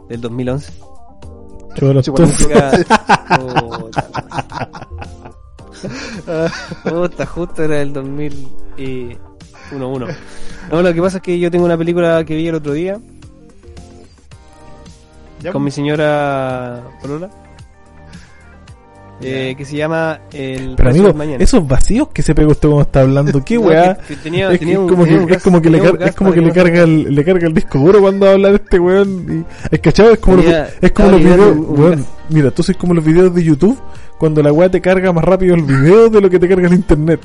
del 0.09 0.22
2011. 0.22 0.74
Chulo, 1.76 2.01
Puta, 6.84 7.26
justo 7.26 7.63
era 7.63 7.82
el 7.82 7.93
2001. 7.93 10.07
No, 10.72 10.82
lo 10.82 10.93
que 10.93 11.01
pasa 11.01 11.18
es 11.18 11.24
que 11.24 11.39
yo 11.39 11.51
tengo 11.51 11.65
una 11.65 11.78
película 11.78 12.24
que 12.26 12.36
vi 12.36 12.47
el 12.47 12.55
otro 12.55 12.74
día 12.74 12.99
Ya, 15.39 15.51
con 15.51 15.63
mi 15.63 15.72
señora 15.72 16.84
Polola. 17.01 17.30
Eh, 19.22 19.55
que 19.57 19.65
se 19.65 19.76
llama 19.78 20.20
El 20.32 20.76
Pero 20.76 20.89
amigo, 20.91 21.13
Mañana. 21.13 21.43
esos 21.43 21.68
vacíos 21.68 22.09
que 22.09 22.22
se 22.22 22.36
pegó 22.36 22.51
usted 22.51 22.68
cuando 22.70 22.84
está 22.84 23.01
hablando, 23.01 23.43
qué 23.43 23.57
weá. 23.57 23.97
Es, 24.09 24.18
como, 24.78 25.05
que, 25.05 25.15
un 25.15 25.22
es 25.22 25.28
gas- 25.28 25.43
como 25.43 25.61
que 25.61 25.70
le, 25.70 25.78
es 26.05 26.15
como 26.15 26.32
que 26.32 26.41
le 26.41 26.51
carga 26.51 26.84
el, 26.84 27.15
le 27.15 27.24
carga 27.26 27.47
el 27.47 27.53
disco 27.53 27.80
duro 27.80 27.99
cuando 28.01 28.30
habla 28.30 28.49
de 28.49 28.55
este 28.57 28.80
weón. 28.80 29.45
Y, 29.72 29.76
es 29.76 29.80
cachado, 29.82 30.11
es 30.11 30.20
como, 30.20 30.38
los, 30.38 30.45
Tenía- 30.45 30.68
es 30.82 30.91
como 30.91 31.11
los 31.11 31.20
videos, 31.20 31.55
un 31.57 31.80
weón, 31.80 32.05
mira, 32.30 32.51
tú 32.51 32.63
como 32.78 32.93
los 32.93 33.03
videos 33.03 33.34
de 33.34 33.43
YouTube 33.43 33.80
cuando 34.20 34.41
la 34.41 34.51
weá 34.51 34.70
te 34.70 34.82
carga 34.82 35.11
más 35.13 35.24
rápido 35.24 35.53
el 35.55 35.61
video 35.63 36.09
de 36.09 36.22
lo 36.22 36.30
que 36.30 36.39
te 36.39 36.47
carga 36.47 36.68
el 36.68 36.74
internet. 36.74 37.20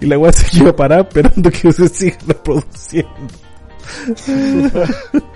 Y 0.00 0.06
la 0.06 0.18
weá 0.18 0.32
se 0.32 0.58
queda 0.60 0.74
parada 0.74 1.02
esperando 1.02 1.50
que 1.50 1.72
se 1.72 1.88
siga 1.88 2.16
reproduciendo. 2.26 3.10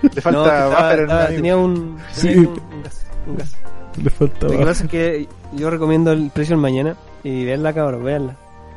Le 0.01 0.21
falta 0.21 0.31
No, 0.31 0.45
estaba- 0.45 0.93
estaba- 0.95 1.25
un 1.29 1.35
tenía 1.35 1.57
un, 1.57 1.97
Sí. 2.13 2.27
tenía 2.29 2.39
un, 2.41 2.47
un 2.47 2.83
gas, 2.83 3.05
un 3.27 3.35
gas. 3.37 3.55
Le 4.01 4.09
faltaba. 4.09 4.53
Lo 4.53 4.59
que 4.59 4.65
pasa 4.65 4.83
es 4.83 4.89
que 4.89 5.27
yo 5.53 5.69
recomiendo 5.69 6.11
el 6.11 6.29
precio 6.31 6.55
del 6.55 6.61
mañana 6.61 6.95
y 7.23 7.45
veanla 7.45 7.73
cabrón, 7.73 8.03
veanla. 8.03 8.35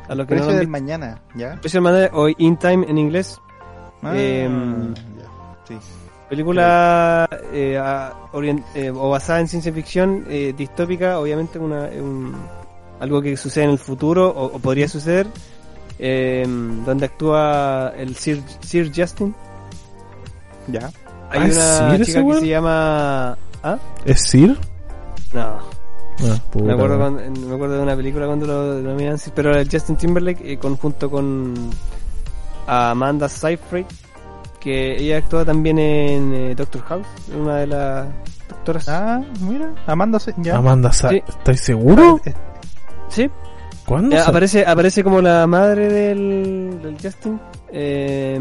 A 0.09 0.15
los 0.15 0.27
que 0.27 0.35
no 0.35 0.41
Precio 0.41 0.49
del 0.59 0.67
visto. 0.67 0.71
mañana, 0.73 1.21
¿ya? 1.37 1.55
Precio 1.61 1.81
del 1.81 1.93
mañana 1.93 2.11
o 2.15 2.29
In 2.39 2.57
Time 2.57 2.87
en 2.89 2.99
inglés. 2.99 3.41
Ah, 4.03 4.13
Em, 4.17 4.95
ya. 4.95 5.01
Sí. 5.69 5.77
Película 6.29 7.29
eh, 7.53 7.77
a- 7.79 8.13
orient- 8.33 8.65
eh, 8.75 8.91
o 8.91 9.11
basada 9.11 9.41
en 9.41 9.49
ciencia 9.49 9.73
ficción 9.73 10.25
eh, 10.29 10.55
distópica, 10.57 11.19
obviamente 11.19 11.59
una, 11.59 11.83
un- 12.01 12.35
algo 13.01 13.21
que 13.23 13.37
sucede 13.37 13.65
en 13.65 13.71
el 13.71 13.79
futuro 13.79 14.29
o, 14.31 14.47
o 14.57 14.59
podría 14.59 14.89
suceder, 14.89 15.27
eh, 15.99 16.45
donde 16.87 17.07
actúa 17.07 17.93
el 17.97 18.15
Sir, 18.17 18.43
Sir 18.61 18.91
Justin. 18.95 19.35
Ya. 20.69 20.91
Hay 21.31 21.41
Ah, 21.41 21.45
una 21.45 21.51
¿Sir 21.51 22.03
ese 22.03 22.05
chica 22.13 22.25
que 22.27 22.41
se 22.41 22.49
llama... 22.49 23.37
¿Ah? 23.63 23.79
¿Es 24.05 24.23
Sir? 24.23 24.59
No, 25.33 25.59
Ah, 26.23 26.39
me 26.63 26.73
acuerdo, 26.73 26.99
cuando- 26.99 27.23
me 27.49 27.55
acuerdo 27.55 27.77
de 27.77 27.83
una 27.83 27.97
película 27.97 28.27
cuando 28.27 28.47
lo 28.47 28.75
denominan 28.77 29.19
Sir, 29.19 29.33
pero 29.35 29.51
era 29.55 29.63
Justin 29.71 29.97
Timberlake 29.97 30.53
eh, 30.53 30.59
conjunto 30.59 31.11
con 31.11 31.55
Amanda 32.67 33.29
Seyfried, 33.29 33.87
que 34.61 34.97
ella 34.97 35.19
actúa 35.19 35.45
también 35.45 35.79
en 35.79 36.35
eh, 36.35 36.55
Doctor 36.55 36.83
House, 36.83 37.07
una 37.37 37.57
de 37.57 37.67
las 37.67 38.09
doctoras. 38.49 38.89
Ah, 38.89 39.21
mira, 39.41 39.71
Amanda 39.87 40.19
se- 40.19 40.35
ya. 40.39 40.57
Amanda, 40.57 40.93
Sa- 40.93 41.09
Sí. 41.11 41.23
¿estáis 41.27 41.61
seguro? 41.61 42.21
Eh, 42.25 42.35
Sí, 43.09 43.29
¿Cuándo? 43.91 44.15
Eh, 44.15 44.21
aparece, 44.25 44.65
aparece 44.65 45.03
como 45.03 45.21
la 45.21 45.45
madre 45.49 45.89
del, 45.93 46.79
del 46.81 46.95
Justin. 47.03 47.41
Eh, 47.73 48.39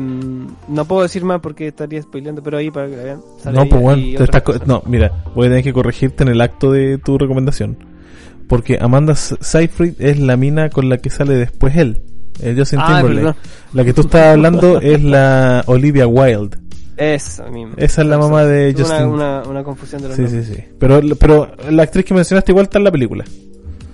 no 0.68 0.86
puedo 0.86 1.02
decir 1.02 1.24
más 1.24 1.42
porque 1.42 1.70
estaría 1.70 2.00
spoileando, 2.04 2.44
pero 2.44 2.58
ahí 2.60 2.70
para 2.70 2.88
que 2.88 2.96
la 2.96 3.04
vean. 3.04 3.22
No, 3.52 3.66
pues 3.68 3.82
bueno, 3.82 4.04
estás 4.24 4.68
no, 4.68 4.84
mira, 4.86 5.12
voy 5.34 5.48
a 5.48 5.50
tener 5.50 5.64
que 5.64 5.74
corregirte 5.74 6.22
en 6.24 6.30
el 6.30 6.40
acto 6.40 6.72
de 6.72 7.00
tu 7.00 7.18
recomendación. 7.18 7.78
Porque 8.48 8.78
Amanda 8.80 9.16
Seyfried 9.16 9.96
es 10.00 10.20
la 10.20 10.38
mina 10.38 10.70
con 10.70 10.88
la 10.88 11.00
que 11.00 11.10
sale 11.10 11.34
después 11.34 11.76
él, 11.76 12.04
el 12.44 12.56
Justin 12.56 12.80
Ah, 12.84 13.02
Timberlake. 13.02 13.38
La 13.74 13.84
que 13.84 13.94
tú 13.94 14.02
estás 14.02 14.28
hablando 14.34 14.80
es 14.80 15.04
la 15.04 15.64
Olivia 15.66 16.06
Wilde. 16.06 16.58
Esa 16.96 17.50
misma. 17.50 17.74
Esa 17.78 18.04
es 18.04 18.08
la 18.08 18.20
mamá 18.20 18.44
de 18.46 18.76
Justin. 18.78 19.08
Una, 19.08 19.40
una, 19.42 19.50
una 19.50 19.64
confusión 19.64 20.04
de 20.04 20.10
los 20.10 20.16
Sí, 20.16 20.22
nombres. 20.24 20.46
sí, 20.48 20.54
sí. 20.56 20.64
Pero, 20.78 21.00
pero 21.20 21.52
la 21.72 21.82
actriz 21.84 22.06
que 22.06 22.14
mencionaste 22.14 22.52
igual 22.52 22.66
está 22.66 22.78
en 22.78 22.84
la 22.84 22.92
película. 22.92 23.26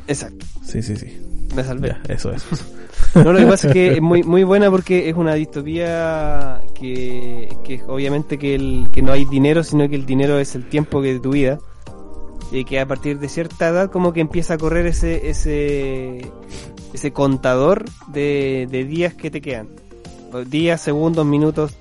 Exacto, 0.08 0.46
Sí, 0.66 0.82
sí, 0.82 0.98
sí. 0.98 1.22
Me 1.56 1.64
salvé. 1.64 1.90
Ya, 1.90 2.02
eso 2.14 2.32
es. 2.32 2.46
No, 3.14 3.32
lo 3.32 3.40
que 3.40 3.46
pasa 3.46 3.68
es 3.68 3.74
que 3.74 3.94
es 3.96 4.02
muy, 4.02 4.24
muy 4.24 4.44
buena 4.44 4.70
porque 4.70 5.10
es 5.10 5.16
una 5.16 5.36
distopía 5.36 6.60
que, 6.74 7.50
que 7.64 7.82
obviamente 7.88 8.38
que, 8.38 8.56
el, 8.56 8.90
que 8.92 9.02
no 9.02 9.14
hay 9.14 9.24
dinero, 9.26 9.64
sino 9.64 9.88
que 9.88 9.96
el 9.96 10.06
dinero 10.06 10.38
es 10.38 10.56
el 10.56 10.68
tiempo 10.68 11.02
que 11.02 11.14
de 11.14 11.20
tu 11.20 11.32
vida. 11.32 11.60
Y 12.52 12.66
que 12.66 12.80
a 12.80 12.86
partir 12.86 13.20
de 13.20 13.30
cierta 13.30 13.70
edad 13.70 13.92
como 13.92 14.12
que 14.12 14.22
empieza 14.22 14.56
a 14.56 14.58
correr 14.58 14.86
ese, 14.86 15.30
ese, 15.30 16.32
ese 16.94 17.12
contador 17.12 17.86
de, 18.08 18.68
de 18.70 18.84
días 18.84 19.14
que 19.14 19.32
te 19.32 19.42
quedan. 19.42 19.70
Días, 20.50 20.82
segundos, 20.82 21.26
minutos, 21.26 21.76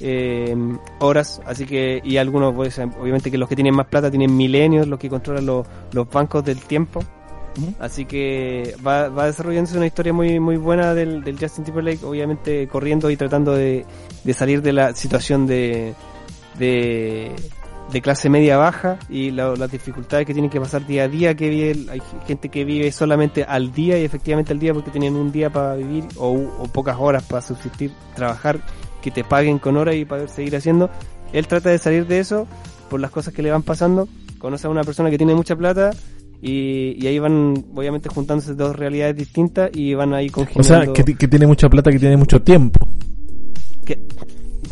eh, 0.00 0.56
horas. 1.00 1.40
Así 1.46 1.66
que, 1.66 2.00
y 2.04 2.16
algunos, 2.16 2.54
pues, 2.54 2.78
obviamente 2.78 3.30
que 3.30 3.38
los 3.38 3.48
que 3.48 3.54
tienen 3.54 3.74
más 3.74 3.86
plata 3.86 4.10
tienen 4.10 4.36
milenios, 4.36 4.86
los 4.86 4.98
que 4.98 5.08
controlan 5.08 5.46
los, 5.46 5.66
los 5.92 6.08
bancos 6.08 6.44
del 6.44 6.58
tiempo. 6.58 7.02
Así 7.78 8.04
que 8.04 8.74
va, 8.86 9.08
va 9.08 9.26
desarrollándose 9.26 9.76
una 9.76 9.86
historia 9.86 10.12
muy 10.12 10.40
muy 10.40 10.56
buena 10.56 10.92
del, 10.94 11.22
del 11.22 11.38
Justin 11.38 11.64
Timberlake, 11.64 12.04
obviamente 12.04 12.66
corriendo 12.68 13.10
y 13.10 13.16
tratando 13.16 13.52
de, 13.54 13.84
de 14.24 14.32
salir 14.34 14.60
de 14.62 14.72
la 14.72 14.94
situación 14.94 15.46
de, 15.46 15.94
de, 16.58 17.32
de 17.92 18.00
clase 18.02 18.28
media 18.28 18.56
baja 18.56 18.98
y 19.08 19.30
la- 19.30 19.54
las 19.56 19.70
dificultades 19.70 20.26
que 20.26 20.32
tienen 20.32 20.50
que 20.50 20.60
pasar 20.60 20.86
día 20.86 21.04
a 21.04 21.08
día, 21.08 21.34
que 21.34 21.48
vive, 21.48 21.90
hay 21.90 22.02
gente 22.26 22.48
que 22.48 22.64
vive 22.64 22.90
solamente 22.92 23.44
al 23.44 23.72
día 23.72 23.98
y 23.98 24.04
efectivamente 24.04 24.52
al 24.52 24.58
día 24.58 24.72
porque 24.74 24.90
tienen 24.90 25.14
un 25.14 25.30
día 25.32 25.50
para 25.50 25.74
vivir 25.76 26.04
o, 26.16 26.30
o 26.32 26.64
pocas 26.72 26.96
horas 26.98 27.22
para 27.24 27.42
subsistir, 27.42 27.92
trabajar, 28.14 28.60
que 29.02 29.10
te 29.10 29.22
paguen 29.24 29.58
con 29.58 29.76
horas 29.76 29.94
y 29.96 30.04
para 30.04 30.26
seguir 30.28 30.56
haciendo. 30.56 30.90
Él 31.32 31.46
trata 31.46 31.70
de 31.70 31.78
salir 31.78 32.06
de 32.06 32.20
eso 32.20 32.46
por 32.88 33.00
las 33.00 33.10
cosas 33.10 33.34
que 33.34 33.42
le 33.42 33.50
van 33.50 33.62
pasando, 33.62 34.08
conoce 34.38 34.66
a 34.66 34.70
una 34.70 34.82
persona 34.84 35.10
que 35.10 35.18
tiene 35.18 35.34
mucha 35.34 35.56
plata 35.56 35.90
y, 36.42 36.96
y 37.02 37.06
ahí 37.06 37.18
van 37.18 37.64
obviamente 37.74 38.08
juntándose 38.08 38.54
dos 38.54 38.76
realidades 38.76 39.16
distintas 39.16 39.70
y 39.74 39.94
van 39.94 40.12
ahí 40.14 40.28
O 40.28 40.32
congeniando. 40.32 40.94
sea, 40.94 41.04
que, 41.04 41.14
que 41.14 41.28
tiene 41.28 41.46
mucha 41.46 41.68
plata, 41.68 41.90
que 41.90 41.98
tiene 41.98 42.16
mucho 42.16 42.42
tiempo. 42.42 42.86
que- 43.84 44.02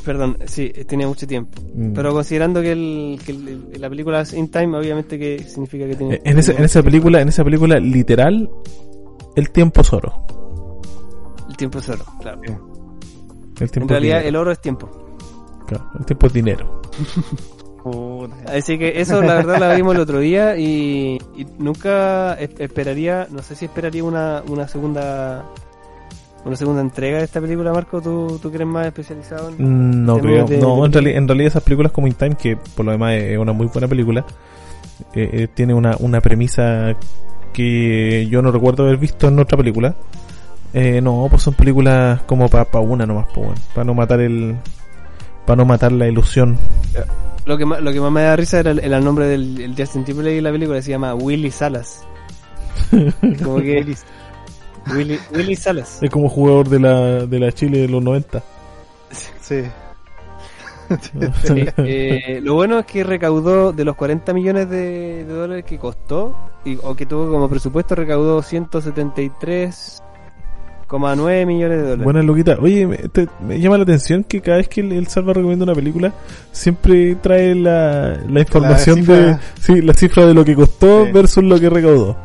perdón, 0.04 0.36
sí, 0.46 0.72
tiene 0.88 1.06
mucho 1.06 1.26
tiempo. 1.26 1.62
Mm. 1.74 1.92
Pero 1.92 2.12
considerando 2.12 2.60
que, 2.60 2.72
el, 2.72 3.20
que 3.24 3.32
el- 3.32 3.80
la 3.80 3.88
película 3.88 4.22
es 4.22 4.32
in 4.34 4.48
time, 4.48 4.76
obviamente 4.76 5.18
que 5.18 5.38
significa 5.44 5.86
que 5.86 5.94
tiene... 5.96 6.14
Eh, 6.16 6.22
En, 6.24 6.38
ese- 6.38 6.56
en 6.56 6.64
esa 6.64 6.82
película, 6.82 7.20
en 7.20 7.28
esa 7.28 7.44
película, 7.44 7.78
literal, 7.78 8.50
el 9.36 9.50
tiempo 9.50 9.80
es 9.82 9.92
oro. 9.92 10.12
El 11.48 11.56
tiempo 11.56 11.78
es 11.78 11.88
oro, 11.88 12.04
claro. 12.20 12.40
El 12.42 13.70
tiempo 13.70 13.82
En 13.82 13.88
realidad 13.88 14.24
el 14.26 14.34
oro 14.34 14.50
es 14.50 14.60
tiempo. 14.60 14.88
Claro, 15.68 15.88
el 15.98 16.04
tiempo 16.04 16.26
es 16.26 16.32
dinero. 16.32 16.82
Puta. 18.28 18.52
Así 18.56 18.78
que 18.78 19.00
eso 19.00 19.20
la 19.22 19.34
verdad 19.34 19.58
la 19.58 19.74
vimos 19.74 19.94
el 19.94 20.00
otro 20.00 20.18
día 20.20 20.56
y, 20.56 21.18
y 21.36 21.46
nunca 21.58 22.34
es- 22.34 22.58
esperaría, 22.58 23.26
no 23.30 23.42
sé 23.42 23.54
si 23.54 23.64
esperaría 23.66 24.04
una, 24.04 24.42
una 24.48 24.68
segunda 24.68 25.44
una 26.44 26.56
segunda 26.56 26.80
entrega 26.80 27.18
de 27.18 27.24
esta 27.24 27.40
película, 27.40 27.72
Marco, 27.72 28.00
¿tú, 28.02 28.38
tú 28.42 28.50
que 28.50 28.56
eres 28.56 28.66
más 28.66 28.86
especializado 28.86 29.50
en... 29.50 29.54
Mm, 30.02 30.04
No 30.06 30.18
creo. 30.18 30.44
de- 30.46 30.58
no, 30.58 30.80
de- 30.80 30.86
en, 30.86 30.92
reali- 30.92 31.16
en 31.16 31.28
realidad 31.28 31.46
esas 31.48 31.62
películas 31.62 31.92
como 31.92 32.08
In 32.08 32.14
Time, 32.14 32.34
que 32.36 32.56
por 32.56 32.84
lo 32.84 32.90
demás 32.90 33.14
es 33.14 33.38
una 33.38 33.52
muy 33.52 33.68
buena 33.68 33.86
película, 33.86 34.24
eh, 35.14 35.30
eh, 35.32 35.48
tiene 35.54 35.72
una, 35.72 35.96
una 36.00 36.20
premisa 36.20 36.96
que 37.52 38.26
yo 38.28 38.42
no 38.42 38.50
recuerdo 38.50 38.82
haber 38.84 38.96
visto 38.96 39.28
en 39.28 39.38
otra 39.38 39.56
película. 39.56 39.94
Eh, 40.74 41.00
no, 41.00 41.26
pues 41.30 41.42
son 41.42 41.54
películas 41.54 42.22
como 42.22 42.48
para 42.48 42.66
una 42.80 43.06
nomás, 43.06 43.26
para 43.74 43.84
no 43.84 43.94
matar 43.94 44.20
el... 44.20 44.56
Para 45.46 45.56
no 45.56 45.64
matar 45.64 45.92
la 45.92 46.06
ilusión. 46.06 46.58
Lo 47.44 47.58
que, 47.58 47.66
más, 47.66 47.80
lo 47.80 47.92
que 47.92 48.00
más 48.00 48.12
me 48.12 48.22
da 48.22 48.36
risa 48.36 48.60
era 48.60 48.70
el, 48.70 48.78
el 48.78 49.04
nombre 49.04 49.26
del 49.26 49.60
el 49.60 49.74
Justin 49.76 50.04
Timberlake 50.04 50.36
de 50.36 50.42
la 50.42 50.52
película, 50.52 50.80
se 50.80 50.90
llama 50.90 51.14
Willy 51.14 51.50
Salas. 51.50 52.04
Como 53.42 53.58
que... 53.58 53.96
Willy, 54.94 55.18
Willy 55.32 55.56
Salas. 55.56 56.02
Es 56.02 56.10
como 56.10 56.28
jugador 56.28 56.68
de 56.68 56.80
la, 56.80 57.26
de 57.26 57.38
la 57.38 57.52
Chile 57.52 57.82
de 57.82 57.88
los 57.88 58.02
90. 58.02 58.42
Sí. 59.40 59.62
Eh, 61.78 62.40
lo 62.42 62.52
bueno 62.54 62.80
es 62.80 62.84
que 62.84 63.02
recaudó 63.02 63.72
de 63.72 63.82
los 63.82 63.96
40 63.96 64.34
millones 64.34 64.68
de, 64.68 65.24
de 65.24 65.32
dólares 65.32 65.64
que 65.64 65.78
costó, 65.78 66.36
y, 66.66 66.76
o 66.82 66.94
que 66.94 67.06
tuvo 67.06 67.30
como 67.30 67.48
presupuesto, 67.48 67.94
recaudó 67.94 68.42
173,9 70.98 71.46
millones 71.46 71.76
de 71.78 71.82
dólares. 71.82 72.04
Buena 72.04 72.22
loquita. 72.22 72.56
Oye, 72.60 72.86
me, 72.86 72.96
te- 72.98 73.28
me 73.46 73.60
llama 73.60 73.76
la 73.78 73.84
atención 73.84 74.24
que 74.24 74.40
cada 74.40 74.58
vez 74.58 74.68
que 74.68 74.80
el, 74.82 74.92
el 74.92 75.06
Salva 75.08 75.32
recomienda 75.32 75.64
una 75.64 75.74
película, 75.74 76.12
siempre 76.52 77.14
trae 77.16 77.54
la, 77.54 78.18
la 78.28 78.40
información 78.40 79.04
de 79.04 79.36
sí, 79.60 79.80
la 79.82 79.94
cifra 79.94 80.26
de 80.26 80.34
lo 80.34 80.44
que 80.44 80.54
costó 80.54 81.04
Sí. 81.06 81.12
versus 81.12 81.44
lo 81.44 81.58
que 81.58 81.70
recaudó. 81.70 82.16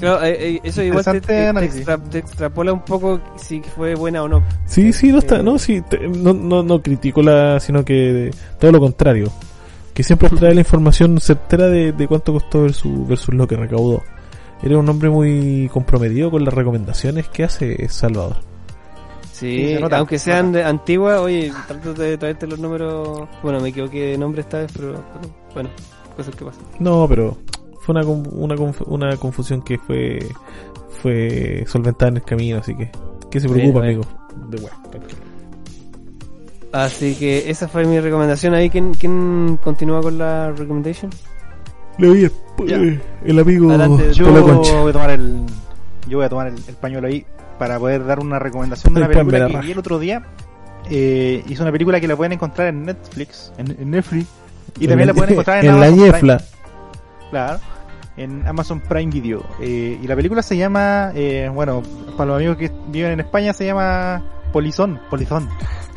Claro, 0.00 0.24
eh, 0.24 0.54
eh, 0.56 0.60
eso 0.64 0.82
igual 0.82 1.04
te, 1.04 1.20
te- 1.20 1.50
extra- 1.50 1.98
te 1.98 2.18
extrapola 2.18 2.72
un 2.72 2.80
poco 2.84 3.20
si 3.36 3.60
fue 3.62 3.94
buena 3.94 4.24
o 4.24 4.28
no. 4.28 4.42
Sí, 4.66 4.92
sí, 4.92 5.12
no 5.12 5.18
está, 5.18 5.36
Eh, 5.36 5.42
no, 5.44 5.56
sí, 5.58 5.82
te- 5.88 6.08
no, 6.08 6.32
no, 6.34 6.64
no 6.64 6.82
critico 6.82 7.22
la, 7.22 7.60
sino 7.60 7.84
que 7.84 8.30
todo 8.58 8.72
lo 8.72 8.80
contrario. 8.80 9.30
Que 9.94 10.02
siempre 10.02 10.28
trae 10.30 10.54
la 10.54 10.60
información 10.60 11.20
certera 11.20 11.66
de, 11.66 11.92
de 11.92 12.06
cuánto 12.08 12.32
costó 12.32 12.62
versus, 12.62 13.06
versus 13.08 13.34
lo 13.34 13.46
que 13.46 13.56
recaudó. 13.56 14.02
Eres 14.62 14.76
un 14.78 14.88
hombre 14.88 15.08
muy 15.10 15.68
comprometido 15.72 16.30
con 16.30 16.44
las 16.44 16.52
recomendaciones 16.54 17.28
que 17.28 17.44
hace 17.44 17.88
Salvador. 17.88 18.36
Sí, 19.32 19.66
Sí, 19.66 19.74
se 19.74 19.80
nota, 19.80 19.98
aunque 19.98 20.18
se 20.18 20.32
sean 20.32 20.46
nota. 20.46 20.58
de 20.58 20.64
antiguas, 20.64 21.20
oye, 21.20 21.52
trato 21.66 21.94
de 21.94 22.18
traerte 22.18 22.46
los 22.46 22.58
números. 22.58 23.28
Bueno, 23.42 23.60
me 23.60 23.68
equivoqué 23.68 24.06
de 24.12 24.18
nombre 24.18 24.40
esta 24.42 24.58
vez, 24.58 24.72
pero 24.72 25.04
bueno, 25.54 25.70
cosas 26.16 26.34
que 26.34 26.44
pasan. 26.44 26.64
No, 26.80 27.06
pero 27.08 27.38
fue 27.80 27.94
una, 27.94 28.04
una, 28.06 28.56
una 28.86 29.16
confusión 29.16 29.62
que 29.62 29.78
fue 29.78 30.18
fue 30.88 31.64
solventada 31.66 32.10
en 32.10 32.16
el 32.16 32.24
camino, 32.24 32.58
así 32.58 32.74
que 32.76 32.90
que 33.30 33.40
se 33.40 33.48
preocupa, 33.48 33.80
amigo. 33.80 34.02
De 34.48 34.60
bueno, 34.60 34.76
tranquilo. 34.90 35.20
Así 36.72 37.14
que 37.14 37.48
esa 37.50 37.68
fue 37.68 37.84
mi 37.86 37.98
recomendación. 38.00 38.54
Ahí, 38.54 38.68
¿quién, 38.70 38.92
quién 38.94 39.58
continúa 39.62 40.02
con 40.02 40.18
la 40.18 40.52
recommendation? 40.52 41.10
Le 41.98 42.08
oí 42.08 42.24
el, 42.24 42.32
Ya. 42.66 42.76
el 43.24 43.38
amigo 43.38 43.68
Adelante, 43.70 44.12
Yo 44.12 44.30
la 44.30 44.40
voy 44.40 44.90
a 44.90 44.92
tomar 44.92 45.10
el 45.10 45.46
yo 46.08 46.16
voy 46.18 46.26
a 46.26 46.28
tomar 46.28 46.46
el, 46.48 46.54
el 46.66 46.74
pañuelo 46.74 47.06
ahí 47.06 47.24
para 47.58 47.78
poder 47.78 48.04
dar 48.06 48.20
una 48.20 48.38
recomendación 48.38 48.94
de 48.94 49.00
una 49.00 49.08
película 49.08 49.38
la 49.40 49.60
que 49.60 49.66
vi 49.66 49.72
el 49.72 49.78
otro 49.78 49.98
día. 49.98 50.22
Eh, 50.90 51.44
hizo 51.48 51.62
una 51.62 51.72
película 51.72 52.00
que 52.00 52.08
la 52.08 52.16
pueden 52.16 52.32
encontrar 52.32 52.68
en 52.68 52.84
Netflix, 52.84 53.52
en, 53.58 53.70
en 53.78 53.90
Netflix 53.90 54.26
y 54.78 54.88
también 54.88 55.08
la 55.08 55.14
pueden 55.14 55.32
encontrar 55.32 55.64
en, 55.64 55.70
en 55.70 55.80
la 55.80 55.86
Amazon 55.86 55.98
Prime. 55.98 56.12
ñefla. 56.12 56.42
Claro, 57.30 57.60
en 58.16 58.46
Amazon 58.46 58.80
Prime 58.80 59.12
Video. 59.12 59.44
Eh, 59.60 59.98
y 60.02 60.06
la 60.06 60.16
película 60.16 60.42
se 60.42 60.56
llama, 60.56 61.12
eh, 61.14 61.50
bueno, 61.52 61.82
para 62.16 62.28
los 62.28 62.36
amigos 62.36 62.56
que 62.56 62.70
viven 62.88 63.12
en 63.12 63.20
España 63.20 63.52
se 63.52 63.66
llama 63.66 64.22
Polizón, 64.52 64.98
Polizón. 65.10 65.48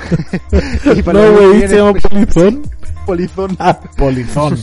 Y 0.95 1.01
para 1.03 1.21
No, 1.23 1.31
güey, 1.31 1.67
se 1.67 1.77
llama 1.77 1.93
Polizón. 1.93 2.61
Polizón. 3.05 3.55
Ah, 3.59 3.79
Polizón. 3.97 4.57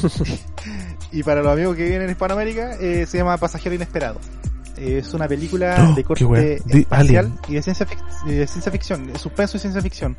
Y 1.11 1.22
para 1.22 1.42
los 1.42 1.52
amigos 1.52 1.76
que 1.76 1.84
viven 1.84 2.02
en 2.02 2.11
Hispanoamérica, 2.11 2.76
eh, 2.80 3.06
se 3.06 3.18
llama 3.18 3.36
Pasajero 3.38 3.74
Inesperado. 3.74 4.20
Es 4.81 5.12
una 5.14 5.26
película 5.29 5.76
Oh, 5.91 5.95
de 5.95 6.05
corte 6.05 6.62
espacial 6.68 7.33
y 7.49 7.55
de 7.55 7.62
ciencia, 7.62 7.87
de 8.26 8.47
ciencia 8.47 8.72
ficción, 8.72 9.12
de 9.12 9.18
suspenso 9.18 9.57
y 9.57 9.61
ciencia 9.61 9.81
ficción. 9.83 10.16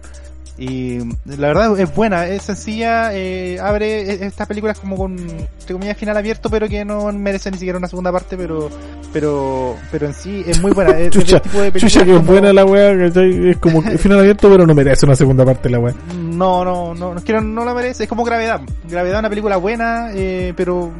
Y 0.57 0.99
la 1.25 1.47
verdad 1.47 1.79
es 1.79 1.95
buena, 1.95 2.27
es 2.27 2.43
sencilla, 2.43 3.11
eh, 3.13 3.57
abre 3.61 4.01
e- 4.11 4.25
esta 4.25 4.45
película 4.45 4.73
es 4.73 4.79
como 4.79 4.97
con, 4.97 5.17
entre 5.17 5.71
comillas, 5.73 5.95
final 5.95 6.17
abierto, 6.17 6.49
pero 6.49 6.67
que 6.67 6.83
no 6.83 7.09
merece 7.13 7.49
ni 7.49 7.57
siquiera 7.57 7.77
una 7.77 7.87
segunda 7.87 8.11
parte, 8.11 8.35
pero 8.35 8.69
pero 9.13 9.77
pero 9.89 10.07
en 10.07 10.13
sí 10.13 10.43
es 10.45 10.61
muy 10.61 10.71
buena. 10.73 10.91
Es, 10.99 11.07
es 11.07 11.11
Chucha, 11.11 11.39
tipo 11.39 11.61
de 11.61 11.71
Chucha, 11.71 12.03
que 12.03 12.11
es 12.11 12.17
como- 12.17 12.31
buena 12.33 12.51
la 12.51 12.65
weá. 12.65 12.91
Es 12.91 13.57
como 13.57 13.81
final 13.97 14.19
abierto, 14.19 14.49
pero 14.49 14.67
no 14.67 14.75
merece 14.75 15.05
una 15.05 15.15
segunda 15.15 15.45
parte 15.45 15.69
la 15.69 15.79
weá. 15.79 15.95
No, 16.13 16.65
no, 16.65 16.93
no, 16.93 17.13
no, 17.13 17.19
es 17.21 17.43
no, 17.43 17.63
la 17.63 17.73
merece. 17.73 18.03
Es 18.03 18.09
como 18.09 18.25
Gravedad. 18.25 18.59
Gravedad 18.89 19.15
es 19.15 19.19
una 19.19 19.29
película 19.29 19.55
buena, 19.55 20.09
eh, 20.13 20.53
pero 20.57 20.91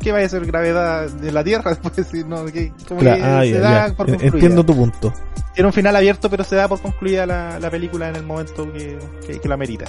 ¿qué 0.00 0.12
vaya 0.12 0.26
a 0.26 0.28
ser 0.28 0.44
Gravedad 0.46 1.08
de 1.10 1.32
la 1.32 1.42
Tierra 1.44 1.70
después? 1.80 2.06
Si 2.06 2.24
no, 2.24 2.44
que, 2.46 2.72
como 2.88 3.00
Claro, 3.00 3.16
que 3.18 3.22
ah, 3.24 3.40
se 3.42 3.50
ya, 3.52 3.60
da 3.60 3.88
ya. 3.88 3.94
por 3.94 4.08
En- 4.08 4.14
concluida. 4.14 4.34
Entiendo 4.36 4.64
tu 4.64 4.74
punto. 4.76 5.12
Tiene 5.54 5.66
un 5.66 5.72
final 5.72 5.94
abierto, 5.96 6.30
pero 6.30 6.44
se 6.44 6.56
da 6.56 6.66
por 6.68 6.80
concluida 6.80 7.26
la, 7.26 7.58
la 7.58 7.70
película 7.70 8.08
en 8.08 8.16
el 8.16 8.24
momento 8.24 8.72
que, 8.72 8.98
que, 9.26 9.38
que 9.40 9.48
la 9.48 9.56
merita. 9.56 9.84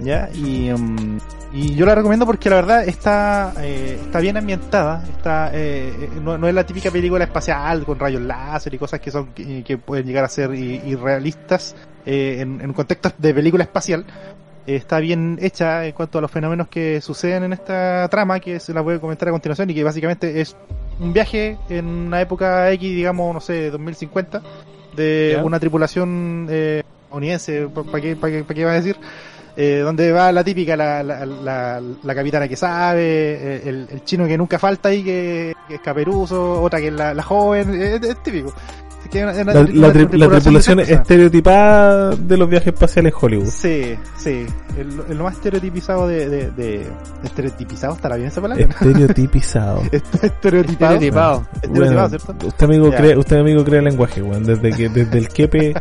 ¿Ya? 0.00 0.28
Y, 0.34 0.70
mm, 0.70 1.18
y 1.52 1.74
yo 1.74 1.86
la 1.86 1.94
recomiendo 1.94 2.26
porque 2.26 2.48
la 2.50 2.56
verdad 2.56 2.88
está, 2.88 3.52
eh, 3.60 3.98
está 4.02 4.20
bien 4.20 4.36
ambientada, 4.36 5.04
está, 5.16 5.50
eh, 5.54 5.92
eh, 6.00 6.08
no, 6.20 6.36
no 6.38 6.48
es 6.48 6.54
la 6.54 6.64
típica 6.66 6.90
película 6.90 7.24
espacial 7.24 7.84
con 7.84 7.98
rayos 7.98 8.22
láser 8.22 8.74
y 8.74 8.78
cosas 8.78 9.00
que 9.00 9.10
son, 9.10 9.28
que, 9.34 9.62
que 9.62 9.78
pueden 9.78 10.06
llegar 10.06 10.24
a 10.24 10.28
ser 10.28 10.52
irrealistas, 10.54 11.76
eh, 12.04 12.38
en, 12.40 12.60
en 12.60 12.68
un 12.68 12.72
contexto 12.74 13.12
de 13.16 13.34
película 13.34 13.64
espacial. 13.64 14.04
Está 14.66 15.00
bien 15.00 15.38
hecha 15.42 15.84
en 15.86 15.92
cuanto 15.92 16.18
a 16.18 16.20
los 16.20 16.30
fenómenos 16.30 16.68
que 16.68 17.00
suceden 17.00 17.42
en 17.44 17.52
esta 17.52 18.08
trama, 18.08 18.38
que 18.38 18.60
se 18.60 18.72
la 18.72 18.80
voy 18.80 18.94
a 18.96 19.00
comentar 19.00 19.28
a 19.28 19.32
continuación 19.32 19.68
y 19.70 19.74
que 19.74 19.82
básicamente 19.82 20.40
es 20.40 20.56
un 21.00 21.12
viaje 21.12 21.58
en 21.68 21.84
una 21.86 22.20
época 22.20 22.70
X, 22.72 22.90
digamos, 22.94 23.34
no 23.34 23.40
sé, 23.40 23.70
2050, 23.70 24.40
de 24.94 25.32
Ya. 25.36 25.44
una 25.44 25.58
tripulación 25.58 26.46
eh, 26.48 26.82
estadounidense, 27.04 27.66
¿para 27.90 28.00
qué, 28.00 28.14
pa 28.14 28.28
qué, 28.30 28.44
pa 28.44 28.54
qué 28.54 28.64
va 28.64 28.70
a 28.72 28.74
decir? 28.74 28.96
Eh, 29.56 29.80
donde 29.84 30.12
va 30.12 30.32
la 30.32 30.42
típica, 30.44 30.76
la, 30.76 31.02
la, 31.02 31.26
la, 31.26 31.82
la 32.02 32.14
capitana 32.14 32.48
que 32.48 32.56
sabe, 32.56 33.02
eh, 33.02 33.62
el, 33.66 33.86
el 33.90 34.04
chino 34.04 34.26
que 34.26 34.38
nunca 34.38 34.58
falta 34.58 34.88
ahí, 34.90 35.02
que, 35.02 35.54
que 35.68 35.74
es 35.74 35.80
caperuso, 35.80 36.62
otra 36.62 36.78
que 36.80 36.86
es 36.86 36.92
la, 36.94 37.20
joven, 37.22 37.74
es, 37.74 38.00
es 38.02 38.22
típico. 38.22 38.54
Que 39.10 39.22
una- 39.22 39.32
una- 39.32 39.52
La, 39.54 39.60
una 39.60 39.88
la 39.88 39.92
tri- 39.92 40.16
la 40.16 40.28
tripulación 40.28 40.76
tres 40.78 40.88
personas. 40.88 40.90
estereotipada 40.90 42.16
de 42.16 42.36
los 42.36 42.48
viajes 42.48 42.68
espaciales 42.68 43.12
en 43.12 43.18
Hollywood. 43.20 43.48
Sí, 43.50 43.94
sí, 44.16 44.46
el, 44.78 44.88
el 45.10 45.18
lo 45.18 45.24
más 45.24 45.34
estereotipizado 45.34 46.08
de, 46.08 46.28
de, 46.28 46.50
de- 46.52 46.86
estereotipizado, 47.22 47.94
¿estará 47.94 48.16
bien 48.16 48.28
esa 48.28 48.40
palabra? 48.40 48.64
Estereotipizado. 48.64 49.82
Estereotipado. 49.92 50.94
Estereotipado. 50.94 51.46
Estereotipado, 51.62 52.08
Bueno, 52.08 52.10
¿cierto? 52.10 52.46
usted 52.46 52.64
amigo 52.66 52.90
Ya. 52.90 52.96
cree, 52.96 53.16
usted 53.18 53.36
amigo 53.38 53.64
crea 53.64 53.82
lenguaje, 53.82 54.22
weón. 54.22 54.44
Desde 54.44 54.72
que, 54.72 54.88
desde 54.88 55.18
el 55.18 55.28
quepe 55.28 55.74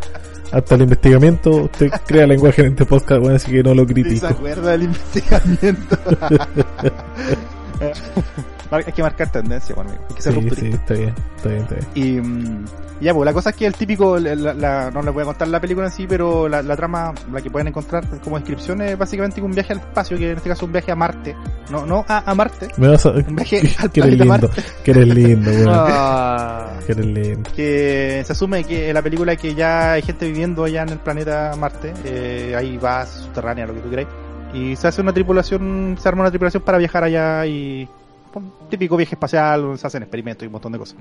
hasta 0.51 0.75
el 0.75 0.81
investigamiento, 0.81 1.49
usted 1.51 1.89
crea 2.05 2.27
lenguaje 2.27 2.61
en 2.63 2.67
este 2.69 2.85
podcast, 2.85 3.21
weón, 3.21 3.35
así 3.35 3.51
que 3.51 3.63
no 3.63 3.73
lo 3.73 3.83
Sí, 3.83 3.87
se 3.87 3.93
critico. 3.93 4.27
acuerda 4.27 4.71
del 4.71 4.83
investigamiento. 4.83 5.97
Hay 8.71 8.83
que 8.93 9.03
marcar 9.03 9.29
tendencia, 9.31 9.75
bueno, 9.75 9.89
amigo. 9.91 10.05
Hay 10.09 10.15
que 10.15 10.21
ser 10.21 10.33
Sí, 10.33 10.49
sí, 10.55 10.67
está 10.69 10.93
bien, 10.93 11.13
está 11.35 11.49
bien, 11.49 11.61
está 11.63 11.75
bien. 11.75 11.87
Y 11.93 12.21
mm, 12.21 12.65
ya, 13.01 13.13
pues 13.13 13.25
la 13.25 13.33
cosa 13.33 13.49
es 13.49 13.55
que 13.57 13.65
el 13.65 13.73
típico, 13.73 14.17
la- 14.17 14.33
la- 14.35 14.53
la- 14.53 14.91
no 14.91 15.01
les 15.01 15.13
voy 15.13 15.23
a 15.23 15.25
contar 15.25 15.47
la 15.49 15.59
película 15.59 15.87
en 15.87 15.91
sí, 15.91 16.05
pero 16.07 16.47
la, 16.47 16.61
la 16.61 16.75
trama, 16.77 17.13
la 17.33 17.41
que 17.41 17.49
pueden 17.51 17.67
encontrar 17.67 18.05
como 18.23 18.37
descripción 18.37 18.81
es 18.81 18.97
básicamente 18.97 19.41
un 19.41 19.51
viaje 19.51 19.73
al 19.73 19.79
espacio, 19.79 20.17
que 20.17 20.31
en 20.31 20.37
este 20.37 20.47
caso 20.49 20.59
es 20.61 20.67
un 20.67 20.71
viaje 20.71 20.91
a 20.91 20.95
Marte. 20.95 21.35
No, 21.69 21.85
no 21.85 22.05
a, 22.07 22.29
a 22.31 22.33
Marte, 22.35 22.69
Me 22.77 22.87
vas 22.87 23.05
a... 23.05 23.09
un 23.11 23.35
viaje 23.35 23.57
al 23.79 23.91
que 23.91 23.99
eres 24.01 24.15
planeta 24.15 24.23
lindo, 24.23 24.25
Marte. 24.25 24.61
que 24.83 24.91
eres 24.91 25.07
lindo, 25.07 25.51
weón. 25.51 25.69
Ah, 25.69 26.69
Que 26.85 26.91
eres 26.93 27.05
lindo. 27.05 27.49
que 27.55 28.23
se 28.25 28.31
asume 28.31 28.63
que 28.63 28.87
en 28.89 28.93
la 28.93 29.01
película 29.01 29.35
que 29.35 29.53
ya 29.53 29.93
hay 29.93 30.01
gente 30.01 30.27
viviendo 30.27 30.63
allá 30.63 30.83
en 30.83 30.89
el 30.89 30.99
planeta 30.99 31.53
Marte, 31.57 31.93
eh, 32.05 32.55
hay 32.57 32.77
base 32.77 33.19
subterránea, 33.23 33.65
lo 33.65 33.73
que 33.73 33.79
tú 33.81 33.89
queráis, 33.89 34.07
y 34.53 34.75
se 34.75 34.87
hace 34.87 35.01
una 35.01 35.11
tripulación, 35.13 35.97
se 35.99 36.07
arma 36.07 36.21
una 36.21 36.29
tripulación 36.29 36.63
para 36.63 36.77
viajar 36.77 37.03
allá 37.05 37.45
y 37.45 37.87
típico 38.69 38.97
viaje 38.97 39.15
espacial, 39.15 39.61
donde 39.61 39.77
se 39.77 39.87
hacen 39.87 40.03
experimentos 40.03 40.43
y 40.43 40.47
un 40.47 40.53
montón 40.53 40.71
de 40.71 40.79
cosas. 40.79 40.97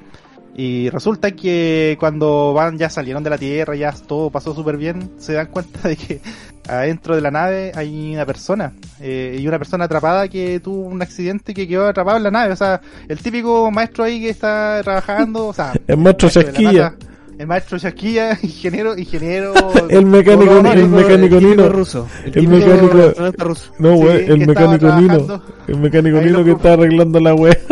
Y 0.57 0.91
resulta 0.91 1.31
que 1.31 1.97
cuando 1.99 2.53
van 2.53 2.77
ya 2.77 2.91
salieron 2.91 3.23
de 3.23 3.31
la 3.31 3.39
Tierra, 3.39 3.77
ya 3.77 3.93
todo 3.93 4.31
pasó 4.31 4.55
súper 4.55 4.77
bien, 4.77 5.13
se 5.19 5.35
dan 5.35 5.47
cuenta 5.47 5.89
de 5.89 5.97
que 5.97 6.21
adentro 6.69 7.15
de 7.15 7.21
la 7.21 7.31
nave 7.31 7.73
hay 7.75 8.15
una 8.15 8.27
persona, 8.27 8.73
eh, 9.01 9.39
y 9.41 9.47
una 9.47 9.59
persona 9.59 9.85
atrapada 9.85 10.29
que 10.29 10.61
tuvo 10.61 10.83
un 10.83 11.01
accidente 11.03 11.53
y 11.53 11.55
que 11.55 11.69
quedó 11.69 11.87
atrapado 11.87 12.17
en 12.17 12.25
la 12.25 12.31
nave, 12.31 12.53
o 12.53 12.57
sea, 12.57 12.81
el 13.09 13.19
típico 13.21 13.71
maestro 13.71 14.05
ahí 14.05 14.21
que 14.21 14.31
está 14.31 14.81
trabajando, 14.83 15.49
o 15.49 15.53
sea, 15.53 15.73
El 15.87 15.99
maestro. 15.99 16.29
NASA, 16.29 16.95
el 17.41 17.47
maestro 17.47 17.79
Chasquilla, 17.79 18.39
ingeniero, 18.43 18.97
ingeniero. 18.99 19.55
El 19.89 20.05
mecánico, 20.07 20.59
el 20.59 20.89
mecánico 20.89 21.09
el 21.09 21.21
típico 21.31 21.41
Nino. 21.41 21.69
ruso. 21.71 22.07
El 22.25 22.49
mecánico- 22.49 23.33
ruso. 23.39 23.73
No, 23.79 23.97
Sí, 23.97 24.03
que 24.03 24.25
el 24.27 24.47
mecánico 24.47 24.87
Nino. 25.01 25.43
El 25.67 25.77
mecánico 25.79 26.19
Ahí 26.19 26.25
Nino 26.27 26.45
que 26.45 26.51
está 26.53 26.73
arreglando 26.75 27.19
la 27.21 27.35
wea. 27.35 27.57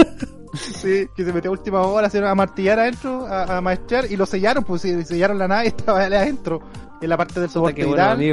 Sí, 0.55 1.07
que 1.15 1.25
se 1.25 1.33
metió 1.33 1.51
a 1.51 1.53
última 1.53 1.83
hora 1.83 2.09
a, 2.11 2.35
martillar 2.35 2.79
adentro, 2.81 3.27
a, 3.27 3.59
a 3.59 3.61
maestrear, 3.61 4.11
y 4.11 4.17
lo 4.17 4.25
sellaron, 4.25 4.65
pues 4.65 4.81
sí, 4.81 5.05
sellaron 5.05 5.39
la 5.39 5.47
nave 5.47 5.65
y 5.67 5.69
estaba 5.69 6.01
adentro, 6.01 6.63
en 7.03 7.09
la 7.11 7.17
parte 7.19 7.39
del 7.39 7.51
soporte 7.51 7.85
bueno, 7.85 8.27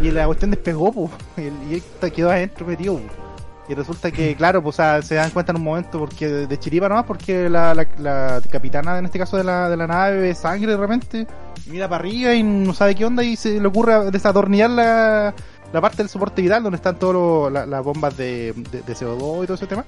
y 0.00 0.10
la 0.12 0.26
cuestión 0.26 0.52
despegó, 0.52 0.92
pues, 0.92 1.10
y, 1.38 1.40
él- 1.42 1.52
y 1.68 1.74
él 2.04 2.12
quedó 2.12 2.30
adentro 2.30 2.64
metido, 2.66 2.94
pues. 2.98 3.25
Y 3.68 3.74
resulta 3.74 4.12
que, 4.12 4.36
claro, 4.36 4.62
pues 4.62 4.76
o 4.76 4.76
sea, 4.76 5.02
se 5.02 5.16
dan 5.16 5.30
cuenta 5.30 5.50
en 5.52 5.56
un 5.58 5.64
momento 5.64 5.98
porque 5.98 6.28
de, 6.28 6.58
chiripa 6.58 6.88
nomás, 6.88 7.04
porque 7.04 7.48
la, 7.50 7.74
la, 7.74 7.86
la 7.98 8.40
capitana, 8.50 8.98
en 8.98 9.06
este 9.06 9.18
caso 9.18 9.36
de 9.36 9.42
la, 9.44 9.68
de 9.68 9.76
la 9.76 9.86
nave, 9.88 10.20
ve 10.20 10.34
sangre 10.36 10.70
de 10.72 10.76
repente, 10.76 11.26
mira 11.66 11.88
para 11.88 12.00
arriba 12.04 12.32
y 12.34 12.44
no 12.44 12.72
sabe 12.72 12.94
qué 12.94 13.04
onda, 13.04 13.24
y 13.24 13.34
se 13.34 13.60
le 13.60 13.66
ocurre 13.66 14.10
desatornillar 14.12 14.70
la, 14.70 15.34
la 15.72 15.80
parte 15.80 15.96
del 15.98 16.08
soporte 16.08 16.42
vital 16.42 16.62
donde 16.62 16.76
están 16.76 16.96
todas 16.96 17.52
las 17.66 17.82
bombas 17.82 18.16
de, 18.16 18.52
de, 18.70 18.82
de 18.82 18.94
CO2 18.94 19.42
y 19.42 19.46
todo 19.46 19.54
ese 19.54 19.66
tema. 19.66 19.84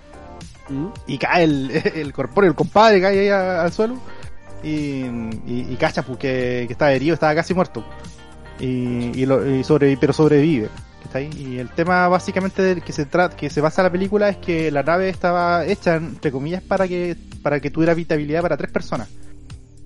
¿Mm? 0.70 0.88
y 1.06 1.16
cae 1.16 1.44
el, 1.44 1.70
el 1.94 2.12
corpóreo, 2.12 2.50
el 2.50 2.56
compadre 2.56 3.00
cae 3.00 3.20
ahí 3.20 3.28
a- 3.30 3.62
al 3.62 3.72
suelo 3.72 3.94
y, 4.62 4.68
y, 5.06 5.66
y 5.70 5.76
cacha 5.78 6.02
pues, 6.02 6.18
que, 6.18 6.64
que 6.66 6.72
estaba 6.72 6.92
herido, 6.92 7.14
estaba 7.14 7.34
casi 7.34 7.54
muerto. 7.54 7.84
Y, 8.60 9.12
y, 9.22 9.24
lo, 9.24 9.46
y 9.56 9.62
pero 10.00 10.12
sobrevive 10.12 10.68
y 11.16 11.58
el 11.58 11.70
tema 11.70 12.06
básicamente 12.08 12.62
del 12.62 12.82
que 12.82 12.92
se 12.92 13.06
trata 13.06 13.34
que 13.34 13.48
se 13.48 13.60
basa 13.60 13.82
la 13.82 13.90
película 13.90 14.28
es 14.28 14.36
que 14.36 14.70
la 14.70 14.82
nave 14.82 15.08
estaba 15.08 15.64
hecha 15.64 15.96
entre 15.96 16.30
comillas 16.30 16.62
para 16.62 16.86
que 16.86 17.16
para 17.42 17.60
que 17.60 17.70
tuviera 17.70 17.92
habitabilidad 17.92 18.42
para 18.42 18.56
tres 18.56 18.70
personas. 18.70 19.08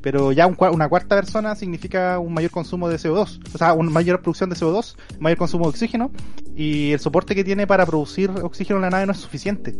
Pero 0.02 0.32
ya 0.32 0.48
una 0.48 0.88
cuarta 0.88 1.14
persona 1.14 1.54
significa 1.54 2.18
un 2.18 2.34
mayor 2.34 2.50
consumo 2.50 2.88
de 2.88 2.96
CO2, 2.96 3.40
o 3.54 3.58
sea, 3.58 3.72
una 3.72 3.88
mayor 3.88 4.20
producción 4.20 4.50
de 4.50 4.56
CO2, 4.56 4.96
mayor 5.20 5.38
consumo 5.38 5.66
de 5.66 5.70
oxígeno, 5.70 6.10
y 6.56 6.90
el 6.90 6.98
soporte 6.98 7.36
que 7.36 7.44
tiene 7.44 7.68
para 7.68 7.86
producir 7.86 8.28
oxígeno 8.30 8.78
en 8.78 8.82
la 8.82 8.90
nave 8.90 9.06
no 9.06 9.12
es 9.12 9.18
suficiente. 9.18 9.76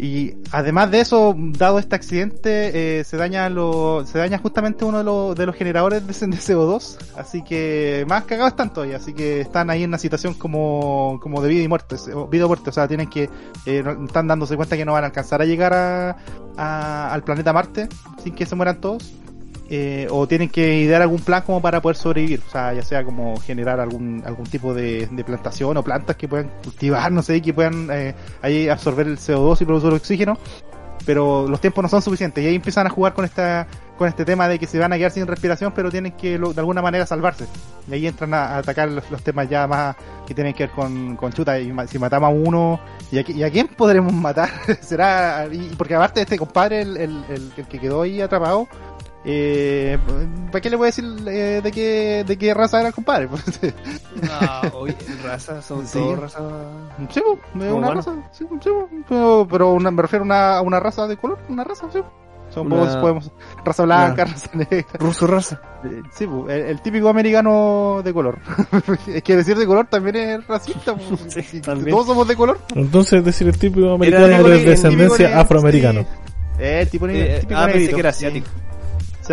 Y 0.00 0.36
además 0.52 0.92
de 0.92 1.00
eso, 1.00 1.34
dado 1.36 1.80
este 1.80 1.96
accidente, 1.96 3.00
eh, 3.00 3.04
se 3.04 3.16
daña 3.16 3.48
lo, 3.50 4.04
se 4.06 4.18
daña 4.18 4.38
justamente 4.38 4.84
uno 4.84 4.98
de 4.98 5.04
los, 5.04 5.34
de 5.34 5.44
los 5.44 5.56
generadores 5.56 6.06
de, 6.06 6.12
de 6.28 6.36
CO2, 6.36 6.96
así 7.16 7.42
que 7.42 8.04
más 8.08 8.22
cagados 8.24 8.52
están 8.52 8.72
todavía, 8.72 8.96
así 8.98 9.12
que 9.12 9.40
están 9.40 9.70
ahí 9.70 9.82
en 9.82 9.90
una 9.90 9.98
situación 9.98 10.34
como, 10.34 11.18
como 11.20 11.42
de 11.42 11.48
vida 11.48 11.62
y 11.64 11.68
muerte, 11.68 11.96
vida 12.30 12.44
o 12.44 12.48
muerte, 12.48 12.70
o 12.70 12.72
sea, 12.72 12.86
tienen 12.86 13.08
que, 13.10 13.28
eh, 13.66 13.82
están 14.06 14.28
dándose 14.28 14.54
cuenta 14.56 14.76
que 14.76 14.84
no 14.84 14.92
van 14.92 15.02
a 15.02 15.08
alcanzar 15.08 15.42
a 15.42 15.44
llegar 15.44 15.74
a- 15.74 17.12
al 17.12 17.22
planeta 17.24 17.52
Marte 17.52 17.88
sin 18.22 18.34
que 18.34 18.46
se 18.46 18.54
mueran 18.54 18.80
todos, 18.80 19.12
eh, 19.70 20.06
o 20.10 20.26
tienen 20.26 20.48
que 20.48 20.80
idear 20.80 21.02
algún 21.02 21.20
plan 21.20 21.42
como 21.42 21.60
para 21.60 21.82
poder 21.82 21.96
sobrevivir, 21.96 22.40
o 22.46 22.50
sea, 22.50 22.72
ya 22.72 22.82
sea 22.82 23.04
como 23.04 23.38
generar 23.40 23.80
algún 23.80 24.22
algún 24.24 24.46
tipo 24.46 24.72
de, 24.72 25.08
plantación 25.26 25.76
o 25.76 25.82
plantas 25.82 26.16
que 26.16 26.26
puedan 26.26 26.50
cultivar, 26.64 27.12
no 27.12 27.22
sé, 27.22 27.42
que 27.42 27.52
puedan 27.52 27.88
eh, 27.90 28.14
ahí 28.40 28.68
absorber 28.68 29.06
el 29.06 29.18
CO2 29.18 29.60
y 29.60 29.64
producir 29.66 29.92
oxígeno, 29.92 30.38
pero 31.04 31.46
los 31.48 31.60
tiempos 31.60 31.82
no 31.82 31.88
son 31.88 32.00
suficientes 32.00 32.42
y 32.42 32.46
ahí 32.46 32.54
empiezan 32.54 32.86
a 32.86 32.90
jugar 32.90 33.12
con 33.12 33.26
esta 33.26 33.66
con 33.98 34.08
este 34.08 34.24
tema 34.24 34.48
de 34.48 34.58
que 34.58 34.66
se 34.66 34.78
van 34.78 34.92
a 34.92 34.96
quedar 34.96 35.10
sin 35.10 35.26
respiración, 35.26 35.72
pero 35.74 35.90
tienen 35.90 36.12
que 36.12 36.38
de 36.38 36.54
alguna 36.60 36.80
manera 36.80 37.04
salvarse. 37.04 37.46
Y 37.88 37.94
ahí 37.94 38.06
entran 38.06 38.32
a, 38.32 38.56
atacar 38.56 38.88
los, 38.88 39.04
temas 39.22 39.50
ya 39.50 39.66
más 39.66 39.96
que 40.26 40.34
tienen 40.34 40.54
que 40.54 40.66
ver 40.66 40.70
con, 40.70 41.32
chuta. 41.32 41.58
Y 41.58 41.74
si 41.88 41.98
matamos 41.98 42.28
a 42.28 42.32
uno, 42.32 42.80
¿y 43.10 43.18
a, 43.18 43.24
y 43.26 43.42
a 43.42 43.50
quién 43.50 43.66
podremos 43.66 44.12
matar? 44.14 44.50
Será. 44.80 45.46
Y, 45.50 45.74
porque 45.76 45.96
aparte 45.96 46.22
este 46.22 46.38
compadre, 46.38 46.82
el- 46.82 46.96
el 46.96 47.66
que 47.68 47.78
quedó 47.78 48.02
ahí 48.02 48.20
atrapado, 48.20 48.68
eh, 49.24 49.98
¿para 50.50 50.60
qué 50.60 50.70
le 50.70 50.76
voy 50.76 50.84
a 50.86 50.90
decir 50.90 51.04
eh, 51.26 51.60
de 51.62 51.70
qué 51.72 52.24
de 52.26 52.36
qué 52.38 52.54
raza 52.54 52.78
era 52.78 52.88
el 52.88 52.94
compadre? 52.94 53.28
Pues, 53.28 53.44
Ah, 54.30 54.62
oye, 54.74 54.96
raza, 55.24 55.60
son 55.62 55.86
Sí. 55.86 55.98
todos 55.98 56.18
raza. 56.18 56.40
sí, 57.10 57.20
pues, 57.24 57.64
es 57.64 57.70
¿Como 57.70 57.76
una 57.78 57.94
raza, 57.94 58.14
sí, 58.32 58.44
sí, 58.62 58.70
pero, 59.08 59.46
pero 59.50 59.72
una- 59.72 59.90
me 59.90 60.02
refiero 60.02 60.22
a 60.24 60.26
una, 60.26 60.56
a 60.58 60.62
una 60.62 60.80
raza 60.80 61.06
de 61.06 61.16
color, 61.16 61.38
una 61.48 61.64
raza, 61.64 61.86
sí. 61.92 62.00
Son 62.50 62.66
Una- 62.72 62.76
vos 62.76 62.96
podemos 62.96 63.30
raza 63.62 63.82
blanca, 63.84 64.22
Una- 64.22 64.32
raza 64.32 64.50
negra. 64.54 64.86
Ruso 64.98 65.26
raza. 65.26 65.60
Eh, 65.84 66.00
Sí, 66.12 66.24
el, 66.48 66.50
el 66.50 66.80
típico 66.80 67.08
americano 67.10 68.00
de 68.02 68.12
color. 68.14 68.38
es 69.06 69.22
que 69.22 69.36
decir 69.36 69.56
de 69.58 69.66
color 69.66 69.86
también 69.88 70.16
es 70.16 70.46
racista. 70.46 70.94
pu. 70.96 71.16
Sí, 71.28 71.42
Si 71.42 71.60
también. 71.60 71.90
Todos 71.90 72.06
somos 72.06 72.26
de 72.26 72.36
color. 72.36 72.58
Entonces, 72.74 73.22
decir 73.22 73.48
el 73.48 73.58
típico 73.58 73.90
americano 73.92 74.26
Era 74.26 74.38
de 74.38 74.44
el 74.44 74.52
típico 74.54 74.70
descendencia 74.70 75.28
ne- 75.28 75.34
afroamericano. 75.34 76.00
sí. 76.02 76.06
Eh, 76.60 76.80
el 76.80 76.88
tipo 76.88 77.06
Eh, 77.06 77.36
ah, 77.36 77.46
pensé 77.46 77.66
negrito, 77.66 77.94
que 77.96 78.00
era 78.00 78.08
asiático. 78.10 78.46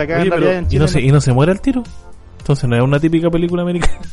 Acá 0.01 0.15
Oye, 0.15 0.23
en 0.23 0.29
pero, 0.29 0.51
en 0.51 0.63
¿y, 0.65 0.67
Chile 0.67 0.79
no 0.79 0.87
se, 0.87 1.01
¿Y 1.01 1.11
no 1.11 1.21
se 1.21 1.33
muere 1.33 1.51
al 1.51 1.61
tiro? 1.61 1.83
Entonces 2.39 2.69
no 2.69 2.75
es 2.75 2.83
una 2.83 2.99
típica 2.99 3.29
película 3.29 3.61
americana. 3.63 3.99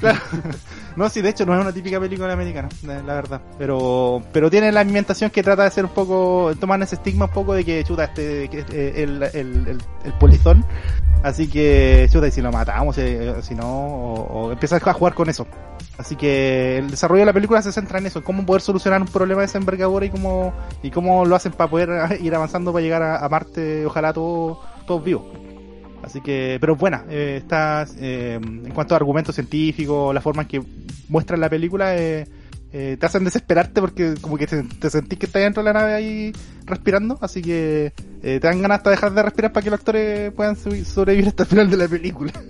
Claro. 0.00 0.18
No, 0.96 1.08
sí, 1.08 1.20
de 1.20 1.28
hecho 1.28 1.46
no 1.46 1.54
es 1.54 1.60
una 1.60 1.72
típica 1.72 2.00
película 2.00 2.32
americana, 2.32 2.68
la 2.82 3.14
verdad. 3.14 3.40
Pero 3.58 4.22
pero 4.32 4.50
tiene 4.50 4.72
la 4.72 4.80
ambientación 4.80 5.30
que 5.30 5.42
trata 5.42 5.62
de 5.62 5.70
ser 5.70 5.84
un 5.84 5.92
poco, 5.92 6.52
toman 6.58 6.82
ese 6.82 6.96
estigma 6.96 7.26
un 7.26 7.30
poco 7.30 7.54
de 7.54 7.64
que, 7.64 7.84
chuta, 7.84 8.04
este, 8.04 8.48
que, 8.48 8.64
eh, 8.72 9.04
el, 9.04 9.22
el, 9.22 9.68
el, 9.68 9.78
el 10.04 10.12
polizón. 10.18 10.64
Así 11.22 11.48
que, 11.48 12.08
chuta, 12.10 12.28
y 12.28 12.30
si 12.30 12.40
lo 12.40 12.50
matamos, 12.50 12.98
eh, 12.98 13.34
si 13.42 13.54
no, 13.54 13.66
o, 13.66 14.46
o 14.46 14.52
empiezas 14.52 14.84
a 14.84 14.92
jugar 14.92 15.14
con 15.14 15.28
eso. 15.28 15.46
Así 15.98 16.14
que 16.14 16.78
el 16.78 16.90
desarrollo 16.90 17.20
de 17.20 17.26
la 17.26 17.32
película 17.32 17.62
se 17.62 17.72
centra 17.72 17.98
en 17.98 18.06
eso, 18.06 18.22
cómo 18.22 18.44
poder 18.44 18.60
solucionar 18.60 19.00
un 19.00 19.08
problema 19.08 19.40
de 19.40 19.46
esa 19.46 19.58
y 19.58 20.10
cómo, 20.10 20.52
y 20.82 20.90
cómo 20.90 21.24
lo 21.24 21.34
hacen 21.34 21.52
para 21.52 21.70
poder 21.70 21.90
ir 22.20 22.34
avanzando 22.34 22.72
para 22.72 22.82
llegar 22.82 23.02
a, 23.02 23.28
Marte, 23.28 23.86
ojalá 23.86 24.12
todos 24.12 24.58
todos 24.86 25.02
vivos. 25.02 25.24
Así 26.02 26.20
que, 26.20 26.58
pero 26.60 26.76
buena, 26.76 27.04
eh, 27.08 27.38
está, 27.38 27.86
eh, 27.98 28.38
en 28.40 28.70
cuanto 28.72 28.94
a 28.94 28.98
argumentos 28.98 29.34
científicos, 29.34 30.14
la 30.14 30.20
forma 30.20 30.42
en 30.42 30.48
que 30.48 30.62
muestran 31.08 31.40
la 31.40 31.48
película, 31.48 31.96
eh, 31.96 32.26
eh, 32.72 32.96
te 32.98 33.06
hacen 33.06 33.24
desesperarte 33.24 33.80
porque 33.80 34.14
como 34.20 34.36
que 34.36 34.46
te, 34.46 34.62
te 34.62 34.90
sentís 34.90 35.18
que 35.18 35.26
estás 35.26 35.40
dentro 35.40 35.62
de 35.62 35.72
la 35.72 35.80
nave 35.80 35.94
ahí 35.94 36.32
respirando, 36.66 37.16
así 37.22 37.40
que 37.40 37.92
eh, 38.22 38.40
te 38.40 38.46
dan 38.46 38.60
ganas 38.60 38.78
hasta 38.78 38.90
dejar 38.90 39.14
de 39.14 39.22
respirar 39.22 39.52
para 39.52 39.64
que 39.64 39.70
los 39.70 39.78
actores 39.78 40.32
puedan 40.32 40.56
sobrevivir 40.56 41.28
hasta 41.28 41.44
el 41.44 41.48
final 41.48 41.70
de 41.70 41.76
la 41.76 41.88
película. 41.88 42.32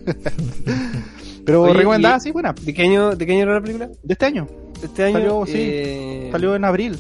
pero 1.47 1.63
Oye, 1.63 1.73
recomendada, 1.73 2.19
y- 2.19 2.21
sí, 2.21 2.31
buena, 2.33 2.53
¿De 2.53 2.75
qué 2.75 2.83
año, 2.83 3.17
de 3.17 3.25
qué 3.25 3.33
año 3.33 3.43
era 3.45 3.55
la 3.55 3.61
película? 3.63 3.87
de 3.87 4.13
este 4.13 4.27
año, 4.27 4.47
Este 4.83 5.05
año. 5.05 5.15
Salió, 5.19 5.47
sí. 5.47 5.53
eh, 5.57 6.29
salió 6.33 6.55
en 6.57 6.65
abril. 6.67 6.99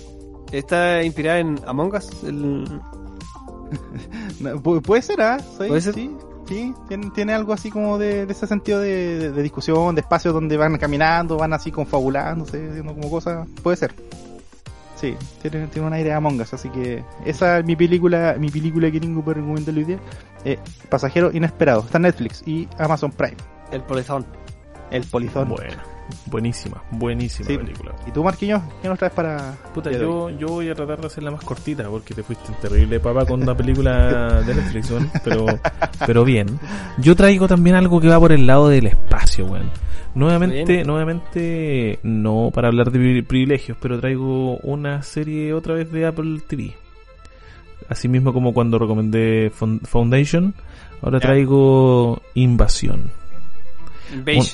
Está 0.53 1.03
inspirada 1.03 1.41
en 1.41 1.61
Among 1.67 1.95
Us. 1.95 2.23
el- 2.25 2.81
No, 4.41 4.63
puede 4.63 5.03
ser, 5.03 5.21
¿ah? 5.21 5.39
Sí, 5.41 5.65
¿Puede 5.69 5.81
ser? 5.81 5.95
Sí, 5.95 6.11
sí, 6.47 6.75
tiene, 6.89 7.11
tiene 7.11 7.35
algo 7.35 7.53
así 7.53 7.71
como 7.71 7.99
de, 7.99 8.25
de 8.27 8.33
ese 8.33 8.47
sentido 8.47 8.81
de, 8.81 9.19
de- 9.19 9.33
de 9.33 9.43
discusión, 9.43 9.95
de 9.95 10.01
espacios 10.03 10.33
donde 10.33 10.57
van 10.57 10.77
caminando, 10.79 11.37
van 11.37 11.53
así 11.53 11.71
confabulándose, 11.73 12.69
haciendo 12.69 12.95
como 12.95 13.11
cosas. 13.11 13.47
Puede 13.63 13.77
ser. 13.77 13.93
Sí, 14.95 15.15
tiene, 15.43 15.67
tiene 15.67 15.89
un 15.89 15.93
aire 15.93 16.09
de 16.11 16.15
Among 16.15 16.41
Us, 16.41 16.55
así 16.55 16.71
que 16.71 17.05
esa 17.27 17.59
es 17.59 17.65
mi 17.67 17.77
película, 17.77 18.37
mi 18.39 18.49
película 18.49 18.91
que 18.91 18.99
tengo 19.01 19.23
para 19.23 19.41
recomendarle 19.41 19.81
hoy 19.81 19.87
día. 19.87 19.99
Eh, 20.45 20.59
Pasajero 20.89 21.31
Inesperado, 21.33 21.81
está 21.81 21.99
en 21.99 22.03
Netflix 22.03 22.43
y 22.47 22.67
Amazon 22.79 23.11
Prime. 23.11 23.37
El 23.73 23.83
polizón. 23.83 24.25
El 24.91 25.03
Polizón. 25.05 25.49
Bueno, 25.49 25.83
buenísima, 26.27 26.81
buenísima 26.93 27.49
Sí. 27.49 27.59
película. 27.59 27.93
¿Y 28.07 28.13
tú, 28.13 28.23
Marquinhos, 28.23 28.63
qué 28.81 28.89
nos 28.89 28.97
traes 28.99 29.13
para...? 29.13 29.57
Puta, 29.75 29.91
yo, 29.91 30.31
yo 30.31 30.47
voy 30.47 30.69
a 30.69 30.75
tratar 30.77 31.01
de 31.01 31.09
hacerla 31.09 31.33
más 31.33 31.43
cortita 31.43 31.89
porque 31.89 32.15
te 32.15 32.23
fuiste 32.23 32.53
un 32.53 32.59
terrible 32.59 33.01
papá 33.01 33.27
con 33.27 33.43
una 33.43 33.57
película 33.57 34.41
de 34.43 34.55
Netflix, 34.55 34.91
weón. 34.93 35.11
Pero, 35.25 35.45
pero 36.07 36.25
bien. 36.25 36.61
Yo 36.99 37.17
traigo 37.17 37.49
también 37.49 37.75
algo 37.75 38.01
que 38.01 38.07
va 38.09 38.21
por 38.21 38.31
el 38.31 38.47
lado 38.47 38.69
del 38.69 38.87
espacio, 38.87 39.47
weón. 39.47 39.69
Nuevamente, 40.15 40.73
Bien. 40.73 40.87
nuevamente, 40.87 41.99
no 42.05 42.51
para 42.55 42.69
hablar 42.69 42.93
de 42.93 42.99
pri- 43.01 43.23
privilegios, 43.23 43.77
pero 43.81 43.99
traigo 43.99 44.57
una 44.59 45.03
serie 45.03 45.53
otra 45.53 45.75
vez 45.75 45.91
de 45.91 46.07
Apple 46.07 46.41
TV. 46.47 46.75
Así 47.89 48.07
mismo 48.09 48.33
como 48.33 48.55
cuando 48.55 48.79
recomendé 48.79 49.51
Foundation, 49.83 50.55
ahora 51.03 51.19
traigo 51.21 52.23
Invasión. 52.35 53.11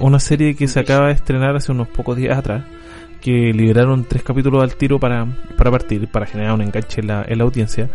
Un- 0.00 0.08
una 0.08 0.18
serie 0.20 0.54
que 0.54 0.68
se 0.68 0.80
acaba 0.80 1.08
de 1.08 1.12
estrenar 1.14 1.54
hace 1.56 1.72
unos 1.72 1.88
pocos 1.88 2.16
días 2.16 2.38
atrás, 2.38 2.64
que 3.20 3.52
liberaron 3.52 4.04
tres 4.04 4.22
capítulos 4.22 4.62
al 4.62 4.74
tiro 4.76 4.98
para, 4.98 5.26
para 5.56 5.70
partir, 5.70 6.08
para 6.08 6.26
generar 6.26 6.54
un 6.54 6.62
enganche 6.62 7.00
en 7.00 7.06
la, 7.08 7.24
en 7.26 7.38
la 7.38 7.44
audiencia. 7.44 7.88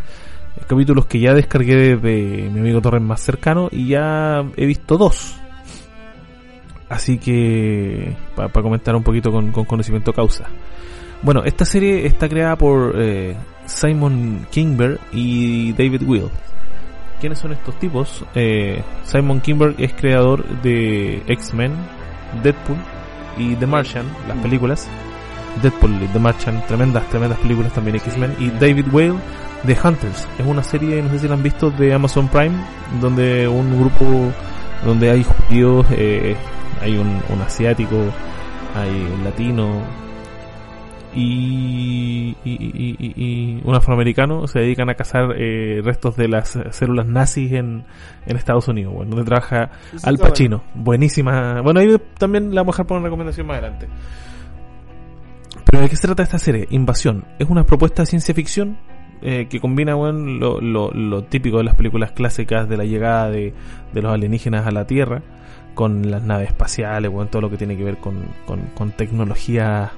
Capítulos 0.67 1.05
que 1.05 1.19
ya 1.19 1.33
descargué 1.33 1.95
de 1.97 2.49
mi 2.51 2.59
amigo 2.59 2.81
Torres 2.81 3.01
más 3.01 3.21
cercano 3.21 3.69
y 3.71 3.89
ya 3.89 4.43
he 4.55 4.65
visto 4.65 4.97
dos. 4.97 5.35
Así 6.89 7.17
que, 7.17 8.15
para 8.35 8.49
comentar 8.49 8.95
un 8.95 9.03
poquito 9.03 9.31
con, 9.31 9.51
con 9.51 9.65
conocimiento 9.65 10.13
causa. 10.13 10.45
Bueno, 11.21 11.43
esta 11.43 11.65
serie 11.65 12.05
está 12.05 12.29
creada 12.29 12.55
por 12.55 12.93
eh, 12.97 13.35
Simon 13.65 14.47
Kingberg 14.49 14.99
y 15.11 15.73
David 15.73 16.03
Will. 16.03 16.29
¿Quiénes 17.19 17.39
son 17.39 17.51
estos 17.51 17.77
tipos? 17.79 18.23
Eh, 18.35 18.83
Simon 19.03 19.41
Kinberg 19.41 19.75
es 19.79 19.93
creador 19.93 20.45
de 20.61 21.23
X-Men, 21.27 21.73
Deadpool 22.43 22.77
y 23.37 23.55
The 23.55 23.65
Martian, 23.65 24.05
las 24.27 24.37
películas. 24.37 24.87
Deadpool 25.61 26.03
y 26.03 26.07
The 26.07 26.19
Martian, 26.19 26.63
tremendas, 26.67 27.09
tremendas 27.09 27.39
películas 27.39 27.73
también 27.73 27.95
X-Men. 27.95 28.35
Y 28.39 28.49
David 28.51 28.85
Whale 28.91 29.15
de 29.63 29.77
Hunters. 29.83 30.27
Es 30.37 30.45
una 30.45 30.61
serie, 30.61 31.01
no 31.01 31.09
sé 31.09 31.19
si 31.19 31.27
la 31.27 31.33
han 31.33 31.43
visto, 31.43 31.71
de 31.71 31.93
Amazon 31.93 32.27
Prime, 32.27 32.55
donde 33.01 33.47
un 33.47 33.79
grupo, 33.79 34.31
donde 34.85 35.09
hay 35.09 35.23
judíos, 35.23 35.85
eh, 35.91 36.35
hay 36.81 36.97
un 36.97 37.41
asiático, 37.41 37.97
hay 38.75 38.89
un 38.89 39.23
latino, 39.23 39.81
y, 41.15 42.35
y, 42.43 42.51
y- 42.53 42.95
y- 42.99 43.13
y 43.15 43.61
un 43.63 43.75
afroamericano 43.75 44.47
se 44.47 44.59
dedican 44.59 44.89
a 44.89 44.95
cazar 44.95 45.33
eh, 45.37 45.81
restos 45.83 46.15
de 46.15 46.27
las 46.27 46.57
células 46.71 47.07
nazis 47.07 47.51
en, 47.53 47.85
en 48.25 48.37
Estados 48.37 48.67
Unidos, 48.67 48.93
bueno, 48.93 49.11
donde 49.11 49.25
trabaja 49.25 49.71
Eso 49.93 50.07
Al 50.07 50.17
Pacino. 50.17 50.63
Buenísima. 50.75 51.61
Bueno, 51.61 51.79
ahí 51.79 51.87
también 52.17 52.53
la 52.53 52.61
vamos 52.61 52.75
a 52.75 52.77
dejar 52.77 52.87
por 52.87 52.97
una 52.97 53.05
recomendación 53.07 53.47
más 53.47 53.57
adelante. 53.57 53.87
Pero 55.65 55.81
¿de 55.81 55.89
qué 55.89 55.95
se 55.95 56.07
trata 56.07 56.23
esta 56.23 56.37
serie? 56.39 56.67
Invasión. 56.69 57.25
Es 57.39 57.49
una 57.49 57.65
propuesta 57.65 58.03
de 58.03 58.05
ciencia 58.07 58.33
ficción 58.33 58.77
eh, 59.21 59.47
que 59.49 59.59
combina 59.59 59.95
bueno, 59.95 60.19
lo, 60.19 60.61
lo- 60.61 60.91
lo 60.91 61.23
típico 61.23 61.57
de 61.57 61.63
las 61.63 61.75
películas 61.75 62.11
clásicas 62.11 62.69
de 62.69 62.77
la 62.77 62.83
llegada 62.85 63.29
de, 63.31 63.53
de 63.93 64.01
los 64.01 64.13
alienígenas 64.13 64.65
a 64.67 64.71
la 64.71 64.85
Tierra 64.85 65.23
con 65.73 66.09
las 66.09 66.23
naves 66.23 66.49
espaciales, 66.49 67.11
bueno, 67.11 67.29
todo 67.29 67.41
lo 67.43 67.49
que 67.51 67.57
tiene 67.57 67.77
que 67.77 67.83
ver 67.83 67.97
con, 67.97 68.15
con, 68.45 68.61
con 68.75 68.91
tecnología 68.91 69.91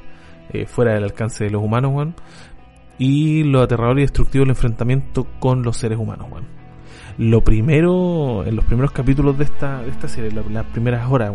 eh, 0.54 0.66
fuera 0.66 0.94
del 0.94 1.04
alcance 1.04 1.44
de 1.46 1.50
los 1.52 1.64
humanos, 1.64 1.92
bueno, 1.94 2.14
y 2.98 3.44
lo 3.44 3.62
aterrador 3.62 3.98
y 4.00 4.02
destructivo 4.02 4.44
del 4.44 4.50
enfrentamiento 4.52 5.28
con 5.40 5.64
los 5.64 5.78
seres 5.78 5.98
humanos, 5.98 6.30
bueno. 6.30 6.48
Lo 7.18 7.44
primero, 7.44 8.46
en 8.46 8.56
los 8.56 8.64
primeros 8.66 8.92
capítulos 8.92 9.38
de 9.38 9.44
esta, 9.46 9.82
de 9.82 9.90
esta 9.90 10.08
serie, 10.08 10.32
la- 10.32 10.44
las 10.50 10.66
primeras 10.68 11.10
horas, 11.12 11.34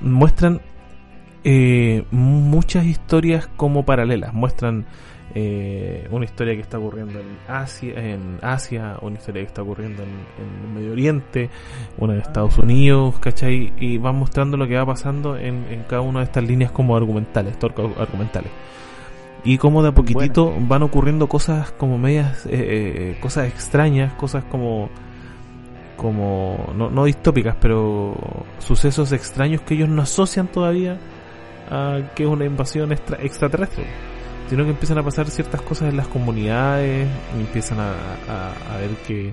muestran 0.00 0.60
eh, 1.44 2.04
muchas 2.10 2.84
historias 2.86 3.48
como 3.56 3.84
paralelas. 3.84 4.32
Muestran 4.32 4.86
eh, 5.34 6.06
una 6.10 6.24
historia 6.24 6.54
que 6.54 6.60
está 6.60 6.78
ocurriendo 6.78 7.18
en 7.20 7.38
Asia, 7.48 7.94
en 7.96 8.38
Asia, 8.42 8.96
una 9.00 9.16
historia 9.16 9.42
que 9.42 9.48
está 9.48 9.62
ocurriendo 9.62 10.02
en, 10.02 10.10
en 10.10 10.64
el 10.64 10.74
Medio 10.74 10.92
Oriente, 10.92 11.50
una 11.98 12.14
en 12.14 12.20
Estados 12.20 12.58
Unidos, 12.58 13.18
¿cachai? 13.18 13.72
Y 13.78 13.98
van 13.98 14.16
mostrando 14.16 14.56
lo 14.56 14.66
que 14.68 14.76
va 14.76 14.86
pasando 14.86 15.36
en, 15.36 15.66
en 15.70 15.84
cada 15.84 16.02
una 16.02 16.20
de 16.20 16.26
estas 16.26 16.44
líneas 16.44 16.70
como 16.70 16.96
argumentales, 16.96 17.58
torcos 17.58 17.96
argumentales. 17.98 18.50
Y 19.44 19.58
como 19.58 19.82
de 19.82 19.88
a 19.88 19.92
poquitito 19.92 20.54
van 20.60 20.82
ocurriendo 20.82 21.26
cosas 21.26 21.72
como 21.72 21.98
medias, 21.98 22.46
eh, 22.46 22.50
eh, 22.52 23.18
cosas 23.20 23.48
extrañas, 23.48 24.12
cosas 24.14 24.44
como 24.44 24.88
como 25.96 26.72
no, 26.76 26.90
no 26.90 27.04
distópicas, 27.04 27.56
pero 27.60 28.14
sucesos 28.58 29.12
extraños 29.12 29.60
que 29.62 29.74
ellos 29.74 29.88
no 29.88 30.02
asocian 30.02 30.48
todavía 30.48 30.98
a 31.70 32.00
que 32.14 32.24
es 32.24 32.28
una 32.28 32.44
invasión 32.44 32.90
extra- 32.92 33.18
extraterrestre, 33.22 33.84
sino 34.48 34.64
que 34.64 34.70
empiezan 34.70 34.98
a 34.98 35.02
pasar 35.02 35.28
ciertas 35.30 35.62
cosas 35.62 35.88
en 35.90 35.96
las 35.96 36.08
comunidades, 36.08 37.08
y 37.36 37.40
empiezan 37.40 37.78
a, 37.80 37.92
a- 38.28 38.74
a 38.74 38.76
ver 38.78 38.90
que 39.06 39.32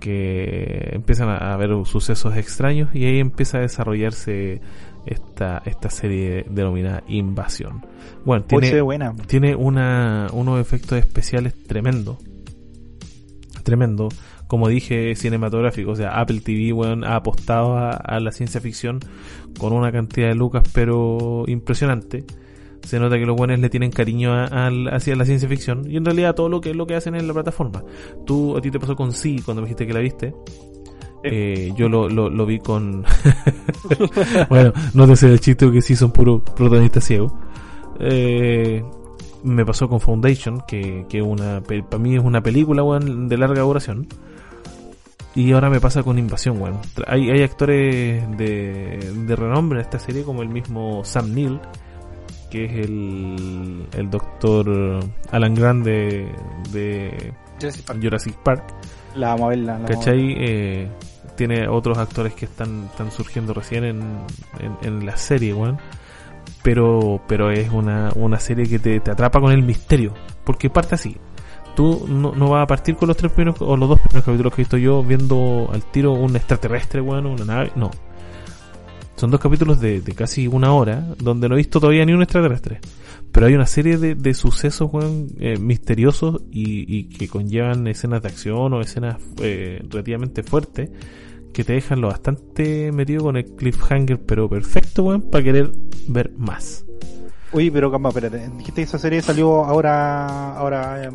que 0.00 0.88
empiezan 0.92 1.28
a 1.28 1.52
haber 1.52 1.70
sucesos 1.84 2.34
extraños 2.38 2.88
y 2.94 3.04
ahí 3.04 3.18
empieza 3.18 3.58
a 3.58 3.60
desarrollarse 3.60 4.62
esta 5.04 5.60
esta 5.66 5.90
serie 5.90 6.46
denominada 6.48 7.02
invasión. 7.06 7.84
Bueno, 8.24 8.44
tiene 8.46 8.80
buena. 8.80 9.14
tiene 9.26 9.54
una, 9.54 10.28
unos 10.32 10.58
efectos 10.58 10.98
especiales 10.98 11.52
tremendo. 11.64 12.16
Tremendo. 13.62 14.08
Como 14.46 14.68
dije, 14.68 15.14
cinematográfico. 15.14 15.90
O 15.92 15.96
sea, 15.96 16.18
Apple 16.18 16.40
TV, 16.40 16.72
weón, 16.72 17.04
ha 17.04 17.16
apostado 17.16 17.76
a, 17.76 17.90
a 17.90 18.18
la 18.20 18.32
ciencia 18.32 18.60
ficción 18.60 19.00
con 19.58 19.72
una 19.72 19.92
cantidad 19.92 20.28
de 20.28 20.34
lucas, 20.34 20.64
pero 20.72 21.44
impresionante. 21.46 22.24
Se 22.82 22.98
nota 22.98 23.18
que 23.18 23.26
los 23.26 23.36
buenos 23.36 23.58
le 23.58 23.68
tienen 23.70 23.90
cariño 23.90 24.32
a- 24.32 24.68
hacia 24.92 25.14
la 25.16 25.24
ciencia 25.24 25.48
ficción. 25.48 25.90
Y 25.90 25.96
en 25.96 26.04
realidad 26.04 26.34
todo 26.34 26.48
lo 26.48 26.60
que 26.60 26.74
lo 26.74 26.86
que 26.86 26.94
hacen 26.96 27.14
en 27.14 27.26
la 27.26 27.34
plataforma. 27.34 27.84
Tú, 28.26 28.56
a 28.56 28.60
ti 28.60 28.70
te 28.70 28.80
pasó 28.80 28.96
con 28.96 29.12
Sí, 29.12 29.40
cuando 29.44 29.62
me 29.62 29.66
dijiste 29.66 29.86
que 29.86 29.92
la 29.92 30.00
viste. 30.00 30.34
Eh, 31.22 31.72
yo 31.76 31.88
lo, 31.88 32.08
lo, 32.08 32.30
lo 32.30 32.46
vi 32.46 32.58
con... 32.60 33.04
bueno, 34.48 34.72
no 34.94 35.06
te 35.06 35.16
sé 35.16 35.28
el 35.30 35.40
chiste 35.40 35.70
que 35.70 35.82
sí 35.82 35.94
son 35.96 36.10
puros 36.12 36.42
protagonistas 36.56 37.04
ciegos. 37.04 37.32
Eh, 38.00 38.82
me 39.44 39.64
pasó 39.66 39.88
con 39.88 40.00
Foundation, 40.00 40.62
que, 40.66 41.04
que 41.08 41.20
una, 41.22 41.62
para 41.62 41.98
mí 42.02 42.16
es 42.16 42.22
una 42.22 42.42
película, 42.42 42.82
weón, 42.82 43.28
de 43.28 43.36
larga 43.38 43.62
duración. 43.62 44.06
Y 45.34 45.52
ahora 45.52 45.70
me 45.70 45.80
pasa 45.80 46.02
con 46.02 46.18
Invasión, 46.18 46.60
weón. 46.60 46.78
Hay, 47.06 47.30
hay 47.30 47.42
actores 47.42 48.36
de, 48.36 49.12
de 49.26 49.36
renombre 49.36 49.78
en 49.78 49.84
esta 49.84 49.98
serie, 49.98 50.24
como 50.24 50.42
el 50.42 50.48
mismo 50.48 51.04
Sam 51.04 51.32
Neill, 51.34 51.60
que 52.50 52.64
es 52.64 52.72
el, 52.86 53.86
el 53.96 54.10
doctor 54.10 55.00
Alan 55.30 55.54
Grant 55.54 55.84
de, 55.84 57.32
Jurassic 57.58 57.86
Park. 57.86 58.00
Jurassic 58.02 58.34
Park. 58.42 58.74
La 59.14 59.28
vamos 59.28 59.46
a 59.46 59.48
ver, 59.48 59.58
la. 59.58 59.84
¿Cachai? 59.84 60.34
Eh, 60.38 60.88
tiene 61.36 61.68
otros 61.68 61.96
actores 61.96 62.34
que 62.34 62.44
están, 62.44 62.84
están 62.84 63.10
surgiendo 63.10 63.54
recién 63.54 63.84
en, 63.84 64.00
en, 64.58 64.76
en 64.82 65.06
la 65.06 65.16
serie, 65.16 65.54
weón. 65.54 65.78
Pero, 66.62 67.22
pero 67.26 67.50
es 67.50 67.70
una, 67.70 68.10
una 68.16 68.38
serie 68.38 68.66
que 68.66 68.78
te, 68.78 69.00
te 69.00 69.10
atrapa 69.10 69.40
con 69.40 69.52
el 69.52 69.62
misterio. 69.62 70.12
Porque 70.44 70.68
parte 70.68 70.96
así. 70.96 71.16
Tú 71.74 72.04
no, 72.08 72.32
no 72.32 72.50
vas 72.50 72.64
a 72.64 72.66
partir 72.66 72.96
con 72.96 73.08
los 73.08 73.16
tres 73.16 73.32
primeros 73.32 73.62
o 73.62 73.76
los 73.76 73.88
dos 73.88 74.00
primeros 74.00 74.24
capítulos 74.24 74.52
que 74.52 74.60
he 74.60 74.64
visto 74.64 74.76
yo 74.76 75.02
viendo 75.02 75.70
al 75.72 75.82
tiro 75.84 76.12
un 76.12 76.36
extraterrestre, 76.36 77.00
weón, 77.00 77.26
una 77.26 77.44
nave. 77.44 77.72
No. 77.74 77.90
Son 79.20 79.30
dos 79.30 79.38
capítulos 79.38 79.78
de, 79.82 80.00
de 80.00 80.14
casi 80.14 80.46
una 80.46 80.72
hora 80.72 81.14
donde 81.18 81.46
no 81.46 81.54
he 81.54 81.58
visto 81.58 81.78
todavía 81.78 82.06
ni 82.06 82.14
un 82.14 82.22
extraterrestre. 82.22 82.80
Pero 83.30 83.44
hay 83.44 83.52
una 83.52 83.66
serie 83.66 83.98
de, 83.98 84.14
de 84.14 84.32
sucesos, 84.32 84.88
weón, 84.90 85.26
eh, 85.38 85.58
misteriosos 85.58 86.40
y, 86.50 87.04
que 87.10 87.28
conllevan 87.28 87.86
escenas 87.86 88.22
de 88.22 88.28
acción 88.28 88.72
o 88.72 88.80
escenas 88.80 89.18
eh, 89.42 89.84
relativamente 89.90 90.42
fuertes 90.42 90.88
que 91.52 91.64
te 91.64 91.74
dejan 91.74 92.00
lo 92.00 92.08
bastante 92.08 92.92
metido 92.92 93.24
con 93.24 93.36
el 93.36 93.44
cliffhanger, 93.44 94.22
pero 94.24 94.48
perfecto, 94.48 95.02
weón, 95.02 95.20
para 95.20 95.44
querer 95.44 95.70
ver 96.08 96.32
más. 96.38 96.86
Oye, 97.52 97.70
pero 97.70 97.90
calma, 97.90 98.08
espérate. 98.08 98.48
Dijiste 98.56 98.76
que 98.76 98.82
esa 98.84 98.98
serie 98.98 99.20
salió 99.20 99.66
ahora, 99.66 100.54
ahora, 100.56 101.10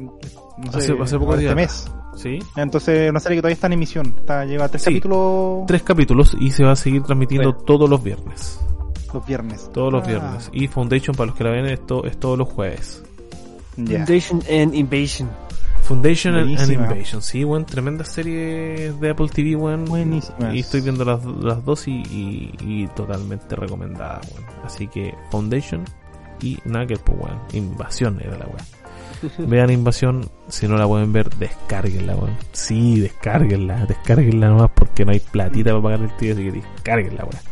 no 0.58 0.72
sé, 0.72 0.78
Hace- 0.78 0.98
hace 1.02 1.20
pocos 1.20 1.40
este 1.40 1.56
mes. 1.56 1.92
¿Sí? 2.16 2.40
Entonces, 2.56 3.10
una 3.10 3.20
serie 3.20 3.38
que 3.38 3.42
todavía 3.42 3.56
está 3.56 3.68
en 3.68 3.74
emisión. 3.74 4.16
Está, 4.18 4.46
lleva 4.46 4.70
tres 4.70 4.84
Sí. 4.84 4.90
capítulos 4.92 5.66
Tres 5.68 5.84
capítulos 5.84 6.38
y 6.40 6.52
se 6.52 6.64
va 6.64 6.72
a 6.72 6.76
seguir 6.78 7.04
transmitiendo 7.04 7.52
Bueno. 7.52 7.66
todos 7.66 7.90
los 7.90 8.02
viernes. 8.04 8.60
los 9.14 9.26
viernes. 9.26 9.70
Todos 9.74 9.94
los 9.94 10.04
Ah, 10.04 10.08
viernes. 10.08 10.50
Y 10.52 10.68
Foundation, 10.68 11.16
para 11.16 11.28
los 11.28 11.36
que 11.38 11.44
la 11.46 11.52
ven, 11.52 11.66
es, 11.68 11.86
to- 11.86 12.04
es 12.06 12.18
todos 12.20 12.38
los 12.38 12.50
jueves. 12.50 13.02
Foundation 13.76 14.42
and 14.50 14.74
Invasion. 14.76 15.30
Foundation 15.84 16.36
and-. 16.36 16.52
Invasion, 16.74 17.22
sí, 17.22 17.44
weón, 17.46 17.66
tremenda 17.66 18.04
serie 18.04 18.92
de 18.94 19.10
Apple 19.10 19.30
TV, 19.30 19.56
weón. 19.56 19.86
Buenísimas. 19.86 20.54
Y 20.54 20.60
estoy 20.60 20.82
viendo 20.82 21.06
las, 21.06 21.24
las 21.24 21.64
dos 21.64 21.88
y, 21.88 21.92
y, 22.12 22.52
y 22.60 22.88
totalmente 22.96 23.56
recomendadas, 23.56 24.28
weón. 24.34 24.46
Así 24.66 24.88
que 24.88 25.14
Foundation 25.32 25.84
y 26.42 26.58
Nugget, 26.66 27.00
pues, 27.02 27.18
weón. 27.20 27.40
Invasión 27.54 28.20
era 28.22 28.38
la 28.38 28.46
weón. 28.48 28.66
Vean 29.40 29.70
Invasión, 29.70 30.30
si 30.48 30.68
no 30.68 30.78
la 30.78 30.88
pueden 30.88 31.12
ver, 31.14 31.30
descárguenla, 31.36 32.16
weón. 32.16 32.36
Sí, 32.52 33.00
descárguenla, 33.00 33.86
descárguenla 33.86 34.50
nomás 34.50 34.72
porque 34.76 35.06
no 35.06 35.12
hay 35.12 35.20
platita 35.20 35.72
para 35.72 35.82
pagar 35.84 36.02
el 36.02 36.16
tío, 36.18 36.34
así 36.34 36.44
que 36.44 36.52
descárguenla, 36.52 37.24
weón. 37.24 37.44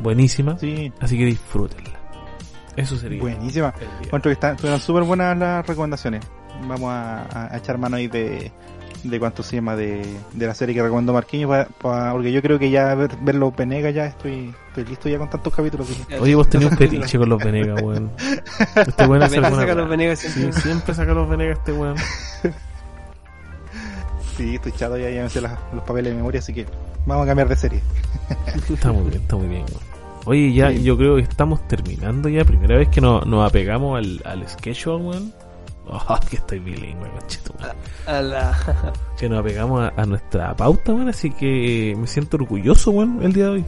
Buenísima, 0.00 0.58
Sí, 0.58 0.92
así 1.00 1.16
que 1.18 1.24
disfrútenla. 1.26 1.98
Eso 2.76 2.96
sería. 2.96 3.20
buenísima. 3.20 3.72
Encuentro 4.02 4.28
que 4.28 4.34
están, 4.34 4.52
estuvieron 4.56 4.80
súper 4.80 5.02
buenas 5.04 5.36
las 5.38 5.66
recomendaciones. 5.66 6.22
Vamos 6.68 6.90
a, 6.90 7.22
a- 7.22 7.54
a 7.54 7.56
echar 7.56 7.78
mano 7.78 7.96
ahí 7.96 8.06
de, 8.08 8.52
de 9.10 9.18
cuánto 9.20 9.42
se 9.42 9.56
llama 9.56 9.76
de, 9.76 10.02
de 10.32 10.46
la 10.46 10.54
serie 10.54 10.74
que 10.74 10.82
recomendó 10.82 11.12
Marquinhos, 11.12 11.48
pa- 11.50 11.66
pa- 11.80 12.12
porque 12.12 12.32
yo 12.32 12.42
creo 12.42 12.58
que 12.58 12.70
ya 12.70 12.94
ver, 12.94 13.10
ver 13.22 13.34
los 13.34 13.54
Venegas 13.54 13.94
ya 13.94 14.06
estoy, 14.06 14.52
estoy 14.68 14.84
listo 14.84 15.08
ya 15.08 15.18
con 15.18 15.30
tantos 15.30 15.54
capítulos. 15.54 15.88
que- 16.08 16.18
Oye, 16.18 16.34
vos 16.34 16.48
tenés 16.48 16.70
un 16.70 16.76
fetiche 16.76 17.18
con 17.18 17.28
los 17.28 17.42
Venegas, 17.42 17.80
weón. 17.82 18.10
Este 18.76 19.06
weón 19.06 19.22
hace 19.22 19.30
Siempre 19.32 19.46
alguna 19.48 19.62
saca 19.62 19.74
los. 19.74 19.88
Venegas 19.88 20.18
Sí, 20.18 20.28
siempre. 20.28 20.60
siempre 20.60 20.94
saca 20.94 21.12
los 21.14 21.28
Venegas 21.28 21.58
este 21.58 21.72
weón. 21.72 21.96
Sí, 24.36 24.54
estoy 24.56 24.72
chato 24.72 24.98
ya, 24.98 25.08
ya 25.10 25.22
me 25.22 25.30
sé 25.30 25.40
las- 25.40 25.58
los 25.72 25.82
papeles 25.84 26.12
de 26.12 26.16
memoria, 26.16 26.40
así 26.40 26.52
que 26.52 26.66
vamos 27.06 27.24
a 27.24 27.26
cambiar 27.26 27.48
de 27.48 27.56
serie. 27.56 27.80
Está 28.70 28.92
muy 28.92 29.08
bien, 29.10 29.22
está 29.22 29.36
muy 29.36 29.46
bien, 29.48 29.62
weón. 29.62 29.96
Oye, 30.26 30.52
ya 30.52 30.70
Sí. 30.72 30.82
yo 30.82 30.96
creo 30.98 31.16
que 31.16 31.22
estamos 31.22 31.66
terminando 31.68 32.28
ya. 32.28 32.44
Primera 32.44 32.76
vez 32.76 32.88
que 32.88 33.00
nos, 33.00 33.24
nos 33.26 33.48
apegamos 33.48 33.96
al, 33.98 34.20
al 34.24 34.46
schedule, 34.48 35.04
weón. 35.04 35.32
Oh, 36.08 36.18
que 36.28 36.36
estoy 36.36 36.58
bilingüe, 36.58 37.08
la... 38.06 38.56
Que 39.18 39.28
nos 39.28 39.38
apegamos 39.40 39.82
a, 39.82 39.92
a 40.00 40.04
nuestra 40.04 40.54
pauta, 40.56 40.92
weón. 40.92 41.08
Así 41.08 41.30
que 41.30 41.94
me 41.96 42.06
siento 42.08 42.36
orgulloso, 42.36 42.90
weón, 42.90 43.20
el 43.22 43.32
día 43.32 43.44
de 43.44 43.50
hoy. 43.50 43.64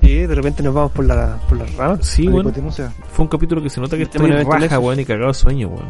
Sí, 0.00 0.14
de 0.26 0.34
repente 0.34 0.62
nos 0.62 0.72
vamos 0.72 0.92
por 0.92 1.04
la, 1.04 1.38
por 1.48 1.58
las 1.58 1.74
ramas. 1.74 2.06
Sí, 2.06 2.22
La 2.24 2.38
hipotenusa. 2.40 2.92
Fue 3.12 3.24
un 3.24 3.28
capítulo 3.28 3.60
que 3.62 3.68
se 3.68 3.80
nota 3.80 3.96
que 3.96 4.04
estoy 4.04 4.30
es 4.30 4.46
raja, 4.46 4.78
weón, 4.78 5.00
y 5.00 5.04
cagado 5.04 5.28
de 5.28 5.34
sueño, 5.34 5.68
weón. 5.68 5.88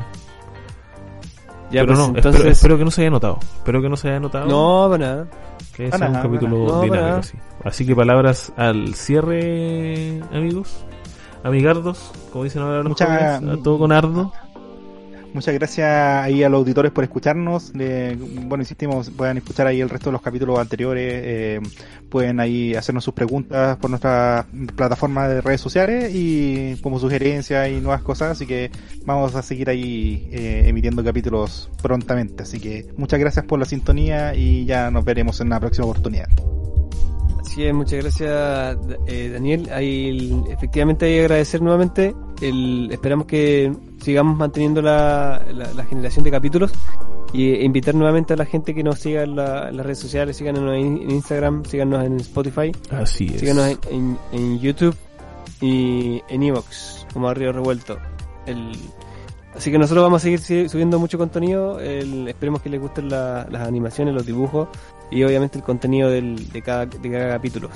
Ya, 1.70 1.82
Pero 1.82 1.86
pues, 1.94 1.98
no, 1.98 2.06
entonces... 2.16 2.34
espero, 2.34 2.50
espero 2.52 2.78
que 2.78 2.84
no 2.84 2.90
se 2.90 3.00
haya 3.02 3.10
notado. 3.10 3.38
Espero 3.40 3.82
que 3.82 3.88
no 3.88 3.96
se 3.96 4.08
haya 4.08 4.18
notado. 4.20 4.46
No, 4.46 4.90
para 4.90 5.06
nada. 5.06 5.26
Que 5.76 5.92
sea 5.92 6.08
un 6.08 6.14
capítulo. 6.14 6.56
No, 6.56 6.82
dinámico, 6.82 6.94
nada. 6.96 7.22
sí. 7.22 7.38
Así 7.64 7.86
que 7.86 7.94
palabras 7.94 8.52
al 8.56 8.94
cierre, 8.94 10.20
amigos. 10.32 10.84
Amigardos, 11.44 12.10
como 12.32 12.44
dicen 12.44 12.62
ahora 12.62 12.78
los 12.78 12.88
Mucha- 12.88 13.06
jóvenes, 13.06 13.58
a 13.58 13.62
todo 13.62 13.78
con 13.78 13.92
ardo. 13.92 14.32
Muchas 15.32 15.54
gracias 15.54 15.88
ahí 15.88 16.42
a 16.42 16.48
los 16.48 16.58
auditores 16.58 16.90
por 16.90 17.04
escucharnos. 17.04 17.72
Bueno, 17.72 18.62
insistimos, 18.62 19.10
pueden 19.10 19.38
escuchar 19.38 19.66
ahí 19.66 19.80
el 19.80 19.88
resto 19.88 20.10
de 20.10 20.12
los 20.12 20.22
capítulos 20.22 20.58
anteriores. 20.58 21.22
eh, 21.24 21.60
pueden 22.08 22.40
ahí 22.40 22.74
hacernos 22.74 23.04
sus 23.04 23.14
preguntas 23.14 23.76
por 23.76 23.90
nuestra 23.90 24.46
plataforma 24.74 25.28
de 25.28 25.40
redes 25.40 25.60
sociales 25.60 26.10
y 26.12 26.76
como 26.82 26.98
sugerencias 26.98 27.68
y 27.68 27.80
nuevas 27.80 28.02
cosas. 28.02 28.32
Así 28.32 28.46
que 28.46 28.70
vamos 29.04 29.34
a 29.36 29.42
seguir 29.42 29.70
ahí 29.70 30.28
eh, 30.32 30.64
emitiendo 30.66 31.04
capítulos 31.04 31.70
prontamente. 31.80 32.42
Así 32.42 32.58
que 32.58 32.86
muchas 32.96 33.20
gracias 33.20 33.44
por 33.44 33.58
la 33.58 33.64
sintonía 33.64 34.34
y 34.34 34.64
ya 34.64 34.90
nos 34.90 35.04
veremos 35.04 35.40
en 35.40 35.46
una 35.46 35.60
próxima 35.60 35.86
oportunidad. 35.86 36.28
Así 37.40 37.64
es, 37.64 37.74
muchas 37.74 38.00
gracias 38.00 38.76
eh, 39.06 39.30
Daniel. 39.32 39.70
Ahí, 39.72 40.42
efectivamente 40.50 41.06
hay 41.06 41.20
agradecer 41.20 41.62
nuevamente. 41.62 42.14
El, 42.40 42.88
esperamos 42.92 43.26
que 43.26 43.72
sigamos 44.02 44.36
manteniendo 44.36 44.82
la, 44.82 45.42
la, 45.52 45.72
la 45.72 45.84
generación 45.84 46.24
de 46.24 46.30
capítulos 46.30 46.72
y 47.32 47.50
e 47.52 47.64
invitar 47.64 47.94
nuevamente 47.94 48.32
a 48.34 48.36
la 48.36 48.44
gente 48.46 48.74
que 48.74 48.82
nos 48.82 48.98
siga 48.98 49.22
en, 49.22 49.36
la- 49.36 49.68
en 49.68 49.76
las 49.76 49.86
redes 49.86 49.98
sociales, 49.98 50.36
síganos 50.36 50.62
en, 50.74 50.96
en 51.02 51.10
Instagram, 51.10 51.64
síganos 51.64 52.04
en 52.04 52.18
Spotify, 52.20 52.72
Así 52.90 53.26
es. 53.32 53.40
síganos 53.40 53.76
en, 53.90 54.18
en- 54.32 54.58
YouTube 54.58 54.96
y 55.60 56.22
en 56.28 56.42
Evox, 56.42 57.06
como 57.12 57.28
a 57.28 57.34
Río 57.34 57.52
Revuelto. 57.52 57.98
El, 58.46 58.72
así 59.54 59.70
que 59.70 59.78
nosotros 59.78 60.02
vamos 60.04 60.22
a 60.22 60.24
seguir 60.24 60.68
subiendo 60.68 60.98
mucho 60.98 61.18
contenido. 61.18 61.78
El- 61.78 62.26
esperemos 62.28 62.62
que 62.62 62.70
les 62.70 62.80
gusten 62.80 63.08
la- 63.10 63.46
las 63.50 63.66
animaciones, 63.68 64.14
los 64.14 64.26
dibujos 64.26 64.68
y 65.10 65.22
obviamente 65.22 65.58
el 65.58 65.64
contenido 65.64 66.08
del, 66.08 66.50
de, 66.50 66.62
cada, 66.62 66.86
de 66.86 67.10
cada 67.10 67.28
capítulo. 67.28 67.68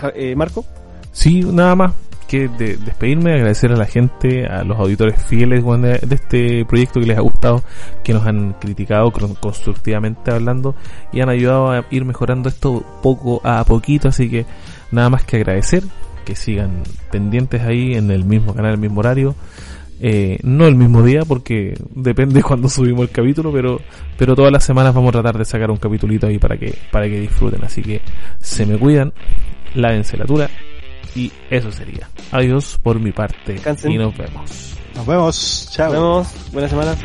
Ja- 0.00 0.12
eh, 0.14 0.34
Marco, 0.36 0.64
Sí, 1.12 1.42
nada 1.44 1.74
más 1.76 1.92
que 2.24 2.48
de, 2.48 2.76
despedirme, 2.76 3.32
agradecer 3.34 3.72
a 3.72 3.76
la 3.76 3.86
gente, 3.86 4.46
a 4.46 4.64
los 4.64 4.78
auditores 4.78 5.22
fieles 5.22 5.64
de, 5.64 6.00
este 6.10 6.64
proyecto 6.64 7.00
que 7.00 7.06
les 7.06 7.18
ha 7.18 7.22
gustado, 7.22 7.62
que 8.02 8.12
nos 8.12 8.26
han 8.26 8.54
criticado 8.54 9.10
constructivamente 9.12 10.30
hablando 10.32 10.74
y 11.12 11.20
han 11.20 11.28
ayudado 11.28 11.70
a 11.70 11.84
ir 11.90 12.04
mejorando 12.04 12.48
esto 12.48 12.84
poco 13.02 13.40
a 13.44 13.64
poquito, 13.64 14.08
así 14.08 14.28
que 14.28 14.46
nada 14.90 15.10
más 15.10 15.24
que 15.24 15.36
agradecer, 15.36 15.84
que 16.24 16.34
sigan 16.34 16.82
pendientes 17.10 17.62
ahí 17.62 17.94
en 17.94 18.10
el 18.10 18.24
mismo 18.24 18.54
canal, 18.54 18.72
el 18.72 18.80
mismo 18.80 19.00
horario. 19.00 19.34
Eh, 20.00 20.38
no 20.42 20.66
el 20.66 20.74
mismo 20.74 21.04
día 21.04 21.24
porque 21.24 21.74
depende 21.94 22.42
cuando 22.42 22.68
subimos 22.68 23.02
el 23.02 23.10
capítulo, 23.10 23.52
pero 23.52 23.80
pero 24.18 24.34
todas 24.34 24.50
las 24.50 24.64
semanas 24.64 24.92
vamos 24.92 25.10
a 25.10 25.12
tratar 25.12 25.38
de 25.38 25.44
sacar 25.44 25.70
un 25.70 25.76
capitulito 25.76 26.26
ahí 26.26 26.38
para 26.38 26.56
que 26.56 26.74
para 26.90 27.06
que 27.06 27.20
disfruten. 27.20 27.64
Así 27.64 27.80
que 27.80 28.00
se 28.40 28.66
me 28.66 28.76
cuidan, 28.76 29.12
la 29.74 30.02
tula 30.26 30.50
y 31.14 31.32
eso 31.50 31.70
sería. 31.72 32.08
Adiós 32.32 32.78
por 32.82 32.98
mi 33.00 33.12
parte 33.12 33.36
Descansen. 33.46 33.92
y 33.92 33.98
nos 33.98 34.16
vemos. 34.16 34.74
Nos 34.94 35.06
vemos. 35.06 35.68
Chao. 35.72 35.92
nos 35.92 35.94
vemos. 35.94 36.52
Buena 36.52 36.68
semana. 36.68 36.96